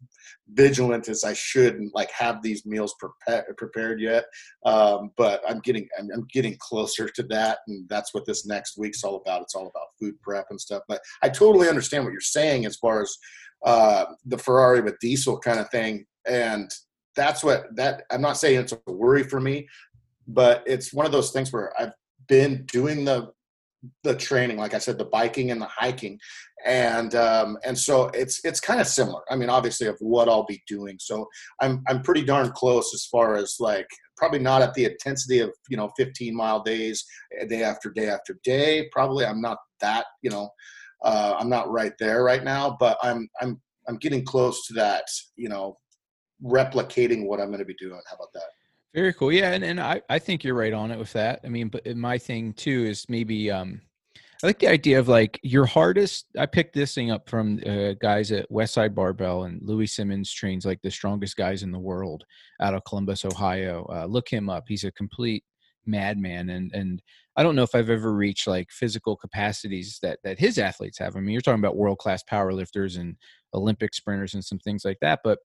vigilant 0.55 1.11
as 1.11 1.25
I 1.25 1.35
should 1.35 1.77
and 1.77 1.91
like 1.95 2.11
have 2.11 2.43
these 2.43 2.65
meals 2.65 2.95
prepared 2.99 3.55
prepared 3.59 4.01
yet. 4.01 4.25
Um, 4.65 5.11
but 5.19 5.43
I'm 5.47 5.61
getting 5.61 5.87
I'm, 5.99 6.09
I'm, 6.11 6.27
getting 6.33 6.57
closer 6.59 7.07
to 7.07 7.23
that, 7.25 7.59
and 7.69 7.87
that's 7.91 8.15
what 8.15 8.25
this 8.25 8.47
next 8.47 8.79
week's 8.79 9.05
all 9.05 9.17
about. 9.17 9.43
It's 9.43 9.55
all 9.55 9.67
about 9.67 9.89
food 10.01 10.15
prep 10.23 10.47
and 10.49 10.59
stuff. 10.59 10.83
But 10.89 11.03
I 11.23 11.29
totally 11.29 11.69
understand 11.69 12.05
what 12.05 12.13
you're 12.13 12.21
saying 12.23 12.65
as 12.65 12.77
far 12.77 13.03
as 13.03 13.15
uh, 13.67 14.07
the 14.25 14.39
Ferrari 14.39 14.81
with 14.81 14.99
diesel 15.01 15.39
kind 15.39 15.61
of 15.61 15.69
thing, 15.69 16.07
and 16.27 16.71
that's 17.15 17.45
what 17.45 17.77
that 17.77 18.05
I'm 18.11 18.23
not 18.23 18.39
saying 18.39 18.59
it's 18.59 18.73
a 18.73 18.91
worry 18.91 19.23
for 19.23 19.39
me, 19.39 19.69
but 20.27 20.63
it's 20.67 20.95
one 20.95 21.05
of 21.05 21.13
those 21.13 21.31
things 21.31 21.53
where 21.53 21.79
I've 21.79 21.93
been 22.27 22.65
doing 22.73 23.05
the 23.05 23.35
the 24.03 24.15
training 24.15 24.57
like 24.57 24.75
i 24.75 24.79
said 24.79 24.99
the 24.99 25.05
biking 25.07 25.51
and 25.51 25.61
the 25.61 25.67
hiking. 25.67 26.19
And 26.67 27.15
um, 27.15 27.59
and 27.63 27.79
so 27.79 28.07
it's 28.15 28.41
it's 28.43 28.59
kind 28.59 28.81
of 28.81 28.87
similar. 28.87 29.21
I 29.31 29.37
mean 29.37 29.51
obviously 29.51 29.87
of 29.87 29.97
what 30.01 30.29
i'll 30.29 30.47
be 30.47 30.63
doing. 30.67 30.97
So 30.99 31.29
i'm 31.61 31.83
i'm 31.89 32.03
pretty 32.03 32.25
darn 32.25 32.51
close 32.53 32.95
as 32.95 33.05
far 33.07 33.35
as 33.35 33.57
like 33.61 33.87
probably 34.17 34.39
not 34.39 34.63
at 34.63 34.73
the 34.75 34.87
intensity 34.87 35.41
of 35.41 35.51
you 35.69 35.77
know 35.77 35.91
15 35.97 36.35
mile 36.35 36.63
days 36.63 37.05
eh, 37.39 37.45
day 37.45 37.63
after 37.63 37.91
day 37.91 38.09
after 38.09 38.39
day. 38.45 38.89
Probably 38.93 39.27
i'm 39.27 39.43
not 39.43 39.59
that 39.81 40.07
you 40.23 40.31
know 40.31 40.49
uh, 41.05 41.35
i'm 41.39 41.51
not 41.51 41.71
right 41.71 41.93
there 41.99 42.25
right 42.25 42.45
now 42.45 42.77
but 42.81 42.97
i'm 43.03 43.29
i'm 43.43 43.61
i'm 43.87 43.97
getting 43.97 44.25
close 44.25 44.67
to 44.67 44.73
that 44.73 45.05
you 45.37 45.51
know 45.51 45.77
replicating 46.43 47.27
what 47.27 47.41
i'm 47.41 47.49
going 47.49 47.59
to 47.59 47.65
be 47.65 47.75
doing. 47.79 48.01
How 48.09 48.17
about 48.17 48.33
that 48.33 48.49
very 48.95 49.13
cool. 49.13 49.33
Yeah, 49.33 49.53
and, 49.53 49.65
and 49.65 49.81
I, 49.81 50.01
I 50.09 50.19
think 50.19 50.45
you're 50.45 50.55
right 50.55 50.73
on 50.73 50.91
it 50.91 50.99
with 50.99 51.13
that. 51.15 51.41
I 51.45 51.49
mean, 51.49 51.69
but 51.69 51.85
my 51.97 52.19
thing 52.19 52.53
too 52.53 52.85
is 52.85 53.07
maybe 53.09 53.51
um 53.51 53.81
I 54.43 54.49
like 54.49 54.59
the 54.59 54.69
idea 54.69 54.99
of 54.99 55.09
like 55.09 55.41
your 55.43 55.65
hardest. 55.65 56.27
I 56.39 56.45
picked 56.45 56.75
this 56.75 56.95
thing 56.95 57.11
up 57.11 57.31
from 57.31 57.61
uh, 57.67 57.95
guys 57.95 58.31
at 58.31 58.51
Westside 58.51 58.95
Barbell 58.95 59.45
and 59.45 59.63
Louie 59.63 59.87
Simmons 59.87 60.31
trains 60.31 60.67
like 60.67 60.83
the 60.83 60.91
strongest 60.91 61.37
guys 61.37 61.63
in 61.63 61.73
the 61.73 61.79
world 61.79 62.25
out 62.61 62.75
of 62.75 62.85
Columbus, 62.85 63.25
Ohio. 63.25 63.89
Uh, 63.91 64.05
look 64.05 64.29
him 64.29 64.51
up. 64.51 64.65
He's 64.69 64.85
a 64.85 64.93
complete 64.93 65.45
madman, 65.87 66.51
and 66.51 66.73
and 66.75 67.03
I 67.37 67.43
don't 67.43 67.57
know 67.57 67.63
if 67.63 67.75
I've 67.75 67.91
ever 67.91 68.13
reached 68.13 68.47
like 68.47 68.71
physical 68.71 69.17
capacities 69.17 69.99
that 70.03 70.19
that 70.25 70.39
his 70.39 70.59
athletes 70.59 70.99
have. 70.99 71.17
I 71.17 71.21
mean, 71.21 71.31
you're 71.33 71.41
talking 71.41 71.61
about 71.61 71.77
world 71.77 71.99
class 71.99 72.23
powerlifters 72.31 72.99
and 72.99 73.17
Olympic 73.55 73.95
sprinters 73.95 74.35
and 74.35 74.45
some 74.45 74.59
things 74.59 74.85
like 74.85 74.99
that, 75.01 75.21
but 75.25 75.39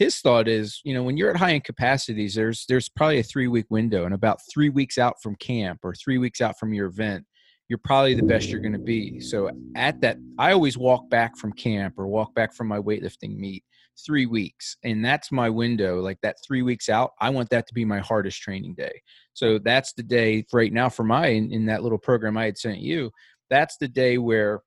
his 0.00 0.18
thought 0.18 0.48
is, 0.48 0.80
you 0.82 0.94
know, 0.94 1.02
when 1.02 1.18
you're 1.18 1.28
at 1.28 1.36
high 1.36 1.52
end 1.52 1.64
capacities, 1.64 2.34
there's 2.34 2.64
there's 2.68 2.88
probably 2.88 3.20
a 3.20 3.22
three 3.22 3.48
week 3.48 3.66
window, 3.68 4.06
and 4.06 4.14
about 4.14 4.40
three 4.52 4.70
weeks 4.70 4.96
out 4.96 5.16
from 5.22 5.36
camp 5.36 5.80
or 5.84 5.94
three 5.94 6.16
weeks 6.16 6.40
out 6.40 6.58
from 6.58 6.72
your 6.72 6.86
event, 6.86 7.26
you're 7.68 7.78
probably 7.84 8.14
the 8.14 8.22
best 8.22 8.48
you're 8.48 8.62
going 8.62 8.72
to 8.72 8.78
be. 8.78 9.20
So 9.20 9.50
at 9.76 10.00
that, 10.00 10.16
I 10.38 10.52
always 10.52 10.78
walk 10.78 11.10
back 11.10 11.36
from 11.36 11.52
camp 11.52 11.98
or 11.98 12.06
walk 12.06 12.34
back 12.34 12.54
from 12.54 12.66
my 12.66 12.78
weightlifting 12.78 13.36
meet 13.36 13.62
three 14.06 14.24
weeks, 14.24 14.74
and 14.84 15.04
that's 15.04 15.30
my 15.30 15.50
window. 15.50 16.00
Like 16.00 16.18
that 16.22 16.36
three 16.46 16.62
weeks 16.62 16.88
out, 16.88 17.10
I 17.20 17.28
want 17.28 17.50
that 17.50 17.66
to 17.66 17.74
be 17.74 17.84
my 17.84 17.98
hardest 17.98 18.40
training 18.40 18.76
day. 18.76 19.02
So 19.34 19.58
that's 19.58 19.92
the 19.92 20.02
day 20.02 20.46
right 20.50 20.72
now 20.72 20.88
for 20.88 21.04
my 21.04 21.26
in, 21.26 21.52
in 21.52 21.66
that 21.66 21.82
little 21.82 21.98
program 21.98 22.38
I 22.38 22.46
had 22.46 22.56
sent 22.56 22.78
you. 22.78 23.10
That's 23.50 23.76
the 23.76 23.88
day 23.88 24.16
where 24.16 24.62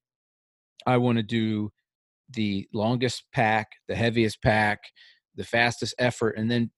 I 0.85 0.97
want 0.97 1.17
to 1.17 1.23
do 1.23 1.71
the 2.29 2.67
longest 2.71 3.23
pack, 3.33 3.69
the 3.87 3.95
heaviest 3.95 4.41
pack, 4.43 4.79
the 5.35 5.43
fastest 5.43 5.95
effort, 5.97 6.37
and 6.37 6.49
then 6.49 6.71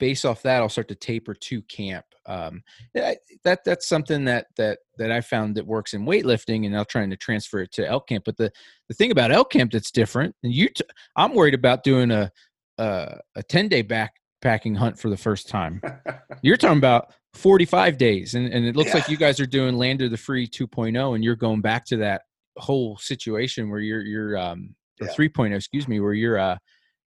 based 0.00 0.24
off 0.24 0.42
that, 0.42 0.62
I'll 0.62 0.68
start 0.68 0.88
to 0.88 0.94
taper 0.94 1.34
to 1.34 1.62
camp. 1.62 2.06
Um, 2.26 2.62
that 2.94 3.64
that's 3.64 3.88
something 3.88 4.24
that 4.24 4.46
that 4.56 4.78
that 4.98 5.12
I 5.12 5.20
found 5.20 5.56
that 5.56 5.66
works 5.66 5.94
in 5.94 6.04
weightlifting, 6.04 6.64
and 6.64 6.72
now 6.72 6.84
trying 6.84 7.10
to 7.10 7.16
transfer 7.16 7.60
it 7.60 7.72
to 7.72 7.86
elk 7.86 8.08
camp. 8.08 8.24
But 8.24 8.36
the 8.36 8.50
the 8.88 8.94
thing 8.94 9.10
about 9.10 9.30
elk 9.30 9.52
camp 9.52 9.72
that's 9.72 9.90
different, 9.90 10.34
and 10.42 10.52
you, 10.52 10.68
t- 10.68 10.84
I'm 11.16 11.34
worried 11.34 11.54
about 11.54 11.84
doing 11.84 12.10
a 12.10 12.32
a, 12.78 13.18
a 13.36 13.42
ten 13.42 13.68
day 13.68 13.84
backpacking 13.84 14.76
hunt 14.76 14.98
for 14.98 15.10
the 15.10 15.16
first 15.16 15.48
time. 15.48 15.80
You're 16.42 16.56
talking 16.56 16.78
about 16.78 17.12
45 17.34 17.98
days, 17.98 18.34
and 18.34 18.52
and 18.52 18.64
it 18.64 18.76
looks 18.76 18.88
yeah. 18.88 18.96
like 18.96 19.08
you 19.08 19.16
guys 19.16 19.38
are 19.40 19.46
doing 19.46 19.76
Land 19.76 20.02
of 20.02 20.10
the 20.10 20.16
Free 20.16 20.48
2.0, 20.48 21.14
and 21.14 21.22
you're 21.22 21.36
going 21.36 21.60
back 21.60 21.84
to 21.86 21.96
that 21.98 22.22
whole 22.56 22.96
situation 22.96 23.70
where 23.70 23.80
you're 23.80 24.02
you're 24.02 24.36
um 24.36 24.74
or 25.00 25.06
yeah. 25.06 25.14
3.0, 25.14 25.54
excuse 25.54 25.88
me, 25.88 26.00
where 26.00 26.12
you're 26.12 26.38
uh 26.38 26.56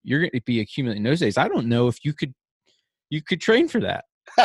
you're 0.04 0.20
going 0.20 0.30
to 0.32 0.40
be 0.42 0.60
accumulating 0.60 1.02
those 1.02 1.20
days. 1.20 1.36
I 1.36 1.48
don't 1.48 1.66
know 1.66 1.88
if 1.88 2.04
you 2.04 2.12
could 2.12 2.34
you 3.10 3.22
could 3.22 3.40
train 3.40 3.68
for 3.68 3.80
that. 3.80 4.04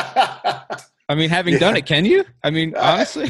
I 1.06 1.14
mean, 1.14 1.28
having 1.28 1.54
yeah. 1.54 1.60
done 1.60 1.76
it, 1.76 1.84
can 1.84 2.06
you? 2.06 2.24
I 2.42 2.50
mean, 2.50 2.74
honestly, 2.76 3.26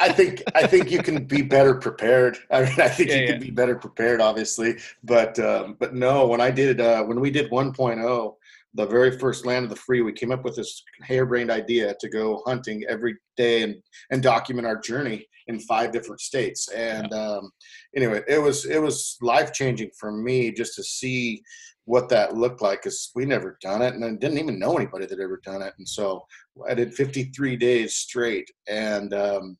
I 0.00 0.12
think 0.12 0.42
I 0.54 0.66
think 0.66 0.92
you 0.92 1.02
can 1.02 1.24
be 1.24 1.42
better 1.42 1.74
prepared. 1.74 2.38
I 2.50 2.62
mean, 2.62 2.80
I 2.80 2.88
think 2.88 3.10
yeah, 3.10 3.16
you 3.16 3.22
yeah. 3.22 3.30
can 3.32 3.40
be 3.40 3.50
better 3.50 3.74
prepared, 3.74 4.20
obviously, 4.20 4.76
but 5.02 5.38
um, 5.40 5.76
but 5.80 5.94
no. 5.94 6.26
When 6.28 6.40
I 6.40 6.50
did 6.50 6.80
uh, 6.80 7.02
when 7.02 7.20
we 7.20 7.32
did 7.32 7.50
1.0, 7.50 8.34
the 8.74 8.86
very 8.86 9.18
first 9.18 9.44
land 9.44 9.64
of 9.64 9.70
the 9.70 9.76
free, 9.76 10.02
we 10.02 10.12
came 10.12 10.30
up 10.30 10.44
with 10.44 10.54
this 10.54 10.84
harebrained 11.02 11.50
idea 11.50 11.96
to 11.98 12.08
go 12.08 12.42
hunting 12.46 12.84
every 12.88 13.16
day 13.36 13.62
and 13.62 13.74
and 14.10 14.22
document 14.22 14.66
our 14.66 14.78
journey 14.78 15.26
in 15.48 15.60
five 15.60 15.92
different 15.92 16.20
states. 16.20 16.68
And 16.68 17.12
um, 17.12 17.50
anyway, 17.94 18.22
it 18.28 18.38
was 18.38 18.64
it 18.64 18.80
was 18.80 19.16
life 19.20 19.52
changing 19.52 19.90
for 19.98 20.12
me 20.12 20.52
just 20.52 20.74
to 20.76 20.82
see 20.82 21.42
what 21.84 22.08
that 22.08 22.34
looked 22.34 22.62
like 22.62 22.82
because 22.82 23.12
we 23.14 23.24
never 23.24 23.56
done 23.62 23.80
it 23.80 23.94
and 23.94 24.04
I 24.04 24.10
didn't 24.10 24.38
even 24.38 24.58
know 24.58 24.76
anybody 24.76 25.06
that 25.06 25.20
ever 25.20 25.40
done 25.44 25.62
it. 25.62 25.72
And 25.78 25.88
so 25.88 26.26
I 26.68 26.74
did 26.74 26.92
53 26.92 27.56
days 27.56 27.94
straight. 27.94 28.50
And 28.68 29.14
um, 29.14 29.56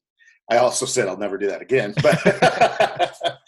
I 0.50 0.58
also 0.58 0.86
said 0.86 1.08
I'll 1.08 1.16
never 1.16 1.38
do 1.38 1.48
that 1.48 1.62
again. 1.62 1.94
But 2.02 2.20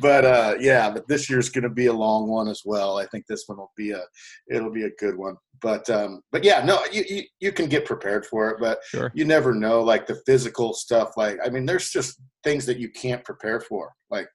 but 0.00 0.24
uh, 0.24 0.54
yeah, 0.58 0.90
but 0.90 1.06
this 1.06 1.30
year's 1.30 1.48
going 1.48 1.62
to 1.64 1.70
be 1.70 1.86
a 1.86 1.92
long 1.92 2.28
one 2.28 2.48
as 2.48 2.62
well. 2.64 2.98
I 2.98 3.06
think 3.06 3.26
this 3.26 3.44
one 3.46 3.58
will 3.58 3.72
be 3.76 3.92
a 3.92 4.02
it'll 4.50 4.72
be 4.72 4.84
a 4.84 4.90
good 4.98 5.16
one. 5.16 5.36
But 5.60 5.88
um, 5.90 6.22
but 6.32 6.44
yeah, 6.44 6.64
no, 6.64 6.80
you, 6.92 7.04
you 7.08 7.22
you 7.40 7.52
can 7.52 7.68
get 7.68 7.84
prepared 7.84 8.26
for 8.26 8.50
it, 8.50 8.58
but 8.60 8.78
sure. 8.84 9.12
you 9.14 9.24
never 9.24 9.54
know. 9.54 9.82
Like 9.82 10.06
the 10.06 10.20
physical 10.26 10.72
stuff, 10.72 11.12
like 11.16 11.38
I 11.44 11.48
mean, 11.48 11.66
there's 11.66 11.90
just 11.90 12.20
things 12.44 12.66
that 12.66 12.78
you 12.78 12.90
can't 12.90 13.24
prepare 13.24 13.60
for. 13.60 13.92
Like 14.10 14.28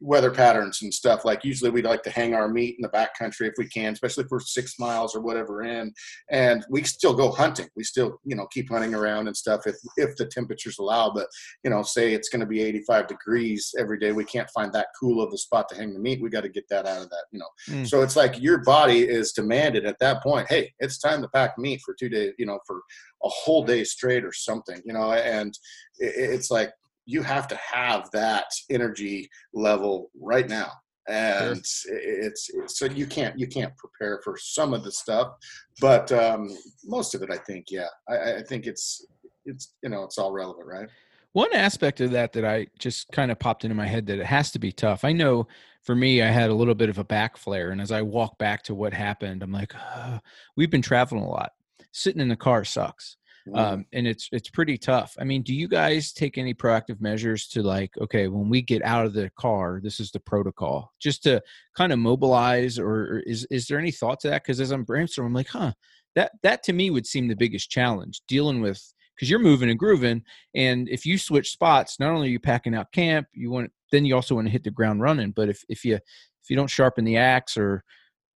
weather 0.00 0.30
patterns 0.30 0.82
and 0.82 0.92
stuff. 0.92 1.24
Like 1.24 1.44
usually 1.44 1.70
we 1.70 1.82
like 1.82 2.02
to 2.02 2.10
hang 2.10 2.34
our 2.34 2.48
meat 2.48 2.76
in 2.78 2.82
the 2.82 2.88
back 2.88 3.16
country 3.18 3.48
if 3.48 3.54
we 3.56 3.66
can, 3.68 3.92
especially 3.92 4.24
if 4.24 4.30
we're 4.30 4.40
six 4.40 4.78
miles 4.78 5.16
or 5.16 5.20
whatever 5.20 5.62
in. 5.62 5.92
And 6.30 6.64
we 6.70 6.82
still 6.82 7.14
go 7.14 7.30
hunting. 7.30 7.68
We 7.76 7.84
still, 7.84 8.20
you 8.24 8.36
know, 8.36 8.46
keep 8.52 8.68
hunting 8.70 8.94
around 8.94 9.26
and 9.26 9.36
stuff 9.36 9.62
if 9.66 9.76
if 9.96 10.16
the 10.16 10.26
temperatures 10.26 10.78
allow. 10.78 11.10
But 11.10 11.28
you 11.64 11.70
know, 11.70 11.82
say 11.82 12.12
it's 12.12 12.28
going 12.28 12.40
to 12.40 12.46
be 12.46 12.62
85 12.62 13.06
degrees 13.06 13.74
every 13.78 13.98
day, 13.98 14.12
we 14.12 14.24
can't 14.24 14.50
find 14.50 14.72
that 14.72 14.88
cool 15.00 15.22
of 15.22 15.32
a 15.32 15.38
spot 15.38 15.68
to 15.70 15.76
hang 15.76 15.94
the 15.94 16.00
meat. 16.00 16.22
We 16.22 16.30
got 16.30 16.42
to 16.42 16.48
get 16.48 16.68
that 16.70 16.86
out 16.86 17.02
of 17.02 17.10
that, 17.10 17.24
you 17.32 17.38
know. 17.38 17.48
Mm. 17.68 17.86
So 17.86 18.02
it's 18.02 18.16
like 18.16 18.40
your 18.40 18.58
body 18.58 19.08
is 19.08 19.32
demanded 19.32 19.86
at 19.86 19.98
that 20.00 20.22
point. 20.22 20.46
Hey, 20.48 20.72
it's 20.78 20.98
time 20.98 21.22
to 21.22 21.28
pack 21.28 21.58
meat 21.58 21.80
for 21.84 21.94
two 21.98 22.08
days, 22.08 22.32
you 22.38 22.46
know, 22.46 22.58
for 22.66 22.82
a 23.24 23.28
whole 23.28 23.64
day 23.64 23.84
straight 23.84 24.24
or 24.24 24.32
something, 24.32 24.80
you 24.84 24.92
know. 24.92 25.12
And 25.12 25.56
it's 25.98 26.50
like 26.50 26.72
you 27.06 27.22
have 27.22 27.48
to 27.48 27.56
have 27.56 28.10
that 28.12 28.46
energy 28.70 29.28
level 29.54 30.10
right 30.20 30.48
now 30.48 30.70
and 31.08 31.64
sure. 31.64 31.96
it's, 31.96 32.50
it's, 32.52 32.78
so 32.78 32.86
you 32.86 33.06
can't 33.06 33.38
you 33.38 33.46
can't 33.46 33.72
prepare 33.76 34.20
for 34.24 34.36
some 34.36 34.74
of 34.74 34.82
the 34.82 34.90
stuff, 34.90 35.34
but 35.80 36.10
um, 36.12 36.48
most 36.84 37.14
of 37.14 37.22
it, 37.22 37.30
I 37.30 37.36
think, 37.36 37.66
yeah, 37.70 37.86
I, 38.08 38.36
I 38.36 38.42
think 38.42 38.66
it's 38.66 39.06
it's 39.44 39.74
you 39.82 39.88
know 39.88 40.02
it's 40.02 40.18
all 40.18 40.32
relevant, 40.32 40.66
right? 40.66 40.88
One 41.32 41.52
aspect 41.52 42.00
of 42.00 42.10
that 42.12 42.32
that 42.32 42.44
I 42.44 42.66
just 42.78 43.10
kind 43.12 43.30
of 43.30 43.38
popped 43.38 43.64
into 43.64 43.74
my 43.74 43.86
head 43.86 44.06
that 44.06 44.18
it 44.18 44.26
has 44.26 44.50
to 44.52 44.58
be 44.58 44.72
tough. 44.72 45.04
I 45.04 45.12
know 45.12 45.46
for 45.82 45.94
me, 45.94 46.22
I 46.22 46.28
had 46.28 46.50
a 46.50 46.54
little 46.54 46.74
bit 46.74 46.88
of 46.88 46.98
a 46.98 47.04
back 47.04 47.36
flare, 47.36 47.70
and 47.70 47.80
as 47.80 47.92
I 47.92 48.02
walk 48.02 48.38
back 48.38 48.64
to 48.64 48.74
what 48.74 48.92
happened, 48.92 49.42
I'm 49.42 49.52
like, 49.52 49.74
oh, 49.74 50.18
we've 50.56 50.70
been 50.70 50.82
traveling 50.82 51.22
a 51.22 51.28
lot. 51.28 51.52
Sitting 51.92 52.20
in 52.20 52.28
the 52.28 52.36
car 52.36 52.64
sucks. 52.64 53.16
Um, 53.54 53.86
and 53.92 54.06
it's 54.06 54.28
it's 54.32 54.50
pretty 54.50 54.76
tough. 54.76 55.14
I 55.20 55.24
mean, 55.24 55.42
do 55.42 55.54
you 55.54 55.68
guys 55.68 56.12
take 56.12 56.36
any 56.36 56.52
proactive 56.52 57.00
measures 57.00 57.46
to 57.48 57.62
like, 57.62 57.96
okay, 57.98 58.28
when 58.28 58.48
we 58.48 58.60
get 58.60 58.82
out 58.82 59.06
of 59.06 59.12
the 59.12 59.30
car, 59.38 59.80
this 59.82 60.00
is 60.00 60.10
the 60.10 60.20
protocol, 60.20 60.92
just 60.98 61.22
to 61.24 61.40
kind 61.76 61.92
of 61.92 61.98
mobilize, 61.98 62.78
or, 62.78 62.88
or 62.88 63.18
is 63.20 63.46
is 63.50 63.66
there 63.66 63.78
any 63.78 63.92
thought 63.92 64.20
to 64.20 64.30
that? 64.30 64.42
Because 64.42 64.60
as 64.60 64.72
I'm 64.72 64.84
brainstorming, 64.84 65.26
I'm 65.26 65.34
like, 65.34 65.48
huh, 65.48 65.72
that 66.16 66.32
that 66.42 66.62
to 66.64 66.72
me 66.72 66.90
would 66.90 67.06
seem 67.06 67.28
the 67.28 67.36
biggest 67.36 67.70
challenge 67.70 68.22
dealing 68.26 68.60
with 68.60 68.82
because 69.14 69.30
you're 69.30 69.38
moving 69.38 69.70
and 69.70 69.78
grooving, 69.78 70.22
and 70.54 70.88
if 70.88 71.06
you 71.06 71.16
switch 71.16 71.52
spots, 71.52 72.00
not 72.00 72.10
only 72.10 72.28
are 72.28 72.32
you 72.32 72.40
packing 72.40 72.74
out 72.74 72.92
camp, 72.92 73.28
you 73.32 73.50
want 73.50 73.70
then 73.92 74.04
you 74.04 74.14
also 74.14 74.34
want 74.34 74.46
to 74.46 74.52
hit 74.52 74.64
the 74.64 74.70
ground 74.70 75.00
running. 75.00 75.30
But 75.30 75.48
if 75.48 75.64
if 75.68 75.84
you 75.84 75.94
if 75.94 76.50
you 76.50 76.56
don't 76.56 76.70
sharpen 76.70 77.04
the 77.04 77.16
axe 77.16 77.56
or 77.56 77.84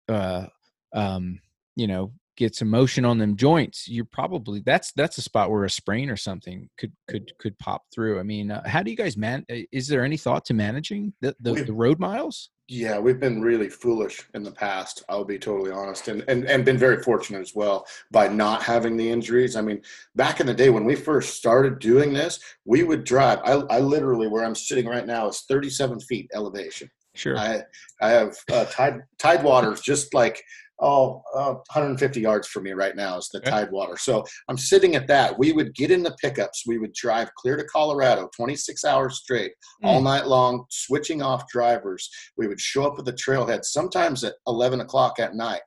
uh, 0.09 0.47
um, 0.93 1.41
you 1.77 1.87
know 1.87 2.13
get 2.41 2.57
some 2.57 2.71
motion 2.71 3.05
on 3.05 3.19
them 3.19 3.37
joints, 3.37 3.87
you're 3.87 4.05
probably 4.05 4.63
that's 4.65 4.93
that's 4.93 5.19
a 5.19 5.23
spot 5.23 5.51
where 5.51 5.65
a 5.65 5.71
sprain 5.71 6.09
or 6.09 6.17
something 6.17 6.69
could 6.79 6.93
could 7.07 7.31
could 7.39 7.59
pop 7.59 7.83
through. 7.93 8.19
I 8.19 8.23
mean, 8.23 8.51
uh, 8.51 8.67
how 8.67 8.83
do 8.83 8.91
you 8.91 8.97
guys 8.97 9.17
man? 9.17 9.45
Uh, 9.51 9.59
is 9.71 9.87
there 9.87 10.03
any 10.03 10.17
thought 10.17 10.47
to 10.47 10.55
managing 10.55 11.13
the 11.21 11.37
the, 11.41 11.53
the 11.65 11.73
road 11.73 12.01
miles? 12.01 12.51
Yeah, 12.67 12.99
we've 12.99 13.21
been 13.21 13.43
really 13.43 13.69
foolish 13.69 14.23
in 14.33 14.43
the 14.43 14.53
past. 14.53 15.05
I'll 15.09 15.25
be 15.25 15.39
totally 15.39 15.71
honest, 15.71 16.09
and, 16.09 16.25
and 16.29 16.47
and 16.47 16.65
been 16.65 16.79
very 16.79 17.03
fortunate 17.03 17.41
as 17.41 17.55
well 17.55 17.87
by 18.11 18.29
not 18.29 18.63
having 18.63 18.97
the 18.97 19.11
injuries. 19.11 19.55
I 19.55 19.61
mean, 19.61 19.83
back 20.17 20.41
in 20.41 20.47
the 20.47 20.55
day 20.55 20.71
when 20.71 20.85
we 20.85 20.97
first 20.97 21.37
started 21.37 21.79
doing 21.79 22.15
this, 22.15 22.41
we 22.65 22.85
would 22.85 23.05
drive. 23.05 23.41
I, 23.45 23.53
I 23.69 23.81
literally 23.81 24.29
where 24.29 24.45
I'm 24.45 24.55
sitting 24.55 24.87
right 24.87 25.07
now 25.07 25.29
is 25.29 25.45
37 25.47 26.01
feet 26.01 26.31
elevation. 26.33 26.91
Sure. 27.15 27.37
I 27.37 27.65
I 28.01 28.11
have 28.11 28.37
uh, 28.51 28.65
tide 28.67 29.01
tide 29.19 29.43
waters 29.43 29.83
just 29.83 30.15
like 30.15 30.43
oh, 30.81 31.23
uh, 31.35 31.53
150 31.53 32.21
yards 32.21 32.49
from 32.49 32.65
me 32.65 32.73
right 32.73 32.97
now 32.97 33.19
is 33.19 33.29
the 33.29 33.39
okay. 33.39 33.51
Tidewater. 33.51 33.97
So 33.97 34.25
I'm 34.49 34.59
sitting 34.59 34.97
at 34.97 35.07
that. 35.09 35.39
We 35.39 35.53
would 35.53 35.75
get 35.75 35.91
in 35.91 36.03
the 36.03 36.17
pickups. 36.21 36.65
We 36.67 36.79
would 36.79 36.95
drive 36.95 37.35
clear 37.35 37.57
to 37.57 37.65
Colorado, 37.65 38.31
26 38.35 38.85
hours 38.85 39.19
straight, 39.19 39.53
mm. 39.83 39.89
all 39.89 40.01
night 40.01 40.27
long, 40.27 40.65
switching 40.71 41.21
off 41.23 41.49
drivers. 41.49 42.09
We 42.37 42.49
would 42.49 42.61
show 42.61 42.87
up 42.87 42.99
at 42.99 43.05
the 43.05 43.13
trailhead 43.13 43.65
sometimes 43.65 44.25
at 44.25 44.35
11 44.47 44.81
o'clock 44.81 45.21
at 45.21 45.35
night 45.35 45.61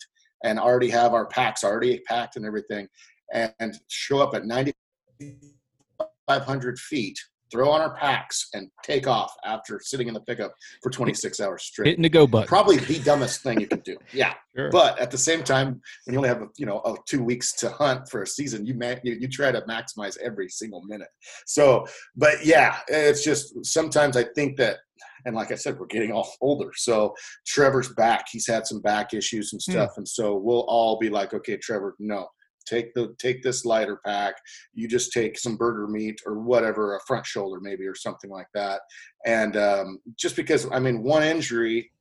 and 0.44 0.60
already 0.60 0.90
have 0.90 1.14
our 1.14 1.28
packs 1.28 1.64
already 1.64 2.02
packed 2.08 2.36
and 2.36 2.46
everything 2.46 2.88
and 3.34 3.80
show 3.88 4.20
up 4.20 4.36
at 4.36 4.46
9,500 4.46 6.80
feet 6.80 7.18
throw 7.54 7.70
on 7.70 7.82
our 7.82 7.96
packs, 7.96 8.50
and 8.54 8.68
take 8.84 9.08
off 9.08 9.32
after 9.46 9.80
sitting 9.82 10.08
in 10.08 10.14
the 10.14 10.22
pickup 10.22 10.54
for 10.82 10.90
26 10.90 11.40
hours 11.40 11.64
straight. 11.64 11.88
Hitting 11.88 12.02
the 12.02 12.10
go 12.10 12.26
button. 12.26 12.48
Probably 12.48 12.78
the 12.78 13.00
dumbest 13.00 13.44
thing 13.44 13.62
you 13.62 13.68
can 13.68 13.80
do. 13.80 13.98
Yeah. 14.12 14.34
Sure. 14.56 14.70
But 14.70 15.00
at 15.00 15.10
the 15.10 15.18
same 15.18 15.44
time, 15.44 15.82
when 16.06 16.14
you 16.14 16.18
only 16.18 16.30
have 16.30 16.44
you 16.58 16.66
know 16.66 16.82
oh, 16.86 16.98
two 17.08 17.24
weeks 17.24 17.54
to 17.58 17.70
hunt 17.70 18.08
for 18.10 18.22
a 18.22 18.28
season, 18.28 18.66
you, 18.66 18.76
ma- 18.76 18.96
you 19.04 19.14
you 19.14 19.28
try 19.28 19.52
to 19.52 19.62
maximize 19.62 20.18
every 20.20 20.50
single 20.50 20.84
minute. 20.84 21.08
So, 21.48 21.88
but 22.16 22.46
yeah, 22.46 22.78
it's 22.88 23.24
just 23.24 23.66
sometimes 23.66 24.16
I 24.16 24.26
think 24.36 24.58
that 24.58 24.78
and 25.26 25.36
like 25.36 25.52
I 25.52 25.56
said, 25.56 25.80
we're 25.80 25.88
getting 25.88 26.12
all 26.12 26.30
older. 26.42 26.72
So 26.76 27.16
Trevor's 27.48 27.94
back. 27.94 28.26
He's 28.32 28.48
had 28.48 28.68
some 28.68 28.82
back 28.82 29.14
issues 29.14 29.54
and 29.54 29.62
hmm. 29.66 29.72
stuff. 29.72 29.92
Mm. 29.92 29.98
And 29.98 30.08
so 30.08 30.36
we'll 30.36 30.66
all 30.68 31.00
be 31.00 31.10
like, 31.10 31.34
okay, 31.34 31.58
Trevor, 31.58 31.96
no, 32.00 32.28
take 32.66 32.94
the 32.94 33.16
take 33.20 33.44
this 33.44 33.66
lighter 33.66 34.00
pack 34.06 34.36
you 34.74 34.88
just 34.88 35.12
take 35.12 35.38
some 35.38 35.56
burger 35.56 35.88
meat 35.88 36.20
or 36.26 36.40
whatever 36.40 36.96
a 36.96 37.00
front 37.08 37.26
shoulder 37.26 37.60
maybe 37.62 37.86
or 37.86 37.96
something 37.96 38.30
like 38.30 38.48
that. 38.54 38.82
And 39.26 39.58
um, 39.58 40.00
just 40.18 40.36
because 40.36 40.68
i 40.72 40.80
mean 40.80 41.04
one 41.04 41.24
injury 41.24 41.92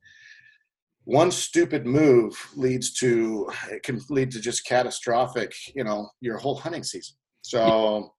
one 1.04 1.30
stupid 1.30 1.84
move 1.84 2.34
leads 2.56 2.92
to 2.92 3.50
it 3.70 3.82
can 3.82 4.00
lead 4.08 4.30
to 4.30 4.40
just 4.40 4.66
catastrophic 4.66 5.52
you 5.74 5.84
know 5.84 6.08
your 6.20 6.38
whole 6.38 6.56
hunting 6.56 6.84
season. 6.84 7.16
So 7.42 8.12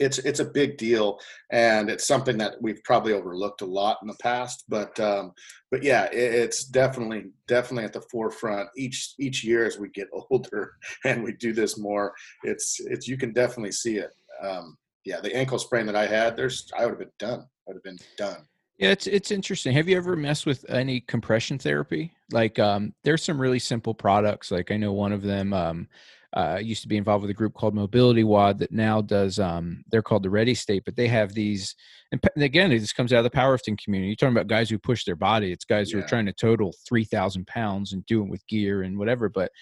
it's 0.00 0.18
it's 0.18 0.40
a 0.40 0.44
big 0.44 0.76
deal 0.76 1.18
and 1.50 1.90
it's 1.90 2.06
something 2.06 2.38
that 2.38 2.54
we've 2.60 2.82
probably 2.84 3.12
overlooked 3.12 3.62
a 3.62 3.66
lot 3.66 3.98
in 4.02 4.08
the 4.08 4.16
past 4.22 4.64
but 4.68 4.98
um, 5.00 5.32
but 5.70 5.82
yeah 5.82 6.04
it, 6.06 6.34
it's 6.34 6.64
definitely 6.64 7.26
definitely 7.46 7.84
at 7.84 7.92
the 7.92 8.02
forefront 8.10 8.68
each 8.76 9.14
each 9.18 9.44
year 9.44 9.64
as 9.66 9.78
we 9.78 9.88
get 9.90 10.08
older 10.30 10.72
and 11.04 11.22
we 11.22 11.32
do 11.32 11.52
this 11.52 11.78
more 11.78 12.12
it's 12.42 12.80
it's 12.80 13.06
you 13.06 13.16
can 13.16 13.32
definitely 13.32 13.72
see 13.72 13.96
it 13.98 14.10
um, 14.42 14.76
yeah 15.04 15.20
the 15.20 15.34
ankle 15.34 15.58
sprain 15.58 15.86
that 15.86 15.96
i 15.96 16.06
had 16.06 16.36
there's 16.36 16.70
i 16.78 16.84
would 16.84 16.92
have 16.92 16.98
been 16.98 17.10
done 17.18 17.40
i 17.40 17.46
would 17.66 17.76
have 17.76 17.82
been 17.82 17.98
done 18.16 18.46
yeah, 18.78 18.90
it's 18.90 19.06
it's 19.06 19.30
interesting. 19.30 19.74
Have 19.74 19.88
you 19.88 19.96
ever 19.96 20.16
messed 20.16 20.44
with 20.44 20.68
any 20.68 21.00
compression 21.00 21.56
therapy? 21.56 22.10
Like, 22.32 22.58
um, 22.58 22.94
there's 23.04 23.22
some 23.22 23.40
really 23.40 23.60
simple 23.60 23.94
products. 23.94 24.50
Like, 24.50 24.72
I 24.72 24.76
know 24.76 24.92
one 24.92 25.12
of 25.12 25.22
them. 25.22 25.52
Uh, 26.34 26.58
used 26.62 26.80
to 26.80 26.88
be 26.88 26.96
involved 26.96 27.22
with 27.22 27.30
a 27.30 27.34
group 27.34 27.52
called 27.52 27.74
Mobility 27.74 28.24
WOD 28.24 28.58
that 28.58 28.72
now 28.72 29.02
does. 29.02 29.38
Um, 29.38 29.84
they're 29.90 30.02
called 30.02 30.22
the 30.22 30.30
Ready 30.30 30.54
State, 30.54 30.84
but 30.86 30.96
they 30.96 31.08
have 31.08 31.34
these. 31.34 31.74
And 32.10 32.20
again, 32.36 32.70
this 32.70 32.92
comes 32.92 33.12
out 33.12 33.24
of 33.24 33.30
the 33.30 33.38
powerlifting 33.38 33.78
community. 33.82 34.08
You're 34.08 34.16
talking 34.16 34.36
about 34.36 34.46
guys 34.46 34.70
who 34.70 34.78
push 34.78 35.04
their 35.04 35.16
body. 35.16 35.52
It's 35.52 35.66
guys 35.66 35.90
yeah. 35.90 35.98
who 35.98 36.04
are 36.04 36.08
trying 36.08 36.26
to 36.26 36.32
total 36.32 36.74
three 36.88 37.04
thousand 37.04 37.46
pounds 37.46 37.92
and 37.92 38.04
do 38.06 38.22
it 38.22 38.30
with 38.30 38.46
gear 38.46 38.82
and 38.82 38.98
whatever. 38.98 39.28
But 39.28 39.52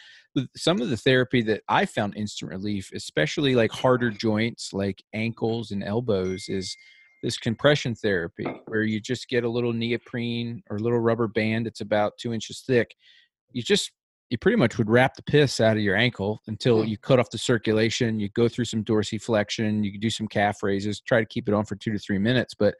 some 0.57 0.81
of 0.81 0.91
the 0.91 0.97
therapy 0.97 1.43
that 1.43 1.63
I 1.69 1.87
found 1.87 2.17
instant 2.17 2.53
relief, 2.53 2.91
especially 2.95 3.57
like 3.57 3.73
harder 3.73 4.11
joints 4.11 4.73
like 4.73 5.03
ankles 5.13 5.73
and 5.73 5.83
elbows, 5.83 6.49
is 6.49 6.77
this 7.23 7.37
compression 7.37 7.95
therapy 7.95 8.47
where 8.67 8.83
you 8.83 9.01
just 9.01 9.29
get 9.29 9.45
a 9.45 9.49
little 9.49 9.73
neoprene 9.73 10.63
or 10.71 10.77
a 10.77 10.81
little 10.81 11.01
rubber 11.01 11.29
band. 11.29 11.67
It's 11.67 11.81
about 11.81 12.13
two 12.19 12.33
inches 12.33 12.63
thick. 12.67 12.95
You 13.53 13.63
just 13.63 13.91
you 14.31 14.39
pretty 14.39 14.57
much 14.57 14.79
would 14.79 14.89
wrap 14.89 15.15
the 15.17 15.23
piss 15.23 15.61
out 15.61 15.77
of 15.77 15.83
your 15.83 15.97
ankle 15.97 16.41
until 16.47 16.79
mm. 16.79 16.89
you 16.89 16.97
cut 16.97 17.19
off 17.19 17.31
the 17.31 17.39
circulation. 17.39 18.21
You 18.21 18.29
go 18.31 18.49
through 18.49 18.65
some 18.65 18.85
dorsiflexion. 18.85 19.85
You 19.85 19.99
do 19.99 20.11
some 20.11 20.29
calf 20.29 20.63
raises. 20.63 21.01
Try 21.01 21.19
to 21.19 21.27
keep 21.27 21.49
it 21.49 21.55
on 21.55 21.65
for 21.65 21.77
two 21.77 21.93
to 21.93 21.99
three 21.99 22.19
minutes, 22.19 22.55
but 22.55 22.75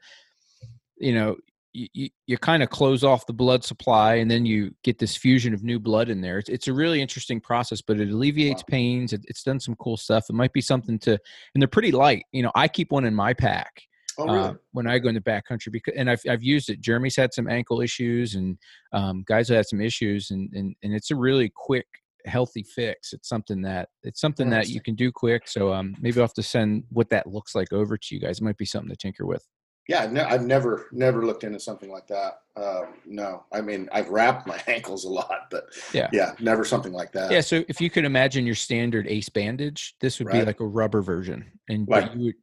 you 0.97 1.13
know 1.13 1.35
you, 1.73 1.87
you, 1.93 2.09
you 2.27 2.37
kind 2.37 2.63
of 2.63 2.69
close 2.69 3.03
off 3.03 3.25
the 3.25 3.33
blood 3.33 3.63
supply 3.63 4.15
and 4.15 4.29
then 4.29 4.45
you 4.45 4.71
get 4.83 4.99
this 4.99 5.15
fusion 5.15 5.53
of 5.53 5.63
new 5.63 5.79
blood 5.79 6.09
in 6.09 6.21
there. 6.21 6.37
It's, 6.37 6.49
it's 6.49 6.67
a 6.67 6.73
really 6.73 7.01
interesting 7.01 7.39
process, 7.39 7.81
but 7.81 7.99
it 7.99 8.09
alleviates 8.09 8.61
wow. 8.63 8.71
pains. 8.71 9.13
It, 9.13 9.21
it's 9.27 9.43
done 9.43 9.59
some 9.59 9.75
cool 9.75 9.97
stuff. 9.97 10.25
It 10.29 10.33
might 10.33 10.53
be 10.53 10.61
something 10.61 10.99
to, 10.99 11.11
and 11.11 11.61
they're 11.61 11.67
pretty 11.67 11.91
light. 11.91 12.25
You 12.31 12.43
know, 12.43 12.51
I 12.55 12.67
keep 12.67 12.91
one 12.91 13.05
in 13.05 13.15
my 13.15 13.33
pack 13.33 13.83
Oh, 14.17 14.25
really? 14.25 14.39
uh, 14.39 14.53
when 14.71 14.87
I 14.87 14.99
go 14.99 15.09
in 15.09 15.15
the 15.15 15.21
backcountry 15.21 15.71
because 15.71 15.93
and 15.95 16.09
I've 16.09 16.21
I've 16.29 16.43
used 16.43 16.69
it. 16.69 16.81
Jeremy's 16.81 17.15
had 17.15 17.33
some 17.33 17.47
ankle 17.47 17.81
issues 17.81 18.35
and 18.35 18.57
um, 18.93 19.23
guys 19.27 19.49
have 19.49 19.57
had 19.57 19.67
some 19.67 19.81
issues 19.81 20.31
and, 20.31 20.51
and 20.53 20.75
and 20.83 20.93
it's 20.93 21.11
a 21.11 21.15
really 21.15 21.51
quick 21.55 21.87
healthy 22.25 22.63
fix. 22.63 23.13
It's 23.13 23.29
something 23.29 23.61
that 23.61 23.89
it's 24.03 24.21
something 24.21 24.49
that 24.49 24.69
you 24.69 24.81
can 24.81 24.95
do 24.95 25.11
quick. 25.11 25.47
So 25.47 25.73
um, 25.73 25.95
maybe 25.99 26.19
I'll 26.19 26.25
have 26.25 26.33
to 26.35 26.43
send 26.43 26.83
what 26.89 27.09
that 27.09 27.27
looks 27.27 27.55
like 27.55 27.73
over 27.73 27.97
to 27.97 28.15
you 28.15 28.21
guys. 28.21 28.39
It 28.39 28.43
might 28.43 28.57
be 28.57 28.65
something 28.65 28.89
to 28.89 28.95
tinker 28.95 29.25
with. 29.25 29.45
Yeah, 29.87 30.05
no, 30.05 30.23
I've 30.23 30.43
never 30.43 30.87
never 30.91 31.25
looked 31.25 31.43
into 31.43 31.59
something 31.59 31.91
like 31.91 32.07
that. 32.07 32.41
Um, 32.55 32.99
no, 33.05 33.45
I 33.51 33.61
mean 33.61 33.89
I've 33.91 34.09
wrapped 34.09 34.47
my 34.47 34.61
ankles 34.67 35.05
a 35.05 35.09
lot, 35.09 35.47
but 35.49 35.65
yeah, 35.93 36.07
yeah, 36.13 36.33
never 36.39 36.63
something 36.63 36.93
like 36.93 37.11
that. 37.13 37.31
Yeah, 37.31 37.41
so 37.41 37.63
if 37.67 37.81
you 37.81 37.89
could 37.89 38.05
imagine 38.05 38.45
your 38.45 38.55
standard 38.55 39.07
ace 39.07 39.29
bandage, 39.29 39.95
this 39.99 40.19
would 40.19 40.27
right. 40.27 40.41
be 40.41 40.45
like 40.45 40.59
a 40.59 40.65
rubber 40.65 41.01
version, 41.01 41.51
and 41.67 41.87
right. 41.89 42.15
you 42.15 42.25
would 42.25 42.35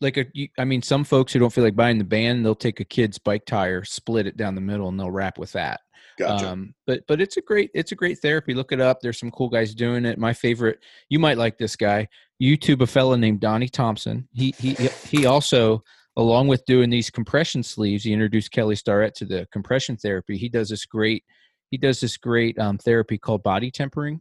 like 0.00 0.16
a 0.16 0.26
i 0.58 0.64
mean 0.64 0.82
some 0.82 1.04
folks 1.04 1.32
who 1.32 1.38
don't 1.38 1.52
feel 1.52 1.64
like 1.64 1.76
buying 1.76 1.98
the 1.98 2.04
band 2.04 2.44
they'll 2.44 2.54
take 2.54 2.80
a 2.80 2.84
kid's 2.84 3.18
bike 3.18 3.44
tire 3.46 3.84
split 3.84 4.26
it 4.26 4.36
down 4.36 4.54
the 4.54 4.60
middle 4.60 4.88
and 4.88 4.98
they'll 4.98 5.10
wrap 5.10 5.38
with 5.38 5.52
that. 5.52 5.80
Gotcha. 6.18 6.48
um 6.48 6.74
but 6.86 7.02
but 7.06 7.20
it's 7.20 7.36
a 7.36 7.40
great 7.40 7.70
it's 7.74 7.92
a 7.92 7.96
great 7.96 8.18
therapy. 8.18 8.54
Look 8.54 8.72
it 8.72 8.80
up. 8.80 9.00
There's 9.00 9.18
some 9.18 9.30
cool 9.30 9.48
guys 9.48 9.74
doing 9.74 10.04
it. 10.04 10.18
My 10.18 10.32
favorite 10.32 10.78
you 11.08 11.18
might 11.18 11.38
like 11.38 11.58
this 11.58 11.76
guy. 11.76 12.08
Youtube 12.42 12.80
a 12.82 12.86
fella 12.86 13.16
named 13.16 13.40
donnie 13.40 13.68
thompson. 13.68 14.28
He 14.32 14.54
he 14.58 14.74
he 15.06 15.26
also 15.26 15.82
along 16.16 16.48
with 16.48 16.64
doing 16.66 16.90
these 16.90 17.08
compression 17.08 17.62
sleeves 17.62 18.02
he 18.02 18.12
introduced 18.12 18.50
kelly 18.50 18.74
starrett 18.74 19.14
to 19.16 19.24
the 19.24 19.46
compression 19.52 19.96
therapy. 19.96 20.36
He 20.36 20.48
does 20.48 20.68
this 20.68 20.84
great 20.84 21.24
he 21.70 21.78
does 21.78 22.00
this 22.00 22.16
great 22.16 22.58
um, 22.58 22.78
therapy 22.78 23.16
called 23.16 23.42
body 23.42 23.70
tempering 23.70 24.20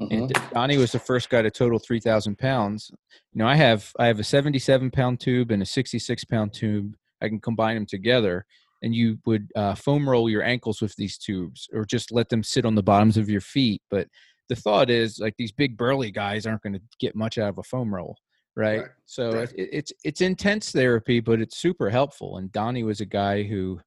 Mm-hmm. 0.00 0.14
And 0.14 0.32
Donnie 0.52 0.78
was 0.78 0.92
the 0.92 0.98
first 0.98 1.30
guy 1.30 1.42
to 1.42 1.50
total 1.50 1.78
3,000 1.78 2.38
pounds. 2.38 2.90
You 3.32 3.38
know, 3.38 3.46
I 3.46 3.56
have 3.56 3.90
I 3.98 4.06
have 4.06 4.20
a 4.20 4.24
77 4.24 4.90
pound 4.90 5.20
tube 5.20 5.50
and 5.50 5.62
a 5.62 5.66
66 5.66 6.24
pound 6.24 6.52
tube. 6.52 6.94
I 7.22 7.28
can 7.28 7.40
combine 7.40 7.76
them 7.76 7.86
together, 7.86 8.44
and 8.82 8.94
you 8.94 9.18
would 9.26 9.48
uh, 9.54 9.74
foam 9.74 10.08
roll 10.08 10.28
your 10.28 10.42
ankles 10.42 10.82
with 10.82 10.94
these 10.96 11.18
tubes, 11.18 11.68
or 11.72 11.84
just 11.84 12.12
let 12.12 12.28
them 12.28 12.42
sit 12.42 12.64
on 12.64 12.74
the 12.74 12.82
bottoms 12.82 13.16
of 13.16 13.30
your 13.30 13.40
feet. 13.40 13.80
But 13.90 14.08
the 14.48 14.56
thought 14.56 14.90
is, 14.90 15.18
like 15.18 15.34
these 15.38 15.52
big 15.52 15.76
burly 15.76 16.10
guys 16.10 16.46
aren't 16.46 16.62
going 16.62 16.74
to 16.74 16.82
get 16.98 17.14
much 17.14 17.38
out 17.38 17.48
of 17.48 17.58
a 17.58 17.62
foam 17.62 17.94
roll, 17.94 18.16
right? 18.56 18.80
right. 18.80 18.88
So 19.06 19.32
right. 19.32 19.52
It, 19.54 19.68
it's 19.72 19.92
it's 20.04 20.20
intense 20.20 20.72
therapy, 20.72 21.20
but 21.20 21.40
it's 21.40 21.58
super 21.58 21.90
helpful. 21.90 22.38
And 22.38 22.50
Donnie 22.52 22.84
was 22.84 23.00
a 23.00 23.06
guy 23.06 23.44
who 23.44 23.80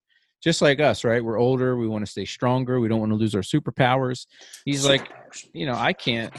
just 0.46 0.62
like 0.62 0.80
us, 0.80 1.04
right? 1.04 1.26
We're 1.26 1.40
older. 1.40 1.76
We 1.76 1.88
want 1.88 2.06
to 2.06 2.12
stay 2.12 2.24
stronger. 2.24 2.80
We 2.80 2.88
don't 2.88 3.00
want 3.00 3.12
to 3.12 3.16
lose 3.16 3.34
our 3.34 3.42
superpowers. 3.42 4.28
He's 4.64 4.88
like, 4.88 5.12
you 5.54 5.66
know, 5.66 5.74
I 5.74 5.92
can't, 5.92 6.32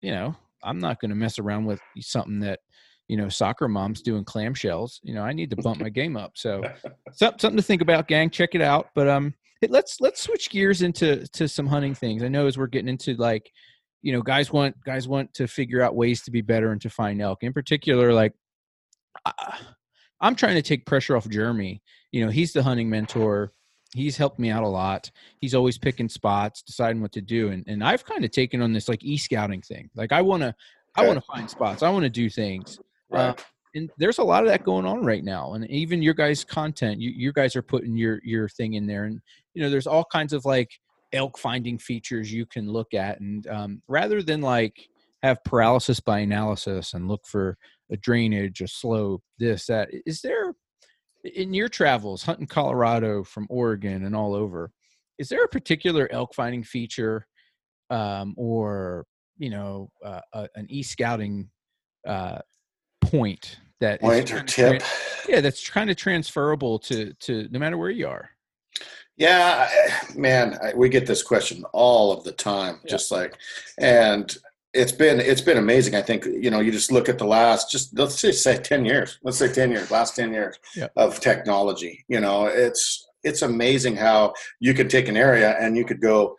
you 0.00 0.12
know, 0.12 0.34
I'm 0.64 0.78
not 0.78 0.98
going 0.98 1.10
to 1.10 1.14
mess 1.14 1.38
around 1.38 1.66
with 1.66 1.78
something 2.00 2.40
that, 2.40 2.60
you 3.06 3.18
know, 3.18 3.28
soccer 3.28 3.68
moms 3.68 4.00
doing 4.00 4.24
clamshells. 4.24 5.00
You 5.02 5.12
know, 5.12 5.20
I 5.22 5.34
need 5.34 5.50
to 5.50 5.56
bump 5.56 5.78
my 5.78 5.90
game 5.90 6.16
up. 6.16 6.32
So, 6.36 6.62
something 7.12 7.56
to 7.56 7.62
think 7.62 7.82
about, 7.82 8.08
gang. 8.08 8.30
Check 8.30 8.54
it 8.54 8.62
out. 8.62 8.88
But 8.94 9.08
um, 9.08 9.34
let's 9.68 10.00
let's 10.00 10.22
switch 10.22 10.48
gears 10.48 10.80
into 10.80 11.26
to 11.26 11.48
some 11.48 11.66
hunting 11.66 11.94
things. 11.94 12.22
I 12.22 12.28
know 12.28 12.46
as 12.46 12.56
we're 12.56 12.66
getting 12.66 12.88
into 12.88 13.14
like, 13.16 13.50
you 14.00 14.12
know, 14.12 14.22
guys 14.22 14.50
want 14.50 14.74
guys 14.86 15.06
want 15.06 15.34
to 15.34 15.46
figure 15.46 15.82
out 15.82 15.94
ways 15.94 16.22
to 16.22 16.30
be 16.30 16.40
better 16.40 16.72
and 16.72 16.80
to 16.80 16.88
find 16.88 17.20
elk. 17.20 17.42
In 17.42 17.52
particular, 17.52 18.14
like, 18.14 18.32
I, 19.26 19.58
I'm 20.18 20.34
trying 20.34 20.54
to 20.54 20.62
take 20.62 20.86
pressure 20.86 21.14
off 21.14 21.28
Jeremy. 21.28 21.82
You 22.12 22.24
know, 22.24 22.30
he's 22.30 22.52
the 22.52 22.62
hunting 22.62 22.88
mentor 22.88 23.52
he's 23.94 24.16
helped 24.16 24.38
me 24.38 24.50
out 24.50 24.64
a 24.64 24.68
lot. 24.68 25.10
He's 25.40 25.54
always 25.54 25.78
picking 25.78 26.08
spots, 26.08 26.62
deciding 26.62 27.00
what 27.00 27.12
to 27.12 27.20
do, 27.20 27.48
and 27.48 27.64
and 27.66 27.82
I've 27.82 28.04
kind 28.04 28.24
of 28.24 28.30
taken 28.30 28.62
on 28.62 28.72
this 28.72 28.88
like 28.88 29.04
e 29.04 29.16
scouting 29.16 29.62
thing. 29.62 29.90
Like 29.94 30.12
I 30.12 30.22
want 30.22 30.42
to, 30.42 30.54
I 30.96 31.06
want 31.06 31.18
to 31.18 31.24
find 31.24 31.48
spots. 31.48 31.82
I 31.82 31.90
want 31.90 32.04
to 32.04 32.10
do 32.10 32.28
things. 32.28 32.78
Uh, 33.12 33.16
right. 33.16 33.28
Uh, 33.30 33.34
and 33.74 33.90
there's 33.98 34.18
a 34.18 34.24
lot 34.24 34.42
of 34.42 34.48
that 34.48 34.64
going 34.64 34.86
on 34.86 35.04
right 35.04 35.22
now 35.22 35.52
and 35.52 35.68
even 35.70 36.00
your 36.00 36.14
guys 36.14 36.42
content 36.42 36.98
you, 36.98 37.10
you 37.10 37.34
guys 37.34 37.54
are 37.54 37.62
putting 37.62 37.98
your 37.98 38.18
your 38.24 38.48
thing 38.48 38.74
in 38.74 38.86
there 38.86 39.04
and 39.04 39.20
you 39.52 39.62
know 39.62 39.68
there's 39.68 39.86
all 39.86 40.06
kinds 40.10 40.32
of 40.32 40.46
like 40.46 40.70
elk 41.12 41.36
finding 41.36 41.78
features 41.78 42.32
you 42.32 42.46
can 42.46 42.72
look 42.72 42.94
at 42.94 43.20
and 43.20 43.46
um, 43.48 43.82
rather 43.86 44.22
than 44.22 44.40
like 44.40 44.88
have 45.22 45.44
paralysis 45.44 46.00
by 46.00 46.20
analysis 46.20 46.94
and 46.94 47.08
look 47.08 47.26
for 47.26 47.58
a 47.92 47.96
drainage 47.98 48.62
a 48.62 48.66
slope 48.66 49.22
this 49.38 49.66
that 49.66 49.88
is 50.06 50.22
there 50.22 50.54
in 51.34 51.54
your 51.54 51.68
travels 51.68 52.22
hunting 52.22 52.46
colorado 52.46 53.22
from 53.24 53.46
oregon 53.50 54.04
and 54.04 54.14
all 54.14 54.34
over 54.34 54.70
is 55.18 55.28
there 55.28 55.44
a 55.44 55.48
particular 55.48 56.08
elk 56.12 56.34
finding 56.34 56.62
feature 56.62 57.26
um, 57.90 58.34
or 58.36 59.06
you 59.38 59.50
know 59.50 59.90
uh, 60.04 60.20
uh, 60.32 60.46
an 60.56 60.66
e-scouting 60.68 61.48
uh, 62.06 62.38
point 63.00 63.58
that 63.80 64.00
point 64.00 64.32
or 64.32 64.42
tip. 64.42 64.82
yeah, 65.28 65.40
that's 65.40 65.68
kind 65.68 65.90
of 65.90 65.96
transferable 65.96 66.78
to 66.80 67.12
to 67.14 67.48
no 67.50 67.58
matter 67.58 67.78
where 67.78 67.90
you 67.90 68.08
are. 68.08 68.30
Yeah, 69.16 69.68
man, 70.14 70.58
I, 70.62 70.74
we 70.74 70.88
get 70.88 71.06
this 71.06 71.24
question 71.24 71.64
all 71.72 72.12
of 72.12 72.22
the 72.22 72.30
time, 72.30 72.78
yeah. 72.84 72.90
just 72.90 73.10
like, 73.10 73.36
and 73.78 74.36
it's 74.74 74.92
been 74.92 75.20
it's 75.20 75.40
been 75.40 75.58
amazing. 75.58 75.94
I 75.94 76.02
think 76.02 76.24
you 76.26 76.50
know 76.50 76.60
you 76.60 76.72
just 76.72 76.92
look 76.92 77.08
at 77.08 77.18
the 77.18 77.24
last 77.24 77.70
just 77.70 77.96
let's 77.98 78.20
just 78.20 78.42
say 78.42 78.58
ten 78.58 78.84
years. 78.84 79.18
Let's 79.22 79.38
say 79.38 79.52
ten 79.52 79.70
years, 79.70 79.90
last 79.90 80.16
ten 80.16 80.32
years 80.32 80.58
yeah. 80.76 80.88
of 80.96 81.20
technology. 81.20 82.04
You 82.08 82.20
know, 82.20 82.46
it's 82.46 83.06
it's 83.24 83.42
amazing 83.42 83.96
how 83.96 84.34
you 84.60 84.74
could 84.74 84.90
take 84.90 85.08
an 85.08 85.16
area 85.16 85.56
and 85.58 85.76
you 85.76 85.84
could 85.84 86.00
go 86.00 86.36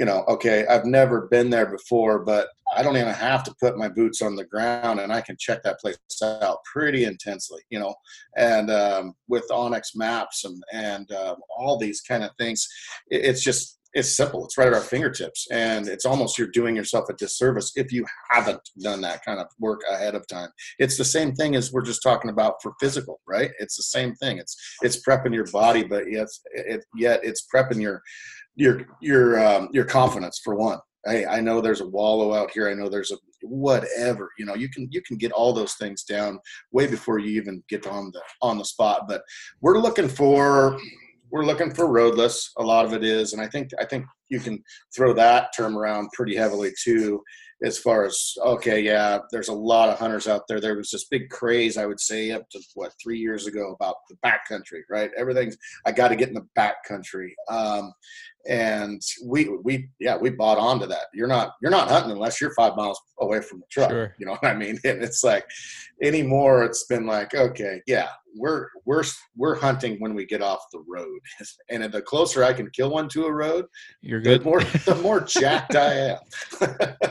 you 0.00 0.06
know, 0.06 0.24
okay, 0.28 0.66
I've 0.66 0.86
never 0.86 1.28
been 1.28 1.50
there 1.50 1.66
before, 1.66 2.20
but 2.20 2.48
I 2.74 2.82
don't 2.82 2.96
even 2.96 3.12
have 3.12 3.44
to 3.44 3.54
put 3.60 3.76
my 3.76 3.86
boots 3.86 4.22
on 4.22 4.34
the 4.34 4.46
ground 4.46 4.98
and 4.98 5.12
I 5.12 5.20
can 5.20 5.36
check 5.38 5.62
that 5.62 5.78
place 5.78 5.98
out 6.22 6.64
pretty 6.64 7.04
intensely, 7.04 7.60
you 7.68 7.78
know, 7.78 7.94
and 8.34 8.70
um, 8.70 9.14
with 9.28 9.46
onX 9.50 9.94
maps 9.94 10.46
and, 10.46 10.62
and 10.72 11.12
uh, 11.12 11.36
all 11.54 11.76
these 11.76 12.00
kind 12.00 12.24
of 12.24 12.30
things, 12.38 12.66
it, 13.10 13.26
it's 13.26 13.44
just, 13.44 13.78
it's 13.92 14.16
simple. 14.16 14.44
It's 14.44 14.56
right 14.56 14.68
at 14.68 14.74
our 14.74 14.80
fingertips. 14.80 15.46
And 15.50 15.88
it's 15.88 16.04
almost 16.04 16.38
you're 16.38 16.48
doing 16.48 16.76
yourself 16.76 17.08
a 17.08 17.14
disservice 17.14 17.72
if 17.76 17.92
you 17.92 18.04
haven't 18.30 18.60
done 18.82 19.00
that 19.02 19.24
kind 19.24 19.40
of 19.40 19.46
work 19.58 19.80
ahead 19.90 20.14
of 20.14 20.26
time. 20.28 20.50
It's 20.78 20.96
the 20.96 21.04
same 21.04 21.34
thing 21.34 21.56
as 21.56 21.72
we're 21.72 21.82
just 21.82 22.02
talking 22.02 22.30
about 22.30 22.54
for 22.62 22.72
physical, 22.80 23.20
right? 23.26 23.50
It's 23.58 23.76
the 23.76 23.82
same 23.82 24.14
thing. 24.14 24.38
It's, 24.38 24.56
it's 24.82 25.02
prepping 25.02 25.34
your 25.34 25.46
body, 25.46 25.82
but 25.82 26.10
yet, 26.10 26.28
it, 26.52 26.84
yet 26.96 27.20
it's 27.22 27.46
prepping 27.52 27.80
your, 27.80 28.02
your 28.56 28.86
your 29.00 29.44
um, 29.44 29.68
your 29.72 29.84
confidence 29.84 30.40
for 30.44 30.54
one. 30.54 30.78
Hey, 31.06 31.24
I 31.24 31.40
know 31.40 31.60
there's 31.60 31.80
a 31.80 31.88
wallow 31.88 32.34
out 32.34 32.50
here. 32.50 32.68
I 32.68 32.74
know 32.74 32.88
there's 32.88 33.10
a 33.10 33.16
whatever. 33.42 34.28
You 34.38 34.44
know, 34.44 34.54
you 34.54 34.68
can 34.68 34.88
you 34.90 35.00
can 35.02 35.16
get 35.16 35.32
all 35.32 35.52
those 35.52 35.74
things 35.74 36.04
down 36.04 36.38
way 36.72 36.86
before 36.86 37.18
you 37.18 37.40
even 37.40 37.62
get 37.68 37.86
on 37.86 38.10
the 38.12 38.20
on 38.42 38.58
the 38.58 38.64
spot. 38.64 39.08
But 39.08 39.22
we're 39.60 39.78
looking 39.78 40.08
for 40.08 40.78
we're 41.30 41.44
looking 41.44 41.72
for 41.72 41.86
roadless. 41.86 42.50
A 42.58 42.62
lot 42.62 42.84
of 42.84 42.92
it 42.92 43.04
is, 43.04 43.32
and 43.32 43.42
I 43.42 43.48
think 43.48 43.70
I 43.80 43.84
think 43.84 44.04
you 44.28 44.40
can 44.40 44.62
throw 44.94 45.12
that 45.14 45.50
term 45.56 45.76
around 45.76 46.10
pretty 46.12 46.36
heavily 46.36 46.72
too 46.82 47.22
as 47.64 47.78
far 47.78 48.04
as 48.04 48.34
okay 48.44 48.80
yeah 48.80 49.18
there's 49.30 49.48
a 49.48 49.52
lot 49.52 49.88
of 49.88 49.98
hunters 49.98 50.26
out 50.26 50.42
there. 50.48 50.60
There 50.60 50.76
was 50.76 50.90
this 50.90 51.04
big 51.04 51.28
craze 51.30 51.76
i 51.76 51.86
would 51.86 52.00
say 52.00 52.30
up 52.30 52.48
to 52.50 52.60
what 52.74 52.92
three 53.02 53.18
years 53.18 53.46
ago 53.46 53.72
about 53.72 53.96
the 54.08 54.16
back 54.22 54.48
country 54.48 54.84
right? 54.90 55.10
Everything's 55.16 55.56
i 55.86 55.92
got 55.92 56.08
to 56.08 56.16
get 56.16 56.28
in 56.28 56.34
the 56.34 56.46
back 56.54 56.84
country. 56.84 57.34
Um, 57.48 57.92
and 58.48 59.02
we 59.26 59.48
we 59.62 59.90
yeah 59.98 60.16
we 60.16 60.30
bought 60.30 60.58
onto 60.58 60.86
that. 60.86 61.06
You're 61.12 61.28
not 61.28 61.54
you're 61.60 61.70
not 61.70 61.88
hunting 61.88 62.12
unless 62.12 62.40
you're 62.40 62.54
five 62.54 62.76
miles 62.76 63.00
away 63.20 63.40
from 63.42 63.60
the 63.60 63.66
truck 63.70 63.90
sure. 63.90 64.14
you 64.18 64.24
know 64.24 64.32
what 64.32 64.44
i 64.44 64.54
mean? 64.54 64.78
And 64.84 65.02
it's 65.02 65.22
like 65.22 65.44
anymore 66.02 66.64
it's 66.64 66.84
been 66.86 67.06
like 67.06 67.34
okay 67.34 67.82
yeah 67.86 68.08
we're 68.36 68.68
we're 68.86 69.02
we're 69.36 69.56
hunting 69.56 69.96
when 69.98 70.14
we 70.14 70.24
get 70.24 70.40
off 70.42 70.60
the 70.72 70.82
road. 70.88 71.20
And 71.70 71.84
the 71.92 72.02
closer 72.02 72.42
i 72.42 72.52
can 72.52 72.70
kill 72.70 72.90
one 72.90 73.08
to 73.10 73.26
a 73.26 73.32
road 73.32 73.66
you're 74.00 74.20
good. 74.20 74.40
the 74.40 74.44
more 74.44 74.60
the 74.86 74.94
more 74.96 75.20
jacked 75.20 75.76
i 75.76 76.16
am. 76.16 76.18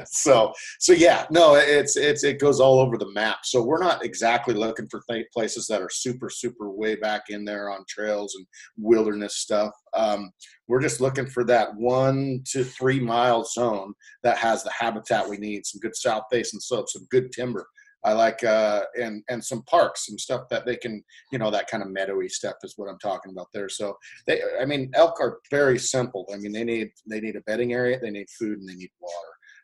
So 0.06 0.39
so 0.80 0.94
yeah 0.94 1.26
no 1.32 1.56
it's 1.56 1.96
it's 1.96 2.24
it 2.24 2.40
goes 2.40 2.60
all 2.60 2.80
over 2.80 2.98
the 2.98 3.12
map 3.12 3.40
so 3.44 3.64
we're 3.64 3.84
not 3.84 4.04
exactly 4.04 4.54
looking 4.54 4.88
for 4.90 5.02
places 5.34 5.68
that 5.68 5.82
are 5.82 5.90
super 5.90 6.30
super 6.30 6.70
way 6.70 6.96
back 6.96 7.24
in 7.30 7.46
there 7.46 7.70
on 7.70 7.84
trails 7.88 8.36
and 8.36 8.46
wilderness 8.78 9.38
stuff 9.38 9.72
um, 9.96 10.32
we're 10.68 10.82
just 10.82 11.02
looking 11.02 11.28
for 11.28 11.44
that 11.44 11.70
one 11.76 12.42
to 12.46 12.64
three 12.64 13.00
mile 13.00 13.44
zone 13.44 13.94
that 14.24 14.38
has 14.38 14.64
the 14.64 14.72
habitat 14.72 15.28
we 15.28 15.38
need 15.38 15.66
some 15.66 15.80
good 15.80 15.96
south 15.96 16.24
facing 16.32 16.60
slopes 16.60 16.94
some 16.94 17.08
good 17.10 17.32
timber 17.32 17.66
I 18.06 18.14
like 18.14 18.44
uh, 18.44 18.84
and 19.00 19.24
and 19.30 19.44
some 19.44 19.64
parks, 19.64 20.06
some 20.06 20.18
stuff 20.18 20.44
that 20.50 20.66
they 20.66 20.78
can, 20.78 21.04
you 21.32 21.40
know, 21.40 21.52
that 21.52 21.68
kind 21.68 21.84
of 21.84 21.92
meadowy 21.92 22.30
stuff 22.30 22.56
is 22.64 22.74
what 22.78 22.90
I'm 22.90 23.00
talking 23.00 23.32
about 23.32 23.48
there. 23.54 23.68
So 23.68 23.98
they, 24.26 24.42
I 24.62 24.66
mean, 24.66 24.90
elk 24.94 25.20
are 25.20 25.40
very 25.52 25.78
simple. 25.78 26.26
I 26.34 26.38
mean, 26.38 26.54
they 26.54 26.64
need 26.64 26.92
they 27.10 27.20
need 27.20 27.36
a 27.36 27.42
bedding 27.42 27.74
area, 27.74 28.00
they 28.00 28.12
need 28.12 28.28
food, 28.38 28.60
and 28.60 28.70
they 28.70 28.76
need 28.76 28.92
water. 29.02 29.16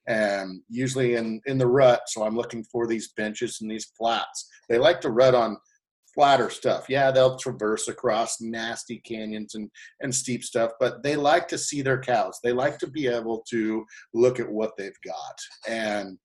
And 0.08 0.62
usually 0.70 1.16
in 1.16 1.42
in 1.46 1.58
the 1.58 1.68
rut, 1.68 2.02
so 2.08 2.24
I'm 2.24 2.36
looking 2.36 2.64
for 2.64 2.88
these 2.88 3.14
benches 3.14 3.60
and 3.62 3.70
these 3.70 3.92
flats. 3.98 4.48
They 4.70 4.78
like 4.78 5.02
to 5.02 5.10
rut 5.10 5.36
on 5.36 5.58
flatter 6.16 6.50
stuff. 6.50 6.86
Yeah, 6.88 7.12
they'll 7.12 7.38
traverse 7.38 7.90
across 7.90 8.40
nasty 8.42 9.02
canyons 9.06 9.54
and, 9.54 9.70
and 10.00 10.16
steep 10.16 10.44
stuff, 10.44 10.72
but 10.80 11.04
they 11.04 11.18
like 11.18 11.48
to 11.50 11.58
see 11.58 11.82
their 11.82 12.00
cows. 12.00 12.40
They 12.42 12.54
like 12.54 12.80
to 12.80 12.88
be 12.88 13.08
able 13.08 13.44
to 13.50 13.86
look 14.14 14.40
at 14.40 14.50
what 14.50 14.72
they've 14.78 14.98
got. 15.06 15.40
And 15.68 16.18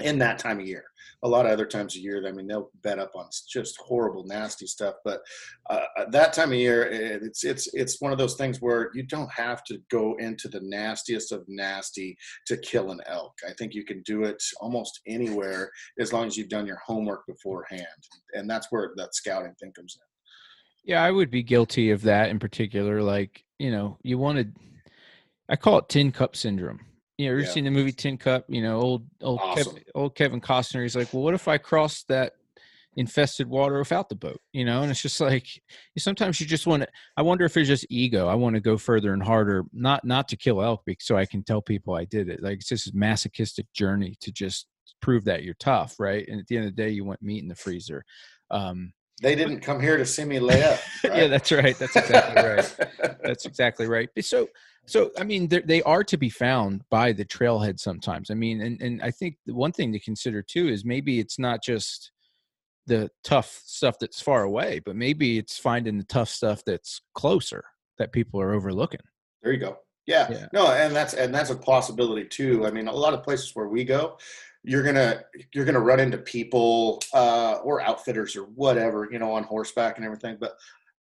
in 0.00 0.18
that 0.18 0.38
time 0.38 0.60
of 0.60 0.66
year. 0.66 0.84
A 1.22 1.28
lot 1.28 1.44
of 1.44 1.52
other 1.52 1.66
times 1.66 1.94
of 1.94 2.02
year, 2.02 2.26
I 2.26 2.32
mean, 2.32 2.46
they'll 2.46 2.70
bet 2.82 2.98
up 2.98 3.12
on 3.14 3.26
just 3.48 3.78
horrible, 3.78 4.24
nasty 4.24 4.66
stuff. 4.66 4.94
But 5.04 5.20
uh, 5.68 5.84
uh 5.98 6.10
that 6.10 6.32
time 6.32 6.50
of 6.50 6.58
year, 6.58 6.84
it's 6.84 7.44
it's 7.44 7.68
it's 7.74 8.00
one 8.00 8.12
of 8.12 8.18
those 8.18 8.36
things 8.36 8.60
where 8.60 8.90
you 8.94 9.02
don't 9.02 9.30
have 9.30 9.62
to 9.64 9.78
go 9.90 10.16
into 10.18 10.48
the 10.48 10.60
nastiest 10.62 11.32
of 11.32 11.44
nasty 11.46 12.16
to 12.46 12.56
kill 12.56 12.90
an 12.90 13.00
elk. 13.06 13.32
I 13.46 13.52
think 13.58 13.74
you 13.74 13.84
can 13.84 14.02
do 14.02 14.24
it 14.24 14.42
almost 14.60 15.00
anywhere 15.06 15.70
as 15.98 16.12
long 16.12 16.26
as 16.26 16.36
you've 16.36 16.48
done 16.48 16.66
your 16.66 16.80
homework 16.86 17.26
beforehand, 17.26 17.86
and 18.32 18.48
that's 18.48 18.68
where 18.70 18.92
that 18.96 19.14
scouting 19.14 19.54
thing 19.60 19.72
comes 19.72 19.96
in. 19.96 20.06
Yeah, 20.84 21.02
I 21.02 21.10
would 21.10 21.30
be 21.30 21.42
guilty 21.42 21.90
of 21.90 22.02
that 22.02 22.30
in 22.30 22.38
particular. 22.38 23.02
Like, 23.02 23.44
you 23.58 23.70
know, 23.70 23.98
you 24.02 24.16
wanted, 24.16 24.56
I 25.48 25.56
call 25.56 25.78
it 25.78 25.90
tin 25.90 26.10
cup 26.10 26.34
syndrome 26.34 26.80
you 27.20 27.28
know, 27.28 27.36
you've 27.36 27.48
yeah. 27.48 27.52
seen 27.52 27.64
the 27.64 27.70
movie 27.70 27.92
Tin 27.92 28.16
Cup. 28.16 28.46
You 28.48 28.62
know, 28.62 28.80
old 28.80 29.06
old 29.20 29.40
awesome. 29.42 29.74
Kevin, 29.74 29.84
old 29.94 30.14
Kevin 30.14 30.40
Costner. 30.40 30.80
He's 30.80 30.96
like, 30.96 31.12
well, 31.12 31.22
what 31.22 31.34
if 31.34 31.48
I 31.48 31.58
cross 31.58 32.02
that 32.04 32.32
infested 32.96 33.46
water 33.46 33.78
without 33.78 34.08
the 34.08 34.14
boat? 34.14 34.40
You 34.54 34.64
know, 34.64 34.80
and 34.80 34.90
it's 34.90 35.02
just 35.02 35.20
like 35.20 35.46
sometimes 35.98 36.40
you 36.40 36.46
just 36.46 36.66
want 36.66 36.84
to. 36.84 36.88
I 37.18 37.22
wonder 37.22 37.44
if 37.44 37.58
it's 37.58 37.68
just 37.68 37.86
ego. 37.90 38.26
I 38.26 38.36
want 38.36 38.54
to 38.54 38.60
go 38.60 38.78
further 38.78 39.12
and 39.12 39.22
harder, 39.22 39.64
not 39.74 40.02
not 40.02 40.28
to 40.28 40.36
kill 40.38 40.62
elk, 40.62 40.82
so 41.00 41.18
I 41.18 41.26
can 41.26 41.42
tell 41.42 41.60
people 41.60 41.94
I 41.94 42.06
did 42.06 42.30
it. 42.30 42.42
Like 42.42 42.60
it's 42.60 42.68
just 42.68 42.88
a 42.88 42.96
masochistic 42.96 43.70
journey 43.74 44.16
to 44.22 44.32
just 44.32 44.66
prove 45.02 45.24
that 45.26 45.42
you're 45.42 45.54
tough, 45.60 45.96
right? 45.98 46.26
And 46.26 46.40
at 46.40 46.46
the 46.46 46.56
end 46.56 46.66
of 46.68 46.74
the 46.74 46.82
day, 46.82 46.88
you 46.88 47.04
want 47.04 47.20
meat 47.20 47.42
in 47.42 47.48
the 47.48 47.54
freezer. 47.54 48.02
Um, 48.50 48.94
they 49.20 49.34
didn't 49.34 49.60
come 49.60 49.78
here 49.78 49.98
to 49.98 50.06
see 50.06 50.24
me 50.24 50.40
lay 50.40 50.62
up. 50.62 50.80
Right? 51.04 51.16
yeah, 51.18 51.26
that's 51.26 51.52
right. 51.52 51.78
That's 51.78 51.96
exactly 51.96 52.42
right. 52.42 52.76
That's 53.22 53.44
exactly 53.44 53.86
right. 53.86 54.08
So 54.22 54.48
so, 54.90 55.12
I 55.16 55.22
mean, 55.22 55.46
they 55.48 55.82
are 55.82 56.02
to 56.02 56.16
be 56.16 56.30
found 56.30 56.82
by 56.90 57.12
the 57.12 57.24
trailhead 57.24 57.78
sometimes. 57.78 58.30
I 58.30 58.34
mean, 58.34 58.60
and, 58.60 58.80
and 58.82 59.00
I 59.02 59.12
think 59.12 59.36
the 59.46 59.54
one 59.54 59.70
thing 59.70 59.92
to 59.92 60.00
consider 60.00 60.42
too 60.42 60.68
is 60.68 60.84
maybe 60.84 61.20
it's 61.20 61.38
not 61.38 61.62
just 61.62 62.10
the 62.86 63.08
tough 63.22 63.60
stuff 63.64 64.00
that's 64.00 64.20
far 64.20 64.42
away, 64.42 64.80
but 64.84 64.96
maybe 64.96 65.38
it's 65.38 65.56
finding 65.56 65.96
the 65.96 66.04
tough 66.04 66.28
stuff 66.28 66.64
that's 66.66 67.02
closer 67.14 67.62
that 67.98 68.10
people 68.10 68.40
are 68.40 68.52
overlooking. 68.52 69.00
There 69.42 69.52
you 69.52 69.60
go. 69.60 69.78
Yeah. 70.06 70.26
yeah. 70.28 70.46
No, 70.52 70.72
and 70.72 70.94
that's 70.94 71.14
and 71.14 71.32
that's 71.32 71.50
a 71.50 71.56
possibility 71.56 72.24
too. 72.24 72.66
I 72.66 72.72
mean, 72.72 72.88
a 72.88 72.92
lot 72.92 73.14
of 73.14 73.22
places 73.22 73.54
where 73.54 73.68
we 73.68 73.84
go, 73.84 74.18
you're 74.64 74.82
gonna 74.82 75.22
you're 75.54 75.64
gonna 75.64 75.78
run 75.78 76.00
into 76.00 76.18
people 76.18 77.00
uh, 77.14 77.60
or 77.62 77.80
outfitters 77.80 78.34
or 78.34 78.42
whatever, 78.42 79.08
you 79.12 79.20
know, 79.20 79.32
on 79.34 79.44
horseback 79.44 79.98
and 79.98 80.04
everything. 80.04 80.36
But 80.40 80.56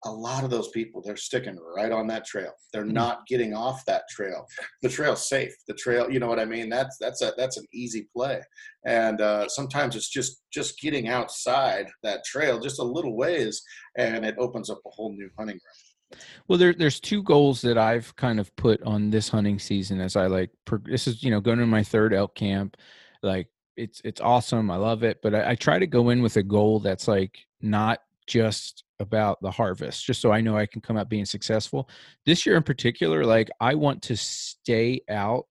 a 0.05 0.11
lot 0.11 0.43
of 0.45 0.51
those 0.51 0.69
people 0.71 1.01
they're 1.01 1.17
sticking 1.17 1.57
right 1.77 1.93
on 1.93 2.07
that 2.07 2.25
trail 2.25 2.53
they're 2.73 2.85
Mhm. 2.85 2.93
not 2.93 3.27
getting 3.27 3.55
off 3.55 3.85
that 3.87 4.03
trail 4.11 4.47
the 4.83 4.89
trail's 4.89 5.29
safe 5.29 5.55
the 5.69 5.75
trail 5.75 6.11
you 6.11 6.19
know 6.19 6.27
what 6.27 6.41
i 6.41 6.45
mean 6.45 6.69
that's 6.69 6.97
that's 6.99 7.23
a 7.23 7.33
that's 7.37 7.57
an 7.57 7.65
easy 7.73 8.09
play 8.15 8.41
and 8.85 9.21
uh, 9.21 9.49
sometimes 9.49 9.95
it's 9.95 10.09
just 10.09 10.43
just 10.53 10.79
getting 10.81 11.09
outside 11.09 11.87
that 12.03 12.25
trail 12.25 12.59
just 12.61 12.81
a 12.81 12.83
little 12.83 13.17
ways 13.17 13.63
and 13.97 14.25
it 14.25 14.35
opens 14.39 14.69
up 14.71 14.81
a 14.87 14.91
whole 14.91 15.13
new 15.13 15.31
hunting 15.39 15.59
ground 15.63 16.23
Well, 16.49 16.59
there, 16.59 16.75
there's 16.75 17.01
two 17.01 17.23
goals 17.23 17.63
that 17.63 17.79
I've 17.79 18.15
kind 18.17 18.39
of 18.39 18.55
put 18.57 18.83
on 18.83 19.09
this 19.11 19.29
hunting 19.31 19.59
season 19.59 20.01
as 20.01 20.15
I 20.17 20.27
like. 20.27 20.51
This 20.85 21.07
is 21.07 21.23
you 21.23 21.31
know 21.31 21.41
going 21.41 21.59
to 21.59 21.67
my 21.67 21.83
third 21.83 22.13
elk 22.13 22.35
camp. 22.35 22.77
Like 23.23 23.49
it's 23.77 24.03
it's 24.05 24.21
awesome. 24.21 24.71
I 24.71 24.77
love 24.77 25.05
it, 25.05 25.21
but 25.23 25.35
I, 25.35 25.51
I 25.51 25.55
try 25.55 25.79
to 25.79 25.87
go 25.87 26.11
in 26.11 26.21
with 26.23 26.37
a 26.37 26.43
goal 26.43 26.81
that's 26.81 27.09
like 27.09 27.39
not 27.63 28.01
just 28.27 28.85
about 29.03 29.43
the 29.43 29.51
harvest, 29.51 30.07
just 30.07 30.23
so 30.23 30.33
I 30.33 30.41
know 30.41 30.57
I 30.57 30.67
can 30.67 30.81
come 30.81 30.97
out 30.97 31.11
being 31.11 31.27
successful. 31.27 31.89
This 32.25 32.47
year 32.47 32.57
in 32.57 32.63
particular, 32.63 33.27
like 33.27 33.51
I 33.61 33.75
want 33.75 34.01
to 34.05 34.17
stay 34.17 35.03
out 35.11 35.47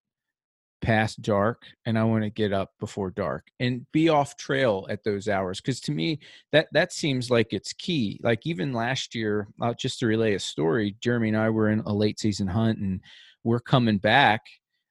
past 0.82 1.22
dark 1.22 1.62
and 1.86 1.98
I 1.98 2.04
want 2.04 2.24
to 2.24 2.30
get 2.30 2.52
up 2.52 2.72
before 2.80 3.12
dark 3.12 3.46
and 3.60 3.86
be 3.92 4.10
off 4.10 4.36
trail 4.36 4.88
at 4.90 5.04
those 5.04 5.28
hours 5.28 5.62
because 5.62 5.80
to 5.82 5.92
me 5.92 6.20
that 6.52 6.70
that 6.72 6.92
seems 6.92 7.30
like 7.30 7.54
it's 7.54 7.72
key 7.72 8.20
like 8.24 8.48
even 8.48 8.74
last 8.74 9.14
year 9.14 9.48
uh, 9.62 9.76
just 9.76 10.00
to 10.00 10.08
relay 10.08 10.34
a 10.34 10.40
story 10.40 10.96
Jeremy 11.00 11.30
and 11.30 11.38
I 11.38 11.52
were 11.52 11.70
in 11.70 11.82
a 11.82 11.94
late 11.94 12.20
season 12.20 12.48
hunt 12.48 12.80
and 12.80 13.00
we're 13.44 13.60
coming 13.60 14.00
back 14.00 14.42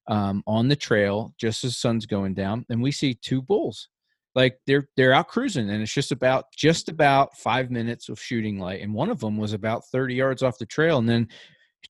um, 0.06 0.44
on 0.46 0.68
the 0.68 0.76
trail 0.76 1.34
just 1.38 1.64
as 1.64 1.76
sun's 1.76 2.06
going 2.06 2.34
down 2.34 2.64
and 2.70 2.80
we 2.80 2.92
see 2.92 3.14
two 3.14 3.42
bulls 3.42 3.88
like 4.34 4.58
they're 4.66 4.88
they're 4.96 5.12
out 5.12 5.28
cruising 5.28 5.68
and 5.70 5.82
it's 5.82 5.92
just 5.92 6.12
about 6.12 6.44
just 6.56 6.88
about 6.88 7.36
five 7.36 7.70
minutes 7.70 8.08
of 8.08 8.20
shooting 8.20 8.58
light 8.58 8.80
and 8.80 8.94
one 8.94 9.10
of 9.10 9.18
them 9.20 9.36
was 9.36 9.52
about 9.52 9.84
30 9.86 10.14
yards 10.14 10.42
off 10.42 10.58
the 10.58 10.66
trail 10.66 10.98
and 10.98 11.08
then 11.08 11.28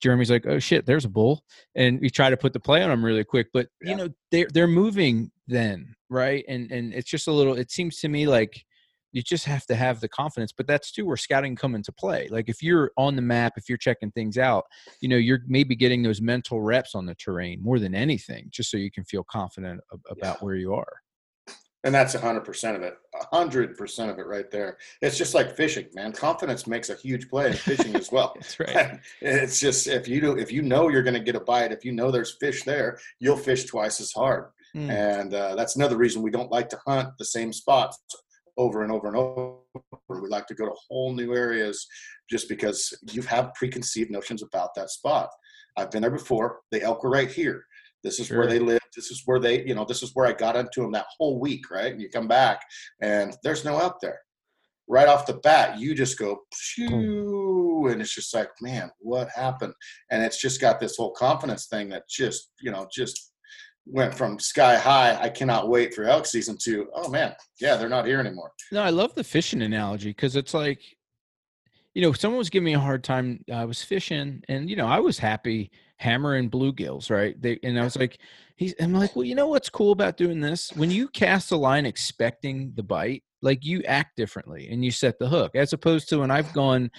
Jeremy's 0.00 0.30
like, 0.30 0.46
"Oh 0.46 0.60
shit, 0.60 0.86
there's 0.86 1.04
a 1.04 1.08
bull," 1.08 1.44
and 1.74 2.00
we 2.00 2.08
try 2.10 2.30
to 2.30 2.36
put 2.36 2.52
the 2.52 2.60
play 2.60 2.80
on 2.82 2.90
them 2.90 3.04
really 3.04 3.24
quick. 3.24 3.48
But 3.52 3.66
you 3.82 3.96
know, 3.96 4.08
they're 4.30 4.46
they're 4.54 4.66
moving 4.68 5.32
then, 5.48 5.94
right? 6.08 6.44
And 6.48 6.70
and 6.70 6.94
it's 6.94 7.10
just 7.10 7.26
a 7.26 7.32
little. 7.32 7.54
It 7.54 7.70
seems 7.72 7.98
to 7.98 8.08
me 8.08 8.26
like 8.28 8.64
you 9.12 9.20
just 9.20 9.44
have 9.46 9.66
to 9.66 9.74
have 9.74 10.00
the 10.00 10.08
confidence. 10.08 10.52
But 10.52 10.68
that's 10.68 10.92
too 10.92 11.04
where 11.04 11.16
scouting 11.16 11.56
come 11.56 11.74
into 11.74 11.90
play. 11.90 12.28
Like 12.30 12.48
if 12.48 12.62
you're 12.62 12.92
on 12.96 13.16
the 13.16 13.22
map, 13.22 13.54
if 13.56 13.68
you're 13.68 13.76
checking 13.78 14.12
things 14.12 14.38
out, 14.38 14.64
you 15.00 15.08
know, 15.08 15.16
you're 15.16 15.40
maybe 15.48 15.74
getting 15.74 16.02
those 16.04 16.20
mental 16.20 16.62
reps 16.62 16.94
on 16.94 17.04
the 17.04 17.16
terrain 17.16 17.60
more 17.60 17.80
than 17.80 17.94
anything, 17.94 18.46
just 18.50 18.70
so 18.70 18.76
you 18.76 18.92
can 18.92 19.04
feel 19.04 19.24
confident 19.24 19.80
about 20.08 20.18
Yeah. 20.22 20.34
where 20.40 20.54
you 20.54 20.72
are. 20.72 21.00
And 21.84 21.94
that's 21.94 22.14
100% 22.14 22.76
of 22.76 22.82
it 22.82 22.94
100% 23.32 24.10
of 24.10 24.18
it 24.18 24.26
right 24.26 24.50
there. 24.50 24.78
It's 25.02 25.16
just 25.16 25.34
like 25.34 25.56
fishing 25.56 25.86
man. 25.94 26.12
Confidence 26.12 26.66
makes 26.66 26.90
a 26.90 26.94
huge 26.94 27.28
play 27.28 27.48
in 27.48 27.52
fishing 27.54 27.94
as 27.96 28.12
well. 28.12 28.34
That's 28.40 28.60
right. 28.60 29.00
it's 29.20 29.60
just 29.60 29.86
if 29.86 30.08
you 30.08 30.20
do 30.20 30.38
if 30.38 30.52
you 30.52 30.62
know 30.62 30.88
you're 30.88 31.02
going 31.02 31.14
to 31.14 31.20
get 31.20 31.36
a 31.36 31.40
bite 31.40 31.72
if 31.72 31.84
you 31.84 31.92
know 31.92 32.10
there's 32.10 32.36
fish 32.38 32.62
there 32.64 32.98
you'll 33.18 33.36
fish 33.36 33.64
twice 33.64 34.00
as 34.00 34.12
hard. 34.12 34.46
Mm. 34.76 34.88
and 34.88 35.34
uh, 35.34 35.56
that's 35.56 35.74
another 35.74 35.96
reason 35.96 36.22
we 36.22 36.30
don't 36.30 36.52
like 36.52 36.68
to 36.68 36.78
hunt 36.86 37.08
the 37.18 37.24
same 37.24 37.52
spots 37.52 37.98
over 38.56 38.84
and 38.84 38.92
over 38.92 39.08
and 39.08 39.16
over. 39.16 39.56
We 40.08 40.28
like 40.28 40.46
to 40.46 40.54
go 40.54 40.66
to 40.66 40.74
whole 40.88 41.12
new 41.12 41.34
areas 41.34 41.88
just 42.30 42.48
because 42.48 42.96
you 43.10 43.22
have 43.22 43.52
preconceived 43.54 44.12
notions 44.12 44.44
about 44.44 44.74
that 44.76 44.90
spot. 44.90 45.28
I've 45.76 45.90
been 45.90 46.02
there 46.02 46.10
before. 46.10 46.60
The 46.70 46.82
elk 46.82 47.02
were 47.02 47.10
right 47.10 47.30
here 47.30 47.64
this 48.02 48.18
is 48.18 48.30
where 48.30 48.46
they 48.46 48.58
live 48.58 48.80
this 48.96 49.10
is 49.10 49.22
where 49.26 49.38
they 49.38 49.64
you 49.64 49.74
know 49.74 49.84
this 49.84 50.02
is 50.02 50.10
where 50.14 50.26
i 50.26 50.32
got 50.32 50.56
into 50.56 50.82
them 50.82 50.92
that 50.92 51.06
whole 51.18 51.38
week 51.38 51.70
right? 51.70 51.92
And 51.92 52.00
you 52.00 52.08
come 52.08 52.28
back 52.28 52.62
and 53.00 53.36
there's 53.42 53.64
no 53.64 53.78
elk 53.78 53.98
there. 54.00 54.18
Right 54.88 55.08
off 55.08 55.26
the 55.26 55.34
bat 55.34 55.78
you 55.78 55.94
just 55.94 56.18
go 56.18 56.34
hmm. 56.34 56.88
shoo 56.88 57.88
and 57.90 58.00
it's 58.00 58.14
just 58.14 58.34
like 58.34 58.50
man 58.60 58.90
what 58.98 59.28
happened? 59.34 59.74
And 60.10 60.22
it's 60.22 60.40
just 60.40 60.60
got 60.60 60.80
this 60.80 60.96
whole 60.96 61.12
confidence 61.12 61.66
thing 61.66 61.88
that 61.90 62.08
just 62.08 62.50
you 62.60 62.70
know 62.70 62.88
just 62.92 63.32
went 63.86 64.14
from 64.14 64.38
sky 64.38 64.76
high 64.76 65.18
i 65.20 65.28
cannot 65.28 65.68
wait 65.68 65.94
for 65.94 66.04
elk 66.04 66.26
season 66.26 66.56
to 66.62 66.86
oh 66.94 67.08
man 67.08 67.34
yeah 67.60 67.76
they're 67.76 67.88
not 67.88 68.06
here 68.06 68.20
anymore. 68.20 68.52
No, 68.72 68.82
I 68.82 68.90
love 68.90 69.14
the 69.14 69.24
fishing 69.24 69.62
analogy 69.62 70.10
because 70.10 70.36
it's 70.36 70.54
like, 70.54 70.80
you 71.94 72.02
know, 72.02 72.12
someone 72.12 72.38
was 72.38 72.50
giving 72.50 72.66
me 72.66 72.74
a 72.74 72.80
hard 72.80 73.02
time. 73.02 73.44
Uh, 73.50 73.54
I 73.54 73.64
was 73.64 73.82
fishing, 73.82 74.42
and 74.48 74.70
you 74.70 74.76
know, 74.76 74.86
I 74.86 75.00
was 75.00 75.18
happy 75.18 75.72
hammering 76.00 76.50
bluegills, 76.50 77.10
right? 77.10 77.40
They 77.40 77.58
and 77.62 77.78
I 77.78 77.84
was 77.84 77.96
like, 77.96 78.18
he's. 78.56 78.74
I'm 78.80 78.94
like, 78.94 79.14
well, 79.14 79.24
you 79.24 79.34
know 79.34 79.48
what's 79.48 79.68
cool 79.68 79.92
about 79.92 80.16
doing 80.16 80.40
this? 80.40 80.72
When 80.74 80.90
you 80.90 81.08
cast 81.08 81.52
a 81.52 81.56
line 81.56 81.84
expecting 81.86 82.72
the 82.74 82.82
bite, 82.82 83.22
like 83.42 83.64
you 83.64 83.82
act 83.82 84.16
differently 84.16 84.68
and 84.70 84.84
you 84.84 84.90
set 84.90 85.18
the 85.18 85.28
hook, 85.28 85.52
as 85.54 85.72
opposed 85.72 86.08
to 86.08 86.18
when 86.18 86.30
I've 86.30 86.52
gone, 86.54 86.90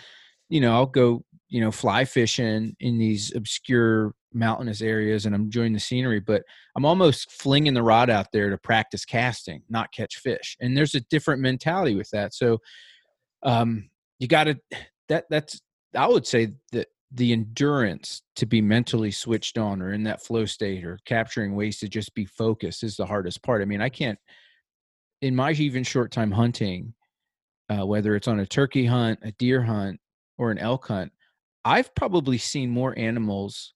you 0.49 0.61
know, 0.61 0.73
I'll 0.73 0.85
go, 0.85 1.25
you 1.49 1.61
know, 1.61 1.71
fly 1.71 2.05
fishing 2.05 2.75
in 2.79 2.99
these 2.99 3.35
obscure 3.35 4.13
mountainous 4.33 4.81
areas 4.81 5.25
and 5.25 5.35
I'm 5.35 5.41
enjoying 5.41 5.73
the 5.73 5.79
scenery, 5.79 6.19
but 6.19 6.43
I'm 6.77 6.85
almost 6.85 7.31
flinging 7.31 7.73
the 7.73 7.83
rod 7.83 8.09
out 8.09 8.27
there 8.31 8.49
to 8.49 8.57
practice 8.57 9.03
casting, 9.03 9.63
not 9.67 9.91
catch 9.91 10.17
fish. 10.17 10.55
And 10.61 10.77
there's 10.77 10.95
a 10.95 11.01
different 11.01 11.41
mentality 11.41 11.95
with 11.95 12.09
that. 12.11 12.33
So 12.33 12.59
um 13.43 13.89
you 14.19 14.27
got 14.27 14.45
to 14.45 14.55
that 15.09 15.25
that's 15.29 15.59
I 15.95 16.07
would 16.07 16.25
say 16.25 16.53
that 16.71 16.87
the 17.13 17.33
endurance 17.33 18.21
to 18.37 18.45
be 18.45 18.61
mentally 18.61 19.11
switched 19.11 19.57
on 19.57 19.81
or 19.81 19.93
in 19.93 20.03
that 20.03 20.23
flow 20.23 20.45
state 20.45 20.85
or 20.85 20.97
capturing 21.05 21.55
ways 21.55 21.79
to 21.79 21.89
just 21.89 22.13
be 22.15 22.25
focused 22.25 22.83
is 22.83 22.95
the 22.95 23.05
hardest 23.05 23.43
part. 23.43 23.61
I 23.61 23.65
mean, 23.65 23.81
I 23.81 23.89
can't 23.89 24.17
in 25.21 25.35
my 25.35 25.51
even 25.51 25.83
short 25.83 26.11
time 26.11 26.31
hunting 26.31 26.93
uh, 27.71 27.85
whether 27.85 28.15
it's 28.15 28.27
on 28.27 28.39
a 28.39 28.45
turkey 28.45 28.85
hunt, 28.85 29.19
a 29.21 29.31
deer 29.33 29.61
hunt, 29.61 29.99
or 30.37 30.51
an 30.51 30.57
elk 30.57 30.87
hunt, 30.87 31.11
I've 31.63 31.93
probably 31.95 32.37
seen 32.37 32.69
more 32.69 32.97
animals 32.97 33.73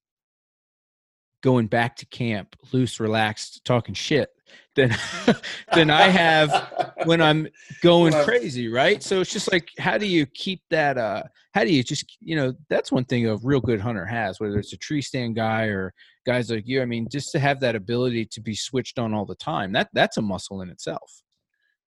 going 1.46 1.68
back 1.68 1.96
to 1.96 2.08
camp, 2.08 2.56
loose, 2.74 3.00
relaxed, 3.00 3.64
talking 3.64 3.94
shit 3.94 4.30
than 4.76 4.92
than 5.76 5.92
I 5.92 6.08
have 6.08 6.92
when 7.06 7.22
I'm 7.22 7.48
going 7.84 8.14
crazy, 8.24 8.68
right? 8.68 9.02
So 9.04 9.22
it's 9.22 9.32
just 9.32 9.52
like, 9.52 9.70
how 9.78 10.00
do 10.00 10.08
you 10.08 10.26
keep 10.26 10.64
that? 10.72 10.98
Uh, 10.98 11.22
how 11.54 11.64
do 11.64 11.72
you 11.72 11.84
just, 11.84 12.18
you 12.20 12.36
know, 12.36 12.52
that's 12.68 12.92
one 12.92 13.06
thing 13.06 13.28
a 13.28 13.38
real 13.44 13.62
good 13.62 13.80
hunter 13.80 14.08
has, 14.08 14.40
whether 14.40 14.58
it's 14.58 14.74
a 14.74 14.78
tree 14.78 15.04
stand 15.04 15.36
guy 15.36 15.66
or 15.66 15.94
guys 16.26 16.50
like 16.50 16.68
you. 16.68 16.82
I 16.82 16.86
mean, 16.86 17.08
just 17.12 17.32
to 17.34 17.40
have 17.40 17.60
that 17.60 17.76
ability 17.76 18.26
to 18.26 18.42
be 18.42 18.56
switched 18.56 18.98
on 18.98 19.14
all 19.14 19.26
the 19.26 19.36
time, 19.36 19.72
that 19.74 19.90
that's 19.94 20.18
a 20.18 20.24
muscle 20.24 20.62
in 20.62 20.72
itself. 20.72 21.22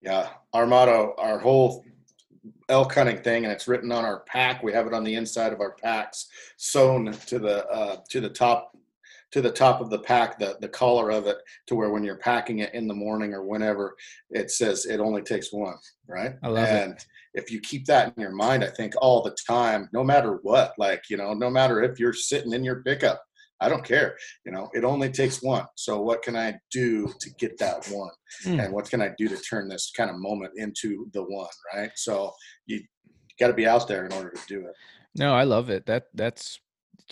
Yeah, 0.01 0.29
our 0.53 0.69
motto, 0.69 1.17
our 1.19 1.41
whole 1.41 1.85
elk 2.69 2.95
hunting 2.95 3.23
thing, 3.23 3.43
and 3.43 3.53
it's 3.53 3.67
written 3.67 3.91
on 3.91 4.05
our 4.05 4.21
pack. 4.21 4.63
We 4.63 4.73
have 4.73 4.87
it 4.87 4.95
on 4.95 5.03
the 5.03 5.17
inside 5.17 5.53
of 5.53 5.61
our 5.61 5.73
packs, 5.73 6.29
sewn 6.59 7.13
to 7.27 7.41
the 7.41 7.67
uh, 7.67 7.97
to 8.11 8.21
the 8.21 8.29
top 8.29 8.71
to 9.33 9.43
the 9.43 9.51
top 9.51 9.81
of 9.81 9.91
the 9.91 9.99
pack, 9.99 10.39
the 10.39 10.57
the 10.61 10.69
collar 10.69 11.11
of 11.11 11.27
it, 11.27 11.39
to 11.67 11.75
where 11.75 11.91
when 11.91 12.05
you're 12.05 12.19
packing 12.19 12.61
it 12.61 12.75
in 12.75 12.89
the 12.89 12.95
morning 12.95 13.35
or 13.35 13.45
whenever, 13.45 13.95
it 14.31 14.51
says 14.51 14.87
it 14.87 15.01
only 15.01 15.23
takes 15.23 15.53
one, 15.53 15.77
right? 16.09 16.35
I 16.43 16.49
love 16.49 16.69
it. 16.69 17.05
if 17.35 17.51
you 17.51 17.61
keep 17.61 17.87
that 17.87 18.13
in 18.17 18.23
your 18.23 18.33
mind, 18.33 18.65
I 18.65 18.69
think 18.69 18.95
all 19.01 19.23
the 19.23 19.37
time, 19.47 19.89
no 19.93 20.03
matter 20.03 20.39
what, 20.43 20.73
like 20.79 21.03
you 21.11 21.17
know, 21.17 21.35
no 21.35 21.51
matter 21.51 21.83
if 21.83 21.99
you're 21.99 22.13
sitting 22.13 22.53
in 22.53 22.65
your 22.65 22.83
pickup, 22.83 23.23
I 23.61 23.69
don't 23.69 23.85
care. 23.85 24.17
You 24.47 24.53
know, 24.53 24.71
it 24.73 24.85
only 24.85 25.11
takes 25.11 25.43
one. 25.43 25.67
So 25.75 26.01
what 26.01 26.23
can 26.23 26.37
I 26.37 26.59
do 26.71 27.13
to 27.21 27.31
get 27.39 27.59
that 27.59 27.87
one? 27.89 28.11
Mm. 28.45 28.65
And 28.65 28.73
what 28.73 28.89
can 28.89 29.03
I 29.03 29.11
do 29.19 29.29
to 29.29 29.37
turn 29.37 29.69
this 29.69 29.93
kind 29.97 30.11
of 30.11 30.17
moment 30.17 30.53
into 30.57 31.09
the 31.13 31.23
one? 31.23 31.49
Right. 31.75 31.91
So 31.97 32.33
you 32.67 32.83
got 33.41 33.49
to 33.49 33.55
be 33.55 33.67
out 33.67 33.89
there 33.89 34.07
in 34.07 34.13
order 34.13 34.31
to 34.31 34.41
do 34.49 34.61
it. 34.61 34.75
No, 35.17 35.35
I 35.35 35.45
love 35.45 35.71
it. 35.71 35.87
That 35.87 36.05
that's 36.15 36.61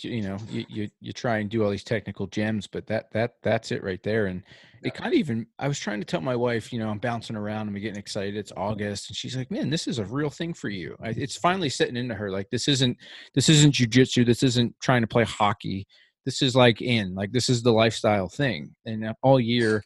you 0.03 0.21
know 0.21 0.37
you, 0.49 0.65
you 0.69 0.89
you 1.01 1.13
try 1.13 1.37
and 1.37 1.49
do 1.49 1.63
all 1.63 1.69
these 1.69 1.83
technical 1.83 2.27
gems, 2.27 2.67
but 2.67 2.87
that 2.87 3.11
that 3.11 3.35
that's 3.43 3.71
it 3.71 3.83
right 3.83 4.01
there. 4.03 4.27
And 4.27 4.43
Yeah. 4.81 4.89
it 4.89 4.93
kind 4.93 5.13
of 5.13 5.19
even 5.19 5.47
I 5.59 5.67
was 5.67 5.79
trying 5.79 5.99
to 5.99 6.05
tell 6.05 6.21
my 6.21 6.35
wife, 6.35 6.71
you 6.71 6.79
know, 6.79 6.89
I'm 6.89 6.99
bouncing 6.99 7.35
around, 7.35 7.67
and 7.67 7.75
I'm 7.75 7.81
getting 7.81 7.99
excited. 7.99 8.35
It's 8.35 8.51
August, 8.55 9.09
and 9.09 9.17
she's 9.17 9.35
like, 9.35 9.49
"Man, 9.51 9.69
this 9.69 9.87
is 9.87 9.99
a 9.99 10.05
real 10.05 10.29
thing 10.29 10.53
for 10.53 10.69
you." 10.69 10.95
I, 11.01 11.09
it's 11.09 11.35
finally 11.37 11.69
sitting 11.69 11.97
into 11.97 12.15
her. 12.15 12.29
Like 12.31 12.49
this 12.49 12.67
isn't 12.67 12.97
this 13.33 13.49
isn't 13.49 13.73
jujitsu. 13.73 14.25
This 14.25 14.43
isn't 14.43 14.75
trying 14.81 15.01
to 15.01 15.07
play 15.07 15.23
hockey. 15.23 15.87
This 16.25 16.41
is 16.41 16.55
like 16.55 16.81
in 16.81 17.15
like 17.15 17.31
this 17.31 17.49
is 17.49 17.63
the 17.63 17.71
lifestyle 17.71 18.29
thing. 18.29 18.75
And 18.85 19.05
uh, 19.05 19.13
all 19.23 19.39
year, 19.39 19.83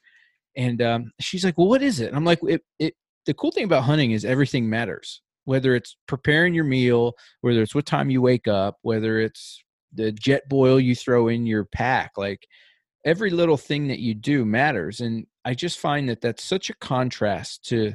and 0.58 0.82
um, 0.82 1.12
she's 1.20 1.46
like, 1.46 1.58
"Well, 1.58 1.68
what 1.68 1.82
is 1.82 2.00
it?" 2.00 2.08
And 2.08 2.16
I'm 2.16 2.26
like, 2.26 2.40
"It 2.44 2.62
it." 2.80 2.96
The 3.28 3.36
cool 3.36 3.52
thing 3.52 3.66
about 3.66 3.84
hunting 3.84 4.12
is 4.12 4.26
everything 4.26 4.68
matters. 4.68 5.22
Whether 5.46 5.76
it's 5.76 5.96
preparing 6.08 6.54
your 6.56 6.64
meal, 6.64 7.14
whether 7.42 7.62
it's 7.62 7.76
what 7.76 7.86
time 7.86 8.10
you 8.10 8.22
wake 8.22 8.48
up, 8.48 8.78
whether 8.82 9.20
it's 9.20 9.64
the 9.94 10.12
Jetboil 10.12 10.84
you 10.84 10.96
throw 10.96 11.28
in 11.28 11.46
your 11.46 11.66
pack, 11.66 12.12
like 12.18 12.48
every 13.06 13.30
little 13.30 13.58
thing 13.58 13.88
that 13.88 14.00
you 14.00 14.14
do 14.14 14.46
matters. 14.46 15.02
And 15.02 15.26
I 15.46 15.54
just 15.54 15.80
find 15.80 16.08
that 16.10 16.22
that's 16.22 16.44
such 16.44 16.70
a 16.70 16.76
contrast 16.76 17.66
to 17.66 17.94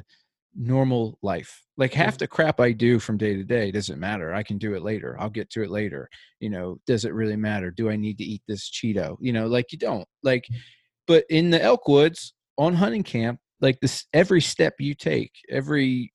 normal 0.55 1.17
life. 1.21 1.63
Like 1.77 1.93
half 1.93 2.15
mm-hmm. 2.15 2.17
the 2.17 2.27
crap 2.27 2.59
I 2.59 2.71
do 2.71 2.99
from 2.99 3.17
day 3.17 3.35
to 3.35 3.43
day 3.43 3.71
doesn't 3.71 3.99
matter. 3.99 4.33
I 4.33 4.43
can 4.43 4.57
do 4.57 4.73
it 4.73 4.81
later. 4.81 5.15
I'll 5.19 5.29
get 5.29 5.49
to 5.51 5.63
it 5.63 5.69
later. 5.69 6.09
You 6.39 6.49
know, 6.49 6.77
does 6.87 7.05
it 7.05 7.13
really 7.13 7.35
matter? 7.35 7.71
Do 7.71 7.89
I 7.89 7.95
need 7.95 8.17
to 8.17 8.23
eat 8.23 8.41
this 8.47 8.69
Cheeto? 8.69 9.17
You 9.19 9.33
know, 9.33 9.47
like 9.47 9.71
you 9.71 9.77
don't. 9.77 10.07
Like, 10.23 10.43
mm-hmm. 10.43 10.59
but 11.05 11.25
in 11.29 11.51
the 11.51 11.61
elk 11.61 11.87
woods 11.87 12.33
on 12.57 12.73
hunting 12.73 13.03
camp, 13.03 13.39
like 13.61 13.79
this, 13.79 14.05
every 14.13 14.41
step 14.41 14.75
you 14.79 14.93
take, 14.93 15.31
every 15.49 16.11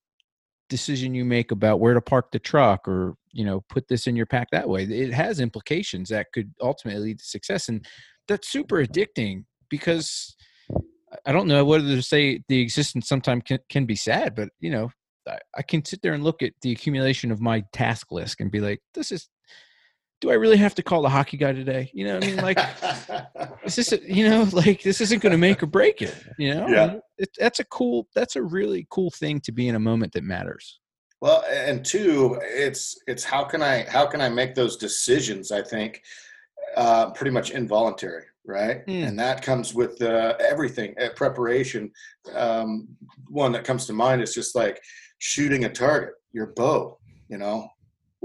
decision 0.69 1.13
you 1.13 1.25
make 1.25 1.51
about 1.51 1.79
where 1.79 1.93
to 1.93 2.01
park 2.01 2.31
the 2.31 2.39
truck 2.39 2.87
or 2.87 3.15
you 3.33 3.43
know 3.43 3.63
put 3.69 3.87
this 3.87 4.07
in 4.07 4.15
your 4.15 4.25
pack 4.25 4.47
that 4.51 4.69
way 4.69 4.83
it 4.83 5.13
has 5.13 5.39
implications 5.39 6.09
that 6.09 6.27
could 6.33 6.53
ultimately 6.61 7.01
lead 7.01 7.19
to 7.19 7.25
success 7.25 7.67
and 7.67 7.85
that's 8.27 8.49
super 8.49 8.83
addicting 8.83 9.43
because 9.69 10.35
i 11.25 11.31
don't 11.31 11.47
know 11.47 11.65
whether 11.65 11.87
to 11.87 12.01
say 12.01 12.41
the 12.47 12.61
existence 12.61 13.07
sometimes 13.07 13.43
can, 13.45 13.59
can 13.69 13.85
be 13.85 13.95
sad 13.95 14.35
but 14.35 14.49
you 14.59 14.71
know 14.71 14.89
I, 15.27 15.39
I 15.57 15.61
can 15.61 15.83
sit 15.83 16.01
there 16.01 16.13
and 16.13 16.23
look 16.23 16.41
at 16.43 16.53
the 16.61 16.71
accumulation 16.71 17.31
of 17.31 17.41
my 17.41 17.63
task 17.73 18.11
list 18.11 18.39
and 18.39 18.51
be 18.51 18.59
like 18.59 18.81
this 18.93 19.11
is 19.11 19.27
do 20.23 20.31
I 20.31 20.35
really 20.35 20.55
have 20.55 20.73
to 20.75 20.83
call 20.83 21.01
the 21.01 21.09
hockey 21.09 21.35
guy 21.35 21.51
today? 21.51 21.91
You 21.93 22.05
know, 22.05 22.15
I 22.15 22.19
mean, 22.21 22.37
like, 22.37 22.57
is 23.65 23.75
this, 23.75 23.93
you 24.07 24.29
know, 24.29 24.47
like 24.53 24.81
this 24.81 25.01
isn't 25.01 25.21
going 25.21 25.33
to 25.33 25.37
make 25.37 25.61
or 25.61 25.65
break 25.65 26.01
it. 26.01 26.15
You 26.39 26.55
know, 26.55 26.67
yeah. 26.69 26.99
It, 27.17 27.29
that's 27.37 27.59
a 27.59 27.65
cool, 27.65 28.07
that's 28.15 28.37
a 28.37 28.41
really 28.41 28.87
cool 28.89 29.11
thing 29.11 29.41
to 29.41 29.51
be 29.51 29.67
in 29.67 29.75
a 29.75 29.81
moment 29.81 30.13
that 30.13 30.23
matters. 30.23 30.79
Well, 31.23 31.41
and 31.49 31.85
two, 31.85 32.37
it's 32.43 32.99
it's 33.07 33.23
how 33.23 33.45
can 33.45 33.61
I 33.63 33.85
how 33.87 34.05
can 34.05 34.19
I 34.19 34.27
make 34.27 34.55
those 34.55 34.75
decisions? 34.75 35.53
I 35.53 35.61
think 35.61 36.03
uh, 36.75 37.11
pretty 37.11 37.31
much 37.31 37.51
involuntary, 37.51 38.25
right? 38.45 38.85
Mm. 38.87 39.07
And 39.07 39.19
that 39.19 39.41
comes 39.41 39.73
with 39.73 40.01
uh, 40.01 40.33
everything 40.41 40.93
uh, 41.01 41.11
preparation. 41.15 41.93
Um, 42.35 42.89
one 43.29 43.53
that 43.53 43.63
comes 43.63 43.85
to 43.85 43.93
mind 43.93 44.21
is 44.21 44.33
just 44.33 44.53
like 44.53 44.81
shooting 45.19 45.63
a 45.63 45.69
target, 45.69 46.15
your 46.33 46.47
bow. 46.47 46.97
You 47.29 47.37
know, 47.37 47.69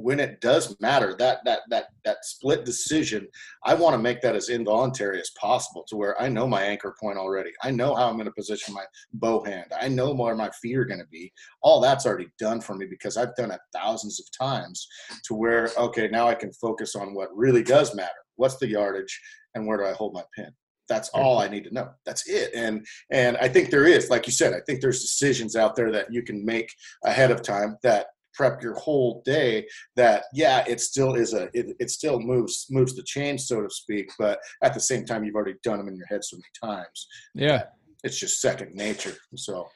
when 0.01 0.21
it 0.21 0.41
does 0.41 0.79
matter, 0.81 1.17
that 1.19 1.45
that 1.45 1.61
that 1.71 1.87
that 2.05 2.25
split 2.25 2.65
decision, 2.65 3.27
I 3.65 3.75
want 3.75 3.95
to 3.95 3.99
make 3.99 4.21
that 4.23 4.37
as 4.37 4.49
involuntary 4.49 5.21
as 5.21 5.31
possible 5.31 5.85
to 5.89 5.97
where 5.97 6.21
I 6.23 6.29
know 6.29 6.47
my 6.47 6.63
anchor 6.63 6.95
point 7.01 7.19
already. 7.19 7.51
I 7.63 7.73
know 7.73 7.97
how 7.97 8.09
I'm 8.09 8.15
going 8.15 8.27
to 8.27 8.33
position 8.33 8.75
my 8.75 8.85
bow 9.15 9.43
hand. 9.43 9.73
I 9.79 9.89
know 9.89 10.15
where 10.15 10.37
my 10.37 10.51
feet 10.63 10.77
are 10.77 10.85
going 10.85 11.01
to 11.01 11.07
be. 11.09 11.33
All 11.63 11.81
that's 11.81 12.07
already 12.07 12.29
done 12.39 12.61
for 12.61 12.77
me 12.77 12.87
because 12.87 13.17
I've 13.17 13.35
done 13.35 13.51
it 13.51 13.61
thousands 13.75 14.21
of 14.21 14.27
times 14.39 14.87
to 15.25 15.35
where 15.35 15.71
okay, 15.77 16.09
now 16.09 16.29
I 16.29 16.35
can 16.35 16.53
focus 16.53 16.95
on 16.95 17.15
what 17.15 17.37
really 17.37 17.65
does 17.65 17.95
matter. 17.95 18.13
What's 18.37 18.59
the 18.59 18.69
yardage 18.69 19.21
and 19.55 19.67
where 19.67 19.79
do 19.79 19.85
I 19.85 19.93
hold 19.93 20.15
my 20.15 20.23
pin? 20.37 20.53
that's 20.89 21.11
all 21.11 21.39
i 21.39 21.47
need 21.47 21.65
to 21.65 21.75
know 21.75 21.91
that's 22.07 22.27
it 22.27 22.51
and 22.55 22.87
and 23.13 23.37
i 23.37 23.47
think 23.47 23.69
there 23.69 23.87
is 23.87 24.09
like 24.09 24.27
you 24.27 24.33
said 24.33 24.55
i 24.55 24.61
think 24.67 24.81
there's 24.81 25.03
decisions 25.03 25.55
out 25.55 25.77
there 25.77 25.93
that 25.93 26.11
you 26.11 26.23
can 26.23 26.43
make 26.43 26.73
ahead 27.05 27.31
of 27.31 27.43
time 27.43 27.77
that 27.83 28.07
prep 28.35 28.63
your 28.63 28.75
whole 28.75 29.23
day 29.25 29.67
that 29.97 30.25
yeah 30.33 30.65
it 30.67 30.81
still 30.81 31.15
is 31.15 31.35
a 31.35 31.45
it, 31.55 31.77
it 31.79 31.91
still 31.91 32.21
moves 32.21 32.67
moves 32.71 32.95
the 32.95 33.03
chain 33.03 33.39
so 33.39 33.61
to 33.61 33.71
speak 33.71 34.11
but 34.19 34.39
at 34.63 34.75
the 34.75 34.81
same 34.81 35.05
time 35.05 35.25
you've 35.25 35.35
already 35.35 35.55
done 35.63 35.79
them 35.79 35.89
in 35.89 35.97
your 35.97 36.07
head 36.07 36.25
so 36.25 36.37
many 36.37 36.75
times. 36.75 37.07
Yeah. 37.35 37.65
It's 38.05 38.19
just 38.19 38.41
second 38.41 38.75
nature. 38.75 39.17
So 39.35 39.69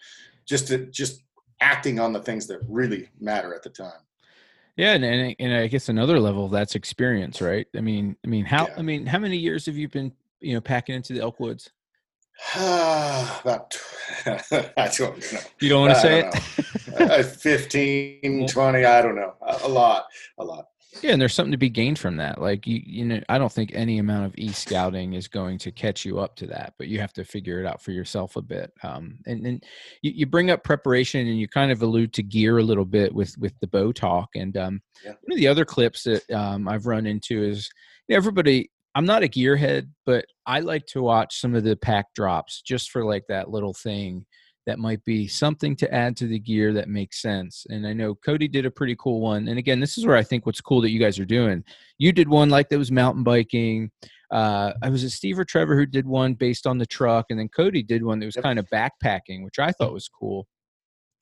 just 0.47 0.69
to, 0.69 0.87
just 0.87 1.23
acting 1.61 1.99
on 1.99 2.13
the 2.13 2.21
things 2.21 2.47
that 2.47 2.61
really 2.69 3.09
matter 3.21 3.55
at 3.55 3.63
the 3.63 3.71
time. 3.71 4.01
Yeah 4.77 4.95
and, 4.95 5.05
and, 5.05 5.37
and 5.39 5.55
i 5.55 5.67
guess 5.67 5.91
another 5.91 6.19
level 6.19 6.49
that's 6.49 6.75
experience 6.75 7.43
right? 7.43 7.67
I 7.77 7.81
mean 7.81 8.17
i 8.25 8.29
mean 8.29 8.47
how 8.47 8.69
yeah. 8.69 8.75
i 8.79 8.83
mean 8.83 9.05
how 9.05 9.19
many 9.19 9.37
years 9.37 9.67
have 9.67 9.77
you 9.77 9.89
been 9.89 10.13
you 10.41 10.55
know 10.55 10.61
packing 10.61 10.95
into 10.95 11.13
the 11.13 11.21
elkwoods 11.21 11.71
about 12.57 13.77
I 14.27 14.91
don't 14.97 15.33
know. 15.33 15.39
You 15.61 15.69
don't 15.69 15.81
want 15.83 15.95
to 15.95 16.01
say 16.01 16.29
it? 16.29 17.01
uh, 17.01 17.23
15, 17.23 18.47
20, 18.47 18.85
I 18.85 19.03
don't 19.03 19.17
know. 19.17 19.35
A, 19.47 19.61
a, 19.65 19.69
lot, 19.69 20.07
a 20.39 20.45
lot. 20.45 20.67
Yeah, 21.01 21.13
and 21.13 21.21
there's 21.21 21.35
something 21.35 21.53
to 21.53 21.59
be 21.59 21.71
gained 21.71 21.99
from 21.99 22.17
that. 22.19 22.41
Like 22.41 22.67
you, 22.67 22.83
you 22.85 23.05
know, 23.07 23.21
I 23.29 23.39
don't 23.39 23.51
think 23.51 23.71
any 23.75 23.99
amount 23.99 24.27
of 24.27 24.35
e-scouting 24.37 25.15
is 25.15 25.27
going 25.27 25.57
to 25.59 25.73
catch 25.73 26.05
you 26.05 26.19
up 26.21 26.37
to 26.37 26.47
that, 26.49 26.75
but 26.79 26.89
you 26.89 27.01
have 27.01 27.15
to 27.15 27.25
figure 27.25 27.61
it 27.61 27.67
out 27.67 27.81
for 27.81 27.93
yourself 27.93 28.37
a 28.37 28.43
bit. 28.43 28.73
Um, 28.83 29.19
and 29.27 29.45
then 29.45 29.61
you, 30.03 30.13
you 30.15 30.27
bring 30.27 30.51
up 30.51 30.65
preparation, 30.65 31.27
and 31.27 31.39
you 31.39 31.49
kind 31.49 31.73
of 31.73 31.81
allude 31.81 32.13
to 32.15 32.23
gear 32.23 32.59
a 32.59 32.63
little 32.63 32.85
bit 32.85 33.15
with 33.15 33.37
with 33.39 33.59
the 33.61 33.67
bow 33.67 33.91
talk. 33.91 34.29
And 34.35 34.55
um, 34.59 34.83
yeah. 35.03 35.13
one 35.23 35.33
of 35.33 35.39
the 35.39 35.49
other 35.49 35.65
clips 35.65 36.03
that 36.03 36.31
um, 36.31 36.69
I've 36.69 36.87
run 36.87 37.07
into 37.07 37.43
is 37.43 37.71
everybody 38.11 38.71
I'm 38.95 39.07
not 39.07 39.23
a 39.23 39.29
gearhead, 39.29 39.89
but 40.05 40.27
I 40.47 40.61
like 40.61 40.87
to 40.87 41.03
watch 41.03 41.41
some 41.41 41.55
of 41.55 41.65
the 41.65 41.77
pack 41.77 42.07
drops 42.15 42.63
just 42.63 42.91
for 42.91 43.05
like 43.05 43.25
that 43.29 43.51
little 43.51 43.73
thing 43.73 44.27
that 44.67 44.79
might 44.79 45.05
be 45.05 45.27
something 45.27 45.75
to 45.77 45.93
add 45.93 46.17
to 46.17 46.27
the 46.27 46.39
gear 46.39 46.73
that 46.73 46.89
makes 46.89 47.21
sense. 47.21 47.67
And 47.69 47.87
I 47.87 47.93
know 47.93 48.15
Cody 48.15 48.47
did 48.47 48.67
a 48.67 48.71
pretty 48.71 48.97
cool 48.99 49.21
one. 49.21 49.49
And 49.49 49.59
again, 49.59 49.81
this 49.81 49.99
is 49.99 50.07
where 50.07 50.17
I 50.17 50.23
think 50.23 50.47
what's 50.47 50.61
cool 50.61 50.81
that 50.83 50.91
you 50.91 51.01
guys 51.01 51.19
are 51.19 51.25
doing. 51.25 51.65
You 51.99 52.13
did 52.13 52.29
one 52.29 52.49
like 52.49 52.69
that 52.69 52.79
was 52.79 52.93
mountain 52.93 53.25
biking. 53.25 53.91
Uh, 54.31 54.73
I 54.83 54.89
was 54.89 55.05
a 55.05 55.11
Steve 55.11 55.39
or 55.39 55.45
Trevor 55.45 55.77
who 55.77 55.87
did 55.87 56.07
one 56.07 56.35
based 56.35 56.67
on 56.67 56.79
the 56.79 56.87
truck, 56.87 57.27
and 57.31 57.39
then 57.39 57.49
Cody 57.49 57.83
did 57.83 58.03
one 58.03 58.19
that 58.21 58.27
was 58.27 58.37
kind 58.37 58.59
of 58.59 58.67
backpacking, 58.73 59.45
which 59.45 59.59
I 59.59 59.73
thought 59.73 59.93
was 59.93 60.09
cool. 60.09 60.47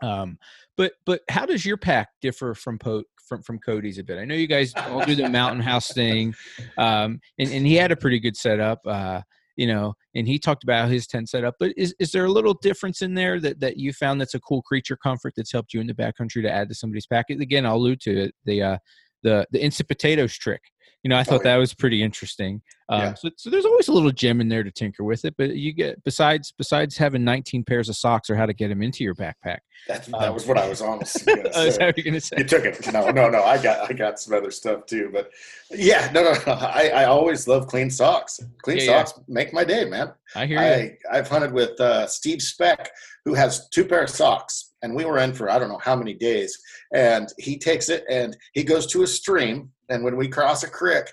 Um, 0.02 0.38
but 0.76 0.92
but 1.04 1.22
how 1.28 1.46
does 1.46 1.64
your 1.64 1.76
pack 1.76 2.08
differ 2.20 2.54
from 2.54 2.78
po- 2.78 3.04
from 3.28 3.42
from 3.42 3.58
Cody's 3.58 3.98
a 3.98 4.04
bit? 4.04 4.18
I 4.18 4.24
know 4.24 4.34
you 4.34 4.46
guys 4.46 4.72
all 4.76 5.04
do 5.04 5.14
the 5.14 5.28
mountain 5.28 5.60
house 5.60 5.92
thing, 5.92 6.34
um, 6.78 7.20
and 7.38 7.50
and 7.50 7.66
he 7.66 7.74
had 7.74 7.92
a 7.92 7.96
pretty 7.96 8.18
good 8.18 8.36
setup. 8.36 8.80
Uh, 8.86 9.22
you 9.56 9.66
know, 9.66 9.94
and 10.14 10.26
he 10.26 10.38
talked 10.38 10.62
about 10.62 10.88
his 10.88 11.06
tent 11.06 11.28
setup. 11.28 11.54
But 11.60 11.72
is 11.76 11.94
is 11.98 12.12
there 12.12 12.24
a 12.24 12.30
little 12.30 12.54
difference 12.54 13.02
in 13.02 13.14
there 13.14 13.38
that 13.40 13.60
that 13.60 13.76
you 13.76 13.92
found 13.92 14.20
that's 14.20 14.34
a 14.34 14.40
cool 14.40 14.62
creature 14.62 14.96
comfort 14.96 15.34
that's 15.36 15.52
helped 15.52 15.74
you 15.74 15.80
in 15.80 15.86
the 15.86 15.94
backcountry 15.94 16.42
to 16.42 16.50
add 16.50 16.68
to 16.68 16.74
somebody's 16.74 17.06
pack? 17.06 17.28
Again, 17.28 17.66
I'll 17.66 17.76
allude 17.76 18.00
to 18.02 18.24
it. 18.24 18.34
The 18.44 18.62
uh, 18.62 18.78
the 19.22 19.46
the 19.50 19.62
instant 19.62 19.88
potatoes 19.88 20.34
trick 20.34 20.62
you 21.02 21.08
know, 21.08 21.16
I 21.16 21.24
thought 21.24 21.40
oh, 21.40 21.44
yeah. 21.44 21.54
that 21.54 21.56
was 21.56 21.74
pretty 21.74 22.02
interesting. 22.02 22.60
Um, 22.90 23.00
yeah. 23.00 23.14
so, 23.14 23.30
so 23.36 23.50
there's 23.50 23.64
always 23.64 23.88
a 23.88 23.92
little 23.92 24.10
gem 24.10 24.40
in 24.40 24.48
there 24.48 24.62
to 24.62 24.70
tinker 24.70 25.04
with 25.04 25.24
it, 25.24 25.34
but 25.38 25.54
you 25.54 25.72
get 25.72 26.02
besides 26.04 26.52
besides 26.58 26.96
having 26.96 27.24
19 27.24 27.64
pairs 27.64 27.88
of 27.88 27.96
socks 27.96 28.28
or 28.28 28.36
how 28.36 28.46
to 28.46 28.52
get 28.52 28.68
them 28.68 28.82
into 28.82 29.04
your 29.04 29.14
backpack. 29.14 29.58
That, 29.88 30.04
that 30.06 30.14
um, 30.14 30.34
was 30.34 30.46
what 30.46 30.58
I 30.58 30.68
was 30.68 30.82
honestly 30.82 31.34
going 31.34 31.46
to 31.52 31.72
say. 31.72 31.92
you 31.96 32.02
going 32.02 32.14
to 32.14 32.20
say? 32.20 32.36
You 32.38 32.44
took 32.44 32.64
it. 32.64 32.92
No, 32.92 33.10
no, 33.10 33.30
no. 33.30 33.44
I 33.44 33.62
got 33.62 33.88
I 33.88 33.94
got 33.94 34.18
some 34.18 34.34
other 34.34 34.50
stuff 34.50 34.86
too, 34.86 35.08
but 35.12 35.30
yeah, 35.70 36.10
no, 36.12 36.22
no, 36.22 36.32
no. 36.46 36.52
I, 36.52 36.88
I 36.88 37.04
always 37.04 37.46
love 37.46 37.68
clean 37.68 37.90
socks. 37.90 38.40
Clean 38.62 38.78
yeah, 38.78 39.04
socks 39.04 39.20
make 39.28 39.54
my 39.54 39.64
day, 39.64 39.84
man. 39.84 40.12
I 40.34 40.46
hear 40.46 40.58
I, 40.58 40.76
you. 40.76 40.96
I've 41.10 41.28
hunted 41.28 41.52
with 41.52 41.80
uh, 41.80 42.06
Steve 42.08 42.42
Speck, 42.42 42.90
who 43.24 43.34
has 43.34 43.68
two 43.68 43.84
pair 43.84 44.02
of 44.02 44.10
socks, 44.10 44.72
and 44.82 44.94
we 44.94 45.04
were 45.04 45.18
in 45.18 45.32
for 45.32 45.48
I 45.48 45.58
don't 45.58 45.68
know 45.68 45.80
how 45.82 45.94
many 45.94 46.14
days, 46.14 46.58
and 46.92 47.32
he 47.38 47.56
takes 47.56 47.88
it 47.88 48.04
and 48.10 48.36
he 48.52 48.64
goes 48.64 48.86
to 48.88 49.02
a 49.02 49.06
stream, 49.06 49.70
and 49.90 50.02
when 50.02 50.16
we 50.16 50.28
cross 50.28 50.62
a 50.62 50.70
creek 50.70 51.06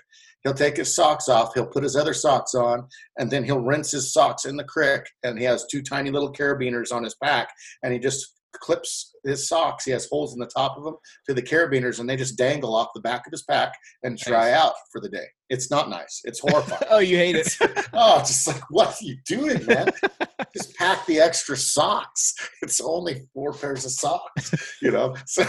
He'll 0.44 0.54
take 0.54 0.76
his 0.76 0.94
socks 0.94 1.28
off, 1.28 1.52
he'll 1.54 1.66
put 1.66 1.82
his 1.82 1.96
other 1.96 2.14
socks 2.14 2.54
on, 2.54 2.86
and 3.18 3.30
then 3.30 3.42
he'll 3.44 3.60
rinse 3.60 3.90
his 3.90 4.12
socks 4.12 4.44
in 4.44 4.56
the 4.56 4.64
creek. 4.64 5.02
And 5.24 5.38
he 5.38 5.44
has 5.44 5.66
two 5.66 5.82
tiny 5.82 6.10
little 6.10 6.32
carabiners 6.32 6.92
on 6.92 7.02
his 7.02 7.16
back, 7.16 7.50
and 7.82 7.92
he 7.92 7.98
just 7.98 8.37
clips 8.52 9.14
his 9.24 9.48
socks. 9.48 9.84
He 9.84 9.90
has 9.92 10.06
holes 10.06 10.32
in 10.32 10.40
the 10.40 10.46
top 10.46 10.76
of 10.76 10.84
them 10.84 10.96
to 11.28 11.34
the 11.34 11.42
carabiners, 11.42 12.00
and 12.00 12.08
they 12.08 12.16
just 12.16 12.38
dangle 12.38 12.74
off 12.74 12.88
the 12.94 13.00
back 13.00 13.26
of 13.26 13.30
his 13.30 13.42
pack 13.42 13.72
and 14.02 14.18
dry 14.18 14.50
nice. 14.50 14.60
out 14.60 14.74
for 14.90 15.00
the 15.00 15.08
day. 15.08 15.26
It's 15.50 15.70
not 15.70 15.88
nice. 15.88 16.20
It's 16.24 16.40
horrifying. 16.40 16.82
oh, 16.90 16.98
you 16.98 17.16
hate 17.16 17.36
it? 17.36 17.56
oh, 17.92 18.18
just 18.18 18.46
like 18.46 18.62
what 18.70 18.88
are 18.88 19.04
you 19.04 19.16
doing, 19.26 19.64
man? 19.66 19.88
just 20.56 20.74
pack 20.76 21.06
the 21.06 21.20
extra 21.20 21.56
socks. 21.56 22.34
It's 22.62 22.80
only 22.80 23.26
four 23.32 23.52
pairs 23.52 23.84
of 23.84 23.92
socks, 23.92 24.78
you 24.82 24.90
know. 24.90 25.14
So 25.26 25.42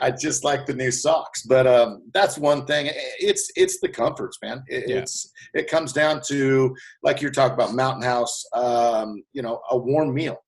I 0.00 0.10
just 0.10 0.44
like 0.44 0.66
the 0.66 0.74
new 0.74 0.90
socks, 0.90 1.42
but 1.42 1.66
um, 1.66 2.02
that's 2.12 2.38
one 2.38 2.66
thing. 2.66 2.90
It's 3.20 3.50
it's 3.54 3.78
the 3.80 3.88
comforts, 3.88 4.38
man. 4.42 4.64
It, 4.66 4.88
yeah. 4.88 4.96
It's 4.96 5.30
it 5.54 5.68
comes 5.70 5.92
down 5.92 6.20
to 6.28 6.74
like 7.02 7.20
you're 7.20 7.30
talking 7.30 7.54
about 7.54 7.74
Mountain 7.74 8.02
House. 8.02 8.44
Um, 8.52 9.22
you 9.32 9.42
know, 9.42 9.60
a 9.70 9.78
warm 9.78 10.12
meal 10.12 10.38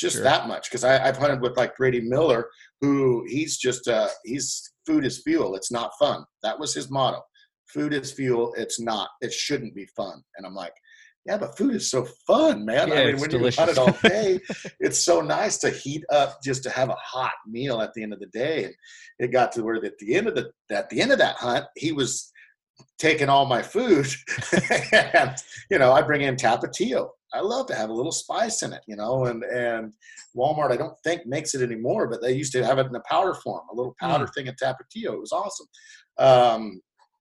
just 0.00 0.16
sure. 0.16 0.24
that 0.24 0.48
much 0.48 0.70
because 0.70 0.84
I've 0.84 1.16
hunted 1.16 1.40
with 1.40 1.56
like 1.56 1.76
Brady 1.76 2.00
Miller, 2.00 2.48
who 2.80 3.24
he's 3.28 3.58
just 3.58 3.88
uh, 3.88 4.08
he's 4.24 4.72
food 4.86 5.04
is 5.04 5.22
fuel. 5.22 5.54
It's 5.54 5.70
not 5.70 5.92
fun. 5.98 6.24
That 6.42 6.58
was 6.58 6.74
his 6.74 6.90
motto. 6.90 7.20
Food 7.68 7.92
is 7.92 8.12
fuel. 8.12 8.52
It's 8.56 8.80
not. 8.80 9.10
It 9.20 9.32
shouldn't 9.32 9.74
be 9.74 9.86
fun. 9.96 10.22
And 10.36 10.46
I'm 10.46 10.54
like, 10.54 10.72
yeah, 11.26 11.36
but 11.36 11.56
food 11.56 11.74
is 11.74 11.90
so 11.90 12.06
fun, 12.26 12.64
man. 12.64 12.88
Yeah, 12.88 12.94
I 12.94 13.06
mean, 13.06 13.20
when 13.20 13.30
delicious. 13.30 13.58
you 13.58 13.64
hunt 13.64 13.76
it 13.76 13.78
all 13.78 13.98
day, 14.10 14.40
it's 14.80 15.04
so 15.04 15.20
nice 15.20 15.58
to 15.58 15.70
heat 15.70 16.02
up 16.10 16.38
just 16.42 16.62
to 16.64 16.70
have 16.70 16.88
a 16.88 16.96
hot 17.00 17.34
meal 17.46 17.80
at 17.80 17.92
the 17.94 18.02
end 18.02 18.12
of 18.12 18.20
the 18.20 18.26
day. 18.26 18.64
And 18.64 18.74
it 19.18 19.28
got 19.28 19.52
to 19.52 19.62
where 19.62 19.76
at 19.84 19.98
the 19.98 20.14
end 20.14 20.28
of 20.28 20.34
the 20.34 20.50
at 20.70 20.88
the 20.88 21.00
end 21.00 21.12
of 21.12 21.18
that 21.18 21.36
hunt, 21.36 21.66
he 21.76 21.92
was 21.92 22.32
taking 22.98 23.28
all 23.28 23.44
my 23.44 23.62
food, 23.62 24.06
and 24.92 25.36
you 25.70 25.78
know, 25.78 25.92
I 25.92 26.02
bring 26.02 26.22
in 26.22 26.36
Tapatio 26.36 27.10
I 27.32 27.40
love 27.40 27.66
to 27.66 27.74
have 27.74 27.90
a 27.90 27.94
little 27.94 28.12
spice 28.12 28.62
in 28.62 28.72
it, 28.72 28.82
you 28.86 28.96
know, 28.96 29.26
and 29.26 29.42
and 29.44 29.92
Walmart 30.36 30.72
I 30.72 30.76
don't 30.76 30.96
think 31.04 31.26
makes 31.26 31.54
it 31.54 31.62
anymore, 31.62 32.08
but 32.08 32.20
they 32.20 32.32
used 32.32 32.52
to 32.52 32.64
have 32.64 32.78
it 32.78 32.86
in 32.86 32.94
a 32.94 33.02
powder 33.08 33.34
form, 33.34 33.66
a 33.70 33.74
little 33.74 33.94
powder 34.00 34.26
mm. 34.26 34.34
thing 34.34 34.48
of 34.48 34.56
Tapatio. 34.56 35.12
It 35.14 35.20
was 35.20 35.32
awesome. 35.32 35.66
Um, 36.18 36.80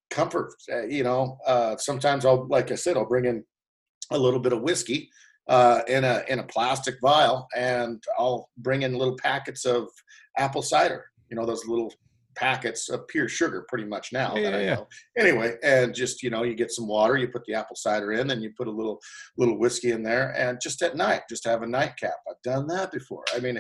comfort, 0.09 0.53
uh, 0.71 0.85
you 0.85 1.03
know. 1.03 1.37
Uh, 1.45 1.77
sometimes 1.77 2.25
I'll, 2.25 2.47
like 2.47 2.71
I 2.71 2.75
said, 2.75 2.97
I'll 2.97 3.05
bring 3.05 3.25
in 3.25 3.43
a 4.11 4.17
little 4.17 4.39
bit 4.39 4.53
of 4.53 4.61
whiskey 4.61 5.09
uh, 5.47 5.81
in 5.87 6.03
a 6.03 6.23
in 6.27 6.39
a 6.39 6.43
plastic 6.43 6.95
vial, 7.01 7.47
and 7.55 8.01
I'll 8.17 8.49
bring 8.57 8.83
in 8.83 8.97
little 8.97 9.17
packets 9.17 9.65
of 9.65 9.87
apple 10.37 10.61
cider. 10.61 11.05
You 11.29 11.35
know, 11.35 11.45
those 11.45 11.67
little 11.67 11.93
packets 12.39 12.89
of 12.89 13.07
pure 13.07 13.27
sugar 13.27 13.65
pretty 13.67 13.85
much 13.85 14.09
now 14.13 14.35
Yeah, 14.35 14.49
that 14.51 14.59
I 14.59 14.63
yeah. 14.63 14.77
Anyway, 15.17 15.55
and 15.63 15.93
just 15.93 16.23
you 16.23 16.29
know, 16.29 16.43
you 16.43 16.55
get 16.55 16.71
some 16.71 16.87
water, 16.87 17.17
you 17.17 17.27
put 17.27 17.43
the 17.45 17.53
apple 17.53 17.75
cider 17.75 18.13
in, 18.13 18.27
then 18.27 18.41
you 18.41 18.51
put 18.57 18.67
a 18.67 18.71
little 18.71 18.99
little 19.37 19.57
whiskey 19.59 19.91
in 19.91 20.01
there, 20.03 20.33
and 20.37 20.59
just 20.61 20.81
at 20.81 20.95
night, 20.95 21.23
just 21.29 21.45
have 21.45 21.61
a 21.61 21.67
nightcap. 21.67 22.15
I've 22.29 22.41
done 22.43 22.67
that 22.67 22.91
before. 22.91 23.23
I 23.35 23.39
mean, 23.39 23.59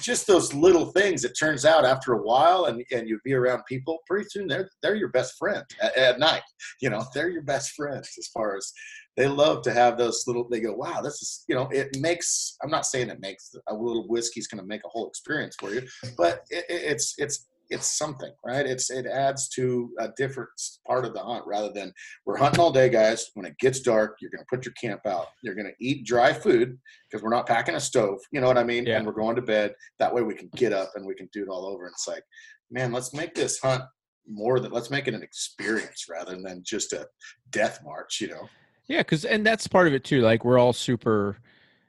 just 0.00 0.26
those 0.26 0.52
little 0.52 0.86
things. 0.92 1.24
It 1.24 1.32
turns 1.38 1.64
out 1.64 1.84
after 1.84 2.12
a 2.12 2.22
while, 2.22 2.66
and 2.66 2.84
and 2.92 3.08
you 3.08 3.18
be 3.24 3.32
around 3.34 3.62
people, 3.66 3.98
pretty 4.06 4.26
soon 4.30 4.46
they're 4.48 4.68
they're 4.82 4.94
your 4.94 5.08
best 5.10 5.34
friend 5.38 5.64
at, 5.80 5.96
at 5.96 6.18
night. 6.18 6.42
You 6.82 6.90
know, 6.90 7.04
they're 7.14 7.30
your 7.30 7.42
best 7.42 7.72
friends 7.72 8.10
as 8.18 8.26
far 8.28 8.56
as 8.56 8.70
they 9.16 9.26
love 9.26 9.62
to 9.62 9.72
have 9.72 9.98
those 9.98 10.22
little 10.28 10.46
they 10.48 10.60
go 10.60 10.72
wow 10.72 11.00
this 11.00 11.20
is 11.22 11.44
you 11.48 11.54
know 11.56 11.68
it 11.72 11.88
makes 11.98 12.56
i'm 12.62 12.70
not 12.70 12.86
saying 12.86 13.08
it 13.10 13.18
makes 13.20 13.52
a 13.66 13.74
little 13.74 14.06
whiskey's 14.06 14.46
going 14.46 14.60
to 14.60 14.66
make 14.66 14.82
a 14.84 14.88
whole 14.88 15.08
experience 15.08 15.56
for 15.58 15.70
you 15.74 15.82
but 16.16 16.42
it- 16.50 16.64
it's 16.68 17.14
it's 17.18 17.48
it's 17.70 17.98
something 17.98 18.32
right? 18.44 18.66
It's 18.66 18.90
it 18.90 19.06
adds 19.06 19.48
to 19.50 19.90
a 19.98 20.08
different 20.16 20.50
part 20.86 21.04
of 21.04 21.14
the 21.14 21.20
hunt 21.20 21.44
rather 21.46 21.72
than 21.72 21.92
we're 22.26 22.36
hunting 22.36 22.60
all 22.60 22.72
day 22.72 22.88
guys. 22.88 23.30
When 23.34 23.46
it 23.46 23.58
gets 23.58 23.80
dark 23.80 24.16
you're 24.20 24.30
going 24.30 24.42
to 24.42 24.56
put 24.56 24.64
your 24.64 24.74
camp 24.74 25.02
out. 25.06 25.28
You're 25.42 25.54
going 25.54 25.66
to 25.66 25.84
eat 25.84 26.06
dry 26.06 26.32
food 26.32 26.78
because 27.10 27.22
we're 27.22 27.30
not 27.30 27.46
packing 27.46 27.74
a 27.74 27.80
stove 27.80 28.18
you 28.32 28.40
know 28.40 28.46
what 28.46 28.58
i 28.58 28.64
mean? 28.64 28.86
Yeah. 28.86 28.98
and 28.98 29.06
we're 29.06 29.12
going 29.12 29.36
to 29.36 29.42
bed. 29.42 29.74
That 29.98 30.14
way 30.14 30.22
we 30.22 30.34
can 30.34 30.50
get 30.56 30.72
up 30.72 30.92
and 30.94 31.06
we 31.06 31.14
can 31.14 31.28
do 31.32 31.42
it 31.42 31.48
all 31.48 31.66
over. 31.66 31.84
And 31.84 31.92
it's 31.92 32.08
like 32.08 32.24
man 32.70 32.92
let's 32.92 33.14
make 33.14 33.34
this 33.34 33.58
hunt 33.58 33.82
more 34.26 34.60
than 34.60 34.72
let's 34.72 34.90
make 34.90 35.08
it 35.08 35.14
an 35.14 35.22
experience 35.22 36.06
rather 36.10 36.36
than 36.40 36.62
just 36.64 36.92
a 36.92 37.06
death 37.50 37.80
march 37.84 38.20
you 38.20 38.28
know? 38.28 38.48
Yeah, 38.88 38.98
because 38.98 39.24
and 39.24 39.46
that's 39.46 39.68
part 39.68 39.86
of 39.86 39.92
it 39.92 40.02
too. 40.02 40.22
Like 40.22 40.44
we're 40.44 40.58
all 40.58 40.72
super, 40.72 41.36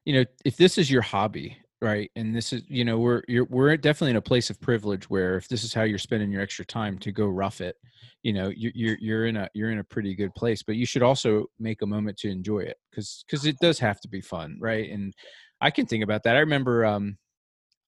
you 0.05 0.13
know, 0.13 0.25
if 0.43 0.57
this 0.57 0.77
is 0.77 0.91
your 0.91 1.01
hobby, 1.01 1.57
right, 1.81 2.11
and 2.15 2.35
this 2.35 2.53
is, 2.53 2.63
you 2.67 2.83
know, 2.83 2.99
we're 2.99 3.21
you're 3.27 3.45
we're 3.45 3.75
definitely 3.77 4.11
in 4.11 4.17
a 4.17 4.21
place 4.21 4.49
of 4.49 4.59
privilege 4.59 5.09
where 5.09 5.37
if 5.37 5.47
this 5.47 5.63
is 5.63 5.73
how 5.73 5.83
you're 5.83 5.97
spending 5.97 6.31
your 6.31 6.41
extra 6.41 6.65
time 6.65 6.97
to 6.99 7.11
go 7.11 7.27
rough 7.27 7.61
it, 7.61 7.77
you 8.23 8.33
know, 8.33 8.49
you're 8.49 8.71
you're 8.75 8.97
you're 8.99 9.25
in 9.27 9.37
a 9.37 9.49
you're 9.53 9.71
in 9.71 9.79
a 9.79 9.83
pretty 9.83 10.15
good 10.15 10.33
place. 10.35 10.63
But 10.63 10.75
you 10.75 10.85
should 10.85 11.03
also 11.03 11.45
make 11.59 11.81
a 11.81 11.87
moment 11.87 12.17
to 12.19 12.29
enjoy 12.29 12.59
it 12.59 12.77
because 12.89 13.23
because 13.25 13.45
it 13.45 13.57
does 13.61 13.79
have 13.79 13.99
to 14.01 14.07
be 14.07 14.21
fun, 14.21 14.57
right? 14.59 14.89
And 14.91 15.13
I 15.61 15.71
can 15.71 15.85
think 15.85 16.03
about 16.03 16.23
that. 16.23 16.35
I 16.35 16.39
remember, 16.39 16.85
um, 16.85 17.17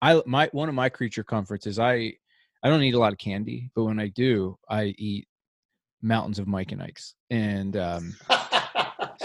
I 0.02 0.22
my 0.26 0.50
one 0.52 0.70
of 0.70 0.76
my 0.76 0.90
creature 0.90 1.24
comforts 1.24 1.68
is 1.68 1.80
I 1.80 2.14
I 2.64 2.70
don't 2.70 2.84
eat 2.84 2.96
a 2.96 3.00
lot 3.00 3.14
of 3.14 3.20
candy, 3.20 3.72
but 3.76 3.84
when 3.86 4.00
I 4.00 4.08
do, 4.08 4.58
I 4.70 4.96
eat 4.98 5.28
mountains 6.02 6.40
of 6.40 6.48
Mike 6.48 6.72
and 6.72 6.82
Ike's 6.82 7.16
and. 7.30 7.76
um 7.78 8.16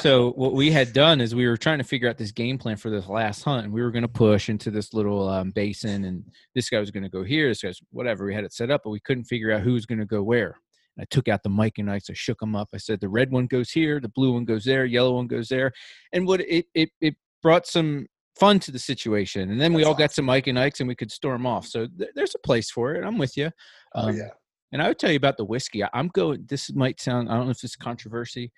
so 0.07 0.31
what 0.33 0.53
we 0.53 0.71
had 0.71 0.93
done 0.93 1.21
is 1.21 1.35
we 1.35 1.49
were 1.49 1.57
trying 1.57 1.79
to 1.79 1.85
figure 1.85 2.09
out 2.09 2.17
this 2.17 2.31
game 2.31 2.59
plan 2.59 2.77
for 2.77 2.91
this 2.91 3.09
last 3.09 3.43
hunt 3.43 3.65
and 3.65 3.73
we 3.73 3.83
were 3.83 3.91
going 3.91 4.03
to 4.03 4.09
push 4.09 4.49
into 4.49 4.71
this 4.71 4.95
little 4.95 5.29
um, 5.29 5.51
basin 5.51 6.05
and 6.05 6.25
this 6.55 6.71
guy 6.71 6.79
was 6.79 6.93
going 6.93 7.03
to 7.03 7.09
go 7.09 7.25
here 7.25 7.49
this 7.49 7.63
guy's 7.63 7.81
whatever 7.91 8.25
we 8.25 8.33
had 8.33 8.45
it 8.45 8.53
set 8.53 8.71
up 8.71 8.83
but 8.85 8.91
we 8.91 9.01
couldn't 9.01 9.25
figure 9.25 9.51
out 9.51 9.63
who 9.63 9.73
was 9.73 9.85
going 9.85 9.99
to 9.99 10.05
go 10.07 10.23
where 10.23 10.59
and 10.97 11.03
i 11.03 11.07
took 11.11 11.27
out 11.27 11.43
the 11.43 11.49
mike 11.49 11.79
and 11.79 11.91
Ike's, 11.91 12.09
i 12.09 12.13
shook 12.13 12.39
them 12.39 12.55
up 12.55 12.69
i 12.73 12.77
said 12.77 13.01
the 13.01 13.09
red 13.09 13.33
one 13.33 13.47
goes 13.47 13.71
here 13.71 13.99
the 13.99 14.09
blue 14.11 14.33
one 14.33 14.45
goes 14.45 14.65
there 14.65 14.85
yellow 14.85 15.17
one 15.17 15.27
goes 15.27 15.49
there 15.49 15.73
and 16.13 16.25
what 16.25 16.41
it 16.41 16.67
it, 16.75 16.91
it 17.01 17.17
brought 17.43 17.67
some 17.67 18.07
fun 18.39 18.61
to 18.61 18.71
the 18.71 18.79
situation 18.79 19.51
and 19.51 19.61
then 19.61 19.73
we 19.73 19.83
That's 19.83 19.89
all 19.89 19.95
got 19.95 20.13
some 20.13 20.27
mike 20.27 20.47
and 20.47 20.59
Ike's 20.59 20.79
and 20.79 20.89
we 20.89 20.95
could 20.95 21.11
storm 21.11 21.47
off 21.47 21.67
so 21.67 21.89
th- 21.99 22.11
there's 22.15 22.35
a 22.37 22.47
place 22.47 22.71
for 22.71 22.95
it 22.95 23.05
i'm 23.05 23.19
with 23.19 23.37
you 23.37 23.51
oh 23.97 24.09
Um, 24.09 24.17
yeah 24.17 24.29
and 24.73 24.83
I 24.83 24.89
would 24.89 24.99
tell 24.99 25.13
you 25.13 25.17
about 25.17 25.37
the 25.37 25.45
whiskey. 25.45 25.85
I- 25.85 25.91
I'm 25.95 26.09
going. 26.09 26.45
This 26.49 26.73
might 26.75 27.01
sound. 27.01 27.31
I 27.31 27.37
don't 27.37 27.45
know 27.45 27.53
if 27.53 27.63
it's 27.63 27.77
controversy, 27.77 28.51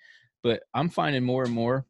but 0.43 0.61
I'm 0.73 0.89
finding 0.89 1.23
more 1.23 1.43
and 1.43 1.53
more. 1.53 1.85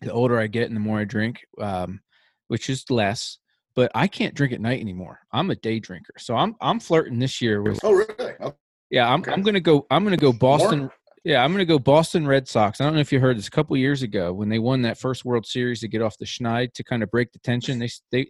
The 0.00 0.12
older 0.12 0.38
I 0.38 0.46
get, 0.46 0.66
and 0.66 0.76
the 0.76 0.80
more 0.80 0.98
I 0.98 1.04
drink, 1.04 1.40
um, 1.60 2.00
which 2.48 2.68
is 2.68 2.84
less. 2.90 3.38
But 3.74 3.90
I 3.94 4.06
can't 4.06 4.34
drink 4.34 4.52
at 4.52 4.60
night 4.60 4.80
anymore. 4.80 5.20
I'm 5.32 5.50
a 5.50 5.56
day 5.56 5.78
drinker, 5.78 6.14
so 6.18 6.36
I'm 6.36 6.54
I'm 6.60 6.80
flirting 6.80 7.18
this 7.18 7.40
year 7.40 7.62
with. 7.62 7.80
Oh, 7.82 7.92
really? 7.92 8.34
Oh, 8.40 8.54
Yeah, 8.90 9.08
I'm 9.08 9.20
Okay. 9.20 9.32
I'm 9.32 9.42
gonna 9.42 9.60
go. 9.60 9.86
I'm 9.90 10.04
gonna 10.04 10.16
go 10.16 10.32
Boston. 10.32 10.80
More? 10.80 10.92
Yeah, 11.24 11.44
I'm 11.44 11.52
gonna 11.52 11.64
go 11.64 11.78
Boston 11.78 12.26
Red 12.26 12.48
Sox. 12.48 12.80
I 12.80 12.84
don't 12.84 12.94
know 12.94 13.00
if 13.00 13.12
you 13.12 13.20
heard 13.20 13.38
this 13.38 13.46
a 13.46 13.50
couple 13.50 13.76
years 13.76 14.02
ago 14.02 14.32
when 14.32 14.48
they 14.48 14.58
won 14.58 14.82
that 14.82 14.98
first 14.98 15.24
World 15.24 15.46
Series 15.46 15.80
to 15.80 15.88
get 15.88 16.02
off 16.02 16.18
the 16.18 16.26
schneid 16.26 16.74
to 16.74 16.84
kind 16.84 17.02
of 17.02 17.10
break 17.10 17.32
the 17.32 17.38
tension. 17.38 17.78
They 17.78 17.88
they 18.10 18.28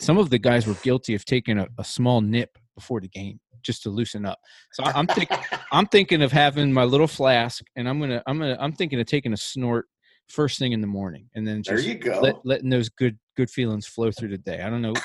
some 0.00 0.18
of 0.18 0.30
the 0.30 0.38
guys 0.38 0.66
were 0.66 0.74
guilty 0.82 1.14
of 1.14 1.24
taking 1.24 1.58
a, 1.58 1.66
a 1.78 1.84
small 1.84 2.20
nip 2.20 2.56
before 2.74 3.00
the 3.00 3.08
game 3.08 3.40
just 3.62 3.82
to 3.84 3.90
loosen 3.90 4.24
up. 4.24 4.38
So 4.72 4.84
I'm 4.84 5.06
thinking 5.06 5.38
I'm 5.72 5.86
thinking 5.86 6.22
of 6.22 6.32
having 6.32 6.72
my 6.72 6.84
little 6.84 7.06
flask, 7.06 7.64
and 7.76 7.88
I'm 7.88 8.00
gonna 8.00 8.22
I'm 8.26 8.38
gonna 8.38 8.56
I'm 8.60 8.72
thinking 8.72 9.00
of 9.00 9.06
taking 9.06 9.32
a 9.32 9.36
snort 9.36 9.86
first 10.28 10.58
thing 10.58 10.72
in 10.72 10.80
the 10.80 10.86
morning, 10.86 11.28
and 11.34 11.46
then 11.46 11.62
there 11.66 11.76
just 11.76 11.88
you 11.88 11.94
go. 11.94 12.20
let, 12.20 12.36
letting 12.44 12.70
those 12.70 12.88
good 12.88 13.18
good 13.36 13.50
feelings 13.50 13.86
flow 13.86 14.10
through 14.10 14.28
the 14.28 14.38
day. 14.38 14.60
I 14.60 14.70
don't 14.70 14.82
know. 14.82 14.94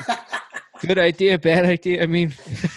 Good 0.86 1.00
idea, 1.00 1.40
bad 1.40 1.66
idea. 1.66 2.04
I 2.04 2.06
mean, 2.06 2.36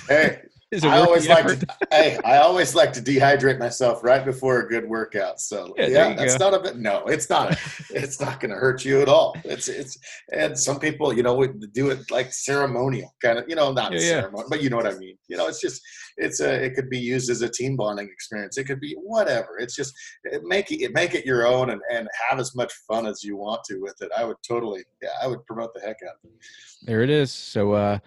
hey, 0.09 0.41
is 0.73 0.85
I 0.85 0.99
always 0.99 1.29
like 1.29 1.45
effort? 1.45 1.61
to, 1.61 1.67
hey, 1.91 2.19
I 2.25 2.39
always 2.39 2.75
like 2.75 2.93
to 2.93 3.01
dehydrate 3.01 3.59
myself 3.59 4.05
right 4.05 4.25
before 4.25 4.61
a 4.61 4.69
good 4.69 4.89
workout. 4.89 5.41
So 5.41 5.75
Yeah, 5.77 5.87
yeah, 5.87 6.15
that's 6.15 6.37
go. 6.37 6.51
not 6.51 6.61
a 6.61 6.63
bit. 6.63 6.77
No, 6.79 7.05
it's 7.07 7.29
not. 7.29 7.59
it's 7.91 8.21
not 8.21 8.39
going 8.41 8.51
to 8.53 8.57
hurt 8.57 8.85
you 8.85 9.01
at 9.03 9.09
all. 9.09 9.37
It's 9.45 9.69
it's 9.69 9.99
and 10.33 10.57
some 10.59 10.79
people, 10.79 11.13
you 11.13 11.23
know, 11.23 11.35
would 11.35 11.73
do 11.73 11.91
it 11.91 12.11
like 12.11 12.33
ceremonial 12.33 13.13
kind 13.23 13.39
of, 13.39 13.49
you 13.49 13.57
know, 13.57 13.73
not 13.73 13.93
Yeah, 13.93 13.99
yeah. 14.01 14.07
ceremonial, 14.21 14.49
but 14.49 14.63
you 14.63 14.71
know 14.71 14.77
what 14.77 14.87
I 14.87 14.97
mean. 14.99 15.17
You 15.29 15.37
know, 15.37 15.49
it's 15.49 15.61
just 15.61 15.83
it's 16.17 16.41
a 16.41 16.53
it 16.65 16.75
could 16.75 16.89
be 16.91 16.99
used 16.99 17.31
as 17.31 17.43
a 17.43 17.49
team 17.49 17.77
bonding 17.77 18.09
experience. 18.09 18.57
It 18.59 18.65
could 18.65 18.81
be 18.81 18.95
whatever. 19.03 19.59
It's 19.59 19.75
just 19.75 19.93
it 20.25 20.43
make 20.45 20.71
it 20.71 20.93
make 20.95 21.15
it 21.15 21.25
your 21.27 21.47
own 21.47 21.71
and 21.71 21.81
and 21.93 22.09
have 22.29 22.39
as 22.39 22.55
much 22.55 22.73
fun 22.87 23.07
as 23.07 23.25
you 23.25 23.37
want 23.37 23.65
to 23.65 23.79
with 23.79 24.01
it. 24.03 24.11
I 24.17 24.25
would 24.25 24.37
totally, 24.47 24.85
yeah, 25.03 25.09
I 25.23 25.27
would 25.27 25.45
promote 25.47 25.75
the 25.75 25.81
heck 25.81 25.97
out 26.07 26.15
of 26.23 26.31
it. 26.31 26.33
There 26.85 27.03
it 27.03 27.11
is. 27.11 27.33
So 27.33 27.73
uh 27.73 27.99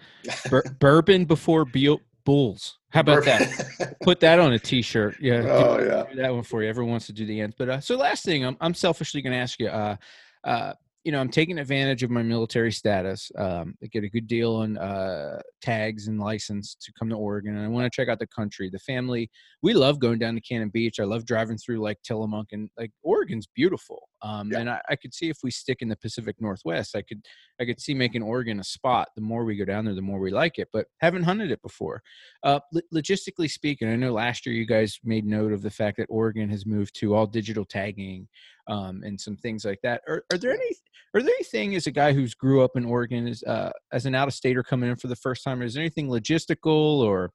bur- 0.48 0.64
bourbon 0.80 1.24
before 1.26 1.64
bu- 1.64 1.98
bulls. 2.24 2.78
How 2.90 3.00
about 3.00 3.24
that? 3.24 3.96
Put 4.02 4.20
that 4.20 4.38
on 4.38 4.52
a 4.52 4.58
t-shirt. 4.58 5.16
Yeah. 5.20 5.42
oh 5.46 5.82
yeah. 5.82 6.04
do 6.10 6.22
that 6.22 6.32
one 6.32 6.42
for 6.42 6.62
you. 6.62 6.68
Everyone 6.68 6.92
wants 6.92 7.06
to 7.06 7.12
do 7.12 7.26
the 7.26 7.40
ends. 7.40 7.56
But 7.58 7.68
uh, 7.68 7.80
so 7.80 7.96
last 7.96 8.24
thing, 8.24 8.44
I'm 8.44 8.56
I'm 8.60 8.74
selfishly 8.74 9.22
going 9.22 9.32
to 9.32 9.38
ask 9.38 9.58
you. 9.58 9.68
Uh, 9.68 9.96
uh, 10.44 10.74
you 11.04 11.12
know, 11.12 11.20
I'm 11.20 11.28
taking 11.28 11.58
advantage 11.58 12.02
of 12.02 12.10
my 12.10 12.22
military 12.22 12.72
status. 12.72 13.30
Um, 13.36 13.74
I 13.82 13.88
get 13.88 14.04
a 14.04 14.08
good 14.08 14.26
deal 14.26 14.54
on 14.54 14.78
uh, 14.78 15.42
tags 15.60 16.08
and 16.08 16.18
license 16.18 16.74
to 16.80 16.92
come 16.98 17.10
to 17.10 17.16
Oregon, 17.16 17.56
and 17.56 17.64
I 17.64 17.68
want 17.68 17.84
to 17.84 17.94
check 17.94 18.08
out 18.08 18.18
the 18.18 18.26
country. 18.26 18.70
The 18.70 18.78
family, 18.78 19.30
we 19.62 19.74
love 19.74 19.98
going 19.98 20.18
down 20.18 20.34
to 20.34 20.40
Cannon 20.40 20.70
Beach. 20.70 21.00
I 21.00 21.04
love 21.04 21.26
driving 21.26 21.58
through 21.58 21.80
like 21.80 21.98
Tillamook, 22.02 22.52
and 22.52 22.70
like 22.78 22.90
Oregon's 23.02 23.46
beautiful. 23.54 24.08
Um, 24.24 24.50
Yeah. 24.50 24.60
And 24.60 24.70
I, 24.70 24.80
I 24.88 24.96
could 24.96 25.12
see 25.12 25.28
if 25.28 25.38
we 25.42 25.50
stick 25.50 25.82
in 25.82 25.88
the 25.88 25.96
Pacific 25.96 26.36
Northwest, 26.40 26.96
I 26.96 27.02
could 27.02 27.20
I 27.60 27.66
could 27.66 27.78
see 27.80 27.92
making 27.94 28.22
Oregon 28.22 28.58
a 28.58 28.64
spot. 28.64 29.08
The 29.14 29.20
more 29.20 29.44
we 29.44 29.54
go 29.54 29.66
down 29.66 29.84
there, 29.84 29.94
the 29.94 30.00
more 30.00 30.18
we 30.18 30.30
like 30.30 30.58
it. 30.58 30.68
But 30.72 30.86
haven't 31.00 31.24
hunted 31.24 31.50
it 31.50 31.60
before. 31.60 32.02
Uh, 32.42 32.60
lo- 32.72 32.80
logistically 32.92 33.50
speaking, 33.50 33.88
I 33.88 33.96
know 33.96 34.12
last 34.12 34.46
year 34.46 34.54
you 34.54 34.66
guys 34.66 34.98
made 35.04 35.26
note 35.26 35.52
of 35.52 35.60
the 35.60 35.70
fact 35.70 35.98
that 35.98 36.06
Oregon 36.08 36.48
has 36.48 36.64
moved 36.64 36.98
to 37.00 37.14
all 37.14 37.26
digital 37.26 37.66
tagging 37.66 38.26
um, 38.66 39.02
and 39.04 39.20
some 39.20 39.36
things 39.36 39.64
like 39.64 39.80
that. 39.82 40.00
Are, 40.08 40.24
are 40.32 40.38
there 40.38 40.52
any 40.52 40.74
are 41.14 41.22
there 41.22 41.34
anything 41.34 41.74
as 41.74 41.86
a 41.86 41.92
guy 41.92 42.14
who's 42.14 42.34
grew 42.34 42.64
up 42.64 42.72
in 42.76 42.86
Oregon 42.86 43.28
as 43.28 43.42
uh, 43.42 43.72
as 43.92 44.06
an 44.06 44.14
out 44.14 44.28
of 44.28 44.34
stater 44.34 44.62
coming 44.62 44.88
in 44.88 44.96
for 44.96 45.08
the 45.08 45.16
first 45.16 45.44
time? 45.44 45.60
Is 45.60 45.74
there 45.74 45.82
anything 45.82 46.08
logistical 46.08 47.00
or 47.00 47.30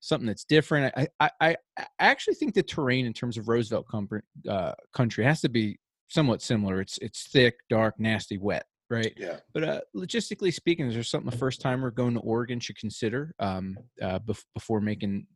something 0.00 0.26
that's 0.26 0.44
different? 0.44 0.92
I 0.94 1.08
I, 1.18 1.30
I, 1.40 1.56
actually 1.98 2.34
think 2.34 2.52
the 2.52 2.62
terrain 2.62 3.06
in 3.06 3.14
terms 3.14 3.38
of 3.38 3.48
Roosevelt 3.48 3.86
com- 3.88 4.08
uh, 4.46 4.72
country 4.92 5.24
has 5.24 5.40
to 5.40 5.48
be 5.48 5.78
somewhat 6.08 6.42
similar. 6.42 6.80
It's 6.80 6.98
it's 6.98 7.28
thick, 7.28 7.56
dark, 7.70 7.98
nasty, 8.00 8.38
wet, 8.38 8.66
right? 8.90 9.12
Yeah. 9.16 9.38
But 9.54 9.64
uh, 9.64 9.80
logistically 9.94 10.52
speaking, 10.52 10.86
is 10.86 10.94
there 10.94 11.02
something 11.02 11.32
a 11.32 11.36
first 11.36 11.60
timer 11.60 11.90
going 11.90 12.14
to 12.14 12.20
Oregon 12.20 12.58
should 12.60 12.78
consider 12.78 13.34
um, 13.38 13.78
uh, 14.02 14.18
bef- 14.18 14.44
before 14.54 14.80
making 14.80 15.26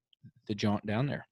the 0.48 0.54
jaunt 0.54 0.84
down 0.86 1.06
there? 1.06 1.26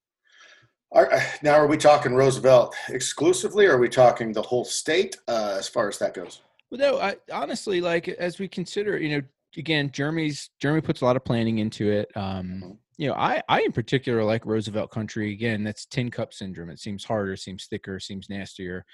Are, 0.93 1.09
now, 1.41 1.53
are 1.53 1.67
we 1.67 1.77
talking 1.77 2.13
Roosevelt 2.13 2.75
exclusively, 2.89 3.65
or 3.65 3.75
are 3.75 3.79
we 3.79 3.87
talking 3.87 4.33
the 4.33 4.41
whole 4.41 4.65
state 4.65 5.15
uh, 5.27 5.55
as 5.57 5.67
far 5.67 5.87
as 5.87 5.97
that 5.99 6.13
goes? 6.13 6.41
Well, 6.69 6.79
no, 6.79 6.99
I 6.99 7.15
honestly 7.31 7.81
like 7.81 8.07
as 8.07 8.39
we 8.39 8.47
consider, 8.47 8.97
you 8.97 9.17
know, 9.17 9.21
again, 9.57 9.89
Jeremy's 9.91 10.49
Jeremy 10.59 10.81
puts 10.81 11.01
a 11.01 11.05
lot 11.05 11.15
of 11.15 11.25
planning 11.25 11.59
into 11.59 11.89
it. 11.91 12.09
Um, 12.15 12.61
Mhm. 12.63 12.77
you 12.97 13.07
know, 13.07 13.13
I 13.15 13.41
I 13.49 13.61
in 13.61 13.71
particular 13.71 14.23
like 14.23 14.45
Roosevelt 14.45 14.91
country. 14.91 15.31
Again, 15.31 15.63
that's 15.63 15.85
tin 15.85 16.11
cup 16.11 16.33
syndrome. 16.33 16.69
It 16.69 16.79
seems 16.79 17.03
harder, 17.05 17.35
seems 17.35 17.67
thicker, 17.67 17.99
seems 17.99 18.29
nastier. 18.29 18.85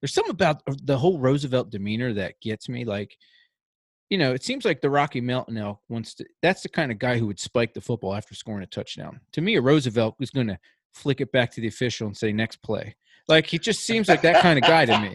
There's 0.00 0.12
something 0.14 0.32
about 0.32 0.62
the 0.84 0.98
whole 0.98 1.18
Roosevelt 1.18 1.70
demeanor 1.70 2.12
that 2.14 2.40
gets 2.40 2.68
me. 2.68 2.84
Like, 2.84 3.16
you 4.10 4.18
know, 4.18 4.32
it 4.34 4.44
seems 4.44 4.64
like 4.64 4.80
the 4.80 4.90
Rocky 4.90 5.20
Mountain 5.20 5.56
Elk 5.56 5.80
wants 5.88 6.14
to. 6.14 6.26
That's 6.42 6.62
the 6.62 6.68
kind 6.68 6.92
of 6.92 6.98
guy 6.98 7.18
who 7.18 7.26
would 7.26 7.40
spike 7.40 7.74
the 7.74 7.80
football 7.80 8.14
after 8.14 8.34
scoring 8.34 8.62
a 8.62 8.66
touchdown. 8.66 9.20
To 9.32 9.40
me, 9.40 9.56
a 9.56 9.60
Roosevelt 9.60 10.16
was 10.18 10.30
going 10.30 10.46
to 10.48 10.58
flick 10.94 11.20
it 11.20 11.32
back 11.32 11.50
to 11.52 11.60
the 11.60 11.68
official 11.68 12.06
and 12.06 12.16
say 12.16 12.32
next 12.32 12.62
play. 12.62 12.94
Like 13.28 13.46
he 13.46 13.58
just 13.58 13.80
seems 13.84 14.08
like 14.08 14.22
that 14.22 14.40
kind 14.40 14.58
of 14.58 14.62
guy 14.62 14.84
to 14.84 15.00
me, 15.00 15.14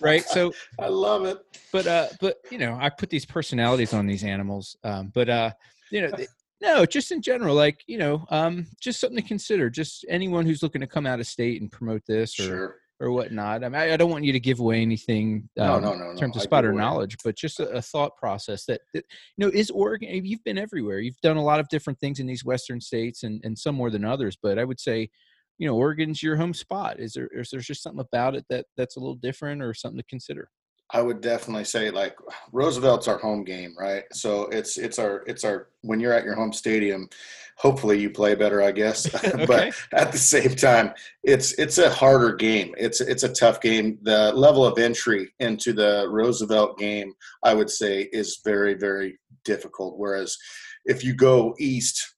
right? 0.00 0.22
So 0.24 0.52
I 0.80 0.88
love 0.88 1.24
it. 1.26 1.38
but 1.72 1.86
uh 1.86 2.08
but 2.20 2.38
you 2.50 2.58
know 2.58 2.76
i 2.80 2.90
put 2.90 3.08
these 3.08 3.24
personalities 3.24 3.94
on 3.94 4.06
these 4.06 4.24
animals 4.24 4.76
um 4.84 5.12
but 5.14 5.28
uh 5.28 5.50
you 5.90 6.02
know 6.02 6.10
th- 6.10 6.28
no 6.60 6.84
just 6.84 7.12
in 7.12 7.22
general 7.22 7.54
like 7.54 7.82
you 7.86 7.98
know 7.98 8.26
um 8.30 8.66
just 8.80 8.98
something 9.00 9.16
to 9.16 9.22
consider 9.22 9.70
just 9.70 10.04
anyone 10.08 10.44
who's 10.44 10.62
looking 10.62 10.80
to 10.80 10.86
come 10.88 11.06
out 11.06 11.20
of 11.20 11.26
state 11.26 11.60
and 11.62 11.70
promote 11.70 12.02
this 12.06 12.38
or 12.40 12.42
Sure. 12.42 12.76
Or 13.02 13.10
whatnot. 13.10 13.64
I 13.64 13.68
mean, 13.68 13.80
I, 13.80 13.94
I 13.94 13.96
don't 13.96 14.12
want 14.12 14.24
you 14.24 14.32
to 14.32 14.38
give 14.38 14.60
away 14.60 14.80
anything 14.80 15.48
um, 15.58 15.82
no, 15.82 15.90
no, 15.90 15.96
no, 15.96 16.10
in 16.12 16.16
terms 16.16 16.36
of 16.36 16.42
spotter 16.42 16.72
knowledge, 16.72 17.16
but 17.24 17.36
just 17.36 17.58
a, 17.58 17.68
a 17.70 17.82
thought 17.82 18.16
process 18.16 18.64
that, 18.66 18.80
that 18.94 19.04
you 19.36 19.44
know 19.44 19.50
is 19.52 19.70
Oregon. 19.70 20.24
You've 20.24 20.44
been 20.44 20.56
everywhere. 20.56 21.00
You've 21.00 21.20
done 21.20 21.36
a 21.36 21.42
lot 21.42 21.58
of 21.58 21.68
different 21.68 21.98
things 21.98 22.20
in 22.20 22.26
these 22.28 22.44
western 22.44 22.80
states, 22.80 23.24
and 23.24 23.40
and 23.44 23.58
some 23.58 23.74
more 23.74 23.90
than 23.90 24.04
others. 24.04 24.38
But 24.40 24.56
I 24.56 24.64
would 24.64 24.78
say, 24.78 25.10
you 25.58 25.66
know, 25.66 25.74
Oregon's 25.74 26.22
your 26.22 26.36
home 26.36 26.54
spot. 26.54 27.00
Is 27.00 27.14
there 27.14 27.26
is 27.34 27.50
there 27.50 27.60
just 27.60 27.82
something 27.82 28.06
about 28.06 28.36
it 28.36 28.44
that 28.50 28.66
that's 28.76 28.96
a 28.96 29.00
little 29.00 29.16
different 29.16 29.62
or 29.62 29.74
something 29.74 29.98
to 29.98 30.04
consider? 30.04 30.48
I 30.92 31.00
would 31.00 31.20
definitely 31.20 31.64
say 31.64 31.90
like 31.90 32.16
Roosevelt's 32.52 33.08
our 33.08 33.18
home 33.18 33.44
game, 33.44 33.74
right? 33.78 34.04
So 34.12 34.44
it's 34.48 34.76
it's 34.76 34.98
our 34.98 35.24
it's 35.26 35.44
our 35.44 35.68
when 35.80 36.00
you're 36.00 36.12
at 36.12 36.24
your 36.24 36.34
home 36.34 36.52
stadium, 36.52 37.08
hopefully 37.56 37.98
you 37.98 38.10
play 38.10 38.34
better, 38.34 38.62
I 38.62 38.72
guess. 38.72 39.08
Okay. 39.32 39.46
but 39.46 39.74
at 39.92 40.12
the 40.12 40.18
same 40.18 40.54
time, 40.54 40.92
it's 41.22 41.52
it's 41.52 41.78
a 41.78 41.90
harder 41.90 42.34
game. 42.34 42.74
It's 42.76 43.00
it's 43.00 43.22
a 43.22 43.32
tough 43.32 43.60
game. 43.60 43.98
The 44.02 44.32
level 44.32 44.66
of 44.66 44.78
entry 44.78 45.32
into 45.40 45.72
the 45.72 46.06
Roosevelt 46.10 46.78
game, 46.78 47.14
I 47.42 47.54
would 47.54 47.70
say, 47.70 48.02
is 48.12 48.40
very 48.44 48.74
very 48.74 49.18
difficult. 49.44 49.98
Whereas 49.98 50.36
if 50.84 51.04
you 51.04 51.14
go 51.14 51.54
east, 51.58 52.14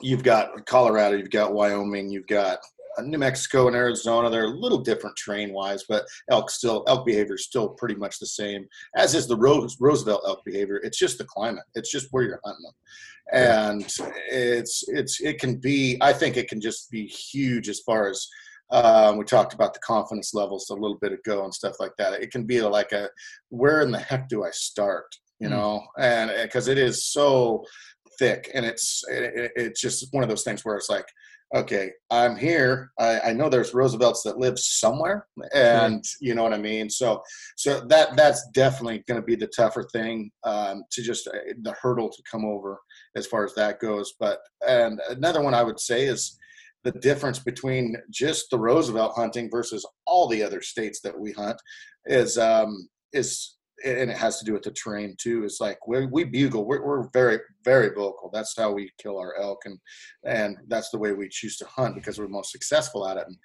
you've 0.00 0.22
got 0.22 0.64
Colorado, 0.66 1.16
you've 1.16 1.30
got 1.30 1.52
Wyoming, 1.52 2.10
you've 2.10 2.26
got 2.26 2.58
New 3.02 3.18
Mexico 3.18 3.66
and 3.66 3.76
Arizona. 3.76 4.30
They're 4.30 4.44
a 4.44 4.48
little 4.48 4.78
different 4.78 5.16
terrain 5.16 5.52
wise, 5.52 5.84
but 5.88 6.04
elk 6.30 6.50
still 6.50 6.84
elk 6.88 7.04
behavior 7.06 7.34
is 7.34 7.44
still 7.44 7.68
pretty 7.70 7.94
much 7.96 8.18
the 8.18 8.26
same 8.26 8.66
as 8.96 9.14
is 9.14 9.26
the 9.26 9.36
Rose, 9.36 9.76
Roosevelt 9.80 10.22
elk 10.26 10.44
behavior. 10.44 10.76
It's 10.84 10.98
just 10.98 11.18
the 11.18 11.24
climate. 11.24 11.64
It's 11.74 11.90
just 11.90 12.08
where 12.10 12.22
you're 12.22 12.40
hunting 12.44 12.64
them, 12.64 12.74
and 13.32 13.82
it's 14.30 14.82
it's 14.88 15.20
it 15.20 15.38
can 15.40 15.56
be. 15.56 15.98
I 16.00 16.12
think 16.12 16.36
it 16.36 16.48
can 16.48 16.60
just 16.60 16.90
be 16.90 17.06
huge 17.06 17.68
as 17.68 17.80
far 17.80 18.08
as. 18.08 18.26
Um, 18.70 19.18
we 19.18 19.24
talked 19.24 19.52
about 19.52 19.74
the 19.74 19.80
confidence 19.80 20.32
levels 20.32 20.70
a 20.70 20.74
little 20.74 20.96
bit 20.98 21.12
ago 21.12 21.44
and 21.44 21.54
stuff 21.54 21.76
like 21.78 21.92
that. 21.98 22.14
It 22.22 22.30
can 22.32 22.44
be 22.44 22.62
like 22.62 22.92
a, 22.92 23.10
where 23.50 23.82
in 23.82 23.92
the 23.92 23.98
heck 23.98 24.26
do 24.28 24.42
I 24.42 24.50
start? 24.52 25.04
You 25.38 25.48
Mm. 25.48 25.50
know, 25.50 25.86
and 25.98 26.32
because 26.42 26.66
it 26.66 26.78
is 26.78 27.04
so 27.04 27.64
thick, 28.18 28.50
and 28.54 28.64
it's 28.64 29.04
it, 29.08 29.52
it's 29.54 29.80
just 29.80 30.08
one 30.12 30.22
of 30.22 30.30
those 30.30 30.44
things 30.44 30.64
where 30.64 30.76
it's 30.76 30.88
like, 30.88 31.06
okay, 31.54 31.92
I'm 32.10 32.36
here. 32.36 32.90
I, 32.98 33.20
I 33.20 33.32
know 33.32 33.48
there's 33.48 33.74
Roosevelts 33.74 34.22
that 34.22 34.38
live 34.38 34.58
somewhere, 34.58 35.26
and 35.54 36.04
you 36.20 36.34
know 36.34 36.42
what 36.42 36.54
I 36.54 36.58
mean. 36.58 36.90
So, 36.90 37.22
so 37.56 37.80
that 37.88 38.16
that's 38.16 38.46
definitely 38.52 39.04
going 39.08 39.20
to 39.20 39.26
be 39.26 39.36
the 39.36 39.46
tougher 39.48 39.86
thing 39.92 40.30
um, 40.44 40.84
to 40.92 41.02
just 41.02 41.28
uh, 41.28 41.38
the 41.62 41.74
hurdle 41.80 42.10
to 42.10 42.22
come 42.30 42.44
over 42.44 42.78
as 43.16 43.26
far 43.26 43.44
as 43.44 43.54
that 43.54 43.80
goes. 43.80 44.14
But 44.18 44.38
and 44.66 45.00
another 45.10 45.42
one 45.42 45.54
I 45.54 45.62
would 45.62 45.80
say 45.80 46.06
is 46.06 46.38
the 46.84 46.92
difference 46.92 47.38
between 47.38 47.96
just 48.10 48.50
the 48.50 48.58
Roosevelt 48.58 49.14
hunting 49.16 49.50
versus 49.50 49.86
all 50.06 50.28
the 50.28 50.42
other 50.42 50.60
states 50.60 51.00
that 51.00 51.18
we 51.18 51.32
hunt 51.32 51.60
is 52.06 52.36
um, 52.38 52.88
is 53.12 53.56
and 53.84 54.10
it 54.10 54.16
has 54.16 54.38
to 54.38 54.44
do 54.44 54.52
with 54.52 54.62
the 54.62 54.70
terrain 54.72 55.16
too. 55.18 55.44
Is 55.44 55.58
like 55.60 55.86
we, 55.86 56.06
we 56.06 56.24
bugle. 56.24 56.66
We're, 56.66 56.84
we're 56.84 57.08
very 57.12 57.38
very 57.64 57.88
vocal. 57.88 58.30
That's 58.32 58.54
how 58.56 58.72
we 58.72 58.90
kill 58.98 59.18
our 59.18 59.34
elk, 59.40 59.62
and 59.64 59.78
and 60.24 60.56
that's 60.68 60.90
the 60.90 60.98
way 60.98 61.12
we 61.12 61.28
choose 61.28 61.56
to 61.58 61.66
hunt 61.66 61.94
because 61.94 62.18
we're 62.18 62.28
most 62.28 62.52
successful 62.52 63.06
at 63.08 63.16
it. 63.16 63.24
And 63.26 63.36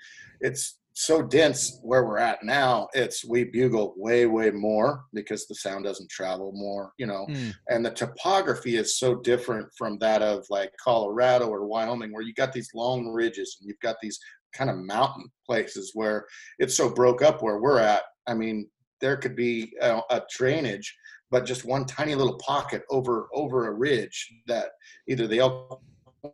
it's 0.42 0.80
so 0.94 1.22
dense 1.22 1.80
where 1.82 2.06
we're 2.06 2.18
at 2.18 2.44
now. 2.44 2.88
It's 2.94 3.24
we 3.24 3.46
bugle 3.46 3.94
way 3.96 4.26
way 4.26 4.52
more 4.52 5.06
because 5.14 5.48
the 5.48 5.56
sound 5.56 5.86
doesn't 5.86 6.10
travel 6.10 6.52
more. 6.54 6.92
You 6.98 7.08
know, 7.08 7.26
Mm, 7.30 7.54
and 7.70 7.86
the 7.86 7.92
topography 7.92 8.76
is 8.78 9.00
so 9.00 9.16
different 9.16 9.68
from 9.78 9.98
that 10.00 10.22
of 10.22 10.46
like 10.50 10.72
Colorado 10.84 11.48
or 11.48 11.66
Wyoming, 11.66 12.12
where 12.12 12.24
you 12.24 12.34
got 12.34 12.54
these 12.54 12.70
long 12.74 13.08
ridges 13.08 13.58
and 13.60 13.68
you've 13.68 13.80
got 13.80 13.96
these 14.02 14.20
kind 14.54 14.70
of 14.70 14.78
mountain 14.78 15.30
places 15.46 15.92
where 15.94 16.26
it's 16.58 16.76
so 16.76 16.90
broke 16.90 17.22
up 17.22 17.42
where 17.42 17.60
we're 17.60 17.80
at. 17.80 18.04
I 18.28 18.34
mean, 18.34 18.68
there 19.02 19.18
could 19.18 19.36
be 19.36 19.74
a, 19.82 20.00
a 20.10 20.22
drainage, 20.36 20.96
but 21.32 21.46
just 21.46 21.66
one 21.66 21.86
tiny 21.86 22.16
little 22.16 22.38
pocket 22.38 22.84
over 22.90 23.30
over 23.34 23.68
a 23.68 23.74
ridge 23.74 24.34
that 24.48 24.70
either 25.08 25.28
the 25.28 25.40
elk 25.40 25.82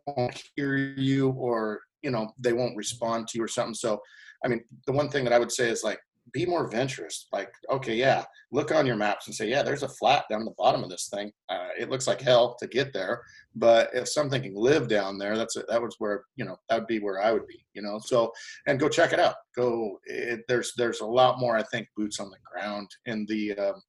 won't 0.06 0.42
hear 0.56 0.76
you 0.76 1.30
or 1.30 1.80
you 2.02 2.10
know 2.10 2.30
they 2.38 2.52
won't 2.52 2.76
respond 2.76 3.28
to 3.28 3.38
you 3.38 3.44
or 3.44 3.48
something. 3.48 3.74
So, 3.74 4.00
I 4.44 4.48
mean, 4.48 4.64
the 4.86 4.92
one 4.92 5.08
thing 5.08 5.24
that 5.24 5.32
I 5.32 5.38
would 5.38 5.52
say 5.52 5.68
is 5.68 5.82
like 5.84 6.00
be 6.36 6.44
more 6.44 6.68
venturous. 6.68 7.28
Like, 7.32 7.50
okay, 7.70 7.94
yeah, 7.94 8.24
look 8.52 8.70
on 8.70 8.86
your 8.86 8.96
maps 8.96 9.26
and 9.26 9.34
say, 9.34 9.48
yeah, 9.48 9.62
there's 9.62 9.82
a 9.82 9.88
flat 9.88 10.24
down 10.30 10.44
the 10.44 10.54
bottom 10.58 10.84
of 10.84 10.90
this 10.90 11.08
thing. 11.12 11.32
Uh, 11.48 11.68
it 11.78 11.88
looks 11.88 12.06
like 12.06 12.20
hell 12.20 12.56
to 12.60 12.66
get 12.66 12.92
there, 12.92 13.22
but 13.54 13.88
if 13.94 14.06
something 14.06 14.42
can 14.42 14.54
live 14.54 14.86
down 14.86 15.16
there, 15.16 15.36
that's 15.36 15.56
it. 15.56 15.64
That 15.68 15.80
was 15.80 15.96
where 15.98 16.24
you 16.36 16.44
know 16.44 16.56
that 16.68 16.80
would 16.80 16.86
be 16.86 16.98
where 16.98 17.22
I 17.22 17.32
would 17.32 17.46
be. 17.46 17.64
You 17.72 17.80
know, 17.80 17.98
so 17.98 18.32
and 18.66 18.78
go 18.78 18.88
check 18.88 19.14
it 19.14 19.18
out. 19.18 19.36
Go. 19.56 19.98
It, 20.04 20.40
there's 20.46 20.74
there's 20.76 21.00
a 21.00 21.06
lot 21.06 21.40
more 21.40 21.56
I 21.56 21.62
think 21.62 21.88
boots 21.96 22.20
on 22.20 22.30
the 22.30 22.36
ground 22.44 22.88
in 23.06 23.24
the 23.28 23.54
um, 23.56 23.82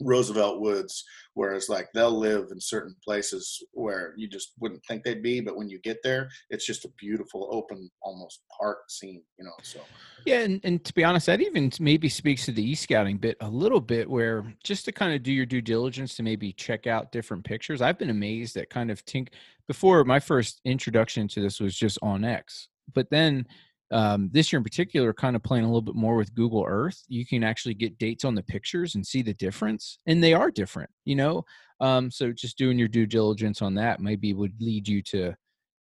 Roosevelt 0.00 0.60
Woods, 0.60 1.04
whereas 1.34 1.68
like 1.68 1.88
they'll 1.94 2.16
live 2.16 2.48
in 2.50 2.60
certain 2.60 2.94
places 3.04 3.62
where 3.72 4.14
you 4.16 4.28
just 4.28 4.52
wouldn't 4.60 4.84
think 4.86 5.04
they'd 5.04 5.22
be, 5.22 5.40
but 5.40 5.56
when 5.56 5.68
you 5.68 5.78
get 5.80 5.98
there, 6.02 6.28
it's 6.50 6.66
just 6.66 6.84
a 6.84 6.90
beautiful 6.98 7.48
open 7.52 7.90
almost 8.02 8.42
park 8.58 8.78
scene. 8.88 9.22
You 9.38 9.44
know, 9.44 9.52
so 9.62 9.80
Yeah, 10.24 10.40
and, 10.40 10.60
and 10.64 10.84
to 10.84 10.94
be 10.94 11.04
honest, 11.04 11.26
that 11.26 11.40
even 11.40 11.72
maybe 11.80 12.08
speaks 12.08 12.44
to 12.46 12.52
the 12.52 12.62
e 12.62 12.74
scouting 12.74 13.16
bit 13.16 13.36
a 13.40 13.48
little 13.48 13.80
bit, 13.80 14.08
where 14.08 14.54
just 14.64 14.84
to 14.86 14.92
kind 14.92 15.14
of 15.14 15.22
do 15.22 15.32
your 15.32 15.46
due 15.46 15.62
diligence 15.62 16.16
to 16.16 16.22
maybe 16.22 16.52
check 16.52 16.86
out 16.86 17.12
different 17.12 17.44
pictures. 17.44 17.80
I've 17.80 17.98
been 17.98 18.10
amazed 18.10 18.56
at 18.56 18.70
kind 18.70 18.90
of 18.90 19.04
tink 19.04 19.28
before 19.66 20.04
my 20.04 20.20
first 20.20 20.60
introduction 20.64 21.28
to 21.28 21.40
this 21.40 21.60
was 21.60 21.74
just 21.74 21.98
onX, 22.02 22.68
but 22.94 23.10
then 23.10 23.46
um, 23.92 24.30
this 24.32 24.52
year 24.52 24.58
in 24.58 24.64
particular, 24.64 25.12
kind 25.12 25.36
of 25.36 25.42
playing 25.42 25.64
a 25.64 25.68
little 25.68 25.80
bit 25.82 25.94
more 25.94 26.16
with 26.16 26.34
Google 26.34 26.64
Earth, 26.66 27.02
you 27.08 27.24
can 27.26 27.44
actually 27.44 27.74
get 27.74 27.98
dates 27.98 28.24
on 28.24 28.34
the 28.34 28.42
pictures 28.42 28.94
and 28.94 29.06
see 29.06 29.22
the 29.22 29.34
difference, 29.34 29.98
and 30.06 30.22
they 30.22 30.34
are 30.34 30.50
different, 30.50 30.90
you 31.04 31.14
know. 31.16 31.44
Um, 31.80 32.10
so 32.10 32.32
just 32.32 32.58
doing 32.58 32.78
your 32.78 32.88
due 32.88 33.06
diligence 33.06 33.60
on 33.62 33.74
that 33.74 34.00
maybe 34.00 34.32
would 34.34 34.54
lead 34.60 34.88
you 34.88 35.02
to 35.02 35.34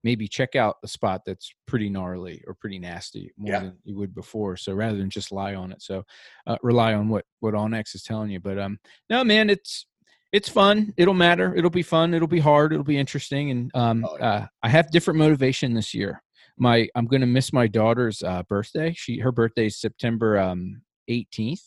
maybe 0.04 0.28
check 0.28 0.56
out 0.56 0.78
a 0.84 0.88
spot 0.88 1.22
that's 1.26 1.54
pretty 1.68 1.88
gnarly 1.90 2.44
or 2.48 2.56
pretty 2.56 2.80
nasty 2.80 3.32
more 3.38 3.52
Yeah. 3.52 3.60
than 3.60 3.78
you 3.84 3.96
would 3.98 4.16
before. 4.16 4.58
So 4.58 4.74
rather 4.74 4.98
than 4.98 5.12
just 5.12 5.32
lie 5.32 5.54
on 5.54 5.72
it, 5.72 5.82
so 5.84 6.04
uh, 6.48 6.58
rely 6.64 6.94
on 6.96 7.08
what 7.10 7.26
what 7.42 7.54
OnX 7.54 7.94
is 7.94 8.02
telling 8.04 8.32
you. 8.32 8.40
But 8.40 8.58
um, 8.58 8.80
no, 9.12 9.24
man, 9.24 9.50
it's 9.50 9.86
it's 10.32 10.48
fun. 10.50 10.94
It'll 10.98 11.14
matter. 11.14 11.54
It'll 11.56 11.70
be 11.70 11.84
fun. 11.84 12.14
It'll 12.14 12.28
be 12.28 12.40
hard. 12.40 12.72
It'll 12.72 12.86
be 12.86 12.98
interesting. 12.98 13.52
And 13.52 13.70
um, 13.76 14.06
Oh, 14.10 14.18
yeah. 14.18 14.26
uh, 14.28 14.48
I 14.64 14.70
have 14.70 14.90
different 14.90 15.20
motivation 15.20 15.74
this 15.74 15.94
year. 15.94 16.24
My 16.58 16.88
I'm 16.96 17.06
gonna 17.06 17.28
miss 17.28 17.54
my 17.54 17.68
daughter's 17.68 18.22
uh, 18.24 18.44
birthday. 18.44 18.94
She 18.96 19.20
her 19.20 19.32
birthday 19.32 19.68
is 19.68 19.80
September 19.80 20.38
um 20.40 20.82
18th. 21.10 21.62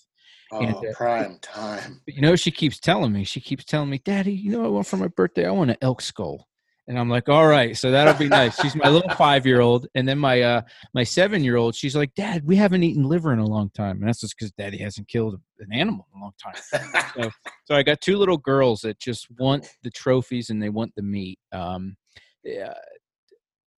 And, 0.53 0.75
oh, 0.75 0.87
uh, 0.89 0.93
prime 0.95 1.39
time. 1.41 2.01
You 2.07 2.21
know, 2.21 2.37
she 2.37 2.51
keeps 2.51 2.79
telling 2.79 3.13
me, 3.13 3.25
she 3.25 3.41
keeps 3.41 3.65
telling 3.65 3.91
me, 3.91 4.01
Daddy, 4.05 4.33
you 4.33 4.53
know, 4.53 4.61
what 4.61 4.67
I 4.67 4.71
want 4.71 4.87
for 4.87 4.97
my 4.99 5.09
birthday. 5.09 5.47
I 5.47 5.51
want 5.51 5.71
an 5.71 5.77
elk 5.81 6.01
skull. 6.01 6.47
And 6.87 6.99
I'm 6.99 7.09
like, 7.09 7.31
all 7.31 7.47
right, 7.47 7.75
so 7.77 7.91
that'll 7.91 8.15
be 8.15 8.29
nice. 8.29 8.61
She's 8.61 8.77
my 8.77 8.91
little 8.91 9.09
five 9.17 9.47
year 9.47 9.63
old, 9.63 9.87
and 9.95 10.07
then 10.07 10.19
my 10.19 10.43
uh 10.43 10.61
my 10.93 11.03
seven 11.03 11.43
year 11.43 11.57
old. 11.57 11.75
She's 11.75 11.97
like, 11.97 12.15
Dad, 12.15 12.45
we 12.45 12.57
haven't 12.57 12.83
eaten 12.83 13.05
liver 13.05 13.33
in 13.33 13.39
a 13.39 13.47
long 13.47 13.71
time, 13.71 13.99
and 13.99 14.09
that's 14.09 14.21
just 14.21 14.37
because 14.39 14.53
Daddy 14.53 14.77
hasn't 14.77 15.09
killed 15.09 15.41
an 15.61 15.73
animal 15.73 16.07
in 16.15 16.21
a 16.21 16.23
long 16.23 16.33
time. 16.39 17.31
So 17.65 17.75
I 17.75 17.83
got 17.83 18.03
two 18.03 18.19
little 18.19 18.37
girls 18.37 18.83
that 18.83 19.01
just 19.01 19.27
want 19.39 19.67
the 19.83 19.91
trophies 19.91 20.51
and 20.51 20.63
they 20.63 20.69
want 20.69 20.93
the 20.97 21.03
meat. 21.03 21.39
Um, 21.53 21.97
yeah, 22.45 22.75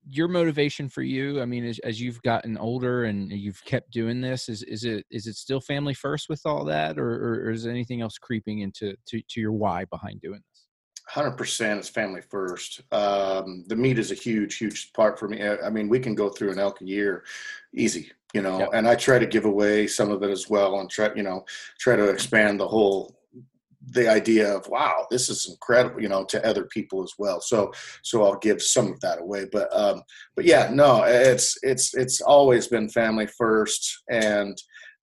your 0.09 0.29
motivation 0.29 0.89
for 0.89 1.03
you, 1.03 1.41
I 1.41 1.47
mean, 1.47 1.65
as, 1.65 1.79
as 1.81 2.01
you've 2.01 2.23
gotten 2.23 2.57
older 2.57 3.05
and 3.05 3.33
you've 3.33 3.65
kept 3.65 3.91
doing 3.91 4.21
this, 4.21 4.49
is 4.49 4.63
is 4.63 4.85
it 4.85 5.05
is 5.11 5.27
it 5.27 5.35
still 5.35 5.61
family 5.61 5.95
first 5.95 6.29
with 6.29 6.43
all 6.45 6.65
that, 6.67 6.99
or, 6.99 7.11
or, 7.11 7.33
or 7.47 7.51
is 7.51 7.67
anything 7.67 8.03
else 8.03 8.17
creeping 8.17 8.61
into 8.61 8.95
to, 9.09 9.21
to 9.29 9.41
your 9.41 9.53
why 9.53 9.85
behind 9.87 10.21
doing 10.21 10.41
this? 10.51 10.67
Hundred 11.09 11.33
percent 11.33 11.81
is 11.81 11.89
family 11.89 12.21
first. 12.21 12.83
Um, 12.93 13.65
the 13.69 13.77
meat 13.77 13.99
is 13.99 14.11
a 14.11 14.15
huge, 14.15 14.59
huge 14.59 14.93
part 14.93 15.19
for 15.19 15.29
me. 15.29 15.43
I 15.43 15.57
I 15.67 15.71
mean, 15.71 15.89
we 15.89 16.01
can 16.01 16.15
go 16.15 16.29
through 16.29 16.53
an 16.53 16.59
elk 16.59 16.81
a 16.81 16.85
year, 16.85 17.25
easy, 17.75 18.11
you 18.35 18.43
know. 18.43 18.59
Yep. 18.59 18.71
And 18.75 18.89
I 18.89 18.95
try 18.97 19.19
to 19.19 19.27
give 19.27 19.45
away 19.45 19.87
some 19.87 20.11
of 20.11 20.23
it 20.23 20.31
as 20.31 20.49
well, 20.49 20.81
and 20.81 20.91
try, 20.91 21.11
you 21.15 21.23
know, 21.23 21.45
try 21.79 21.97
to 21.97 22.09
expand 22.11 22.59
the 22.59 22.69
whole, 22.69 23.16
the 23.91 24.09
idea 24.09 24.55
of 24.55 24.69
wow, 24.69 25.07
this 25.11 25.29
is 25.29 25.49
incredible, 25.49 26.01
you 26.03 26.09
know, 26.09 26.25
to 26.25 26.45
other 26.47 26.65
people 26.65 27.03
as 27.03 27.13
well. 27.19 27.41
So, 27.41 27.73
so 28.03 28.25
I'll 28.25 28.39
give 28.39 28.61
some 28.63 28.93
of 28.93 29.01
that 29.01 29.21
away. 29.21 29.47
But, 29.51 29.69
um, 29.77 30.03
but 30.35 30.45
yeah, 30.45 30.71
no, 30.73 31.05
it's 31.05 31.57
it's 31.63 31.95
it's 31.95 32.21
always 32.21 32.67
been 32.67 32.89
family 32.89 33.27
first, 33.27 34.03
and 34.11 34.57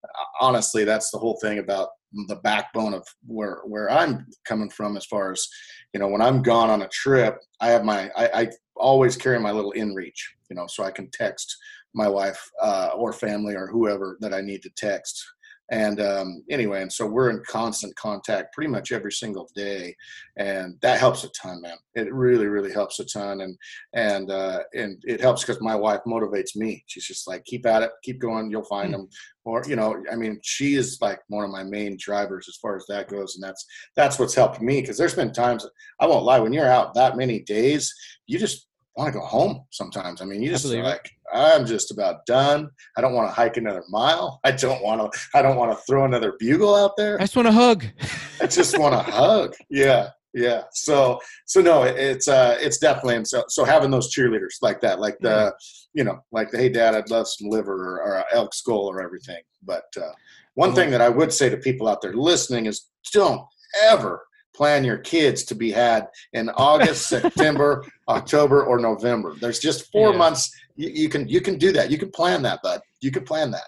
uh, 0.03 0.23
honestly, 0.41 0.83
that's 0.83 1.11
the 1.11 1.17
whole 1.17 1.37
thing 1.41 1.59
about 1.59 1.89
the 2.27 2.35
backbone 2.37 2.93
of 2.93 3.07
where 3.25 3.61
where 3.65 3.89
I'm 3.89 4.27
coming 4.45 4.69
from 4.69 4.97
as 4.97 5.05
far 5.05 5.31
as 5.31 5.47
you 5.93 5.99
know 5.99 6.07
when 6.07 6.21
I'm 6.21 6.41
gone 6.43 6.69
on 6.69 6.83
a 6.83 6.87
trip 6.89 7.39
I 7.59 7.69
have 7.69 7.83
my 7.83 8.11
I, 8.15 8.29
I 8.41 8.49
always 8.75 9.17
carry 9.17 9.39
my 9.39 9.51
little 9.51 9.73
inReach 9.75 10.21
you 10.49 10.55
know 10.55 10.67
so 10.67 10.83
I 10.83 10.91
can 10.91 11.09
text 11.11 11.57
my 11.95 12.07
wife 12.07 12.51
uh, 12.61 12.91
or 12.95 13.13
family 13.13 13.55
or 13.55 13.67
whoever 13.67 14.17
that 14.21 14.33
I 14.33 14.41
need 14.41 14.61
to 14.63 14.69
text 14.77 15.25
and 15.73 15.99
um, 15.99 16.43
anyway, 16.51 16.83
and 16.83 16.93
so 16.93 17.07
we're 17.07 17.31
in 17.31 17.41
constant 17.47 17.95
contact 17.95 18.53
pretty 18.53 18.69
much 18.69 18.91
every 18.91 19.11
single 19.11 19.49
day, 19.55 19.95
and 20.37 20.75
that 20.83 20.99
helps 20.99 21.23
a 21.23 21.29
ton, 21.29 21.63
man. 21.63 21.77
It 21.95 22.13
really, 22.13 22.45
really 22.45 22.71
helps 22.71 22.99
a 22.99 23.05
ton, 23.05 23.41
and 23.41 23.57
and 23.93 24.29
uh, 24.29 24.59
and 24.75 25.01
it 25.03 25.19
helps 25.19 25.41
because 25.43 25.59
my 25.61 25.75
wife 25.75 26.01
motivates 26.05 26.55
me. 26.55 26.83
She's 26.85 27.07
just 27.07 27.27
like, 27.27 27.43
keep 27.45 27.65
at 27.65 27.81
it, 27.81 27.89
keep 28.03 28.19
going, 28.19 28.51
you'll 28.51 28.63
find 28.65 28.93
mm-hmm. 28.93 29.01
them. 29.01 29.09
Or 29.45 29.63
you 29.67 29.75
know, 29.75 30.03
I 30.11 30.15
mean, 30.15 30.39
she 30.43 30.75
is 30.75 30.99
like 31.01 31.19
one 31.27 31.43
of 31.43 31.49
my 31.49 31.63
main 31.63 31.97
drivers 31.99 32.45
as 32.47 32.57
far 32.57 32.75
as 32.75 32.85
that 32.89 33.09
goes, 33.09 33.35
and 33.35 33.43
that's 33.43 33.65
that's 33.95 34.19
what's 34.19 34.35
helped 34.35 34.61
me 34.61 34.79
because 34.79 34.97
there's 34.97 35.15
been 35.15 35.33
times 35.33 35.67
I 35.99 36.05
won't 36.05 36.23
lie 36.23 36.39
when 36.39 36.53
you're 36.53 36.71
out 36.71 36.93
that 36.93 37.17
many 37.17 37.39
days, 37.39 37.91
you 38.27 38.37
just 38.37 38.67
want 38.95 39.11
to 39.11 39.19
go 39.19 39.25
home 39.25 39.65
sometimes. 39.71 40.21
I 40.21 40.25
mean, 40.25 40.41
you 40.41 40.49
just 40.49 40.65
like, 40.65 41.09
I'm 41.33 41.65
just 41.65 41.91
about 41.91 42.25
done. 42.25 42.69
I 42.97 43.01
don't 43.01 43.13
want 43.13 43.27
to 43.27 43.33
hike 43.33 43.57
another 43.57 43.83
mile. 43.89 44.39
I 44.43 44.51
don't 44.51 44.83
want 44.83 45.11
to, 45.11 45.19
I 45.33 45.41
don't 45.41 45.57
want 45.57 45.71
to 45.71 45.83
throw 45.85 46.05
another 46.05 46.33
bugle 46.39 46.75
out 46.75 46.95
there. 46.97 47.17
I 47.17 47.23
just 47.23 47.35
want 47.35 47.47
to 47.47 47.51
hug. 47.51 47.85
I 48.41 48.47
just 48.47 48.77
want 48.77 48.93
to 48.93 49.11
hug. 49.11 49.55
Yeah. 49.69 50.09
Yeah. 50.35 50.63
So, 50.71 51.19
so 51.45 51.61
no, 51.61 51.83
it's, 51.83 52.27
uh, 52.27 52.57
it's 52.59 52.79
definitely, 52.79 53.23
so, 53.25 53.43
so 53.49 53.63
having 53.63 53.91
those 53.91 54.13
cheerleaders 54.13 54.57
like 54.63 54.81
that, 54.81 54.99
like 54.99 55.17
the, 55.19 55.53
you 55.93 56.03
know, 56.03 56.23
like 56.31 56.49
the, 56.49 56.57
Hey 56.57 56.69
dad, 56.69 56.95
I'd 56.95 57.11
love 57.11 57.27
some 57.27 57.49
liver 57.49 57.99
or, 57.99 58.01
or 58.01 58.23
elk 58.31 58.53
skull 58.53 58.87
or 58.87 59.01
everything. 59.01 59.41
But, 59.63 59.85
uh, 59.95 60.11
one 60.55 60.69
mm-hmm. 60.69 60.75
thing 60.75 60.91
that 60.91 61.01
I 61.01 61.09
would 61.09 61.31
say 61.31 61.49
to 61.49 61.57
people 61.57 61.87
out 61.87 62.01
there 62.01 62.13
listening 62.13 62.65
is 62.65 62.89
don't 63.11 63.41
ever 63.83 64.25
plan 64.55 64.83
your 64.83 64.97
kids 64.97 65.43
to 65.43 65.55
be 65.55 65.71
had 65.71 66.07
in 66.33 66.49
August, 66.49 67.07
September, 67.09 67.85
October, 68.09 68.63
or 68.63 68.79
November. 68.79 69.35
There's 69.39 69.59
just 69.59 69.91
four 69.91 70.11
yeah. 70.11 70.17
months. 70.17 70.51
You, 70.75 70.89
you, 70.89 71.09
can 71.09 71.27
you 71.27 71.41
can 71.41 71.57
do 71.57 71.71
that. 71.71 71.91
You 71.91 71.97
can 71.97 72.11
plan 72.11 72.41
that, 72.43 72.61
bud. 72.63 72.81
You 73.01 73.11
can 73.11 73.23
plan 73.23 73.51
that. 73.51 73.67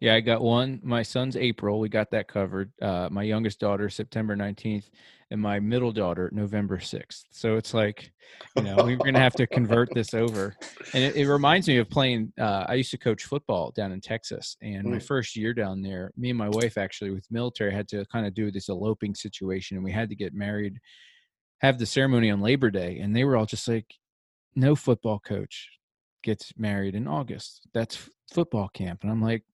Yeah, 0.00 0.14
I 0.14 0.20
got 0.20 0.40
one. 0.40 0.80
My 0.82 1.02
son's 1.02 1.36
April. 1.36 1.78
We 1.78 1.90
got 1.90 2.10
that 2.12 2.26
covered. 2.26 2.72
Uh, 2.80 3.08
my 3.10 3.22
youngest 3.22 3.60
daughter, 3.60 3.90
September 3.90 4.34
19th, 4.34 4.88
and 5.30 5.40
my 5.40 5.60
middle 5.60 5.92
daughter, 5.92 6.30
November 6.32 6.78
6th. 6.78 7.24
So 7.30 7.56
it's 7.56 7.74
like, 7.74 8.10
you 8.56 8.62
know, 8.62 8.76
we're 8.76 8.96
going 8.96 9.12
to 9.12 9.20
have 9.20 9.34
to 9.34 9.46
convert 9.46 9.92
this 9.94 10.14
over. 10.14 10.56
And 10.94 11.04
it, 11.04 11.16
it 11.16 11.28
reminds 11.28 11.68
me 11.68 11.76
of 11.76 11.90
playing. 11.90 12.32
Uh, 12.40 12.64
I 12.66 12.74
used 12.74 12.90
to 12.92 12.98
coach 12.98 13.24
football 13.24 13.72
down 13.76 13.92
in 13.92 14.00
Texas. 14.00 14.56
And 14.62 14.86
mm. 14.86 14.92
my 14.92 14.98
first 14.98 15.36
year 15.36 15.52
down 15.52 15.82
there, 15.82 16.12
me 16.16 16.30
and 16.30 16.38
my 16.38 16.48
wife 16.48 16.78
actually, 16.78 17.10
with 17.10 17.30
military, 17.30 17.72
had 17.72 17.86
to 17.88 18.06
kind 18.06 18.26
of 18.26 18.32
do 18.32 18.50
this 18.50 18.70
eloping 18.70 19.14
situation. 19.14 19.76
And 19.76 19.84
we 19.84 19.92
had 19.92 20.08
to 20.08 20.16
get 20.16 20.32
married, 20.32 20.78
have 21.60 21.78
the 21.78 21.86
ceremony 21.86 22.30
on 22.30 22.40
Labor 22.40 22.70
Day. 22.70 22.98
And 22.98 23.14
they 23.14 23.24
were 23.24 23.36
all 23.36 23.46
just 23.46 23.68
like, 23.68 23.94
no 24.54 24.74
football 24.74 25.18
coach 25.18 25.70
gets 26.22 26.52
married 26.56 26.94
in 26.94 27.06
August. 27.06 27.62
That's 27.72 28.10
football 28.32 28.68
camp. 28.68 29.02
And 29.02 29.10
I'm 29.10 29.22
like, 29.22 29.44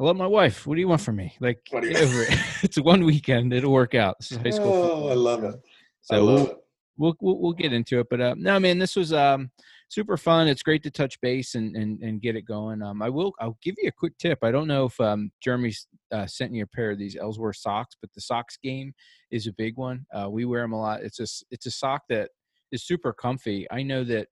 I 0.00 0.04
love 0.04 0.16
my 0.16 0.26
wife. 0.26 0.66
What 0.66 0.76
do 0.76 0.80
you 0.80 0.88
want 0.88 1.00
from 1.00 1.16
me? 1.16 1.34
Like, 1.40 1.60
it's 1.72 2.78
one 2.78 3.04
weekend. 3.04 3.52
It'll 3.52 3.72
work 3.72 3.94
out. 3.94 4.18
This 4.18 4.32
is 4.32 4.38
high 4.38 4.50
school. 4.50 4.72
Oh, 4.72 4.82
football. 4.82 5.10
I 5.10 5.14
love 5.14 5.44
it. 5.44 5.60
So 6.02 6.22
love 6.22 6.24
we'll, 6.26 6.46
it. 6.46 6.56
we'll, 6.96 7.16
we'll 7.20 7.38
we'll 7.38 7.52
get 7.52 7.72
into 7.72 7.98
it. 7.98 8.06
But 8.08 8.20
uh, 8.20 8.34
no, 8.38 8.60
man, 8.60 8.78
this 8.78 8.94
was 8.94 9.12
um 9.12 9.50
super 9.88 10.16
fun. 10.16 10.48
It's 10.48 10.62
great 10.62 10.82
to 10.84 10.90
touch 10.90 11.20
base 11.20 11.54
and 11.54 11.76
and, 11.76 12.00
and 12.02 12.20
get 12.20 12.36
it 12.36 12.42
going. 12.42 12.82
Um, 12.82 13.02
I 13.02 13.08
will. 13.08 13.32
I'll 13.40 13.58
give 13.62 13.74
you 13.78 13.88
a 13.88 13.92
quick 13.92 14.16
tip. 14.18 14.38
I 14.42 14.50
don't 14.50 14.68
know 14.68 14.86
if 14.86 15.00
um 15.00 15.30
Jeremy 15.42 15.74
uh, 16.12 16.26
sent 16.26 16.54
you 16.54 16.62
a 16.62 16.66
pair 16.66 16.90
of 16.90 16.98
these 16.98 17.16
Ellsworth 17.16 17.56
socks, 17.56 17.96
but 18.00 18.12
the 18.14 18.20
socks 18.20 18.58
game 18.62 18.92
is 19.30 19.46
a 19.46 19.52
big 19.52 19.76
one. 19.76 20.06
Uh, 20.14 20.28
we 20.30 20.44
wear 20.44 20.62
them 20.62 20.72
a 20.72 20.80
lot. 20.80 21.02
It's 21.02 21.20
a 21.20 21.26
it's 21.50 21.66
a 21.66 21.70
sock 21.70 22.02
that 22.08 22.30
is 22.72 22.86
super 22.86 23.12
comfy. 23.12 23.66
I 23.70 23.82
know 23.82 24.04
that 24.04 24.28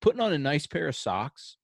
putting 0.00 0.20
on 0.20 0.32
a 0.32 0.38
nice 0.38 0.66
pair 0.66 0.88
of 0.88 0.96
socks 0.96 1.56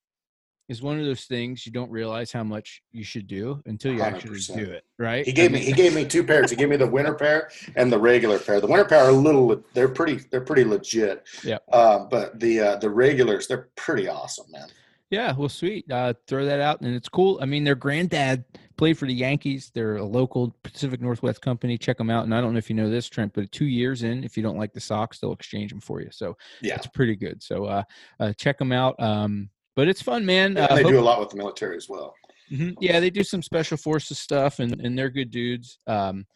is 0.68 0.82
one 0.82 0.98
of 0.98 1.04
those 1.04 1.24
things 1.24 1.64
you 1.64 1.72
don't 1.72 1.90
realize 1.90 2.32
how 2.32 2.42
much 2.42 2.82
you 2.92 3.04
should 3.04 3.26
do 3.26 3.62
until 3.66 3.92
you 3.92 4.00
100%. 4.00 4.02
actually 4.02 4.64
do 4.64 4.70
it. 4.70 4.84
Right? 4.98 5.24
He 5.24 5.32
gave 5.32 5.50
I 5.50 5.54
mean, 5.54 5.62
me 5.62 5.66
he 5.66 5.72
gave 5.72 5.94
me 5.94 6.04
two 6.04 6.24
pairs. 6.24 6.50
He 6.50 6.56
gave 6.56 6.68
me 6.68 6.76
the 6.76 6.86
winter 6.86 7.14
pair 7.14 7.50
and 7.76 7.92
the 7.92 7.98
regular 7.98 8.38
pair. 8.38 8.60
The 8.60 8.66
winter 8.66 8.84
pair 8.84 9.04
are 9.04 9.10
a 9.10 9.12
little 9.12 9.62
they're 9.74 9.88
pretty 9.88 10.16
they're 10.30 10.40
pretty 10.40 10.64
legit. 10.64 11.26
Yeah. 11.44 11.58
Uh, 11.70 12.00
but 12.00 12.40
the 12.40 12.60
uh, 12.60 12.76
the 12.76 12.90
regulars 12.90 13.46
they're 13.46 13.68
pretty 13.76 14.08
awesome, 14.08 14.46
man. 14.50 14.68
Yeah, 15.10 15.34
well, 15.36 15.48
sweet. 15.48 15.90
Uh, 15.90 16.14
throw 16.26 16.44
that 16.46 16.58
out, 16.58 16.80
and 16.80 16.94
it's 16.94 17.08
cool. 17.08 17.38
I 17.40 17.46
mean, 17.46 17.62
their 17.62 17.76
granddad 17.76 18.44
played 18.76 18.98
for 18.98 19.06
the 19.06 19.14
Yankees. 19.14 19.70
They're 19.72 19.96
a 19.96 20.04
local 20.04 20.54
Pacific 20.64 21.00
Northwest 21.00 21.40
company. 21.40 21.78
Check 21.78 21.96
them 21.98 22.10
out. 22.10 22.24
And 22.24 22.34
I 22.34 22.40
don't 22.40 22.52
know 22.52 22.58
if 22.58 22.68
you 22.68 22.74
know 22.74 22.90
this, 22.90 23.08
Trent, 23.08 23.32
but 23.32 23.50
two 23.52 23.66
years 23.66 24.02
in, 24.02 24.24
if 24.24 24.36
you 24.36 24.42
don't 24.42 24.58
like 24.58 24.72
the 24.72 24.80
socks, 24.80 25.20
they'll 25.20 25.32
exchange 25.32 25.70
them 25.70 25.80
for 25.80 26.00
you. 26.00 26.08
So 26.10 26.36
yeah, 26.60 26.74
it's 26.74 26.88
pretty 26.88 27.14
good. 27.14 27.40
So 27.40 27.66
uh, 27.66 27.82
uh, 28.18 28.32
check 28.32 28.58
them 28.58 28.72
out. 28.72 29.00
Um, 29.00 29.48
but 29.76 29.86
it's 29.88 30.02
fun, 30.02 30.26
man. 30.26 30.54
Yeah, 30.56 30.64
uh, 30.64 30.74
they 30.74 30.82
hope- 30.82 30.92
do 30.92 30.98
a 30.98 31.00
lot 31.00 31.20
with 31.20 31.30
the 31.30 31.36
military 31.36 31.76
as 31.76 31.88
well. 31.88 32.14
Mm-hmm. 32.50 32.70
Yeah, 32.80 33.00
they 33.00 33.10
do 33.10 33.24
some 33.24 33.42
special 33.42 33.76
forces 33.76 34.18
stuff, 34.18 34.58
and 34.58 34.80
and 34.80 34.98
they're 34.98 35.10
good 35.10 35.30
dudes. 35.30 35.78
Um, 35.86 36.26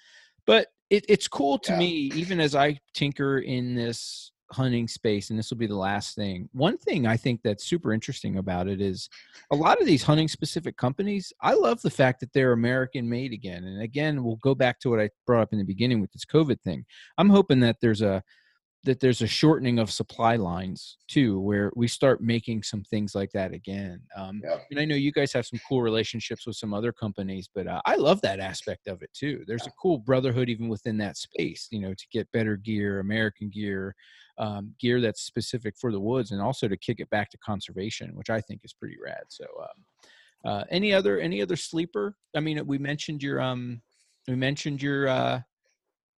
but 0.47 0.69
it, 0.91 1.05
it's 1.09 1.29
cool 1.29 1.59
to 1.61 1.73
yeah. 1.73 1.79
me, 1.79 1.91
even 2.15 2.41
as 2.41 2.55
I 2.55 2.79
tinker 2.95 3.39
in 3.39 3.75
this 3.75 4.33
hunting 4.53 4.89
space, 4.89 5.31
and 5.31 5.39
this 5.39 5.51
will 5.51 5.59
be 5.59 5.69
the 5.69 5.77
last 5.77 6.17
thing. 6.17 6.49
One 6.53 6.77
thing 6.77 7.07
I 7.07 7.17
think 7.17 7.41
that's 7.43 7.65
super 7.65 7.93
interesting 7.93 8.39
about 8.39 8.67
it 8.67 8.81
is 8.81 9.09
a 9.53 9.57
lot 9.57 9.81
of 9.81 9.87
these 9.87 10.03
hunting 10.03 10.27
specific 10.27 10.77
companies. 10.77 11.33
I 11.41 11.55
love 11.55 11.81
the 11.83 11.91
fact 11.91 12.19
that 12.21 12.33
they're 12.33 12.53
American 12.53 13.09
made 13.09 13.33
again, 13.33 13.65
and 13.65 13.81
again, 13.81 14.25
we'll 14.25 14.41
go 14.43 14.55
back 14.55 14.81
to 14.81 14.91
what 14.91 15.01
I 15.01 15.11
brought 15.27 15.43
up 15.43 15.53
in 15.53 15.59
the 15.59 15.65
beginning 15.65 16.01
with 16.01 16.11
this 16.13 16.25
COVID 16.25 16.61
thing. 16.63 16.85
I'm 17.19 17.31
hoping 17.31 17.61
that 17.61 17.77
there's 17.81 18.03
a 18.03 18.23
that 18.85 18.99
there's 18.99 19.21
a 19.21 19.27
shortening 19.27 19.79
of 19.79 19.91
supply 19.91 20.37
lines 20.37 20.97
too, 21.07 21.39
where 21.41 21.71
we 21.77 21.87
start 21.87 22.23
making 22.23 22.63
some 22.63 22.83
things 22.85 23.15
like 23.15 23.31
that 23.33 23.53
again. 23.53 24.01
Um, 24.17 24.41
yeah. 24.43 24.57
And 24.71 24.81
I 24.81 24.87
know 24.87 24.95
you 24.95 25.13
guys 25.13 25.35
have 25.35 25.45
some 25.45 25.61
cool 25.69 25.83
relationships 25.83 26.47
with 26.47 26.57
some 26.57 26.73
other 26.73 26.91
companies, 26.91 27.49
but 27.55 27.67
uh, 27.67 27.83
I 27.85 27.97
love 27.97 28.23
that 28.23 28.41
aspect 28.41 28.87
of 28.87 29.03
it 29.03 29.11
too. 29.13 29.45
There's 29.47 29.67
a 29.67 29.73
cool 29.73 29.99
brotherhood 29.99 30.49
even 30.49 30.69
within 30.69 30.97
that 30.99 31.19
space, 31.19 31.69
you 31.71 31.81
know, 31.81 31.93
to 31.93 32.07
get 32.11 32.33
better 32.33 32.57
gear, 32.57 33.01
American 33.01 33.51
gear, 33.51 33.95
um, 34.39 34.75
gear 34.81 35.03
that's 35.03 35.23
specific 35.23 35.75
for 35.79 35.93
the 35.93 36.01
woods, 36.01 36.31
and 36.31 36.41
also 36.41 36.67
to 36.67 36.77
kick 36.77 37.01
it 37.01 37.11
back 37.11 37.29
to 37.31 37.39
conservation, 37.39 38.13
which 38.15 38.31
I 38.31 38.41
think 38.41 38.63
is 38.65 38.73
pretty 38.73 38.97
rad. 39.05 39.25
So, 39.29 39.45
um, 39.61 40.51
uh, 40.51 40.65
any 40.71 40.95
other 40.95 41.21
any 41.21 41.43
other 41.43 41.57
sleeper? 41.57 42.17
I 42.35 42.41
mean, 42.41 42.67
we 42.67 42.79
mentioned 42.79 43.23
your 43.23 43.43
um, 43.43 43.83
we 44.27 44.37
mentioned 44.37 44.81
your 44.81 45.07
uh, 45.07 45.41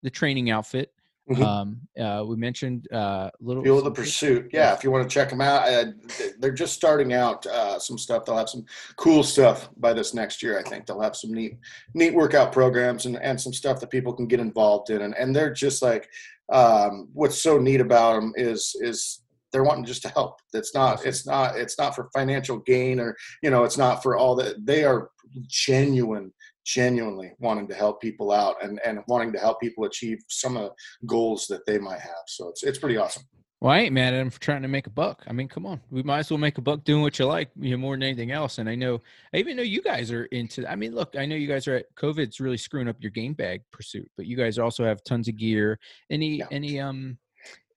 the 0.04 0.10
training 0.10 0.50
outfit. 0.50 0.92
Mm-hmm. 1.34 1.42
Um, 1.42 1.80
uh, 1.98 2.24
we 2.24 2.36
mentioned 2.36 2.90
uh, 2.92 3.30
little 3.40 3.62
Fuel 3.62 3.82
the 3.82 3.90
Pursuit. 3.90 4.50
Yeah, 4.52 4.72
if 4.74 4.84
you 4.84 4.90
want 4.90 5.08
to 5.08 5.12
check 5.12 5.30
them 5.30 5.40
out, 5.40 5.68
uh, 5.68 5.92
they're 6.38 6.52
just 6.52 6.74
starting 6.74 7.12
out 7.12 7.44
uh, 7.46 7.78
some 7.78 7.98
stuff. 7.98 8.24
They'll 8.24 8.36
have 8.36 8.48
some 8.48 8.64
cool 8.96 9.22
stuff 9.22 9.70
by 9.76 9.92
this 9.92 10.14
next 10.14 10.42
year. 10.42 10.58
I 10.58 10.62
think 10.62 10.86
they'll 10.86 11.00
have 11.00 11.16
some 11.16 11.32
neat, 11.32 11.58
neat 11.94 12.14
workout 12.14 12.52
programs 12.52 13.06
and, 13.06 13.16
and 13.16 13.40
some 13.40 13.52
stuff 13.52 13.80
that 13.80 13.90
people 13.90 14.12
can 14.12 14.26
get 14.26 14.40
involved 14.40 14.90
in. 14.90 15.02
And, 15.02 15.14
and 15.16 15.34
they're 15.34 15.52
just 15.52 15.82
like, 15.82 16.08
um, 16.52 17.08
what's 17.12 17.40
so 17.42 17.58
neat 17.58 17.80
about 17.80 18.14
them 18.14 18.32
is 18.36 18.76
is 18.80 19.22
they're 19.52 19.64
wanting 19.64 19.84
just 19.84 20.02
to 20.02 20.08
help. 20.08 20.40
It's 20.52 20.74
not 20.74 21.04
it's 21.06 21.26
not 21.26 21.56
it's 21.56 21.78
not 21.78 21.94
for 21.94 22.10
financial 22.14 22.58
gain 22.58 22.98
or 22.98 23.16
you 23.42 23.50
know 23.50 23.64
it's 23.64 23.78
not 23.78 24.02
for 24.02 24.16
all 24.16 24.34
that. 24.36 24.66
They 24.66 24.84
are 24.84 25.10
genuine 25.46 26.32
genuinely 26.64 27.32
wanting 27.38 27.68
to 27.68 27.74
help 27.74 28.00
people 28.00 28.32
out 28.32 28.56
and, 28.62 28.80
and 28.84 29.00
wanting 29.08 29.32
to 29.32 29.38
help 29.38 29.60
people 29.60 29.84
achieve 29.84 30.18
some 30.28 30.56
of 30.56 30.70
the 31.00 31.06
goals 31.06 31.46
that 31.48 31.66
they 31.66 31.78
might 31.78 32.00
have. 32.00 32.24
So 32.26 32.48
it's 32.48 32.62
it's 32.62 32.78
pretty 32.78 32.96
awesome. 32.96 33.24
Well, 33.62 33.70
I 33.70 33.78
ain't 33.78 33.94
mad 33.94 34.12
at 34.12 34.16
them 34.16 34.30
for 34.30 34.40
trying 34.40 34.62
to 34.62 34.68
make 34.68 34.88
a 34.88 34.90
buck. 34.90 35.22
I 35.28 35.32
mean, 35.32 35.46
come 35.46 35.66
on, 35.66 35.80
we 35.88 36.02
might 36.02 36.18
as 36.18 36.30
well 36.30 36.38
make 36.38 36.58
a 36.58 36.60
buck 36.60 36.82
doing 36.82 37.00
what 37.00 37.16
you 37.20 37.26
like, 37.26 37.48
you 37.60 37.70
know, 37.70 37.76
more 37.76 37.94
than 37.94 38.02
anything 38.02 38.32
else. 38.32 38.58
And 38.58 38.68
I 38.68 38.74
know, 38.74 39.00
I 39.32 39.36
even 39.36 39.56
know 39.56 39.62
you 39.62 39.80
guys 39.82 40.10
are 40.10 40.24
into. 40.26 40.68
I 40.68 40.74
mean, 40.74 40.96
look, 40.96 41.14
I 41.16 41.26
know 41.26 41.36
you 41.36 41.46
guys 41.46 41.68
are 41.68 41.76
at 41.76 41.94
COVID's 41.94 42.40
really 42.40 42.56
screwing 42.56 42.88
up 42.88 42.96
your 42.98 43.12
game 43.12 43.34
bag 43.34 43.62
pursuit, 43.72 44.10
but 44.16 44.26
you 44.26 44.36
guys 44.36 44.58
also 44.58 44.84
have 44.84 45.04
tons 45.04 45.28
of 45.28 45.36
gear. 45.36 45.78
Any, 46.10 46.38
yeah. 46.38 46.46
any, 46.50 46.80
um, 46.80 47.18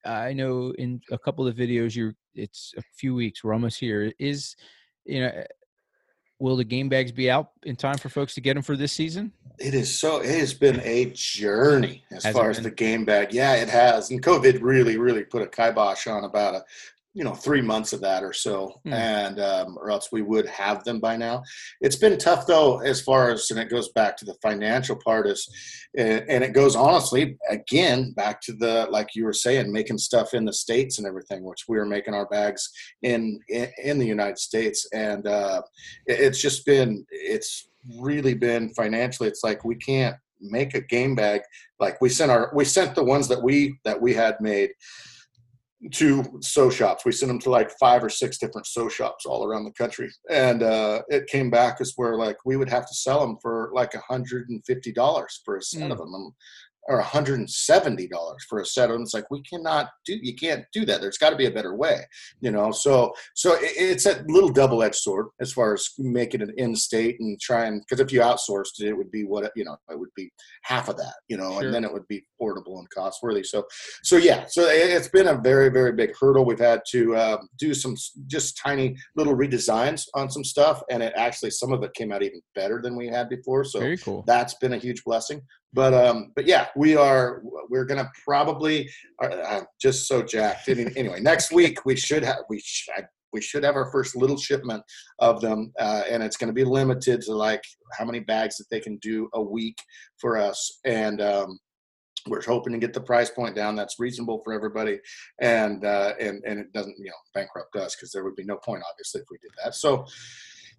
I 0.03 0.33
know 0.33 0.73
in 0.79 1.01
a 1.11 1.19
couple 1.19 1.47
of 1.47 1.55
videos, 1.55 1.95
you're. 1.95 2.15
It's 2.33 2.73
a 2.77 2.81
few 2.97 3.15
weeks. 3.15 3.43
We're 3.43 3.53
almost 3.53 3.79
here. 3.79 4.11
Is 4.19 4.55
you 5.05 5.21
know 5.21 5.43
will 6.45 6.55
the 6.55 6.63
game 6.63 6.87
bags 6.87 7.11
be 7.11 7.29
out 7.29 7.49
in 7.63 7.75
time 7.75 7.97
for 7.97 8.07
folks 8.07 8.35
to 8.35 8.41
get 8.41 8.53
them 8.53 8.61
for 8.61 8.77
this 8.77 8.93
season? 8.93 9.31
It 9.57 9.73
is 9.73 9.99
so. 9.99 10.19
It 10.19 10.39
has 10.39 10.53
been 10.53 10.79
a 10.81 11.05
journey 11.15 12.03
as 12.11 12.23
has 12.23 12.35
far 12.35 12.49
as 12.49 12.61
the 12.61 12.69
game 12.69 13.03
bag. 13.03 13.33
Yeah, 13.33 13.55
it 13.55 13.69
has. 13.69 14.11
And 14.11 14.21
COVID 14.21 14.61
really, 14.61 14.97
really 14.97 15.23
put 15.23 15.41
a 15.41 15.47
kibosh 15.47 16.07
on 16.07 16.23
about 16.23 16.55
a 16.55 16.63
you 17.16 17.24
know 17.24 17.34
three 17.34 17.61
months 17.61 17.93
of 17.93 18.01
that 18.01 18.24
or 18.24 18.34
so 18.34 18.80
mm. 18.86 18.93
and 18.93 19.39
um, 19.39 19.78
or 19.80 19.89
else 19.89 20.09
we 20.11 20.22
would 20.22 20.45
have 20.45 20.84
them 20.84 20.99
by 20.99 21.16
now. 21.16 21.41
It's 21.80 21.95
been 21.95 22.16
tough 22.20 22.45
though 22.45 22.80
as 22.80 23.01
far 23.01 23.32
as 23.32 23.49
and 23.49 23.59
it 23.59 23.70
goes 23.70 23.89
back 23.93 24.18
to 24.18 24.26
the 24.26 24.36
financial 24.43 24.97
part 24.97 25.26
is 25.26 25.47
and 25.97 26.43
it 26.43 26.53
goes 26.53 26.76
honestly 26.76 27.38
again 27.49 28.11
back 28.11 28.41
to 28.41 28.53
the 28.53 28.88
like 28.91 29.16
you 29.16 29.24
were 29.24 29.34
saying 29.34 29.72
making 29.72 29.97
stuff 29.97 30.34
in 30.34 30.43
the 30.43 30.53
states 30.53 30.97
and 30.97 31.07
everything 31.07 31.43
which 31.43 31.63
we 31.70 31.78
were 31.78 31.86
making 31.86 32.13
our 32.13 32.28
bags 32.28 32.70
in 33.01 33.39
in, 33.47 33.70
in 33.82 33.97
the 33.97 34.05
united 34.05 34.38
states. 34.38 34.88
And 34.93 35.26
uh, 35.26 35.61
it's 36.05 36.41
just 36.41 36.66
been 36.66 37.05
it's 37.09 37.70
really 37.97 38.34
been 38.34 38.74
financially 38.74 39.30
it's 39.30 39.43
like 39.43 39.63
we 39.63 39.76
can't 39.76 40.18
make 40.41 40.76
a 40.76 40.82
game 40.82 41.16
bag. 41.16 41.41
Like 41.80 42.01
we 42.01 42.09
sent 42.09 42.30
our 42.30 42.51
we 42.53 42.66
sent 42.66 42.93
the 42.93 43.03
ones 43.03 43.30
that 43.30 43.41
we 43.41 43.80
that 43.86 44.01
we 44.01 44.13
had 44.13 44.36
made 44.41 44.72
to 45.91 46.23
sew 46.41 46.69
shops. 46.69 47.05
We 47.05 47.11
sent 47.11 47.30
them 47.30 47.39
to 47.39 47.49
like 47.49 47.71
five 47.80 48.03
or 48.03 48.09
six 48.09 48.38
different 48.38 48.67
sew 48.67 48.89
shops 48.89 49.26
all 49.26 49.45
around 49.45 49.65
the 49.65 49.71
country, 49.71 50.09
and 50.30 50.63
uh, 50.63 51.01
it 51.09 51.28
came 51.28 51.49
back 51.49 51.78
as 51.82 51.93
where 51.95 52.15
like 52.15 52.38
we 52.45 52.57
would 52.57 52.69
have 52.69 52.88
to 52.88 52.93
sell 52.93 53.19
them 53.19 53.38
for 53.41 53.71
like 53.73 53.93
a 53.93 53.99
hundred 53.99 54.49
and 54.49 54.65
fifty 54.65 54.91
dollars 54.91 55.41
for 55.43 55.57
a 55.57 55.61
set 55.61 55.89
mm. 55.89 55.91
of 55.91 55.97
them 55.97 56.34
or 56.88 57.01
$170 57.01 58.09
for 58.47 58.59
a 58.59 58.65
set 58.65 58.91
and 58.91 59.01
it's 59.01 59.13
like 59.13 59.29
we 59.31 59.41
cannot 59.41 59.89
do 60.05 60.17
you 60.21 60.36
can't 60.36 60.65
do 60.73 60.86
that. 60.86 61.01
There's 61.01 61.17
got 61.17 61.31
to 61.31 61.36
be 61.36 61.45
a 61.45 61.51
better 61.51 61.75
way 61.75 62.01
you 62.41 62.51
know? 62.51 62.71
So 62.71 63.13
so 63.33 63.57
it's 63.59 64.05
a 64.05 64.23
little 64.27 64.49
double-edged 64.49 64.95
sword 64.95 65.27
as 65.39 65.51
far 65.51 65.73
as 65.73 65.89
making 65.97 66.41
it 66.41 66.51
in 66.57 66.75
state 66.75 67.19
and 67.19 67.39
trying 67.39 67.79
because 67.79 67.99
if 67.99 68.11
you 68.11 68.21
outsourced 68.21 68.79
it 68.79 68.88
it 68.88 68.97
would 68.97 69.11
be 69.11 69.23
what 69.23 69.51
you 69.55 69.63
know 69.63 69.77
it 69.89 69.99
would 69.99 70.13
be 70.15 70.31
half 70.63 70.89
of 70.89 70.97
that 70.97 71.13
you 71.27 71.38
know 71.38 71.53
sure. 71.53 71.63
and 71.63 71.73
then 71.73 71.83
it 71.83 71.91
would 71.91 72.07
be 72.07 72.25
portable 72.39 72.79
and 72.79 72.89
cost 72.89 73.19
worthy 73.21 73.43
so 73.43 73.63
so 74.03 74.17
yeah 74.17 74.45
so 74.47 74.67
it's 74.67 75.07
been 75.09 75.27
a 75.27 75.36
very 75.36 75.69
very 75.69 75.91
big 75.91 76.15
hurdle. 76.19 76.45
We've 76.45 76.59
had 76.59 76.81
to 76.91 77.17
um, 77.17 77.49
do 77.57 77.73
some 77.73 77.95
just 78.27 78.57
tiny 78.57 78.95
little 79.15 79.36
redesigns 79.36 80.05
on 80.13 80.29
some 80.29 80.43
stuff 80.43 80.81
and 80.89 81.01
it 81.03 81.13
actually 81.15 81.51
some 81.51 81.71
of 81.71 81.83
it 81.83 81.93
came 81.93 82.11
out 82.11 82.23
even 82.23 82.41
better 82.53 82.81
than 82.81 82.95
we 82.95 83.07
had 83.07 83.29
before. 83.29 83.63
So 83.63 83.95
cool. 83.97 84.23
that's 84.27 84.55
been 84.55 84.73
a 84.73 84.77
huge 84.77 85.03
blessing 85.03 85.41
but 85.74 85.93
um, 85.93 86.32
but 86.36 86.45
yeah, 86.45 86.68
we 86.76 86.95
are. 86.95 87.41
We're 87.70 87.86
gonna 87.86 88.09
probably 88.24 88.89
uh, 89.22 89.61
just 89.82 90.07
so 90.07 90.24
jacked. 90.24 90.70
Anyway, 90.70 91.20
next 91.20 91.51
week 91.51 91.86
we 91.86 91.95
should 91.95 92.24
have 92.24 92.39
we 92.49 92.61
we 93.34 93.41
should 93.41 93.63
have 93.63 93.76
our 93.76 93.91
first 93.91 94.16
little 94.16 94.38
shipment 94.38 94.82
of 95.20 95.41
them, 95.41 95.74
uh, 95.80 96.03
and 96.09 96.24
it's 96.24 96.38
to 96.38 96.53
be 96.53 96.63
limited 96.63 97.22
to 97.22 97.34
like 97.34 97.63
how 97.97 98.05
many 98.05 98.22
bags 98.22 98.55
that 98.57 98.66
they 98.72 98.80
can 98.80 98.97
do 98.97 99.30
a 99.34 99.41
week 99.41 99.78
for 100.18 100.38
us, 100.38 100.80
and 100.86 101.22
um, 101.22 101.59
we're 102.28 102.41
hoping 102.41 102.74
to 102.74 102.80
get 102.80 102.93
the 102.93 103.01
price 103.01 103.30
point 103.30 103.55
down 103.55 103.76
that's 103.76 103.99
reasonable 103.99 104.41
for 104.43 104.53
everybody, 104.53 104.99
and 105.41 105.84
uh, 105.84 106.13
and 106.20 106.41
and 106.45 106.59
it 106.59 106.72
doesn't 106.72 106.95
you 106.97 107.05
know 107.05 107.18
bankrupt 107.34 107.76
us 107.76 107.95
because 107.95 108.11
there 108.11 108.24
would 108.24 108.36
be 108.36 108.45
no 108.45 108.57
point 108.57 108.84
obviously 108.89 109.22
if 109.22 109.28
we 109.30 109.38
did 109.41 109.51
that. 109.63 109.76
So 109.76 110.05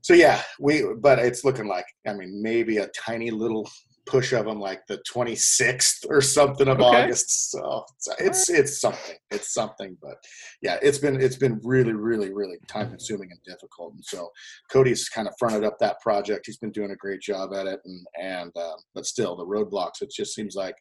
so 0.00 0.14
yeah, 0.14 0.40
we 0.60 0.84
but 1.00 1.18
it's 1.18 1.44
looking 1.44 1.66
like 1.66 1.86
I 2.06 2.14
mean 2.14 2.40
maybe 2.42 2.78
a 2.78 2.88
tiny 2.88 3.30
little 3.30 3.68
push 4.06 4.32
of 4.32 4.46
them 4.46 4.60
like 4.60 4.86
the 4.86 5.02
26th 5.12 6.06
or 6.08 6.20
something 6.20 6.68
of 6.68 6.80
okay. 6.80 7.04
August. 7.04 7.50
So 7.50 7.84
it's 8.18 8.48
it's 8.48 8.80
something. 8.80 9.16
It's 9.30 9.52
something. 9.52 9.96
But 10.00 10.16
yeah, 10.62 10.78
it's 10.82 10.98
been 10.98 11.20
it's 11.20 11.36
been 11.36 11.60
really 11.62 11.92
really 11.92 12.32
really 12.32 12.56
time 12.68 12.90
consuming 12.90 13.30
and 13.30 13.40
difficult. 13.44 13.94
And 13.94 14.04
so 14.04 14.30
Cody's 14.70 15.08
kind 15.08 15.28
of 15.28 15.34
fronted 15.38 15.64
up 15.64 15.78
that 15.80 16.00
project. 16.00 16.46
He's 16.46 16.58
been 16.58 16.72
doing 16.72 16.92
a 16.92 16.96
great 16.96 17.20
job 17.20 17.52
at 17.52 17.66
it. 17.66 17.80
And 17.84 18.06
and 18.20 18.52
uh, 18.56 18.76
but 18.94 19.06
still 19.06 19.36
the 19.36 19.46
roadblocks. 19.46 20.02
It 20.02 20.10
just 20.10 20.34
seems 20.34 20.54
like 20.54 20.76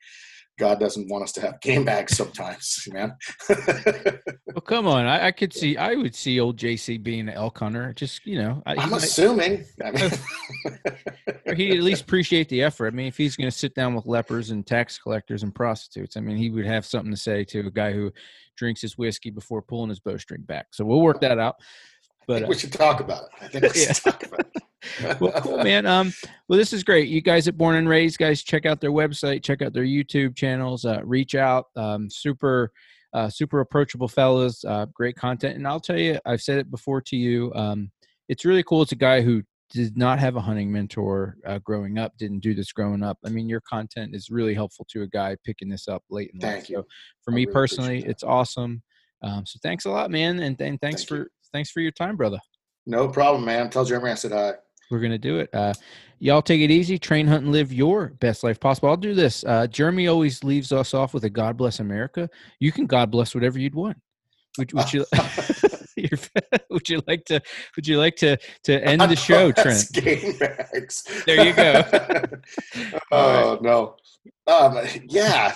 God 0.58 0.80
doesn't 0.80 1.10
want 1.10 1.24
us 1.24 1.32
to 1.34 1.42
have 1.42 1.60
game 1.60 1.84
bags 1.84 2.16
sometimes, 2.16 2.88
man. 2.94 3.16
well, 3.50 4.62
come 4.66 4.88
on. 4.88 5.06
I, 5.06 5.28
I, 5.28 5.32
could 5.32 5.54
see, 5.54 5.76
I 5.76 5.96
would 5.96 6.16
see 6.16 6.40
old 6.40 6.58
JC 6.58 7.02
being 7.02 7.28
an 7.28 7.30
elk 7.30 7.60
hunter. 7.60 7.94
Just, 7.94 8.26
you 8.26 8.42
know, 8.42 8.64
I, 8.66 8.82
am 8.82 8.94
assuming. 8.94 9.66
I 9.84 9.92
mean, 9.92 10.12
he 11.58 11.72
at 11.72 11.84
least 11.84 12.04
appreciate 12.04 12.48
the 12.50 12.64
effort. 12.64 12.88
I 12.88 12.92
mean, 12.92 13.08
if 13.08 13.18
he's 13.18 13.36
going 13.36 13.50
to 13.50 13.56
sit 13.56 13.76
down 13.76 13.96
with 13.96 14.06
lepers 14.06 14.52
and 14.52 14.66
tax 14.66 14.98
collectors 14.98 15.44
and 15.44 15.54
prostitutes, 15.54 16.16
I 16.16 16.22
mean, 16.22 16.38
he 16.38 16.50
would 16.50 16.66
have 16.66 16.86
something 16.86 17.12
to 17.12 17.18
say 17.18 17.44
to 17.46 17.60
a 17.68 17.72
guy 17.72 17.92
who 17.92 18.12
drinks 18.56 18.82
his 18.82 18.98
whiskey 18.98 19.32
before 19.32 19.62
pulling 19.62 19.90
his 19.90 20.00
bowstring 20.00 20.44
back. 20.44 20.68
So 20.72 20.86
we'll 20.86 21.02
work 21.02 21.20
that 21.22 21.38
out. 21.38 21.56
But 22.28 22.44
uh, 22.44 22.48
we 22.48 22.56
should 22.56 22.74
talk 22.74 23.00
about 23.00 23.24
it. 23.24 23.30
I 23.42 23.48
think 23.48 23.64
we 23.64 23.80
should 23.80 23.88
yeah. 23.88 24.12
talk 24.12 24.24
about 24.24 24.40
it 24.40 24.64
well, 25.20 25.32
cool, 25.42 25.64
man. 25.64 25.86
Um, 25.86 26.14
well, 26.48 26.58
this 26.58 26.74
is 26.74 26.84
great. 26.84 27.08
You 27.08 27.22
guys 27.22 27.48
at 27.48 27.58
Born 27.58 27.76
and 27.76 27.90
Raised, 27.90 28.18
guys, 28.18 28.44
check 28.44 28.66
out 28.66 28.82
their 28.82 28.92
website, 28.92 29.44
check 29.44 29.62
out 29.62 29.74
their 29.74 29.84
YouTube 29.84 30.36
channels, 30.36 30.86
uh, 30.86 31.02
reach 31.04 31.36
out. 31.36 31.66
Um, 31.76 32.10
super, 32.10 32.72
uh, 33.14 33.30
super 33.30 33.60
approachable 33.62 34.08
fellas. 34.08 34.64
Uh, 34.64 34.86
great 34.94 35.16
content, 35.16 35.56
and 35.56 35.68
I'll 35.68 35.80
tell 35.80 35.98
you, 35.98 36.20
I've 36.26 36.42
said 36.42 36.60
it 36.60 36.72
before 36.72 37.02
to 37.02 37.16
you. 37.16 37.52
Um, 37.56 37.92
it's 38.30 38.46
really 38.46 38.64
cool. 38.64 38.82
It's 38.82 38.92
a 38.92 38.98
guy 38.98 39.22
who 39.22 39.44
did 39.72 39.98
not 39.98 40.20
have 40.20 40.36
a 40.36 40.42
hunting 40.42 40.72
mentor 40.72 41.38
uh, 41.46 41.60
growing 41.60 41.98
up, 41.98 42.14
didn't 42.18 42.40
do 42.40 42.54
this 42.54 42.72
growing 42.72 43.04
up. 43.04 43.18
I 43.26 43.30
mean, 43.30 43.50
your 43.50 43.62
content 43.62 44.16
is 44.16 44.30
really 44.30 44.54
helpful 44.54 44.86
to 44.90 45.02
a 45.02 45.08
guy 45.08 45.36
picking 45.44 45.70
this 45.70 45.88
up 45.88 46.04
late 46.10 46.32
in 46.34 46.40
Thank 46.40 46.56
life. 46.56 46.70
You. 46.70 46.76
So 46.78 46.86
for 47.24 47.32
I 47.32 47.36
me 47.36 47.46
really 47.46 47.54
personally, 47.54 48.04
it's 48.06 48.24
awesome. 48.24 48.84
Um, 49.22 49.46
so 49.46 49.60
thanks 49.64 49.86
a 49.86 49.90
lot, 49.90 50.12
man, 50.12 50.40
and, 50.40 50.60
and 50.62 50.80
thanks 50.80 51.02
Thank 51.04 51.08
for 51.08 51.18
you. 51.18 51.28
Thanks 51.56 51.72
for 51.72 51.80
your 51.80 51.92
time, 51.92 52.18
brother. 52.18 52.40
No 52.86 53.08
problem, 53.08 53.46
man. 53.46 53.70
Tell 53.70 53.86
Jeremy 53.86 54.12
I 54.12 54.16
said 54.16 54.34
hi. 54.34 54.54
We're 54.92 55.00
gonna 55.00 55.18
do 55.18 55.40
it. 55.40 55.50
Uh, 55.54 55.74
y'all 56.20 56.42
take 56.42 56.62
it 56.62 56.70
easy. 56.70 57.00
Train, 57.00 57.26
hunt, 57.26 57.44
and 57.44 57.52
live 57.52 57.74
your 57.74 58.10
best 58.20 58.44
life 58.44 58.60
possible. 58.60 58.90
I'll 58.90 58.98
do 58.98 59.16
this. 59.16 59.44
Uh, 59.44 59.66
Jeremy 59.66 60.08
always 60.08 60.44
leaves 60.44 60.72
us 60.72 60.94
off 60.94 61.14
with 61.14 61.24
a 61.24 61.30
"God 61.30 61.58
bless 61.58 61.80
America." 61.80 62.30
You 62.60 62.72
can 62.72 62.86
God 62.86 63.10
bless 63.10 63.34
whatever 63.34 63.58
you'd 63.58 63.74
want. 63.74 63.98
Would, 64.58 64.74
would 64.74 64.94
you? 64.94 65.06
would 66.70 66.90
you 66.90 67.02
like 67.08 67.26
to? 67.26 67.42
Would 67.76 67.88
you 67.88 67.98
like 67.98 68.16
to 68.18 68.38
to 68.64 68.84
end 68.84 69.02
the 69.02 69.16
show, 69.16 69.52
Trent? 69.52 69.92
Game 69.94 70.38
bags. 70.38 71.04
There 71.26 71.46
you 71.46 71.54
go. 71.54 71.84
oh 73.12 73.52
right. 73.54 73.62
no. 73.62 73.96
Um, 74.48 74.78
yeah, 75.08 75.56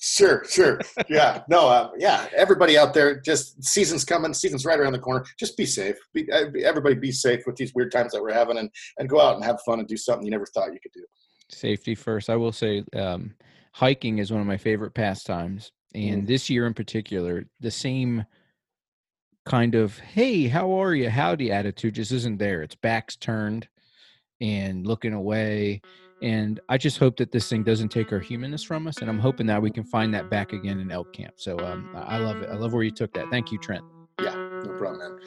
sure, 0.00 0.44
sure. 0.44 0.80
Yeah, 1.08 1.42
no, 1.48 1.66
uh, 1.68 1.90
yeah. 1.98 2.26
Everybody 2.36 2.76
out 2.76 2.92
there, 2.92 3.20
just 3.20 3.62
season's 3.64 4.04
coming. 4.04 4.34
Season's 4.34 4.66
right 4.66 4.78
around 4.78 4.92
the 4.92 4.98
corner. 4.98 5.24
Just 5.38 5.56
be 5.56 5.64
safe. 5.64 5.96
Be, 6.12 6.30
uh, 6.30 6.46
everybody, 6.62 6.94
be 6.94 7.12
safe 7.12 7.40
with 7.46 7.56
these 7.56 7.72
weird 7.74 7.92
times 7.92 8.12
that 8.12 8.22
we're 8.22 8.34
having, 8.34 8.58
and 8.58 8.70
and 8.98 9.08
go 9.08 9.20
out 9.20 9.36
and 9.36 9.44
have 9.44 9.60
fun 9.64 9.78
and 9.78 9.88
do 9.88 9.96
something 9.96 10.24
you 10.24 10.30
never 10.30 10.46
thought 10.46 10.72
you 10.72 10.80
could 10.82 10.92
do. 10.92 11.04
Safety 11.50 11.94
first. 11.94 12.28
I 12.28 12.36
will 12.36 12.52
say, 12.52 12.84
um, 12.94 13.34
hiking 13.72 14.18
is 14.18 14.30
one 14.30 14.40
of 14.40 14.46
my 14.46 14.58
favorite 14.58 14.94
pastimes, 14.94 15.72
and 15.96 16.22
mm. 16.22 16.26
this 16.26 16.48
year 16.48 16.66
in 16.66 16.74
particular, 16.74 17.46
the 17.60 17.70
same 17.70 18.24
kind 19.44 19.74
of 19.74 19.98
"Hey, 19.98 20.46
how 20.46 20.72
are 20.80 20.94
you? 20.94 21.10
Howdy" 21.10 21.50
attitude 21.50 21.94
just 21.94 22.12
isn't 22.12 22.38
there. 22.38 22.62
It's 22.62 22.74
backs 22.76 23.16
turned 23.16 23.66
and 24.40 24.86
looking 24.86 25.14
away 25.14 25.80
and 26.22 26.60
I 26.68 26.78
just 26.78 26.98
hope 26.98 27.16
that 27.18 27.30
this 27.30 27.48
thing 27.48 27.62
doesn't 27.62 27.90
take 27.90 28.12
our 28.12 28.18
humanness 28.18 28.62
from 28.62 28.86
us. 28.86 28.98
And 28.98 29.10
I'm 29.10 29.18
hoping 29.18 29.46
that 29.46 29.60
we 29.60 29.70
can 29.70 29.84
find 29.84 30.14
that 30.14 30.30
back 30.30 30.52
again 30.52 30.80
in 30.80 30.90
elk 30.90 31.12
camp. 31.12 31.34
So 31.36 31.58
um, 31.58 31.90
I 31.94 32.18
love 32.18 32.38
it. 32.38 32.48
I 32.48 32.54
love 32.54 32.72
where 32.72 32.82
you 32.82 32.90
took 32.90 33.12
that. 33.14 33.28
Thank 33.30 33.52
you, 33.52 33.58
Trent. 33.58 33.84
Yeah, 34.22 34.34
no 34.34 34.74
problem, 34.78 34.98
man. 34.98 35.26